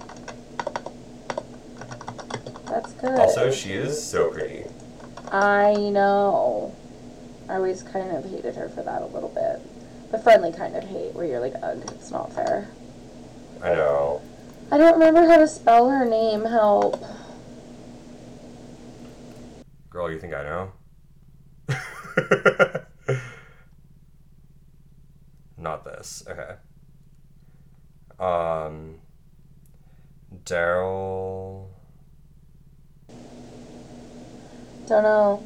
That's 2.66 2.92
good. 2.92 3.18
Also, 3.18 3.50
she 3.50 3.72
is 3.72 4.00
so 4.02 4.30
pretty. 4.30 4.64
I 5.30 5.74
know. 5.74 6.74
I 7.48 7.54
always 7.54 7.82
kind 7.82 8.16
of 8.16 8.24
hated 8.30 8.56
her 8.56 8.68
for 8.68 8.82
that 8.82 9.02
a 9.02 9.06
little 9.06 9.28
bit. 9.28 9.60
The 10.10 10.18
friendly 10.18 10.52
kind 10.52 10.74
of 10.76 10.84
hate 10.84 11.14
where 11.14 11.24
you're 11.24 11.40
like, 11.40 11.54
ugh, 11.62 11.82
it's 11.88 12.10
not 12.10 12.32
fair. 12.32 12.68
I 13.62 13.74
know. 13.74 14.22
I 14.72 14.78
don't 14.78 14.94
remember 14.94 15.26
how 15.26 15.38
to 15.38 15.48
spell 15.48 15.90
her 15.90 16.04
name. 16.04 16.44
Help. 16.44 17.04
Girl, 19.90 20.10
you 20.10 20.18
think 20.18 20.34
I 20.34 20.42
know? 20.44 20.72
Not 25.58 25.84
this. 25.84 26.24
Okay. 26.28 26.54
Um. 28.18 29.00
Daryl. 30.44 31.68
Don't 34.90 35.04
know. 35.04 35.40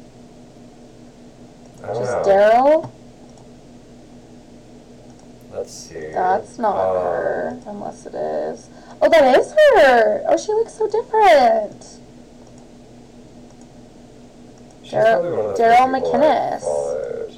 I 1.83 1.85
don't 1.85 1.95
Just 1.97 2.11
know. 2.11 2.23
Daryl? 2.33 2.91
Let's 5.53 5.71
see. 5.71 5.99
That's 6.11 6.57
not 6.57 6.75
Uh, 6.75 6.93
her. 7.03 7.59
Unless 7.67 8.07
it 8.07 8.15
is. 8.15 8.69
Oh, 9.03 9.07
that 9.07 9.37
is 9.39 9.51
her. 9.75 10.23
Oh, 10.27 10.35
she 10.35 10.51
looks 10.51 10.73
so 10.73 10.87
different. 10.89 11.85
she's 14.81 14.93
Daryl- 14.93 15.11
probably 15.21 15.31
one 15.37 15.45
of 15.51 15.57
the 15.57 15.63
Daryl 15.63 15.91
first 15.91 16.65
McInnes. 16.65 17.35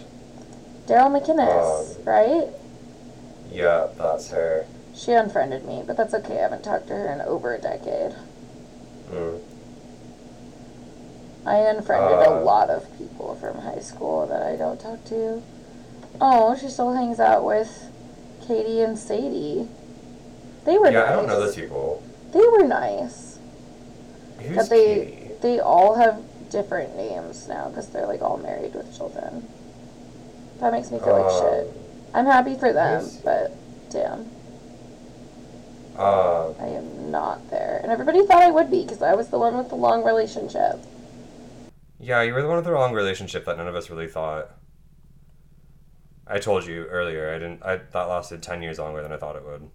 Daryl 0.88 1.21
McInnes, 1.21 1.97
Um, 1.97 2.03
right? 2.05 2.47
Yeah, 3.51 3.88
that's 3.97 4.29
her. 4.31 4.65
She 4.95 5.11
unfriended 5.11 5.65
me, 5.65 5.84
but 5.85 5.97
that's 5.97 6.13
okay. 6.13 6.38
I 6.39 6.43
haven't 6.43 6.63
talked 6.63 6.88
to 6.88 6.93
her 6.93 7.07
in 7.11 7.19
over 7.19 7.53
a 7.53 7.59
decade. 7.59 8.15
Mm. 9.11 9.39
I 11.48 11.60
unfriended 11.60 12.19
a 12.28 12.32
Uh. 12.32 12.41
lot 12.41 12.69
of 12.69 12.86
people 12.98 13.36
from 13.36 13.60
high 13.60 13.80
school 13.80 14.26
that 14.28 14.44
I 14.44 14.56
don't 14.57 14.80
talk 14.80 15.03
to. 15.06 15.41
Oh, 16.19 16.56
she 16.56 16.68
still 16.68 16.94
hangs 16.94 17.19
out 17.19 17.45
with 17.45 17.90
Katie 18.45 18.82
and 18.82 18.98
Sadie. 18.99 19.69
They 20.65 20.78
were 20.78 20.91
Yeah, 20.91 20.99
nice. 21.02 21.10
I 21.10 21.15
don't 21.15 21.28
know 21.28 21.40
those 21.40 21.56
people. 21.56 22.03
They 22.34 22.45
were 22.45 22.64
nice. 22.64 23.40
Who's 24.40 24.57
But 24.57 24.69
they 24.69 24.86
Katie? 24.95 25.32
they 25.41 25.60
all 25.60 25.95
have 25.95 26.22
different 26.49 26.95
names 26.98 27.48
now 27.48 27.69
because 27.69 27.88
they're 27.90 28.06
like 28.07 28.22
all 28.22 28.38
married 28.38 28.74
with 28.76 28.95
children. 28.95 29.48
That 30.60 30.72
makes 30.74 30.91
me 30.91 30.99
feel 30.99 31.14
like 31.14 31.32
Um, 31.32 31.41
shit. 31.41 31.74
I'm 32.14 32.26
happy 32.26 32.56
for 32.56 32.74
them, 32.74 33.02
who's- 33.02 33.18
but 33.24 33.52
damn, 33.90 34.30
Uh, 35.98 36.49
I 36.60 36.68
am 36.68 37.10
not 37.11 37.49
there. 37.49 37.80
And 37.82 37.91
everybody 37.91 38.26
thought 38.26 38.44
I 38.44 38.52
would 38.52 38.69
be 38.69 38.84
because 38.84 39.02
I 39.02 39.15
was 39.15 39.30
the 39.30 39.40
one 39.40 39.57
with 39.57 39.69
the 39.69 39.76
long 39.76 40.03
relationship. 40.03 40.80
Yeah, 41.99 42.22
you 42.22 42.34
were 42.34 42.41
the 42.41 42.48
one 42.48 42.57
with 42.57 42.65
the 42.65 42.72
wrong 42.72 42.94
relationship 42.94 43.45
that 43.45 43.57
none 43.57 43.68
of 43.68 43.76
us 43.76 43.90
really 43.90 44.07
thought. 44.07 44.52
I 46.28 46.40
told 46.40 46.65
you 46.65 46.86
earlier. 46.86 47.34
I 47.34 47.40
didn't. 47.40 47.64
I 47.64 47.78
that 47.78 48.03
lasted 48.03 48.44
ten 48.44 48.61
years 48.61 48.80
longer 48.80 49.02
than 49.02 49.11
I 49.11 49.18
thought 49.18 49.36
it 49.36 49.44
would. 49.45 49.69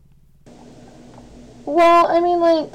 Well, 1.64 2.06
I 2.08 2.20
mean, 2.20 2.40
like, 2.40 2.74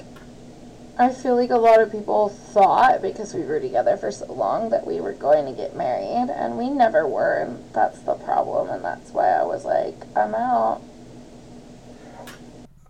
I 0.98 1.10
feel 1.10 1.36
like 1.36 1.50
a 1.50 1.58
lot 1.58 1.82
of 1.82 1.92
people 1.92 2.30
thought 2.30 3.02
because 3.02 3.34
we 3.34 3.44
were 3.44 3.60
together 3.60 3.96
for 3.98 4.12
so 4.12 4.32
long 4.32 4.70
that 4.70 4.88
we 4.88 5.00
were 5.00 5.14
going 5.14 5.46
to 5.46 5.52
get 5.52 5.76
married, 5.76 6.30
and 6.30 6.58
we 6.58 6.70
never 6.70 7.08
were, 7.08 7.38
and 7.38 7.64
that's 7.74 8.00
the 8.00 8.16
problem, 8.16 8.70
and 8.70 8.84
that's 8.84 9.12
why 9.12 9.30
I 9.30 9.44
was 9.44 9.64
like, 9.64 9.96
I'm 10.16 10.34
out. 10.34 10.82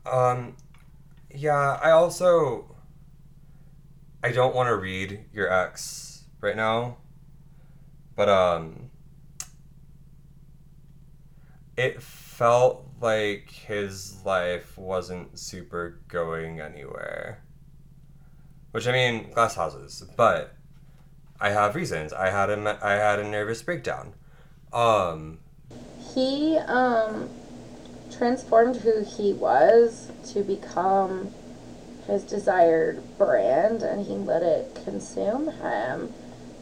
Um, 0.06 0.56
yeah. 1.34 1.80
I 1.82 1.92
also. 1.92 2.76
I 4.24 4.32
don't 4.32 4.56
want 4.56 4.68
to 4.68 4.76
read 4.76 5.26
your 5.32 5.52
ex 5.52 6.07
right 6.42 6.56
now, 6.56 6.98
but 8.16 8.30
um. 8.30 8.90
It 11.76 12.02
felt 12.02 12.88
like 13.00 13.52
his 13.52 14.26
life 14.26 14.80
wasn't 14.80 15.38
super 15.38 16.00
going 16.08 16.60
anywhere. 16.60 17.44
Which 18.72 18.88
I 18.88 18.92
mean, 18.92 19.32
glass 19.32 19.54
houses, 19.54 20.04
but 20.16 20.56
I 21.40 21.52
have 21.52 21.76
reasons. 21.76 22.14
I 22.14 22.32
had 22.32 22.50
a 22.50 22.80
I 22.82 22.94
had 22.94 23.20
a 23.20 23.28
nervous 23.28 23.62
breakdown. 23.62 24.16
Um, 24.74 25.38
He, 26.16 26.58
um, 26.58 27.30
transformed 28.12 28.78
who 28.78 29.04
he 29.04 29.34
was 29.34 30.12
to 30.32 30.42
become 30.42 31.32
his 32.08 32.24
desired 32.24 33.04
brand, 33.20 33.84
and 33.84 34.06
he 34.06 34.14
let 34.14 34.42
it 34.42 34.80
consume 34.84 35.52
him, 35.52 36.14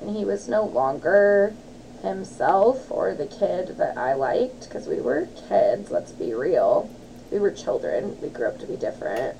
and 0.01 0.15
he 0.15 0.25
was 0.25 0.47
no 0.47 0.63
longer 0.63 1.53
himself 2.01 2.91
or 2.91 3.13
the 3.15 3.25
kid 3.25 3.77
that 3.77 3.97
I 3.97 4.13
liked 4.13 4.67
because 4.67 4.87
we 4.87 5.01
were 5.01 5.27
kids, 5.47 5.89
let's 5.91 6.11
be 6.11 6.33
real. 6.33 6.89
We 7.31 7.39
were 7.39 7.51
children. 7.51 8.19
We 8.21 8.29
grew 8.29 8.47
up 8.47 8.59
to 8.59 8.67
be 8.67 8.75
different. 8.75 9.35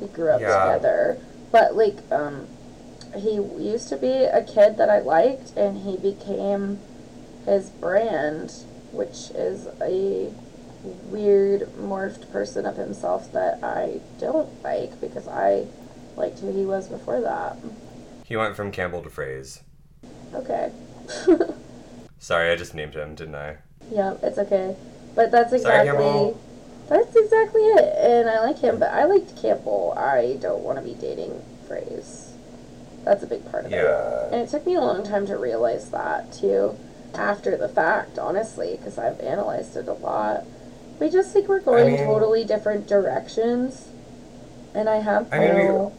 We 0.00 0.06
grew 0.08 0.30
up 0.30 0.40
Yeah. 0.40 0.62
together. 0.62 1.18
But 1.50 1.74
like 1.76 1.96
um 2.10 2.46
he 3.16 3.34
used 3.34 3.88
to 3.90 3.96
be 3.96 4.24
a 4.24 4.42
kid 4.42 4.78
that 4.78 4.88
I 4.88 5.00
liked 5.00 5.56
and 5.56 5.78
he 5.78 5.96
became 5.98 6.78
his 7.44 7.68
brand, 7.68 8.52
which 8.92 9.30
is 9.34 9.68
a 9.80 10.32
weird 11.10 11.62
morphed 11.78 12.30
person 12.32 12.64
of 12.64 12.76
himself 12.76 13.30
that 13.32 13.58
I 13.62 14.00
don't 14.18 14.62
like 14.64 15.00
because 15.00 15.28
I 15.28 15.66
liked 16.16 16.40
who 16.40 16.52
he 16.52 16.64
was 16.64 16.88
before 16.88 17.20
that. 17.20 17.56
He 18.32 18.36
went 18.36 18.56
from 18.56 18.72
Campbell 18.72 19.02
to 19.02 19.10
Phrase. 19.10 19.60
Okay. 20.32 20.72
Sorry, 22.18 22.50
I 22.50 22.56
just 22.56 22.74
named 22.74 22.94
him, 22.94 23.14
didn't 23.14 23.34
I? 23.34 23.58
Yeah, 23.90 24.14
it's 24.22 24.38
okay. 24.38 24.74
But 25.14 25.30
that's 25.30 25.52
exactly 25.52 25.90
Campbell. 25.90 26.40
that's 26.88 27.14
exactly 27.14 27.60
it. 27.60 27.94
And 27.98 28.30
I 28.30 28.40
like 28.40 28.58
him, 28.60 28.78
but 28.78 28.88
I 28.88 29.04
liked 29.04 29.36
Campbell. 29.36 29.92
I 29.98 30.38
don't 30.40 30.62
want 30.62 30.78
to 30.78 30.82
be 30.82 30.94
dating 30.94 31.42
Phrase. 31.68 32.32
That's 33.04 33.22
a 33.22 33.26
big 33.26 33.44
part 33.50 33.66
of 33.66 33.72
it. 33.74 33.76
Yeah. 33.76 34.28
And 34.32 34.36
it 34.36 34.48
took 34.48 34.64
me 34.64 34.76
a 34.76 34.80
long 34.80 35.04
time 35.04 35.26
to 35.26 35.36
realize 35.36 35.90
that 35.90 36.32
too, 36.32 36.78
after 37.12 37.54
the 37.58 37.68
fact, 37.68 38.18
honestly, 38.18 38.78
because 38.78 38.96
I've 38.96 39.20
analyzed 39.20 39.76
it 39.76 39.88
a 39.88 39.92
lot. 39.92 40.46
We 40.98 41.10
just 41.10 41.34
think 41.34 41.48
we're 41.48 41.60
going 41.60 41.96
mean- 41.96 42.06
totally 42.06 42.44
different 42.46 42.86
directions, 42.88 43.88
and 44.74 44.88
I 44.88 45.00
have 45.00 45.30
I 45.30 45.38
mean, 45.38 45.54
no 45.54 45.92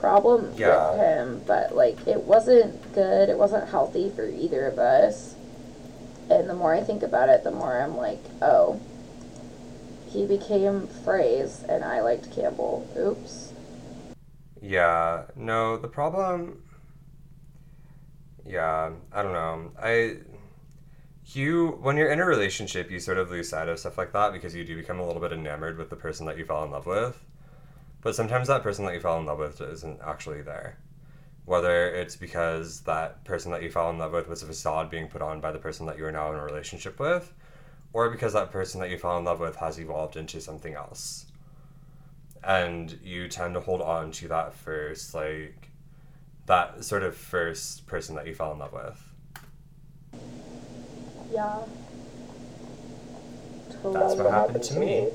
problem 0.00 0.52
Yeah. 0.56 0.90
with 0.90 1.00
him. 1.00 1.42
But 1.46 1.74
like, 1.74 2.06
it 2.06 2.22
wasn't 2.22 2.92
good. 2.94 3.28
It 3.28 3.38
wasn't 3.38 3.68
healthy 3.68 4.10
for 4.10 4.26
either 4.26 4.66
of 4.66 4.78
us. 4.78 5.34
And 6.30 6.48
the 6.48 6.54
more 6.54 6.74
I 6.74 6.82
think 6.82 7.02
about 7.02 7.28
it, 7.28 7.42
the 7.44 7.50
more 7.50 7.80
I'm 7.80 7.96
like, 7.96 8.22
oh, 8.42 8.80
he 10.10 10.26
became 10.26 10.86
Phrase, 11.04 11.64
and 11.68 11.84
I 11.84 12.00
liked 12.00 12.34
Campbell. 12.34 12.86
Oops. 12.96 13.52
Yeah, 14.60 15.24
no, 15.36 15.76
the 15.76 15.88
problem. 15.88 16.62
Yeah, 18.44 18.90
I 19.12 19.22
don't 19.22 19.32
know. 19.32 19.70
I. 19.80 20.16
You, 21.32 21.78
when 21.82 21.98
you're 21.98 22.10
in 22.10 22.20
a 22.20 22.24
relationship, 22.24 22.90
you 22.90 23.00
sort 23.00 23.18
of 23.18 23.30
lose 23.30 23.50
sight 23.50 23.68
of 23.68 23.78
stuff 23.78 23.98
like 23.98 24.12
that 24.14 24.32
because 24.32 24.54
you 24.54 24.64
do 24.64 24.74
become 24.74 24.98
a 24.98 25.06
little 25.06 25.20
bit 25.20 25.30
enamored 25.30 25.76
with 25.76 25.90
the 25.90 25.96
person 25.96 26.24
that 26.24 26.38
you 26.38 26.46
fell 26.46 26.64
in 26.64 26.70
love 26.70 26.86
with. 26.86 27.22
But 28.00 28.14
sometimes 28.14 28.48
that 28.48 28.62
person 28.62 28.84
that 28.84 28.94
you 28.94 29.00
fell 29.00 29.18
in 29.18 29.26
love 29.26 29.38
with 29.38 29.60
isn't 29.60 30.00
actually 30.04 30.42
there. 30.42 30.78
Whether 31.44 31.94
it's 31.94 32.16
because 32.16 32.82
that 32.82 33.24
person 33.24 33.50
that 33.52 33.62
you 33.62 33.70
fell 33.70 33.90
in 33.90 33.98
love 33.98 34.12
with 34.12 34.28
was 34.28 34.42
a 34.42 34.46
facade 34.46 34.90
being 34.90 35.08
put 35.08 35.22
on 35.22 35.40
by 35.40 35.50
the 35.50 35.58
person 35.58 35.86
that 35.86 35.98
you 35.98 36.04
are 36.04 36.12
now 36.12 36.30
in 36.30 36.38
a 36.38 36.44
relationship 36.44 37.00
with, 37.00 37.32
or 37.92 38.10
because 38.10 38.34
that 38.34 38.50
person 38.50 38.80
that 38.80 38.90
you 38.90 38.98
fell 38.98 39.18
in 39.18 39.24
love 39.24 39.40
with 39.40 39.56
has 39.56 39.78
evolved 39.78 40.16
into 40.16 40.40
something 40.40 40.74
else 40.74 41.26
and 42.44 42.98
you 43.02 43.28
tend 43.28 43.54
to 43.54 43.60
hold 43.60 43.80
on 43.80 44.10
to 44.12 44.28
that 44.28 44.54
first 44.54 45.14
like 45.14 45.70
that 46.46 46.84
sort 46.84 47.02
of 47.02 47.14
first 47.16 47.86
person 47.86 48.14
that 48.14 48.26
you 48.26 48.34
fell 48.34 48.52
in 48.52 48.58
love 48.58 48.72
with 48.72 49.04
Yeah. 51.32 51.58
Totally 53.70 53.94
that's 53.94 54.14
what 54.14 54.30
happened 54.30 54.62
to 54.64 54.78
me 54.78 55.08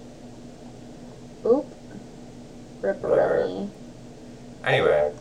Oop. 1.45 1.65
Ripperoni. 2.83 3.69
anyway 4.65 5.11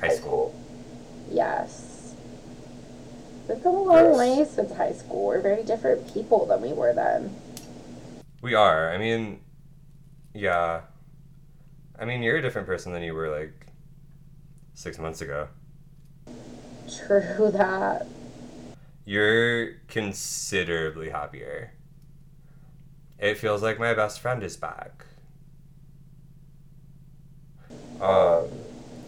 high 0.00 0.08
school 0.14 0.54
Yes. 1.30 2.14
We've 3.48 3.62
come 3.62 3.74
a 3.74 3.82
long 3.82 4.04
Yes. 4.04 4.18
way 4.18 4.44
since 4.46 4.72
high 4.76 4.92
school. 4.94 5.26
We're 5.26 5.40
very 5.42 5.62
different 5.62 6.12
people 6.14 6.46
than 6.46 6.62
we 6.62 6.72
were 6.72 6.92
then. 6.94 7.34
we 8.40 8.54
are 8.54 8.90
i 8.92 8.96
mean 8.98 9.40
yeah 10.32 10.82
i 11.98 12.04
mean 12.04 12.22
you're 12.22 12.36
a 12.36 12.42
different 12.42 12.66
person 12.66 12.92
than 12.92 13.02
you 13.02 13.12
were 13.14 13.28
like 13.28 13.66
six 14.74 14.98
months 14.98 15.20
ago 15.20 15.48
True 16.88 17.50
that. 17.50 18.06
you're 19.04 19.72
considerably 19.88 21.10
happier 21.10 21.72
it 23.18 23.36
feels 23.38 23.62
like 23.62 23.78
my 23.78 23.92
best 23.92 24.20
friend 24.20 24.42
is 24.42 24.56
back 24.56 25.04
um 28.00 28.48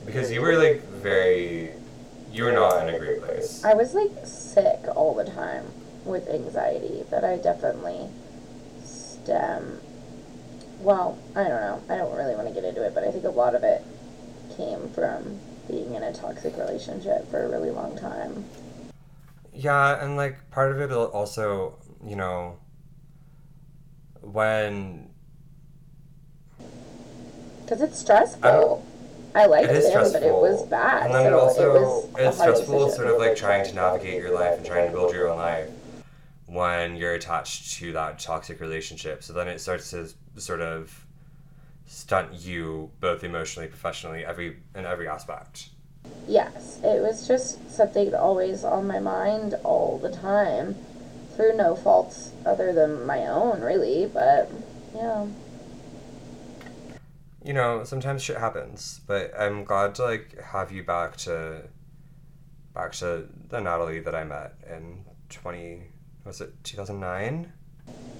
because 0.04 0.30
you 0.30 0.40
were 0.40 0.56
like 0.56 0.82
very 0.84 1.70
you 2.32 2.44
were 2.44 2.52
not 2.52 2.86
in 2.86 2.94
a 2.94 2.98
great 2.98 3.22
place 3.22 3.64
I 3.64 3.74
was 3.74 3.94
like 3.94 4.12
sick 4.24 4.80
all 4.94 5.14
the 5.14 5.24
time 5.24 5.66
with 6.04 6.28
anxiety 6.28 7.04
that 7.10 7.24
I 7.24 7.36
definitely 7.36 8.08
stem. 8.84 9.80
Well, 10.80 11.18
I 11.36 11.44
don't 11.44 11.60
know. 11.60 11.82
I 11.88 11.96
don't 11.96 12.16
really 12.16 12.34
want 12.34 12.48
to 12.48 12.54
get 12.54 12.64
into 12.64 12.84
it, 12.84 12.94
but 12.94 13.04
I 13.04 13.10
think 13.10 13.24
a 13.24 13.30
lot 13.30 13.54
of 13.54 13.62
it 13.62 13.82
came 14.56 14.88
from 14.90 15.38
being 15.68 15.94
in 15.94 16.02
a 16.02 16.12
toxic 16.12 16.56
relationship 16.56 17.30
for 17.30 17.44
a 17.44 17.48
really 17.48 17.70
long 17.70 17.96
time. 17.96 18.44
Yeah, 19.52 20.02
and 20.02 20.16
like 20.16 20.50
part 20.50 20.72
of 20.72 20.80
it 20.80 20.90
also, 20.90 21.78
you 22.04 22.16
know, 22.16 22.58
when 24.22 25.09
Because 27.70 27.88
it's 27.88 28.00
stressful. 28.00 28.40
don't- 28.50 28.82
I 29.32 29.46
liked 29.46 29.70
it 29.70 29.76
is 29.76 29.84
him, 29.84 29.90
stressful, 29.92 30.20
but 30.20 30.26
it 30.26 30.32
was 30.32 30.62
bad. 30.64 31.06
and 31.06 31.14
then 31.14 31.26
it 31.26 31.30
so 31.30 31.38
also 31.38 31.80
was 31.80 32.04
it's 32.18 32.38
stressful, 32.38 32.78
decision. 32.86 32.96
sort 32.96 33.14
of 33.14 33.18
like 33.18 33.36
trying 33.36 33.64
to 33.64 33.72
navigate 33.76 34.20
your 34.20 34.34
life 34.34 34.56
and 34.56 34.66
trying 34.66 34.86
to 34.86 34.92
build 34.92 35.14
your 35.14 35.28
own 35.28 35.38
life 35.38 35.70
when 36.46 36.96
you're 36.96 37.14
attached 37.14 37.74
to 37.74 37.92
that 37.92 38.18
toxic 38.18 38.60
relationship. 38.60 39.22
So 39.22 39.32
then 39.32 39.46
it 39.46 39.60
starts 39.60 39.90
to 39.90 40.08
sort 40.36 40.60
of 40.60 41.06
stunt 41.86 42.32
you 42.32 42.90
both 42.98 43.22
emotionally, 43.22 43.68
professionally, 43.68 44.24
every 44.26 44.56
in 44.74 44.84
every 44.84 45.06
aspect. 45.06 45.68
Yes, 46.26 46.80
it 46.82 47.00
was 47.00 47.28
just 47.28 47.70
something 47.70 48.12
always 48.16 48.64
on 48.64 48.88
my 48.88 48.98
mind 48.98 49.54
all 49.62 49.96
the 49.98 50.10
time, 50.10 50.74
through 51.36 51.56
no 51.56 51.76
faults 51.76 52.32
other 52.44 52.72
than 52.72 53.06
my 53.06 53.28
own, 53.28 53.60
really. 53.60 54.10
But 54.12 54.50
yeah, 54.92 55.26
you 57.42 57.52
know, 57.52 57.84
sometimes 57.84 58.22
shit 58.22 58.36
happens, 58.36 59.00
but 59.06 59.32
I'm 59.38 59.64
glad 59.64 59.94
to 59.96 60.04
like 60.04 60.38
have 60.40 60.72
you 60.72 60.84
back 60.84 61.16
to 61.18 61.62
back 62.74 62.92
to 62.92 63.26
the 63.48 63.60
Natalie 63.60 64.00
that 64.00 64.14
I 64.14 64.24
met 64.24 64.54
in 64.68 65.04
20 65.30 65.82
was 66.24 66.40
it 66.40 66.52
2009? 66.64 67.52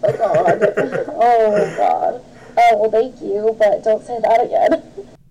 Oh 0.02 0.12
god. 0.12 0.62
oh 1.08 1.74
god. 1.76 2.24
Oh 2.56 2.76
well, 2.78 2.90
thank 2.90 3.20
you, 3.20 3.54
but 3.58 3.84
don't 3.84 4.04
say 4.04 4.18
that 4.20 4.44
again. 4.44 4.82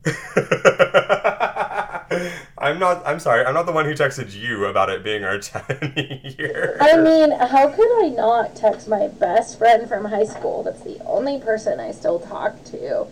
I'm 2.58 2.80
not. 2.80 3.06
I'm 3.06 3.20
sorry. 3.20 3.46
I'm 3.46 3.54
not 3.54 3.66
the 3.66 3.72
one 3.72 3.86
who 3.86 3.94
texted 3.94 4.34
you 4.34 4.66
about 4.66 4.90
it 4.90 5.04
being 5.04 5.24
our 5.24 5.38
10 5.40 5.94
year. 6.38 6.78
I 6.80 6.98
mean, 6.98 7.32
how 7.32 7.70
could 7.70 8.06
I 8.06 8.10
not 8.10 8.56
text 8.56 8.88
my 8.88 9.08
best 9.08 9.58
friend 9.58 9.88
from 9.88 10.06
high 10.06 10.26
school? 10.26 10.64
That's 10.64 10.82
the 10.82 11.00
only 11.06 11.40
person 11.40 11.80
I 11.80 11.92
still 11.92 12.20
talk 12.20 12.64
to 12.66 13.08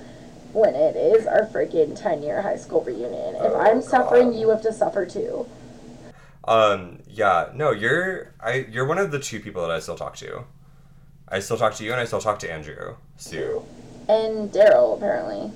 when 0.53 0.75
it 0.75 0.95
is 0.95 1.27
our 1.27 1.45
freaking 1.45 1.99
10 1.99 2.23
year 2.23 2.41
high 2.41 2.55
school 2.57 2.81
reunion. 2.81 3.35
If 3.35 3.41
Oh, 3.53 3.59
I'm 3.59 3.81
suffering, 3.81 4.33
you 4.33 4.49
have 4.49 4.61
to 4.63 4.73
suffer 4.73 5.05
too. 5.05 5.45
Um. 6.45 6.99
Yeah. 7.09 7.49
No. 7.53 7.71
You're. 7.71 8.31
I. 8.39 8.65
You're 8.69 8.85
one 8.87 8.97
of 8.97 9.11
the 9.11 9.19
two 9.19 9.39
people 9.41 9.61
that 9.63 9.71
I 9.71 9.79
still 9.79 9.97
talk 9.97 10.15
to. 10.17 10.43
I 11.27 11.39
still 11.41 11.57
talk 11.57 11.73
to 11.75 11.83
you, 11.83 11.91
and 11.91 11.99
I 11.99 12.05
still 12.05 12.21
talk 12.21 12.39
to 12.39 12.51
Andrew. 12.51 12.95
Sue. 13.17 13.63
And 14.07 14.49
Daryl, 14.51 14.95
apparently. 14.95 15.51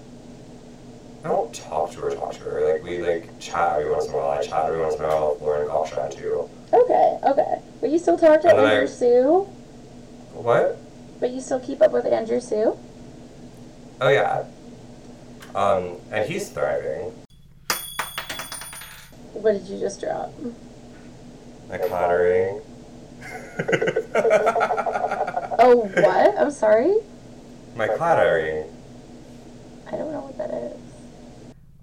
I 1.23 1.30
don't 1.30 1.53
talk 1.53 1.91
to 1.91 1.99
her. 2.01 2.11
Talk 2.11 2.34
to 2.34 2.39
her. 2.41 2.73
Like 2.73 2.84
we 2.84 2.97
like 2.97 3.39
chat 3.39 3.80
every 3.80 3.91
once 3.91 4.07
in 4.07 4.13
a 4.13 4.18
while. 4.18 4.31
I 4.31 4.41
chat 4.45 4.65
every 4.65 4.81
once 4.81 4.95
in 4.95 5.01
a 5.05 5.07
while. 5.07 5.38
Lauren 5.39 5.68
Gottschalk 5.69 6.13
too. 6.13 6.49
Okay, 6.73 7.19
okay. 7.23 7.61
But 7.80 7.89
you 7.89 7.97
still 7.97 8.18
talk 8.18 8.41
to 8.41 8.49
And 8.49 8.57
then 8.59 8.65
I- 8.65 8.72
Andrew 8.73 8.88
Sue? 8.88 9.47
What? 10.34 10.77
But 11.22 11.30
you 11.31 11.39
still 11.39 11.59
keep 11.59 11.81
up 11.81 11.91
with 11.93 12.05
Andrew 12.05 12.41
Sue? 12.41 12.77
Oh 14.01 14.09
yeah. 14.09 14.43
Um. 15.56 15.98
And 16.11 16.30
he's 16.30 16.49
thriving. 16.49 17.14
What 19.34 19.53
did 19.53 19.64
you 19.64 19.80
just 19.80 20.02
drop? 20.02 20.32
Like 21.69 21.88
clattering. 21.88 22.61
Oh, 25.64 25.82
what? 25.94 26.40
I'm 26.40 26.49
sorry? 26.49 26.98
My 27.76 27.88
Claddagh 27.88 28.34
ring. 28.34 28.65
I 29.86 29.91
don't 29.91 30.11
know 30.11 30.22
what 30.22 30.36
that 30.40 30.49
is. 30.49 30.76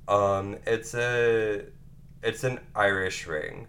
Um, 0.08 0.56
it's 0.66 0.94
a, 0.94 1.62
it's 2.24 2.42
an 2.42 2.58
Irish 2.74 3.28
ring. 3.28 3.68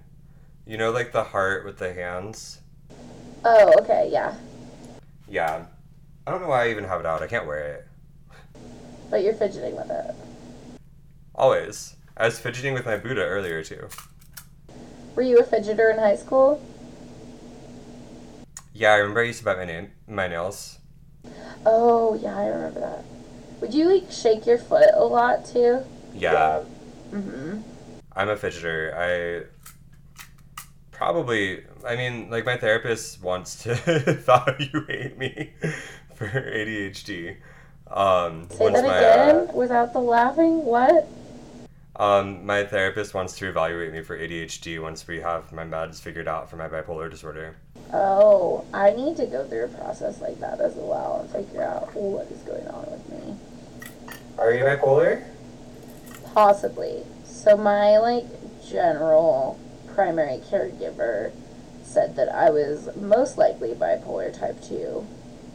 You 0.65 0.77
know, 0.77 0.89
like 0.89 1.11
the 1.11 1.23
heart 1.23 1.63
with 1.63 1.77
the 1.77 1.93
hands. 1.93 2.61
Oh, 3.45 3.71
okay, 3.81 4.09
yeah. 4.11 4.33
Yeah. 5.27 5.65
I 6.25 6.31
don't 6.31 6.41
know 6.41 6.47
why 6.47 6.65
I 6.65 6.69
even 6.71 6.85
have 6.85 7.01
it 7.01 7.05
out. 7.05 7.21
I 7.21 7.27
can't 7.27 7.45
wear 7.45 7.75
it. 7.75 7.87
But 9.09 9.23
you're 9.23 9.33
fidgeting 9.33 9.75
with 9.75 9.89
it. 9.89 10.15
Always. 11.35 11.95
I 12.17 12.25
was 12.25 12.39
fidgeting 12.39 12.73
with 12.73 12.85
my 12.85 12.97
Buddha 12.97 13.21
earlier 13.23 13.63
too. 13.63 13.87
Were 15.15 15.21
you 15.23 15.39
a 15.39 15.43
fidgeter 15.43 15.91
in 15.91 15.99
high 15.99 16.15
school? 16.15 16.63
Yeah, 18.73 18.91
I 18.91 18.97
remember 18.97 19.21
I 19.21 19.25
used 19.25 19.39
to 19.39 19.45
bite 19.45 19.57
my 19.57 19.65
na- 19.65 19.87
my 20.07 20.27
nails. 20.27 20.79
Oh, 21.65 22.13
yeah, 22.21 22.37
I 22.37 22.47
remember 22.47 22.79
that. 22.81 23.03
Would 23.61 23.73
you 23.73 23.89
like 23.93 24.11
shake 24.11 24.45
your 24.45 24.57
foot 24.57 24.89
a 24.93 25.03
lot 25.03 25.45
too? 25.45 25.81
Yeah, 26.13 26.63
Mm-hmm. 27.11 27.61
I'm 28.15 28.29
a 28.29 28.35
fidgeter. 28.35 28.93
I 28.95 29.45
probably. 30.91 31.63
I 31.85 31.95
mean, 31.95 32.29
like 32.29 32.45
my 32.45 32.57
therapist 32.57 33.21
wants 33.21 33.63
to 33.63 33.71
evaluate 34.07 35.17
me 35.17 35.53
for 36.15 36.27
ADHD. 36.27 37.37
Um, 37.91 38.47
Say 38.49 38.57
once 38.59 38.75
that 38.75 38.85
my, 38.85 38.97
again 38.97 39.35
uh, 39.49 39.53
without 39.53 39.93
the 39.93 39.99
laughing. 39.99 40.63
What? 40.63 41.07
Um, 41.95 42.45
my 42.45 42.63
therapist 42.63 43.13
wants 43.13 43.37
to 43.39 43.49
evaluate 43.49 43.91
me 43.91 44.01
for 44.01 44.17
ADHD 44.17 44.81
once 44.81 45.05
we 45.05 45.19
have 45.19 45.51
my 45.51 45.65
meds 45.65 45.99
figured 45.99 46.27
out 46.27 46.49
for 46.49 46.55
my 46.55 46.69
bipolar 46.69 47.09
disorder. 47.09 47.57
Oh, 47.91 48.65
I 48.73 48.91
need 48.91 49.17
to 49.17 49.25
go 49.25 49.45
through 49.45 49.65
a 49.65 49.67
process 49.67 50.21
like 50.21 50.39
that 50.39 50.61
as 50.61 50.75
well 50.75 51.21
and 51.21 51.45
figure 51.45 51.63
out 51.63 51.93
what 51.95 52.27
is 52.31 52.41
going 52.43 52.67
on 52.67 52.85
with 52.91 53.09
me. 53.09 53.35
Are 54.37 54.53
you 54.53 54.63
bipolar? 54.63 55.25
Possibly. 56.33 57.03
So 57.25 57.57
my 57.57 57.97
like 57.97 58.25
general 58.65 59.59
primary 59.93 60.37
caregiver 60.49 61.31
said 61.83 62.15
that 62.15 62.29
I 62.29 62.49
was 62.51 62.95
most 62.95 63.37
likely 63.37 63.73
bipolar 63.73 64.37
type 64.37 64.63
two 64.63 65.05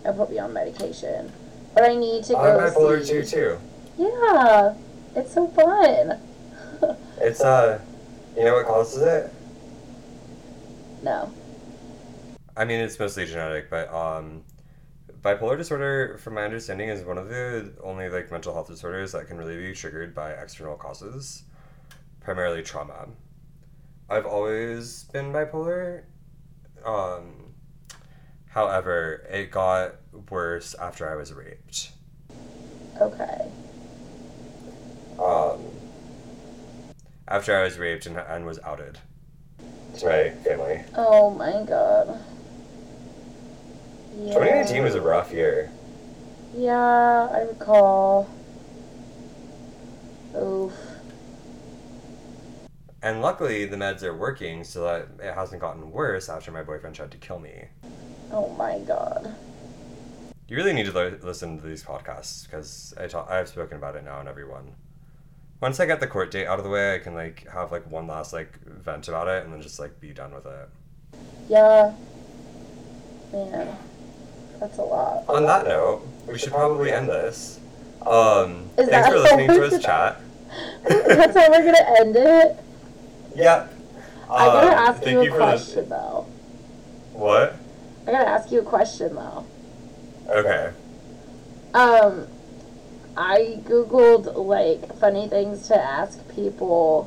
and 0.04 0.16
put 0.16 0.30
me 0.30 0.38
on 0.38 0.52
medication. 0.52 1.32
But 1.74 1.84
I 1.90 1.94
need 1.96 2.24
to 2.24 2.36
I'm 2.36 2.56
go 2.56 2.70
bipolar 2.70 3.04
see. 3.04 3.12
too, 3.12 3.24
too. 3.24 3.58
Yeah, 3.98 4.74
it's 5.16 5.34
so 5.34 5.48
fun. 5.48 6.20
It's, 7.18 7.40
uh, 7.40 7.80
you 8.36 8.44
know 8.44 8.54
what 8.54 8.66
causes 8.66 9.00
it? 9.02 9.32
no. 11.02 11.32
I 12.56 12.64
mean, 12.64 12.80
it's 12.80 12.98
mostly 12.98 13.24
genetic, 13.24 13.70
but, 13.70 13.92
um, 13.92 14.42
bipolar 15.22 15.56
disorder, 15.56 16.18
from 16.18 16.34
my 16.34 16.44
understanding, 16.44 16.88
is 16.88 17.02
one 17.02 17.16
of 17.16 17.28
the 17.28 17.72
only, 17.82 18.08
like, 18.10 18.30
mental 18.30 18.52
health 18.52 18.68
disorders 18.68 19.12
that 19.12 19.26
can 19.26 19.38
really 19.38 19.56
be 19.56 19.72
triggered 19.72 20.14
by 20.14 20.32
external 20.32 20.76
causes, 20.76 21.44
primarily 22.20 22.62
trauma. 22.62 23.08
I've 24.10 24.26
always 24.26 25.04
been 25.04 25.32
bipolar. 25.32 26.02
Um, 26.84 27.43
however, 28.54 29.26
it 29.30 29.50
got 29.50 29.96
worse 30.30 30.74
after 30.80 31.10
I 31.10 31.16
was 31.16 31.32
raped. 31.32 31.90
Okay. 33.00 33.50
um, 35.18 35.60
after 37.28 37.56
I 37.56 37.64
was 37.64 37.78
raped 37.78 38.06
and, 38.06 38.16
and 38.18 38.46
was 38.46 38.60
outed 38.64 38.98
to 39.98 40.06
my 40.06 40.30
family. 40.44 40.84
Oh 40.94 41.30
my 41.30 41.64
god. 41.64 42.20
Yeah. 44.16 44.34
2019 44.34 44.84
was 44.84 44.94
a 44.94 45.00
rough 45.02 45.32
year. 45.32 45.70
Yeah, 46.56 47.28
I 47.32 47.40
recall. 47.42 48.30
Oof. 50.36 50.72
And 53.02 53.20
luckily, 53.20 53.66
the 53.66 53.76
meds 53.76 54.02
are 54.02 54.16
working 54.16 54.64
so 54.64 54.84
that 54.84 55.08
it 55.26 55.34
hasn't 55.34 55.60
gotten 55.60 55.90
worse 55.90 56.28
after 56.28 56.50
my 56.52 56.62
boyfriend 56.62 56.96
tried 56.96 57.10
to 57.10 57.18
kill 57.18 57.38
me. 57.38 57.64
Oh 58.32 58.48
my 58.58 58.78
god. 58.80 59.34
You 60.48 60.56
really 60.56 60.72
need 60.72 60.86
to 60.86 60.92
li- 60.92 61.16
listen 61.22 61.58
to 61.60 61.66
these 61.66 61.82
podcasts 61.82 62.44
because 62.44 62.92
I 62.98 63.06
ta- 63.06 63.26
I've 63.28 63.48
spoken 63.48 63.76
about 63.78 63.96
it 63.96 64.04
now 64.04 64.20
in 64.20 64.28
everyone. 64.28 64.74
Once 65.60 65.80
I 65.80 65.86
get 65.86 66.00
the 66.00 66.06
court 66.06 66.30
date 66.30 66.46
out 66.46 66.58
of 66.58 66.64
the 66.64 66.70
way, 66.70 66.94
I 66.94 66.98
can 66.98 67.14
like 67.14 67.48
have 67.50 67.72
like 67.72 67.90
one 67.90 68.06
last 68.06 68.32
like 68.32 68.58
vent 68.66 69.08
about 69.08 69.28
it 69.28 69.44
and 69.44 69.52
then 69.52 69.62
just 69.62 69.78
like 69.78 69.98
be 70.00 70.12
done 70.12 70.34
with 70.34 70.46
it. 70.46 70.68
Yeah. 71.48 71.94
Man. 73.32 73.76
That's 74.60 74.78
a 74.78 74.82
lot. 74.82 75.24
On 75.28 75.44
that 75.46 75.66
note, 75.66 76.06
we 76.28 76.38
should 76.38 76.52
probably 76.52 76.92
end 76.92 77.08
this. 77.08 77.58
Um, 78.06 78.68
Is 78.76 78.88
thanks 78.88 79.08
for 79.08 79.18
listening 79.18 79.48
to 79.48 79.64
us 79.64 79.82
chat. 79.82 80.20
That's 80.88 81.36
how 81.36 81.50
we're 81.50 81.64
gonna 81.64 81.96
end 82.00 82.16
it? 82.16 82.56
Yeah. 83.34 83.66
I 84.30 84.44
gotta 84.46 84.66
Um, 84.68 84.72
ask 84.74 85.02
thank 85.02 85.24
you 85.24 85.30
a 85.30 85.32
for 85.32 85.38
question 85.38 85.80
lis- 85.80 85.88
though. 85.88 86.26
What? 87.14 87.56
I 88.06 88.12
gotta 88.12 88.28
ask 88.28 88.50
you 88.50 88.60
a 88.60 88.64
question 88.64 89.14
though. 89.14 89.46
Okay. 90.28 90.72
Um, 91.72 92.26
I 93.16 93.60
googled 93.64 94.34
like 94.36 94.98
funny 94.98 95.28
things 95.28 95.68
to 95.68 95.80
ask 95.80 96.26
people 96.34 97.04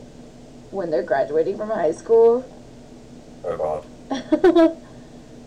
when 0.72 0.90
they're 0.92 1.04
graduating 1.04 1.58
from 1.58 1.70
high 1.70 1.92
school. 1.92 2.46
Oh 3.44 3.58
god. 4.10 4.78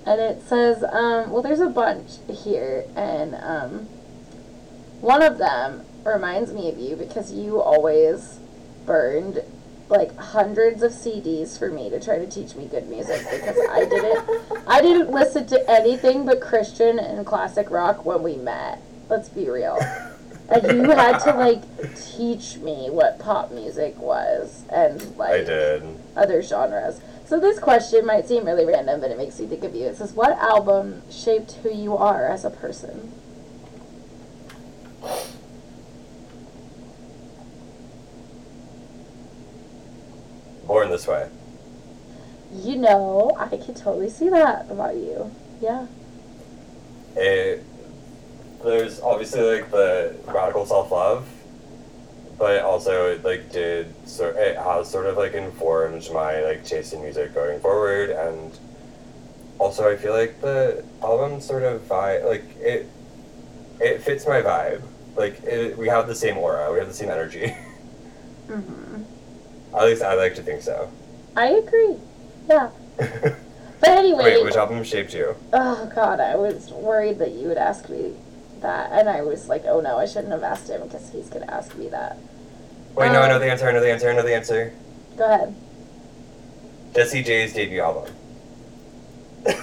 and 0.07 0.21
it 0.21 0.43
says, 0.43 0.83
um, 0.85 1.31
well, 1.31 1.43
there's 1.43 1.61
a 1.61 1.69
bunch 1.69 2.13
here, 2.29 2.85
and 2.97 3.35
um, 3.35 3.89
one 5.01 5.23
of 5.23 5.39
them 5.39 5.85
reminds 6.05 6.53
me 6.53 6.69
of 6.69 6.79
you 6.79 6.97
because 6.97 7.33
you 7.33 7.61
always 7.61 8.39
burned 8.87 9.41
like 9.91 10.17
hundreds 10.17 10.83
of 10.83 10.93
CDs 10.93 11.59
for 11.59 11.71
me 11.71 11.91
to 11.91 12.01
try 12.01 12.19
to 12.19 12.27
teach 12.27 12.55
me 12.55 12.67
good 12.67 12.89
music 12.89 13.21
because 13.31 13.57
I 13.71 13.85
didn't 13.85 14.41
I 14.67 14.81
didn't 14.81 15.11
listen 15.11 15.47
to 15.49 15.71
anything 15.71 16.25
but 16.25 16.41
Christian 16.41 16.99
and 16.99 17.27
classic 17.27 17.71
rock 17.71 18.05
when 18.05 18.23
we 18.23 18.37
met. 18.37 18.81
Let's 19.09 19.29
be 19.29 19.49
real. 19.51 19.79
And 20.53 20.65
you 20.83 20.91
had 20.91 21.19
to 21.21 21.33
like 21.35 21.63
teach 22.17 22.57
me 22.57 22.91
what 22.91 23.21
pop 23.21 23.53
music 23.53 23.97
was 23.99 24.65
and 24.69 25.17
like 25.17 25.31
I 25.43 25.45
did. 25.45 25.85
other 26.17 26.43
genres. 26.43 27.01
So 27.25 27.39
this 27.39 27.61
question 27.61 28.05
might 28.05 28.27
seem 28.27 28.45
really 28.45 28.65
random, 28.67 29.01
but 29.01 29.13
it 29.13 29.17
makes 29.17 29.39
me 29.39 29.47
think 29.47 29.63
of 29.63 29.77
you. 29.77 29.87
It 29.87 29.97
says, 29.97 30.13
"What 30.13 30.33
album 30.39 31.03
shaped 31.09 31.53
who 31.63 31.73
you 31.73 31.97
are 31.97 32.27
as 32.27 32.45
a 32.45 32.51
person?" 32.51 33.13
Born 40.71 40.89
this 40.89 41.09
way. 41.09 41.29
You 42.53 42.77
know, 42.77 43.33
I 43.37 43.49
can 43.57 43.75
totally 43.75 44.09
see 44.09 44.29
that 44.29 44.71
about 44.71 44.95
you. 44.95 45.35
Yeah. 45.61 45.89
It, 47.17 47.65
there's 48.63 49.01
obviously 49.01 49.41
like 49.41 49.73
the 49.73 50.15
radical 50.29 50.65
self 50.65 50.93
love, 50.93 51.29
but 52.39 52.63
also 52.63 53.11
it 53.11 53.25
like 53.25 53.51
did 53.51 53.93
sort 54.09 54.37
it 54.37 54.57
has 54.59 54.89
sort 54.89 55.07
of 55.07 55.17
like 55.17 55.35
informed 55.35 56.09
my 56.15 56.41
like 56.45 56.65
taste 56.65 56.93
in 56.93 57.03
music 57.03 57.35
going 57.35 57.59
forward 57.59 58.11
and 58.11 58.57
also 59.59 59.91
I 59.91 59.97
feel 59.97 60.13
like 60.13 60.41
the 60.41 60.85
album 61.03 61.41
sort 61.41 61.65
of 61.65 61.81
vibe 61.89 62.25
like 62.27 62.45
it 62.59 62.89
it 63.81 64.03
fits 64.03 64.25
my 64.25 64.41
vibe 64.41 64.83
like 65.17 65.43
it, 65.43 65.77
we 65.77 65.89
have 65.89 66.07
the 66.07 66.15
same 66.15 66.39
aura 66.39 66.73
we 66.73 66.79
have 66.79 66.87
the 66.87 66.95
same 66.95 67.11
energy 67.11 67.49
hmm 68.47 69.03
at 69.75 69.85
least 69.85 70.03
I 70.03 70.15
like 70.15 70.35
to 70.37 70.43
think 70.43 70.63
so 70.63 70.91
I 71.37 71.47
agree. 71.49 71.97
Yeah. 72.49 72.71
But 73.81 73.89
anyway, 73.97 74.25
wait 74.25 74.45
which 74.45 74.57
album 74.57 74.85
shaped 74.85 75.15
you 75.15 75.35
oh 75.55 75.91
god, 75.95 76.21
I 76.21 76.37
was 76.37 76.69
worried 76.71 77.19
that 77.21 77.33
you 77.33 77.49
would 77.49 77.57
ask 77.57 77.89
me 77.89 78.13
that, 78.61 78.93
and 78.93 79.09
I 79.09 79.23
was 79.23 79.49
like, 79.49 79.65
oh 79.65 79.81
no, 79.81 79.97
I 79.97 80.05
shouldn't 80.05 80.33
have 80.33 80.43
asked 80.43 80.69
him 80.69 80.83
because 80.83 81.11
he's 81.11 81.31
gonna 81.31 81.51
ask 81.51 81.75
me 81.77 81.89
that. 81.89 82.19
wait 82.95 83.11
no 83.11 83.23
I 83.23 83.29
know 83.29 83.37
Um, 83.37 83.41
the 83.41 83.51
answer 83.51 83.67
I 83.69 83.73
know 83.73 83.81
the 83.81 83.91
answer 83.91 84.11
I 84.11 84.15
know 84.15 84.23
the 84.23 84.35
answer 84.35 84.73
Go 85.17 85.25
ahead. 85.25 85.55
Jessie 86.95 87.23
J's 87.23 87.55
debut 87.55 87.81
album 87.81 88.13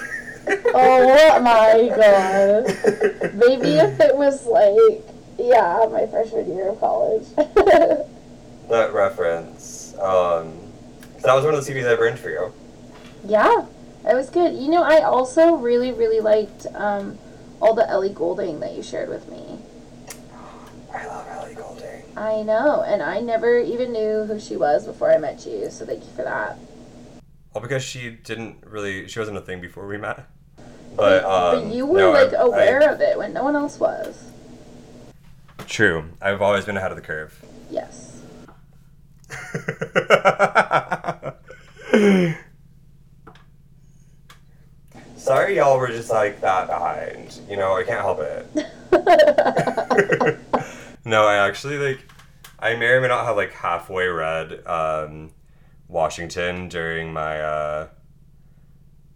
Oh 0.74 1.40
my 1.40 1.88
god. 1.94 2.66
Maybe 3.34 3.72
if 3.78 4.00
it 4.00 4.16
was 4.16 4.46
like, 4.46 5.04
yeah, 5.38 5.86
my 5.92 6.06
freshman 6.06 6.50
year 6.56 6.70
of 6.70 6.80
college. 6.80 7.24
that 7.36 8.90
reference 8.92 9.57
um 10.00 10.52
'cause 11.14 11.22
that 11.24 11.34
was 11.34 11.44
one 11.44 11.54
of 11.54 11.64
the 11.64 11.72
CDs 11.72 11.86
I 11.86 11.96
burned 11.96 12.18
for 12.18 12.30
you 12.30 12.52
yeah, 13.26 13.66
it 14.08 14.14
was 14.14 14.30
good. 14.30 14.54
You 14.54 14.68
know, 14.70 14.82
I 14.84 15.00
also 15.02 15.56
really, 15.56 15.92
really 15.92 16.20
liked 16.20 16.66
um, 16.74 17.18
all 17.60 17.74
the 17.74 17.86
Ellie 17.88 18.10
Goulding 18.12 18.60
that 18.60 18.74
you 18.74 18.82
shared 18.82 19.08
with 19.08 19.28
me. 19.28 19.58
I 20.94 21.06
love 21.06 21.26
Ellie 21.28 21.54
Goulding 21.54 22.04
I 22.16 22.42
know, 22.42 22.82
and 22.82 23.02
I 23.02 23.20
never 23.20 23.58
even 23.58 23.92
knew 23.92 24.24
who 24.24 24.38
she 24.40 24.56
was 24.56 24.86
before 24.86 25.10
I 25.12 25.18
met 25.18 25.44
you, 25.46 25.68
so 25.70 25.84
thank 25.84 26.04
you 26.04 26.10
for 26.14 26.22
that. 26.22 26.56
Well, 27.52 27.60
because 27.60 27.82
she 27.82 28.10
didn't 28.10 28.58
really, 28.64 29.08
she 29.08 29.18
wasn't 29.18 29.36
a 29.36 29.40
thing 29.42 29.60
before 29.60 29.86
we 29.86 29.98
met. 29.98 30.24
But, 30.96 31.24
um, 31.24 31.64
but 31.68 31.74
you 31.74 31.84
were 31.84 31.98
no, 31.98 32.14
I- 32.14 32.22
like 32.22 32.32
aware 32.36 32.82
I- 32.88 32.92
of 32.92 33.00
it 33.00 33.18
when 33.18 33.32
no 33.32 33.42
one 33.44 33.56
else 33.56 33.78
was. 33.78 34.30
True. 35.66 36.04
I've 36.22 36.40
always 36.40 36.64
been 36.64 36.76
ahead 36.76 36.92
of 36.92 36.96
the 36.96 37.02
curve. 37.02 37.44
Yes. 37.70 37.97
Sorry, 45.16 45.56
y'all 45.56 45.78
were 45.78 45.88
just 45.88 46.10
like 46.10 46.40
that 46.40 46.68
behind. 46.68 47.40
You 47.48 47.56
know, 47.56 47.76
I 47.76 47.84
can't 47.84 48.00
help 48.00 48.20
it. 48.20 48.46
no, 51.04 51.26
I 51.26 51.46
actually 51.46 51.78
like. 51.78 52.00
I 52.60 52.74
may 52.74 52.86
or 52.86 53.00
may 53.00 53.08
not 53.08 53.24
have 53.24 53.36
like 53.36 53.52
halfway 53.52 54.06
read 54.06 54.66
um, 54.66 55.30
Washington 55.86 56.68
during 56.68 57.12
my 57.12 57.40
uh, 57.40 57.88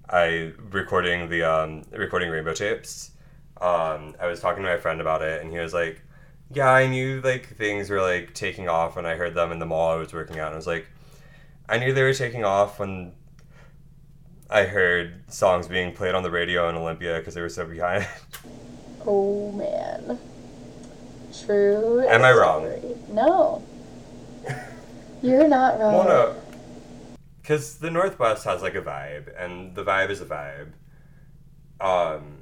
I 0.09 0.53
recording 0.71 1.29
the 1.31 1.43
um, 1.43 1.83
recording 1.91 2.29
rainbow 2.29 2.53
tapes. 2.53 3.13
Um, 3.61 4.15
I 4.21 4.27
was 4.27 4.41
talking 4.41 4.63
to 4.63 4.69
my 4.69 4.77
friend 4.77 5.01
about 5.01 5.23
it, 5.23 5.43
and 5.43 5.51
he 5.51 5.59
was 5.59 5.73
like, 5.73 6.03
"Yeah, 6.55 6.70
I 6.70 6.87
knew 6.87 7.20
like 7.20 7.47
things 7.57 7.91
were 7.91 8.01
like 8.01 8.35
taking 8.35 8.69
off 8.69 8.97
when 8.97 9.07
I 9.07 9.15
heard 9.15 9.35
them 9.35 9.53
in 9.53 9.59
the 9.59 9.66
mall 9.66 9.93
I 9.93 9.97
was 9.97 10.12
working 10.12 10.39
at." 10.39 10.47
And 10.47 10.55
I 10.55 10.57
was 10.57 10.66
like, 10.66 10.87
"I 11.69 11.79
knew 11.79 11.93
they 11.93 12.03
were 12.03 12.15
taking 12.15 12.45
off 12.45 12.79
when 12.79 13.12
I 14.51 14.65
heard 14.65 15.24
songs 15.33 15.69
being 15.69 15.93
played 15.93 16.15
on 16.15 16.23
the 16.23 16.31
radio 16.31 16.69
in 16.69 16.77
Olympia 16.77 17.19
because 17.19 17.35
they 17.35 17.41
were 17.41 17.49
so 17.49 17.66
behind." 17.66 18.07
oh 19.07 19.53
man. 19.53 20.19
True. 21.47 22.07
Am 22.07 22.23
I 22.23 22.33
wrong? 22.33 22.70
No. 23.09 23.62
You're 25.23 25.49
not 25.49 25.79
wrong. 25.79 25.95
Well, 26.07 26.09
no. 26.09 26.37
Because 27.41 27.79
the 27.79 27.91
Northwest 27.91 28.45
has 28.45 28.62
like 28.62 28.77
a 28.77 28.83
vibe, 28.83 29.33
and 29.37 29.74
the 29.74 29.83
vibe 29.83 30.11
is 30.11 30.20
a 30.20 30.27
vibe. 30.27 30.73
Um, 31.81 32.41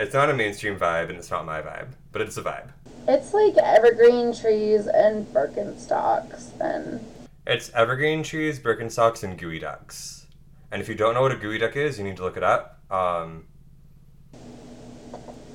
it's 0.00 0.14
not 0.14 0.30
a 0.30 0.34
mainstream 0.34 0.78
vibe, 0.78 1.10
and 1.10 1.18
it's 1.18 1.30
not 1.30 1.44
my 1.44 1.60
vibe, 1.60 1.88
but 2.10 2.22
it's 2.22 2.38
a 2.38 2.42
vibe. 2.42 2.70
It's 3.06 3.34
like 3.34 3.54
evergreen 3.58 4.34
trees 4.34 4.86
and 4.86 5.26
Birkenstocks 5.26 6.58
and 6.58 7.04
It's 7.46 7.70
evergreen 7.74 8.22
trees, 8.22 8.58
Birkenstocks, 8.58 9.22
and 9.22 9.38
geoducks. 9.38 10.24
And 10.70 10.80
if 10.80 10.88
you 10.88 10.94
don't 10.94 11.14
know 11.14 11.20
what 11.20 11.32
a 11.32 11.36
geoduck 11.36 11.76
is, 11.76 11.98
you 11.98 12.04
need 12.04 12.16
to 12.16 12.22
look 12.22 12.38
it 12.38 12.42
up. 12.42 12.80
Um, 12.90 13.44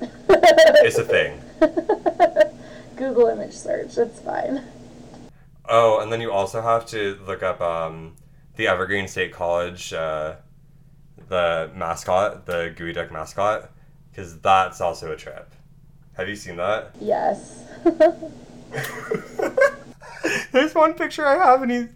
it's 0.28 0.98
a 0.98 1.04
thing. 1.04 1.40
Google 2.96 3.26
image 3.28 3.52
search. 3.52 3.98
It's 3.98 4.20
fine. 4.20 4.62
Oh, 5.68 5.98
and 6.00 6.12
then 6.12 6.20
you 6.20 6.30
also 6.30 6.62
have 6.62 6.86
to 6.86 7.18
look 7.26 7.42
up 7.42 7.60
um, 7.60 8.14
the 8.54 8.68
Evergreen 8.68 9.08
State 9.08 9.32
College, 9.32 9.92
uh, 9.92 10.36
the 11.28 11.70
mascot, 11.74 12.46
the 12.46 12.72
geoduck 12.76 13.10
mascot, 13.10 13.70
because 14.16 14.38
that's 14.40 14.80
also 14.80 15.12
a 15.12 15.16
trip. 15.16 15.52
Have 16.14 16.26
you 16.28 16.34
seen 16.36 16.56
that? 16.56 16.92
Yes. 16.98 17.64
There's 20.52 20.74
one 20.74 20.94
picture 20.94 21.26
I 21.26 21.34
have, 21.34 21.60
and 21.62 21.70
he's 21.70 21.88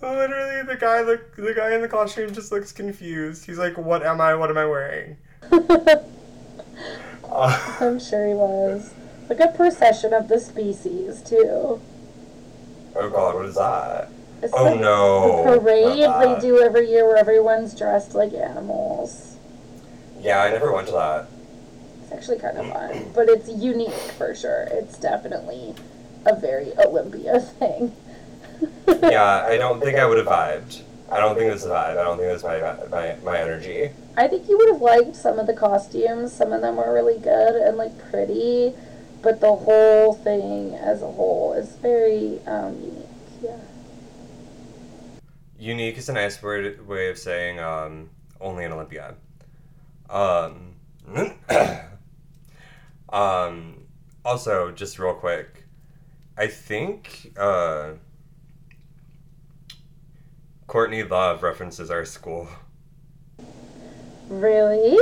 literally 0.00 0.62
the 0.62 0.76
guy. 0.76 1.02
Look, 1.02 1.34
the 1.34 1.52
guy 1.52 1.74
in 1.74 1.82
the 1.82 1.88
costume 1.88 2.32
just 2.32 2.52
looks 2.52 2.70
confused. 2.70 3.44
He's 3.44 3.58
like, 3.58 3.76
"What 3.76 4.06
am 4.06 4.20
I? 4.20 4.36
What 4.36 4.50
am 4.50 4.58
I 4.58 4.66
wearing?" 4.66 5.16
Uh, 5.50 5.98
I'm 7.80 7.98
sure 7.98 8.28
he 8.28 8.34
was. 8.34 8.94
Like 9.28 9.40
a 9.40 9.48
procession 9.48 10.14
of 10.14 10.28
the 10.28 10.38
species 10.38 11.22
too. 11.22 11.80
oh 12.94 13.10
God, 13.10 13.34
what 13.34 13.46
is 13.46 13.56
that? 13.56 14.10
It's 14.42 14.52
Oh 14.56 14.64
like 14.64 14.80
no! 14.80 15.44
the 15.44 15.58
parade 15.60 16.08
they 16.20 16.40
do 16.40 16.62
every 16.62 16.88
year 16.88 17.04
where 17.06 17.16
everyone's 17.16 17.74
dressed 17.76 18.14
like 18.14 18.32
animals. 18.32 19.36
Yeah, 20.20 20.40
I 20.42 20.50
never 20.50 20.72
went 20.72 20.86
to 20.88 20.92
that. 20.92 21.26
Actually 22.14 22.38
kind 22.38 22.56
of 22.58 22.68
fun, 22.70 23.10
but 23.14 23.28
it's 23.28 23.48
unique 23.48 23.90
for 24.16 24.34
sure. 24.34 24.68
It's 24.70 24.98
definitely 24.98 25.74
a 26.24 26.36
very 26.36 26.72
Olympia 26.78 27.40
thing. 27.58 27.94
Yeah, 28.86 29.44
I 29.46 29.56
don't 29.56 29.80
think 29.80 29.98
I 29.98 30.06
would 30.06 30.18
have 30.18 30.26
vibed. 30.26 30.82
I 31.10 31.18
don't 31.18 31.36
think 31.36 31.52
it's 31.52 31.64
a 31.64 31.68
vibe. 31.68 31.98
I 31.98 32.04
don't 32.04 32.16
think 32.16 32.30
that's 32.30 32.44
my 32.44 32.86
my 32.88 33.16
my 33.24 33.38
energy. 33.38 33.90
I 34.16 34.28
think 34.28 34.48
you 34.48 34.56
would 34.58 34.68
have 34.68 34.80
liked 34.80 35.16
some 35.16 35.38
of 35.38 35.46
the 35.46 35.54
costumes. 35.54 36.32
Some 36.32 36.52
of 36.52 36.60
them 36.60 36.76
were 36.76 36.92
really 36.92 37.18
good 37.18 37.56
and 37.56 37.76
like 37.76 37.96
pretty, 38.10 38.74
but 39.22 39.40
the 39.40 39.54
whole 39.54 40.14
thing 40.14 40.74
as 40.74 41.02
a 41.02 41.10
whole 41.10 41.52
is 41.52 41.76
very 41.76 42.40
um, 42.46 42.74
unique. 42.80 43.06
Yeah. 43.42 43.56
Unique 45.58 45.98
is 45.98 46.08
a 46.08 46.12
nice 46.12 46.42
word 46.42 46.86
way 46.86 47.08
of 47.10 47.18
saying 47.18 47.58
um, 47.58 48.10
only 48.40 48.64
an 48.64 48.72
Olympiad. 48.72 49.16
Um, 50.08 50.74
um, 53.14 53.86
also, 54.24 54.72
just 54.72 54.98
real 54.98 55.14
quick, 55.14 55.64
I 56.36 56.48
think 56.48 57.32
uh, 57.38 57.92
Courtney 60.66 61.04
Love 61.04 61.44
references 61.44 61.90
our 61.90 62.04
school. 62.04 62.48
Really? 64.28 64.98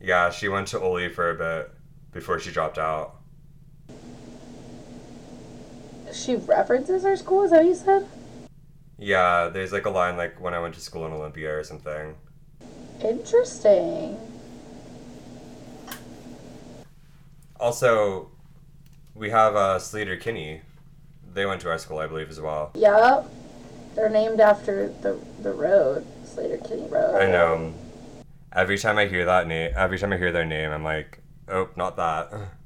Yeah, 0.00 0.30
she 0.30 0.48
went 0.48 0.68
to 0.68 0.80
Oli 0.80 1.10
for 1.10 1.30
a 1.30 1.34
bit 1.34 1.70
before 2.12 2.40
she 2.40 2.50
dropped 2.50 2.78
out. 2.78 3.16
She 6.12 6.36
references 6.36 7.04
our 7.04 7.16
school. 7.16 7.42
Is 7.42 7.50
that 7.50 7.58
what 7.58 7.66
you 7.66 7.74
said? 7.74 8.08
Yeah, 8.98 9.48
there's 9.48 9.72
like 9.72 9.84
a 9.84 9.90
line 9.90 10.16
like 10.16 10.40
when 10.40 10.54
I 10.54 10.58
went 10.58 10.74
to 10.74 10.80
school 10.80 11.04
in 11.06 11.12
Olympia 11.12 11.54
or 11.54 11.64
something. 11.64 12.14
Interesting. 13.04 14.16
Also, 17.60 18.30
we 19.14 19.30
have 19.30 19.56
uh, 19.56 19.78
Sleater 19.78 20.20
Kinney. 20.20 20.62
They 21.32 21.46
went 21.46 21.60
to 21.62 21.70
our 21.70 21.78
school, 21.78 21.98
I 21.98 22.06
believe, 22.06 22.30
as 22.30 22.40
well. 22.40 22.70
Yep. 22.74 23.28
They're 23.94 24.08
named 24.08 24.40
after 24.40 24.88
the 25.02 25.18
the 25.42 25.52
road, 25.52 26.06
Sleater 26.24 26.66
Kinney 26.66 26.86
Road. 26.88 27.20
I 27.20 27.30
know. 27.30 27.74
Every 28.52 28.78
time 28.78 28.96
I 28.96 29.06
hear 29.06 29.24
that 29.24 29.46
name, 29.46 29.72
every 29.76 29.98
time 29.98 30.12
I 30.12 30.18
hear 30.18 30.32
their 30.32 30.46
name, 30.46 30.70
I'm 30.70 30.84
like, 30.84 31.20
oh, 31.48 31.68
not 31.76 31.96
that. 31.96 32.32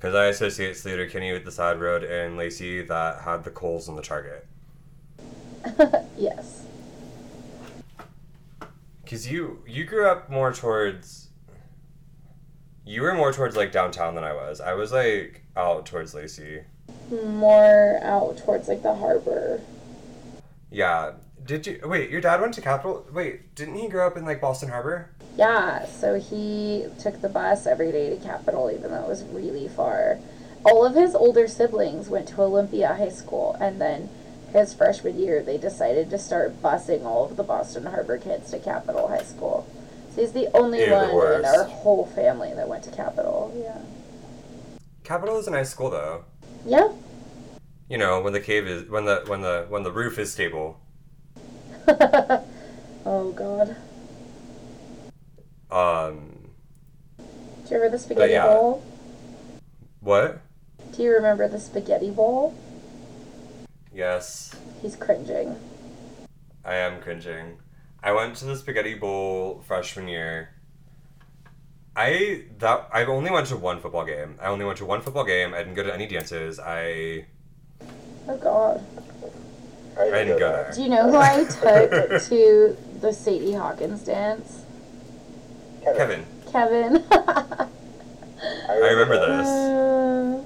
Because 0.00 0.14
I 0.14 0.28
associate 0.28 0.76
Sleater 0.76 1.10
Kinney 1.10 1.30
with 1.30 1.44
the 1.44 1.52
side 1.52 1.78
road 1.78 2.04
in 2.04 2.38
Lacey 2.38 2.80
that 2.80 3.20
had 3.20 3.44
the 3.44 3.50
Kohl's 3.50 3.86
in 3.86 3.96
the 3.96 4.02
Target. 4.02 4.46
yes. 6.16 6.64
Because 9.04 9.30
you 9.30 9.62
you 9.66 9.84
grew 9.84 10.08
up 10.08 10.30
more 10.30 10.54
towards. 10.54 11.29
You 12.84 13.02
were 13.02 13.14
more 13.14 13.32
towards 13.32 13.56
like 13.56 13.72
downtown 13.72 14.14
than 14.14 14.24
I 14.24 14.32
was. 14.32 14.60
I 14.60 14.74
was 14.74 14.92
like 14.92 15.42
out 15.56 15.86
towards 15.86 16.14
Lacey. 16.14 16.62
More 17.10 17.98
out 18.02 18.38
towards 18.38 18.68
like 18.68 18.82
the 18.82 18.94
harbor. 18.94 19.60
Yeah. 20.70 21.12
Did 21.44 21.66
you 21.66 21.80
wait? 21.84 22.10
Your 22.10 22.20
dad 22.20 22.40
went 22.40 22.54
to 22.54 22.60
Capital. 22.60 23.06
Wait, 23.12 23.54
didn't 23.54 23.76
he 23.76 23.88
grow 23.88 24.06
up 24.06 24.16
in 24.16 24.24
like 24.24 24.40
Boston 24.40 24.68
Harbor? 24.68 25.10
Yeah, 25.36 25.86
so 25.86 26.20
he 26.20 26.86
took 27.00 27.22
the 27.22 27.28
bus 27.28 27.66
every 27.66 27.90
day 27.92 28.10
to 28.10 28.16
Capital, 28.16 28.70
even 28.70 28.90
though 28.90 29.04
it 29.04 29.08
was 29.08 29.24
really 29.24 29.68
far. 29.68 30.18
all 30.64 30.84
of 30.84 30.94
his 30.94 31.14
older 31.14 31.48
siblings 31.48 32.08
went 32.08 32.28
to 32.28 32.42
Olympia 32.42 32.94
High 32.94 33.08
School, 33.08 33.56
and 33.60 33.80
then 33.80 34.10
his 34.52 34.74
freshman 34.74 35.18
year, 35.18 35.42
they 35.42 35.56
decided 35.56 36.10
to 36.10 36.18
start 36.18 36.60
busing 36.60 37.04
all 37.04 37.24
of 37.24 37.36
the 37.36 37.42
Boston 37.42 37.86
Harbor 37.86 38.18
kids 38.18 38.50
to 38.50 38.58
Capital 38.58 39.08
High 39.08 39.22
School. 39.22 39.66
He's 40.16 40.32
the 40.32 40.48
only 40.56 40.80
Ew, 40.80 40.86
the 40.86 40.92
one 40.92 41.38
in 41.38 41.44
our 41.44 41.64
whole 41.64 42.06
family 42.06 42.52
that 42.54 42.68
went 42.68 42.84
to 42.84 42.90
Capital. 42.90 43.52
Yeah. 43.56 43.78
Capital 45.04 45.38
is 45.38 45.46
a 45.46 45.50
nice 45.50 45.70
school 45.70 45.90
though. 45.90 46.24
Yeah. 46.66 46.92
You 47.88 47.98
know, 47.98 48.20
when 48.20 48.32
the 48.32 48.40
cave 48.40 48.66
is 48.66 48.88
when 48.88 49.04
the 49.04 49.24
when 49.26 49.42
the 49.42 49.66
when 49.68 49.82
the 49.82 49.92
roof 49.92 50.18
is 50.18 50.32
stable. 50.32 50.80
oh 51.88 53.32
God. 53.36 53.76
Um 55.70 56.50
Do 57.18 57.70
you 57.70 57.76
remember 57.76 57.90
the 57.90 57.98
spaghetti 57.98 58.32
yeah. 58.32 58.46
bowl? 58.46 58.84
what? 60.00 60.40
Do 60.92 61.02
you 61.02 61.12
remember 61.12 61.48
the 61.48 61.60
spaghetti 61.60 62.10
bowl? 62.10 62.54
Yes. 63.92 64.54
He's 64.82 64.96
cringing. 64.96 65.56
I 66.64 66.74
am 66.76 67.00
cringing. 67.00 67.58
I 68.02 68.12
went 68.12 68.36
to 68.36 68.46
the 68.46 68.56
spaghetti 68.56 68.94
bowl 68.94 69.62
freshman 69.66 70.08
year. 70.08 70.50
I 71.96 72.44
that 72.58 72.88
I 72.92 73.04
only 73.04 73.30
went 73.30 73.48
to 73.48 73.56
one 73.56 73.80
football 73.80 74.04
game. 74.06 74.38
I 74.40 74.46
only 74.46 74.64
went 74.64 74.78
to 74.78 74.86
one 74.86 75.02
football 75.02 75.24
game. 75.24 75.52
I 75.52 75.58
didn't 75.58 75.74
go 75.74 75.82
to 75.82 75.92
any 75.92 76.06
dances. 76.06 76.58
I 76.58 77.26
Oh 78.28 78.36
God. 78.38 78.84
I 79.98 80.04
didn't 80.24 80.38
go 80.38 80.50
there. 80.50 80.72
Do 80.74 80.82
you 80.82 80.88
know 80.88 81.10
who 81.10 81.16
I 81.16 81.44
took 81.44 82.22
to 82.28 82.76
the 83.00 83.12
Sadie 83.12 83.52
Hawkins 83.52 84.02
dance? 84.02 84.64
Kevin, 85.82 86.24
Kevin. 86.50 87.04
I 87.10 87.68
remember 88.78 89.18
this. 89.18 89.46
Uh, 89.46 90.42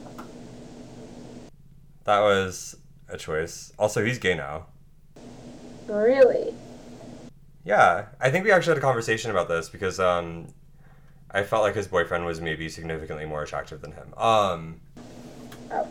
That 2.04 2.20
was 2.20 2.76
a 3.08 3.16
choice. 3.16 3.72
Also, 3.78 4.04
he's 4.04 4.18
gay 4.18 4.34
now. 4.34 4.66
really? 5.88 6.54
Yeah, 7.64 8.06
I 8.20 8.30
think 8.30 8.44
we 8.44 8.52
actually 8.52 8.72
had 8.72 8.78
a 8.78 8.82
conversation 8.82 9.30
about 9.30 9.48
this 9.48 9.68
because 9.68 9.98
um, 9.98 10.48
I 11.30 11.42
felt 11.42 11.62
like 11.62 11.74
his 11.74 11.86
boyfriend 11.86 12.26
was 12.26 12.40
maybe 12.40 12.68
significantly 12.68 13.24
more 13.24 13.42
attractive 13.42 13.80
than 13.80 13.92
him. 13.92 14.12
Um, 14.18 14.80
Ouch. 15.72 15.88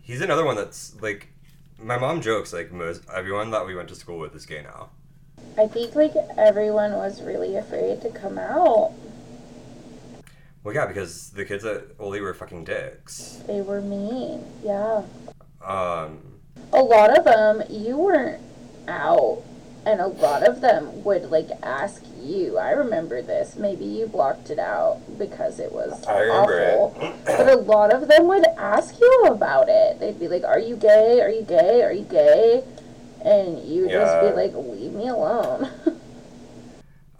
he's 0.00 0.20
another 0.20 0.44
one 0.44 0.54
that's 0.56 0.94
like, 1.02 1.28
my 1.82 1.98
mom 1.98 2.20
jokes 2.20 2.52
like 2.52 2.70
most 2.70 3.02
everyone 3.12 3.50
that 3.50 3.66
we 3.66 3.74
went 3.74 3.88
to 3.88 3.94
school 3.94 4.18
with 4.18 4.34
is 4.36 4.46
gay 4.46 4.62
now. 4.62 4.90
I 5.58 5.66
think 5.66 5.94
like 5.96 6.12
everyone 6.36 6.92
was 6.92 7.22
really 7.22 7.56
afraid 7.56 8.00
to 8.02 8.10
come 8.10 8.38
out. 8.38 8.92
Well, 10.62 10.74
yeah, 10.74 10.86
because 10.86 11.30
the 11.30 11.44
kids 11.44 11.64
at 11.64 11.84
Oli 11.98 12.20
were 12.20 12.34
fucking 12.34 12.64
dicks. 12.64 13.42
They 13.46 13.62
were 13.62 13.80
mean. 13.80 14.44
Yeah. 14.62 15.02
Um, 15.64 16.20
A 16.72 16.82
lot 16.82 17.18
of 17.18 17.24
them, 17.24 17.62
you 17.70 17.96
weren't 17.96 18.42
out, 18.86 19.42
and 19.90 20.00
a 20.00 20.06
lot 20.06 20.46
of 20.46 20.60
them 20.60 21.02
would 21.02 21.30
like 21.30 21.50
ask 21.62 22.02
you. 22.22 22.58
I 22.58 22.70
remember 22.70 23.22
this. 23.22 23.56
Maybe 23.56 23.84
you 23.84 24.06
blocked 24.06 24.50
it 24.50 24.58
out 24.58 25.00
because 25.18 25.58
it 25.58 25.72
was 25.72 26.06
I 26.06 26.20
remember 26.20 26.76
awful. 26.78 27.02
it. 27.02 27.14
But 27.24 27.48
a 27.48 27.56
lot 27.56 27.92
of 27.92 28.06
them 28.06 28.28
would 28.28 28.44
ask 28.56 29.00
you 29.00 29.24
about 29.26 29.68
it. 29.68 29.98
They'd 29.98 30.20
be 30.20 30.28
like, 30.28 30.44
"Are 30.44 30.60
you 30.60 30.76
gay? 30.76 31.20
Are 31.20 31.30
you 31.30 31.42
gay? 31.42 31.82
Are 31.82 31.92
you 31.92 32.04
gay?" 32.04 32.62
And 33.24 33.58
you 33.66 33.82
would 33.82 33.90
just 33.90 34.20
be 34.20 34.30
like, 34.32 34.54
"Leave 34.54 34.92
me 34.92 35.08
alone." 35.08 35.68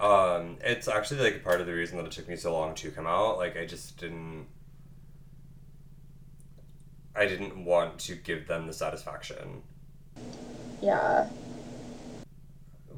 Um, 0.01 0.56
it's 0.64 0.88
actually 0.88 1.20
like 1.20 1.44
part 1.44 1.60
of 1.60 1.66
the 1.66 1.74
reason 1.74 1.98
that 1.98 2.06
it 2.06 2.12
took 2.12 2.26
me 2.26 2.34
so 2.34 2.55
long 2.55 2.74
to 2.76 2.90
come 2.90 3.06
out. 3.06 3.36
Like 3.36 3.59
I 3.59 3.66
just 3.66 3.98
didn't 3.98 4.47
I 7.14 7.26
didn't 7.26 7.66
want 7.66 7.98
to 8.01 8.14
give 8.14 8.47
them 8.47 8.66
the 8.66 8.72
satisfaction. 8.72 9.60
yeah. 10.80 11.28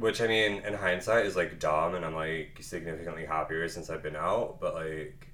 Which 0.02 0.20
I 0.20 0.26
mean, 0.26 0.62
in 0.66 0.74
hindsight 0.74 1.26
is 1.26 1.36
like 1.36 1.60
dumb 1.60 1.94
and 1.94 2.04
I'm 2.04 2.16
like 2.16 2.58
significantly 2.60 3.24
happier 3.24 3.68
since 3.68 3.88
I've 3.88 4.02
been 4.02 4.16
out, 4.16 4.58
but 4.60 4.74
like 4.74 5.28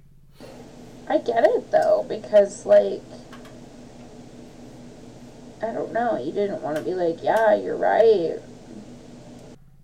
I 1.08 1.16
get 1.16 1.44
it 1.44 1.70
though 1.70 2.04
because 2.06 2.66
like 2.66 3.00
I 5.62 5.72
don't 5.72 5.90
know, 5.94 6.18
you 6.22 6.32
didn't 6.32 6.60
want 6.60 6.76
to 6.76 6.82
be 6.82 6.92
like, 6.92 7.22
"Yeah, 7.22 7.54
you're 7.54 7.78
right." 7.78 8.38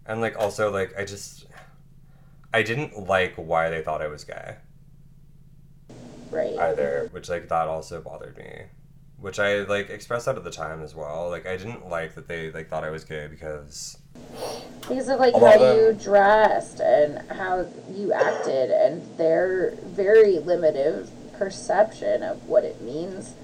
and 0.04 0.20
like 0.20 0.38
also 0.38 0.70
like 0.70 0.92
I 0.98 1.06
just 1.06 1.46
I 2.52 2.62
didn't 2.62 3.08
like 3.08 3.36
why 3.36 3.70
they 3.70 3.80
thought 3.80 4.02
I 4.02 4.08
was 4.08 4.24
gay 4.24 4.56
Right. 6.30 6.58
either, 6.58 7.08
which 7.10 7.30
like 7.30 7.48
that 7.48 7.68
also 7.68 8.02
bothered 8.02 8.36
me. 8.36 8.64
Which 9.18 9.38
I 9.38 9.60
like 9.62 9.88
expressed 9.88 10.26
that 10.26 10.36
at 10.36 10.44
the 10.44 10.50
time 10.50 10.82
as 10.82 10.94
well. 10.94 11.30
Like 11.30 11.46
I 11.46 11.56
didn't 11.56 11.88
like 11.88 12.16
that 12.16 12.28
they 12.28 12.50
like 12.50 12.68
thought 12.68 12.84
I 12.84 12.90
was 12.90 13.04
gay 13.04 13.28
because 13.28 13.96
Because 14.88 15.08
of 15.08 15.18
like 15.18 15.34
how 15.34 15.74
you 15.74 15.92
dressed 16.00 16.80
and 16.80 17.30
how 17.30 17.66
you 17.90 18.12
acted 18.12 18.70
and 18.70 19.02
their 19.16 19.74
very 19.82 20.38
limited 20.38 21.10
perception 21.38 22.22
of 22.22 22.46
what 22.46 22.64
it 22.64 22.80
means 22.82 23.34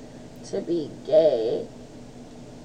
to 0.50 0.60
be 0.60 0.90
gay. 1.06 1.66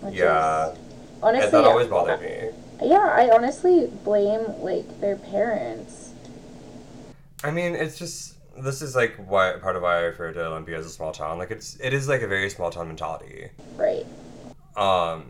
Which 0.02 0.16
Yeah. 0.16 0.72
is 0.72 0.78
honestly 1.24 1.46
and 1.46 1.54
that 1.54 1.66
always 1.66 1.88
bothered 1.88 2.22
me. 2.22 2.50
Yeah, 2.82 2.98
I 2.98 3.30
honestly 3.30 3.88
blame 4.04 4.62
like 4.62 5.00
their 5.00 5.16
parents. 5.16 6.12
I 7.44 7.52
mean, 7.52 7.76
it's 7.76 7.98
just 7.98 8.36
this 8.58 8.82
is 8.82 8.96
like 8.96 9.16
why 9.28 9.54
part 9.62 9.76
of 9.76 9.84
why 9.84 9.98
I 9.98 10.02
refer 10.02 10.32
to 10.34 10.46
Olympia 10.46 10.78
as 10.78 10.86
a 10.86 10.90
small 10.90 11.12
town. 11.12 11.38
Like 11.38 11.52
it's 11.52 11.78
it 11.82 11.94
is 11.94 12.08
like 12.08 12.22
a 12.22 12.28
very 12.28 12.50
small 12.50 12.72
town 12.72 12.88
mentality. 12.88 13.50
Right. 13.76 14.06
Um, 14.76 15.26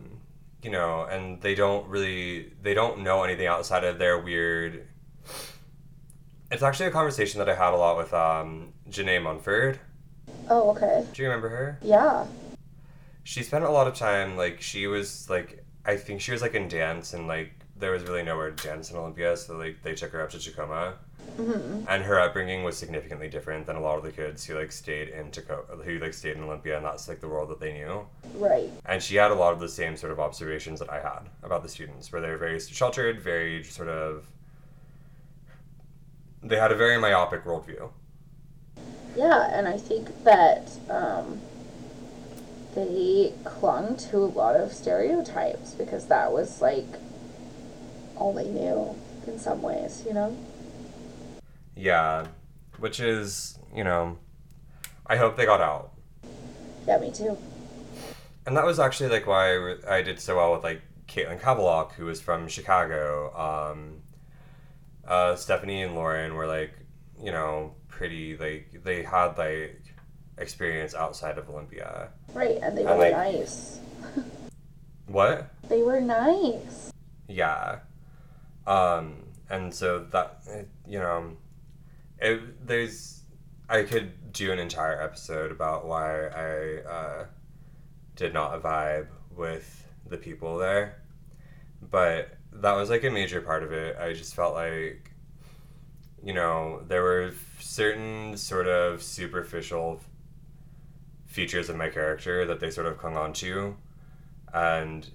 you 0.65 0.71
know, 0.71 1.03
and 1.03 1.39
they 1.43 1.53
don't 1.53 1.87
really 1.87 2.51
they 2.63 2.73
don't 2.73 3.03
know 3.03 3.23
anything 3.23 3.45
outside 3.45 3.83
of 3.83 3.99
their 3.99 4.17
weird. 4.17 4.87
It's 6.51 6.63
actually 6.63 6.87
a 6.87 6.91
conversation 6.91 7.37
that 7.37 7.47
I 7.47 7.53
had 7.53 7.71
a 7.71 7.77
lot 7.77 7.97
with 7.97 8.11
um, 8.15 8.73
Janae 8.89 9.21
Munford. 9.21 9.79
Oh, 10.49 10.71
okay. 10.71 11.05
Do 11.13 11.21
you 11.21 11.27
remember 11.27 11.49
her? 11.49 11.77
Yeah. 11.83 12.25
She 13.23 13.43
spent 13.43 13.63
a 13.63 13.69
lot 13.69 13.87
of 13.87 13.93
time 13.93 14.37
like 14.37 14.59
she 14.59 14.87
was 14.87 15.29
like 15.29 15.63
I 15.85 15.97
think 15.97 16.19
she 16.19 16.31
was 16.31 16.41
like 16.41 16.55
in 16.55 16.67
dance 16.67 17.13
and 17.13 17.27
like 17.27 17.51
there 17.77 17.91
was 17.91 18.01
really 18.01 18.23
nowhere 18.23 18.49
to 18.49 18.67
dance 18.67 18.89
in 18.89 18.97
Olympia, 18.97 19.37
so 19.37 19.55
like 19.57 19.83
they 19.83 19.93
took 19.93 20.13
her 20.13 20.21
up 20.23 20.31
to 20.31 20.39
Tacoma. 20.39 20.95
Hmm 21.37 21.75
and 21.87 22.03
her 22.03 22.19
upbringing 22.19 22.63
was 22.63 22.75
significantly 22.77 23.29
different 23.29 23.65
than 23.67 23.75
a 23.75 23.79
lot 23.79 23.97
of 23.97 24.03
the 24.03 24.11
kids 24.11 24.45
who 24.45 24.57
like 24.57 24.71
stayed 24.71 25.09
in 25.09 25.29
Tacoma, 25.31 25.83
who 25.83 25.99
like 25.99 26.13
stayed 26.13 26.35
in 26.35 26.43
Olympia, 26.43 26.77
and 26.77 26.85
that's 26.85 27.07
like 27.07 27.19
the 27.19 27.27
world 27.27 27.49
that 27.49 27.59
they 27.59 27.73
knew. 27.73 28.05
Right. 28.33 28.69
And 28.85 29.01
she 29.01 29.15
had 29.15 29.31
a 29.31 29.35
lot 29.35 29.53
of 29.53 29.59
the 29.59 29.69
same 29.69 29.95
sort 29.95 30.11
of 30.11 30.19
observations 30.19 30.79
that 30.79 30.89
I 30.89 30.99
had 30.99 31.29
about 31.43 31.63
the 31.63 31.69
students, 31.69 32.11
where 32.11 32.21
they're 32.21 32.37
very 32.37 32.59
sheltered, 32.59 33.21
very 33.21 33.63
sort 33.63 33.89
of. 33.89 34.25
They 36.41 36.57
had 36.57 36.71
a 36.71 36.75
very 36.75 36.97
myopic 36.97 37.43
worldview. 37.43 37.89
Yeah, 39.15 39.49
and 39.53 39.67
I 39.67 39.77
think 39.77 40.23
that 40.23 40.71
um, 40.89 41.39
they 42.75 43.33
clung 43.43 43.95
to 43.97 44.17
a 44.17 44.25
lot 44.25 44.55
of 44.55 44.73
stereotypes 44.73 45.71
because 45.71 46.07
that 46.07 46.31
was 46.31 46.61
like 46.61 46.87
all 48.15 48.33
they 48.33 48.47
knew 48.47 48.95
in 49.27 49.39
some 49.39 49.61
ways, 49.61 50.03
you 50.05 50.13
know? 50.13 50.35
Yeah, 51.75 52.27
which 52.79 52.99
is 52.99 53.59
you 53.73 53.83
know, 53.83 54.17
I 55.07 55.17
hope 55.17 55.35
they 55.35 55.45
got 55.45 55.61
out. 55.61 55.91
Yeah, 56.87 56.97
me 56.97 57.11
too. 57.11 57.37
And 58.45 58.55
that 58.55 58.65
was 58.65 58.79
actually 58.79 59.09
like 59.09 59.25
why 59.27 59.75
I 59.87 60.01
did 60.01 60.19
so 60.19 60.35
well 60.37 60.53
with 60.53 60.63
like 60.63 60.81
Caitlin 61.07 61.39
Kavalok, 61.39 61.93
who 61.93 62.05
was 62.05 62.21
from 62.21 62.47
Chicago. 62.47 63.33
Um, 63.35 64.01
uh, 65.07 65.35
Stephanie 65.35 65.83
and 65.83 65.95
Lauren 65.95 66.35
were 66.35 66.47
like, 66.47 66.73
you 67.21 67.31
know, 67.31 67.75
pretty 67.87 68.37
like 68.37 68.81
they 68.83 69.03
had 69.03 69.37
like 69.37 69.81
experience 70.37 70.93
outside 70.95 71.37
of 71.37 71.49
Olympia. 71.49 72.09
Right, 72.33 72.57
and 72.61 72.77
they 72.77 72.85
I 72.85 72.91
were 72.93 72.97
like- 72.99 73.11
nice. 73.13 73.79
What? 75.07 75.51
They 75.69 75.81
were 75.83 76.01
nice. 76.01 76.91
Yeah. 77.27 77.79
Um, 78.65 79.17
and 79.49 79.73
so 79.73 79.99
that 80.11 80.41
you 80.87 80.99
know, 80.99 81.37
it, 82.19 82.67
there's 82.67 83.21
I 83.67 83.83
could 83.83 84.31
do 84.31 84.51
an 84.51 84.59
entire 84.59 85.01
episode 85.01 85.51
about 85.51 85.87
why 85.87 86.27
I 86.27 86.81
uh, 86.81 87.25
did 88.15 88.33
not 88.33 88.61
vibe 88.61 89.07
with 89.35 89.87
the 90.07 90.17
people 90.17 90.57
there, 90.57 91.01
but 91.89 92.37
that 92.53 92.73
was 92.73 92.89
like 92.89 93.03
a 93.03 93.09
major 93.09 93.41
part 93.41 93.63
of 93.63 93.71
it. 93.71 93.97
I 93.97 94.13
just 94.13 94.35
felt 94.35 94.53
like, 94.53 95.11
you 96.23 96.33
know, 96.33 96.83
there 96.87 97.01
were 97.01 97.33
certain 97.59 98.37
sort 98.37 98.67
of 98.67 99.01
superficial 99.01 99.99
features 101.25 101.69
of 101.69 101.75
my 101.75 101.89
character 101.89 102.45
that 102.45 102.59
they 102.59 102.69
sort 102.69 102.87
of 102.87 102.97
clung 102.97 103.17
on 103.17 103.33
to, 103.33 103.75
and 104.53 105.09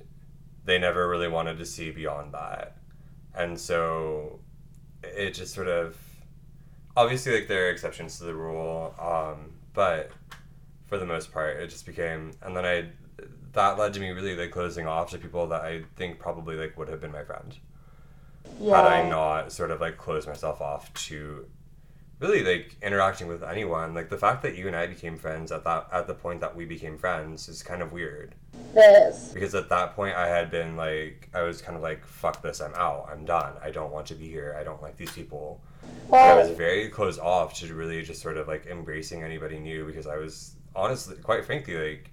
they 0.65 0.79
never 0.79 1.09
really 1.09 1.29
wanted 1.29 1.57
to 1.59 1.65
see 1.65 1.91
beyond 1.91 2.35
that. 2.35 2.77
And 3.35 3.59
so 3.59 4.41
it 5.03 5.35
just 5.35 5.55
sort 5.55 5.69
of 5.69 5.97
obviously 7.01 7.33
like 7.35 7.49
there 7.49 7.67
are 7.67 7.71
exceptions 7.71 8.19
to 8.19 8.25
the 8.25 8.35
rule, 8.35 8.95
um, 9.01 9.53
but 9.73 10.11
for 10.87 10.99
the 10.99 11.07
most 11.07 11.33
part. 11.33 11.57
It 11.59 11.69
just 11.71 11.87
became, 11.87 12.33
and 12.43 12.57
then 12.57 12.65
I, 12.65 12.89
that 13.53 13.79
led 13.79 13.95
to 13.95 14.01
me 14.01 14.11
really 14.11 14.37
like 14.37 14.51
closing 14.51 14.87
off 14.87 15.11
to 15.11 15.19
people 15.19 15.47
that 15.49 15.63
I 15.63 15.83
think 15.97 16.19
probably 16.19 16.57
like 16.57 16.77
would 16.77 16.89
have 16.89 17.01
been 17.01 17.13
my 17.13 17.25
friend 17.25 17.57
Yeah. 18.61 18.77
had 18.77 18.87
I 18.87 19.09
not 19.09 19.53
sort 19.53 19.71
of 19.71 19.81
like 19.81 19.97
closed 19.97 20.27
myself 20.29 20.61
off 20.61 20.93
to 21.09 21.47
really 22.21 22.43
like 22.45 22.77
interacting 22.83 23.29
with 23.29 23.43
anyone. 23.43 23.95
Like 23.95 24.09
the 24.11 24.19
fact 24.19 24.43
that 24.43 24.57
you 24.57 24.67
and 24.67 24.77
I 24.77 24.87
became 24.89 25.17
friends 25.17 25.51
at 25.53 25.65
that 25.65 25.89
at 25.93 26.07
the 26.07 26.15
point 26.15 26.41
that 26.43 26.55
we 26.55 26.65
became 26.65 26.99
friends 26.99 27.49
is 27.49 27.63
kind 27.63 27.83
of 27.83 27.93
weird 27.93 28.35
This. 28.75 29.31
because 29.33 29.55
at 29.55 29.69
that 29.71 29.95
point 29.97 30.15
I 30.17 30.27
had 30.29 30.51
been 30.51 30.77
like 30.77 31.29
I 31.33 31.43
was 31.43 31.63
kind 31.63 31.77
of 31.77 31.83
like 31.83 32.05
fuck 32.05 32.43
this 32.43 32.61
I'm 32.61 32.75
out 32.75 33.09
I'm 33.11 33.25
done 33.25 33.55
I 33.63 33.71
don't 33.71 33.91
want 33.93 34.07
to 34.09 34.15
be 34.15 34.29
here 34.29 34.57
I 34.59 34.65
don't 34.65 34.83
like 34.83 34.97
these 34.97 35.13
people. 35.13 35.61
I 36.13 36.35
was 36.35 36.51
very 36.51 36.89
closed 36.89 37.21
off 37.21 37.55
to 37.61 37.75
really 37.75 38.03
just 38.03 38.21
sort 38.21 38.37
of 38.37 38.49
like 38.49 38.67
embracing 38.67 39.23
anybody 39.23 39.59
new 39.59 39.87
because 39.87 40.07
I 40.07 40.17
was 40.17 40.55
honestly 40.75 41.17
quite 41.17 41.45
frankly 41.45 41.77
like 41.77 42.11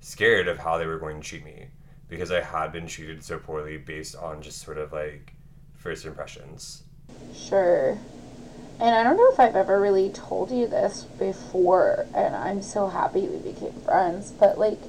scared 0.00 0.48
of 0.48 0.58
how 0.58 0.78
they 0.78 0.86
were 0.86 0.98
going 0.98 1.20
to 1.20 1.26
treat 1.26 1.44
me 1.44 1.68
because 2.08 2.30
I 2.30 2.40
had 2.40 2.72
been 2.72 2.86
treated 2.86 3.22
so 3.22 3.38
poorly 3.38 3.78
based 3.78 4.16
on 4.16 4.42
just 4.42 4.60
sort 4.62 4.78
of 4.78 4.92
like 4.92 5.34
first 5.74 6.04
impressions. 6.04 6.82
sure. 7.34 7.98
And 8.80 8.94
I 8.96 9.04
don't 9.04 9.16
know 9.16 9.30
if 9.32 9.38
I've 9.38 9.54
ever 9.54 9.80
really 9.80 10.10
told 10.10 10.50
you 10.50 10.66
this 10.66 11.04
before, 11.04 12.06
and 12.14 12.34
I'm 12.34 12.62
so 12.62 12.88
happy 12.88 13.20
we 13.28 13.38
became 13.38 13.72
friends, 13.84 14.32
but 14.32 14.58
like, 14.58 14.80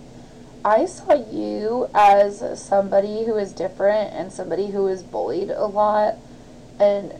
I 0.66 0.86
saw 0.86 1.14
you 1.14 1.90
as 1.94 2.42
somebody 2.60 3.26
who 3.26 3.38
is 3.38 3.54
different 3.54 4.14
and 4.14 4.32
somebody 4.32 4.72
who 4.72 4.88
is 4.88 5.04
bullied 5.04 5.52
a 5.52 5.66
lot, 5.66 6.16
and 6.80 7.14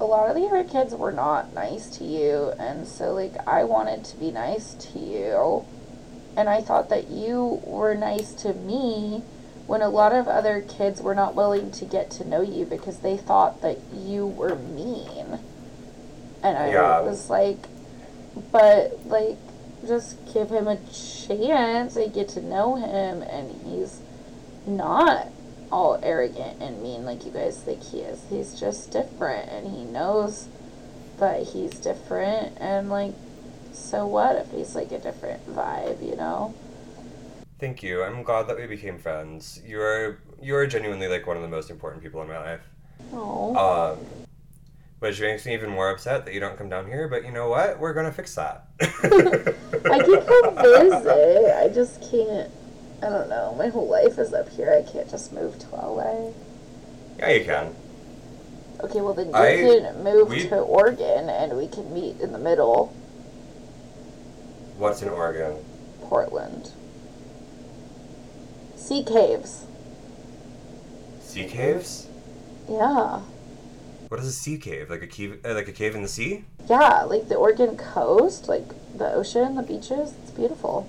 a 0.00 0.04
lot 0.04 0.28
of 0.28 0.36
the 0.36 0.46
other 0.46 0.64
kids 0.64 0.94
were 0.94 1.12
not 1.12 1.54
nice 1.54 1.90
to 1.98 2.04
you, 2.04 2.52
and 2.58 2.86
so 2.86 3.12
like, 3.12 3.36
I 3.46 3.64
wanted 3.64 4.04
to 4.04 4.16
be 4.16 4.30
nice 4.30 4.74
to 4.74 4.98
you, 4.98 5.64
and 6.36 6.48
I 6.48 6.60
thought 6.60 6.88
that 6.90 7.08
you 7.08 7.60
were 7.64 7.94
nice 7.94 8.32
to 8.42 8.54
me 8.54 9.22
when 9.66 9.82
a 9.82 9.88
lot 9.88 10.12
of 10.14 10.28
other 10.28 10.60
kids 10.62 11.02
were 11.02 11.14
not 11.14 11.34
willing 11.34 11.70
to 11.72 11.84
get 11.84 12.10
to 12.12 12.24
know 12.24 12.40
you 12.40 12.64
because 12.64 13.00
they 13.00 13.16
thought 13.16 13.60
that 13.62 13.78
you 13.92 14.26
were 14.26 14.56
mean. 14.56 15.40
And 16.42 16.56
I 16.56 16.70
Yeah. 16.70 17.00
was 17.00 17.28
like, 17.28 17.68
but 18.52 19.00
like, 19.04 19.38
just 19.86 20.16
give 20.32 20.50
him 20.50 20.68
a 20.68 20.76
chance 20.76 21.96
and 21.96 22.12
get 22.14 22.28
to 22.30 22.40
know 22.40 22.76
him, 22.76 23.22
and 23.22 23.50
he's 23.50 24.00
not 24.66 25.28
all 25.70 25.98
arrogant 26.02 26.60
and 26.60 26.82
mean 26.82 27.04
like 27.04 27.24
you 27.24 27.30
guys 27.30 27.60
think 27.60 27.82
he 27.82 28.00
is. 28.00 28.24
He's 28.30 28.58
just 28.58 28.90
different, 28.90 29.48
and 29.48 29.66
he 29.66 29.84
knows 29.84 30.48
that 31.18 31.48
he's 31.48 31.72
different, 31.72 32.56
and 32.60 32.90
like, 32.90 33.14
so 33.72 34.06
what 34.06 34.36
if 34.36 34.50
he's 34.50 34.74
like 34.74 34.92
a 34.92 34.98
different 34.98 35.46
vibe, 35.54 36.04
you 36.04 36.16
know? 36.16 36.54
Thank 37.58 37.82
you. 37.82 38.04
I'm 38.04 38.22
glad 38.22 38.46
that 38.48 38.56
we 38.56 38.66
became 38.66 38.98
friends. 38.98 39.60
You 39.66 39.80
are 39.80 40.18
you 40.40 40.54
are 40.54 40.66
genuinely 40.66 41.08
like 41.08 41.26
one 41.26 41.36
of 41.36 41.42
the 41.42 41.48
most 41.48 41.70
important 41.70 42.02
people 42.02 42.22
in 42.22 42.28
my 42.28 42.38
life. 42.38 42.60
Oh. 43.12 43.56
Um, 43.56 44.26
which 45.00 45.20
makes 45.20 45.46
me 45.46 45.54
even 45.54 45.70
more 45.70 45.90
upset 45.90 46.24
that 46.24 46.34
you 46.34 46.40
don't 46.40 46.56
come 46.56 46.68
down 46.68 46.86
here. 46.86 47.08
But 47.08 47.24
you 47.24 47.32
know 47.32 47.48
what? 47.48 47.80
We're 47.80 47.94
gonna 47.94 48.12
fix 48.12 48.34
that. 48.36 48.68
I 48.80 49.98
can 49.98 50.24
come 50.24 50.54
visit. 50.54 51.56
I 51.56 51.68
just 51.72 52.00
can't. 52.10 52.50
I 53.02 53.08
don't 53.08 53.28
know. 53.28 53.54
My 53.56 53.68
whole 53.68 53.88
life 53.88 54.18
is 54.18 54.32
up 54.32 54.48
here. 54.48 54.72
I 54.72 54.82
can't 54.90 55.08
just 55.10 55.32
move 55.32 55.58
to 55.60 55.66
LA. 55.76 56.32
Yeah, 57.18 57.30
you 57.30 57.44
can. 57.44 57.74
Okay, 58.80 59.00
well 59.00 59.14
then 59.14 59.28
you 59.28 59.34
I- 59.34 59.56
can 59.56 60.02
move 60.04 60.28
we- 60.30 60.48
to 60.48 60.58
Oregon 60.58 61.28
and 61.28 61.56
we 61.56 61.66
can 61.68 61.92
meet 61.92 62.20
in 62.20 62.32
the 62.32 62.38
middle, 62.38 62.92
What's 64.76 65.02
in 65.02 65.08
Oregon? 65.08 65.56
Portland. 66.02 66.70
Sea 68.76 69.02
caves. 69.02 69.64
Sea 71.20 71.44
caves? 71.46 72.06
Yeah. 72.68 73.20
What 74.08 74.20
is 74.20 74.26
a 74.26 74.32
sea 74.32 74.56
cave? 74.56 74.88
Like 74.88 75.02
a 75.02 75.06
cave? 75.08 75.40
Uh, 75.44 75.54
like 75.54 75.66
a 75.68 75.72
cave 75.72 75.94
in 75.96 76.02
the 76.02 76.08
sea? 76.08 76.44
Yeah, 76.68 77.02
like 77.02 77.28
the 77.28 77.34
Oregon 77.34 77.76
coast, 77.76 78.48
like 78.48 78.68
the 78.96 79.12
ocean, 79.12 79.56
the 79.56 79.62
beaches. 79.62 80.14
It's 80.22 80.30
beautiful. 80.30 80.86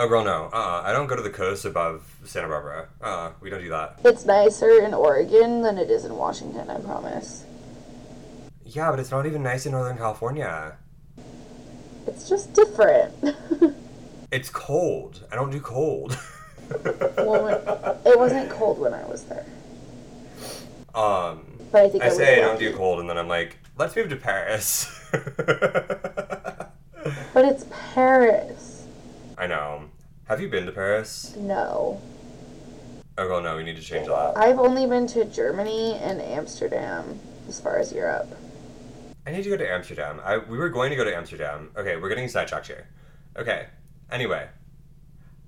Oh, 0.00 0.08
girl, 0.08 0.24
no. 0.24 0.48
Uh, 0.50 0.80
I 0.82 0.92
don't 0.92 1.08
go 1.08 1.14
to 1.14 1.20
the 1.20 1.28
coast 1.28 1.66
above 1.66 2.02
Santa 2.24 2.48
Barbara. 2.48 2.88
Uh, 3.02 3.32
we 3.42 3.50
don't 3.50 3.60
do 3.60 3.68
that. 3.68 3.98
It's 4.02 4.24
nicer 4.24 4.82
in 4.82 4.94
Oregon 4.94 5.60
than 5.60 5.76
it 5.76 5.90
is 5.90 6.06
in 6.06 6.16
Washington, 6.16 6.70
I 6.70 6.78
promise. 6.78 7.44
Yeah, 8.64 8.90
but 8.90 8.98
it's 8.98 9.10
not 9.10 9.26
even 9.26 9.42
nice 9.42 9.66
in 9.66 9.72
Northern 9.72 9.98
California. 9.98 10.78
It's 12.06 12.28
just 12.28 12.52
different. 12.54 13.14
It's 14.32 14.48
cold. 14.48 15.26
I 15.32 15.34
don't 15.34 15.50
do 15.50 15.60
cold. 15.60 16.16
well, 17.18 17.48
it 18.06 18.16
wasn't 18.16 18.48
cold 18.48 18.78
when 18.78 18.94
I 18.94 19.04
was 19.06 19.24
there. 19.24 19.44
um, 20.94 21.44
But 21.72 21.82
I 21.82 21.88
think 21.88 22.04
I, 22.04 22.06
I 22.06 22.10
say 22.10 22.38
I 22.38 22.46
don't 22.46 22.60
do 22.60 22.72
cold, 22.76 23.00
and 23.00 23.10
then 23.10 23.18
I'm 23.18 23.26
like, 23.26 23.58
let's 23.76 23.96
move 23.96 24.08
to 24.10 24.16
Paris. 24.16 24.86
But 25.10 26.70
it's 27.44 27.66
Paris. 27.92 28.86
I 29.36 29.48
know. 29.48 29.89
Have 30.30 30.40
you 30.40 30.48
been 30.48 30.64
to 30.66 30.70
Paris? 30.70 31.34
No. 31.36 32.00
Oh, 33.18 33.28
well, 33.28 33.40
no, 33.40 33.56
we 33.56 33.64
need 33.64 33.74
to 33.74 33.82
change 33.82 34.06
that. 34.06 34.36
I've 34.36 34.60
only 34.60 34.86
been 34.86 35.08
to 35.08 35.24
Germany 35.24 35.96
and 35.96 36.22
Amsterdam 36.22 37.18
as 37.48 37.60
far 37.60 37.80
as 37.80 37.92
Europe. 37.92 38.28
I 39.26 39.32
need 39.32 39.42
to 39.42 39.50
go 39.50 39.56
to 39.56 39.68
Amsterdam. 39.68 40.20
I, 40.24 40.38
we 40.38 40.56
were 40.56 40.68
going 40.68 40.90
to 40.90 40.96
go 40.96 41.02
to 41.02 41.12
Amsterdam. 41.12 41.70
Okay, 41.76 41.96
we're 41.96 42.08
getting 42.08 42.28
sidetracked 42.28 42.68
here. 42.68 42.86
Okay, 43.36 43.66
anyway. 44.12 44.46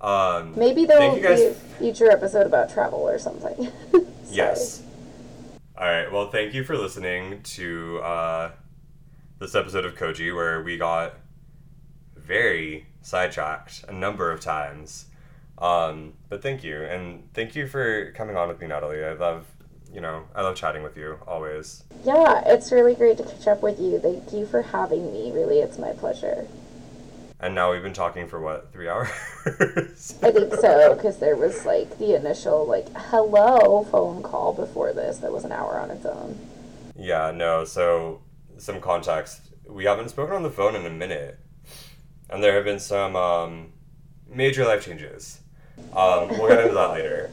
Um, 0.01 0.53
Maybe 0.59 0.83
there 0.83 0.99
will 0.99 1.21
guys 1.21 1.39
be 1.39 1.45
a 1.45 1.53
future 1.53 2.11
episode 2.11 2.45
about 2.45 2.69
travel 2.69 2.99
or 2.99 3.17
something. 3.17 3.71
Yes. 4.29 4.81
All 5.77 5.85
right. 5.85 6.11
Well, 6.11 6.29
thank 6.29 6.55
you 6.55 6.63
for 6.63 6.75
listening 6.75 7.41
to 7.43 7.99
uh, 7.99 8.51
this 9.37 9.53
episode 9.55 9.85
of 9.85 9.95
Koji, 9.95 10.35
where 10.35 10.61
we 10.61 10.75
got 10.75 11.13
very 12.17 12.87
sidetracked 13.03 13.85
a 13.87 13.93
number 13.93 14.31
of 14.31 14.39
times. 14.41 15.05
Um, 15.59 16.13
but 16.29 16.41
thank 16.41 16.63
you, 16.63 16.81
and 16.81 17.31
thank 17.35 17.55
you 17.55 17.67
for 17.67 18.11
coming 18.13 18.35
on 18.35 18.47
with 18.47 18.59
me, 18.59 18.67
Natalie. 18.67 19.05
I 19.05 19.13
love, 19.13 19.45
you 19.93 20.01
know, 20.01 20.23
I 20.33 20.41
love 20.41 20.55
chatting 20.55 20.81
with 20.81 20.97
you 20.97 21.19
always. 21.27 21.83
Yeah, 22.03 22.41
it's 22.47 22.71
really 22.71 22.95
great 22.95 23.17
to 23.17 23.23
catch 23.23 23.45
up 23.47 23.61
with 23.61 23.79
you. 23.79 23.99
Thank 23.99 24.33
you 24.33 24.47
for 24.47 24.63
having 24.63 25.13
me. 25.13 25.31
Really, 25.31 25.59
it's 25.59 25.77
my 25.77 25.91
pleasure. 25.91 26.47
And 27.39 27.53
now 27.53 27.71
we've 27.71 27.83
been 27.83 27.93
talking 27.93 28.27
for 28.27 28.39
what 28.39 28.71
three 28.71 28.87
hours? 28.87 29.09
I 29.45 30.31
think 30.31 30.53
so, 30.55 30.95
because 30.95 31.19
there 31.19 31.35
was 31.35 31.65
like 31.65 31.97
the 31.99 32.15
initial 32.15 32.65
like 32.65 32.87
hello 32.95 33.83
phone 33.91 34.23
call 34.23 34.53
before 34.53 34.93
this 34.93 35.17
that 35.17 35.31
was 35.31 35.43
an 35.43 35.51
hour 35.51 35.77
on 35.77 35.91
its 35.91 36.05
own. 36.05 36.39
Yeah, 36.95 37.31
no, 37.31 37.65
so 37.65 38.21
some 38.57 38.79
context. 38.79 39.41
We 39.67 39.83
haven't 39.85 40.09
spoken 40.09 40.35
on 40.35 40.43
the 40.43 40.49
phone 40.49 40.75
in 40.75 40.85
a 40.85 40.89
minute. 40.89 41.37
And 42.33 42.43
there 42.43 42.55
have 42.55 42.65
been 42.65 42.79
some 42.79 43.15
um, 43.15 43.71
major 44.27 44.65
life 44.65 44.83
changes. 44.83 45.39
Um, 45.95 46.29
we'll 46.29 46.47
get 46.47 46.61
into 46.61 46.73
that 46.73 46.89
later. 46.89 47.29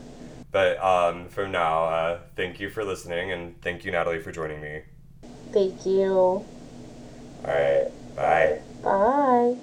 But 0.52 0.78
um, 0.85 1.28
for 1.28 1.48
now, 1.48 1.85
uh, 1.85 2.18
thank 2.36 2.60
you 2.60 2.68
for 2.68 2.85
listening 2.85 3.32
and 3.32 3.60
thank 3.62 3.85
you, 3.85 3.93
Natalie, 3.93 4.20
for 4.20 4.31
joining 4.31 4.60
me. 4.60 4.82
Thank 5.52 5.86
you. 5.86 6.12
All 6.12 6.47
right, 7.47 7.89
bye. 8.14 8.60
Bye. 8.82 9.56